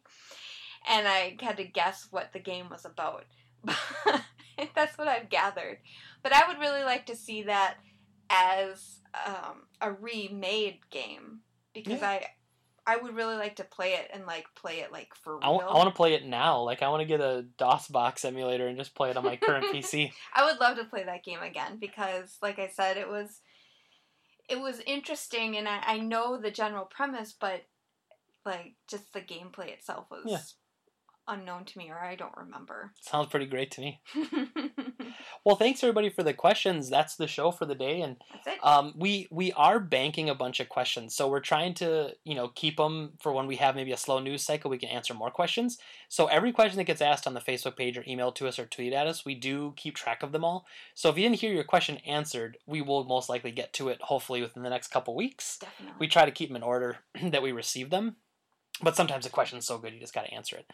and 0.89 1.07
I 1.07 1.37
had 1.41 1.57
to 1.57 1.63
guess 1.63 2.07
what 2.11 2.31
the 2.33 2.39
game 2.39 2.69
was 2.69 2.85
about. 2.85 3.25
That's 4.75 4.97
what 4.97 5.07
I've 5.07 5.29
gathered. 5.29 5.79
But 6.23 6.33
I 6.33 6.47
would 6.47 6.59
really 6.59 6.83
like 6.83 7.05
to 7.07 7.15
see 7.15 7.43
that 7.43 7.75
as 8.29 8.99
um, 9.25 9.63
a 9.81 9.91
remade 9.91 10.79
game 10.89 11.41
because 11.73 12.01
Yeah. 12.01 12.07
I 12.07 12.25
I 12.87 12.95
would 12.95 13.15
really 13.15 13.35
like 13.35 13.57
to 13.57 13.65
play 13.65 13.95
it 13.95 14.09
and 14.13 14.25
like 14.25 14.45
play 14.55 14.79
it 14.79 14.93
like 14.93 15.13
for 15.13 15.37
real. 15.37 15.61
I 15.69 15.73
want 15.75 15.89
to 15.89 15.95
play 15.95 16.13
it 16.13 16.25
now. 16.25 16.61
Like 16.61 16.81
I 16.81 16.87
want 16.87 17.01
to 17.01 17.05
get 17.07 17.19
a 17.19 17.45
DOS 17.57 17.89
box 17.89 18.23
emulator 18.23 18.65
and 18.67 18.77
just 18.77 18.95
play 18.95 19.09
it 19.09 19.17
on 19.17 19.25
my 19.25 19.35
current 19.35 19.65
PC. 19.73 20.11
I 20.33 20.45
would 20.45 20.59
love 20.61 20.77
to 20.77 20.85
play 20.85 21.03
that 21.03 21.25
game 21.25 21.41
again 21.41 21.77
because, 21.79 22.37
like 22.41 22.59
I 22.59 22.67
said, 22.67 22.95
it 22.95 23.09
was 23.09 23.41
it 24.49 24.59
was 24.61 24.79
interesting, 24.87 25.57
and 25.57 25.67
I, 25.67 25.81
I 25.85 25.97
know 25.99 26.39
the 26.39 26.49
general 26.49 26.85
premise, 26.85 27.35
but 27.37 27.63
like 28.45 28.75
just 28.89 29.11
the 29.13 29.19
gameplay 29.19 29.67
itself 29.67 30.05
was 30.09 30.23
Yeah. 30.25 30.39
unknown 31.27 31.65
to 31.65 31.77
me, 31.77 31.89
or 31.89 31.99
I 31.99 32.15
don't 32.15 32.37
remember. 32.37 32.93
Sounds 33.01 33.27
pretty 33.27 33.47
great 33.47 33.71
to 33.71 33.81
me. 33.81 34.01
Well, 35.47 35.55
thanks 35.55 35.81
everybody 35.81 36.09
for 36.09 36.23
the 36.23 36.33
questions. 36.33 36.89
That's 36.89 37.15
the 37.15 37.25
show 37.25 37.51
for 37.51 37.63
the 37.63 37.73
day, 37.73 38.01
and 38.01 38.17
um, 38.61 38.93
we 38.97 39.29
we 39.31 39.53
are 39.53 39.79
banking 39.79 40.29
a 40.29 40.35
bunch 40.35 40.59
of 40.59 40.67
questions. 40.67 41.15
So 41.15 41.29
we're 41.29 41.39
trying 41.39 41.73
to 41.75 42.17
you 42.25 42.35
know 42.35 42.49
keep 42.49 42.75
them 42.75 43.13
for 43.21 43.31
when 43.31 43.47
we 43.47 43.55
have 43.55 43.73
maybe 43.73 43.93
a 43.93 43.97
slow 43.97 44.19
news 44.19 44.43
cycle. 44.43 44.69
We 44.69 44.77
can 44.77 44.89
answer 44.89 45.13
more 45.13 45.31
questions. 45.31 45.77
So 46.09 46.25
every 46.25 46.51
question 46.51 46.75
that 46.79 46.83
gets 46.83 47.01
asked 47.01 47.25
on 47.25 47.33
the 47.33 47.39
Facebook 47.39 47.77
page 47.77 47.97
or 47.97 48.03
emailed 48.03 48.35
to 48.35 48.47
us 48.49 48.59
or 48.59 48.65
tweet 48.65 48.91
at 48.91 49.07
us, 49.07 49.23
we 49.23 49.35
do 49.35 49.73
keep 49.77 49.95
track 49.95 50.21
of 50.21 50.33
them 50.33 50.43
all. 50.43 50.65
So 50.93 51.07
if 51.09 51.17
you 51.17 51.23
didn't 51.23 51.39
hear 51.39 51.53
your 51.53 51.63
question 51.63 51.99
answered, 52.05 52.57
we 52.65 52.81
will 52.81 53.05
most 53.05 53.29
likely 53.29 53.51
get 53.51 53.71
to 53.75 53.87
it 53.87 54.01
hopefully 54.01 54.41
within 54.41 54.63
the 54.63 54.69
next 54.69 54.89
couple 54.89 55.15
weeks. 55.15 55.59
Definitely. 55.59 55.95
We 55.97 56.07
try 56.09 56.25
to 56.25 56.31
keep 56.31 56.49
them 56.49 56.57
in 56.57 56.63
order 56.63 56.97
that 57.23 57.41
we 57.41 57.53
receive 57.53 57.89
them, 57.89 58.17
but 58.81 58.97
sometimes 58.97 59.23
the 59.23 59.31
question's 59.31 59.65
so 59.65 59.77
good 59.77 59.93
you 59.93 60.01
just 60.01 60.13
got 60.13 60.25
to 60.25 60.33
answer 60.33 60.57
it. 60.57 60.69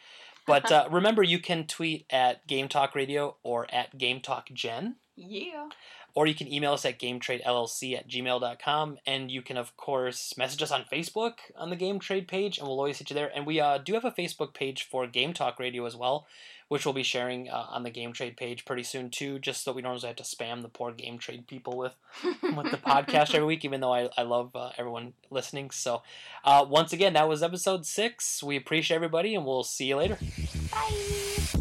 But 0.45 0.72
uh, 0.72 0.88
remember, 0.91 1.24
you 1.24 1.40
can 1.40 1.65
tweet 1.65 2.06
at 2.10 2.45
Game 2.48 2.68
Talk 2.68 2.95
Radio 2.95 3.38
or 3.44 3.68
at 3.74 3.98
Game 3.98 4.22
Talk 4.22 4.49
Gen, 4.53 4.95
yeah. 5.15 5.70
or 6.14 6.28
you 6.28 6.36
can 6.36 6.52
email 6.52 6.74
us 6.74 6.86
at 6.86 6.99
GameTradeLLC 6.99 7.98
at 7.98 8.10
gmail.com. 8.10 8.98
And 9.06 9.32
you 9.32 9.41
can, 9.41 9.57
of 9.57 9.76
course, 9.78 10.36
message 10.38 10.61
us 10.61 10.72
on 10.72 10.86
Facebook 10.91 11.34
on 11.56 11.70
the 11.70 11.76
Game 11.76 11.99
Trade 11.99 12.28
page, 12.28 12.57
and 12.57 12.68
we'll 12.68 12.78
always 12.78 12.99
hit 12.99 13.10
you 13.10 13.14
there. 13.15 13.32
And 13.34 13.45
we 13.45 13.60
uh, 13.60 13.78
do 13.78 13.94
have 13.94 14.06
a 14.06 14.11
Facebook 14.11 14.53
page 14.53 14.84
for 14.84 15.07
Game 15.07 15.34
Talk 15.34 15.60
Radio 15.60 15.86
as 15.86 15.95
well, 15.95 16.28
which 16.73 16.87
we'll 16.87 16.93
be 16.93 17.03
sharing 17.03 17.51
uh, 17.51 17.67
on 17.69 17.83
the 17.83 17.91
Game 17.91 18.13
Trade 18.13 18.35
page 18.35 18.65
pretty 18.65 18.81
soon, 18.81 19.11
too, 19.11 19.37
just 19.37 19.63
so 19.63 19.71
we 19.71 19.83
don't 19.83 20.01
have 20.01 20.15
to 20.15 20.23
spam 20.23 20.63
the 20.63 20.67
poor 20.67 20.91
Game 20.91 21.19
Trade 21.19 21.45
people 21.45 21.77
with 21.77 21.93
with 22.23 22.71
the 22.71 22.77
podcast 22.77 23.35
every 23.35 23.45
week, 23.45 23.63
even 23.63 23.79
though 23.79 23.93
I, 23.93 24.09
I 24.17 24.23
love 24.23 24.55
uh, 24.55 24.71
everyone 24.75 25.13
listening. 25.29 25.69
So, 25.69 26.01
uh, 26.43 26.65
once 26.67 26.91
again, 26.91 27.13
that 27.13 27.29
was 27.29 27.43
episode 27.43 27.85
six. 27.85 28.41
We 28.41 28.57
appreciate 28.57 28.95
everybody, 28.95 29.35
and 29.35 29.45
we'll 29.45 29.63
see 29.63 29.85
you 29.85 29.97
later. 29.97 30.17
Bye. 30.71 31.59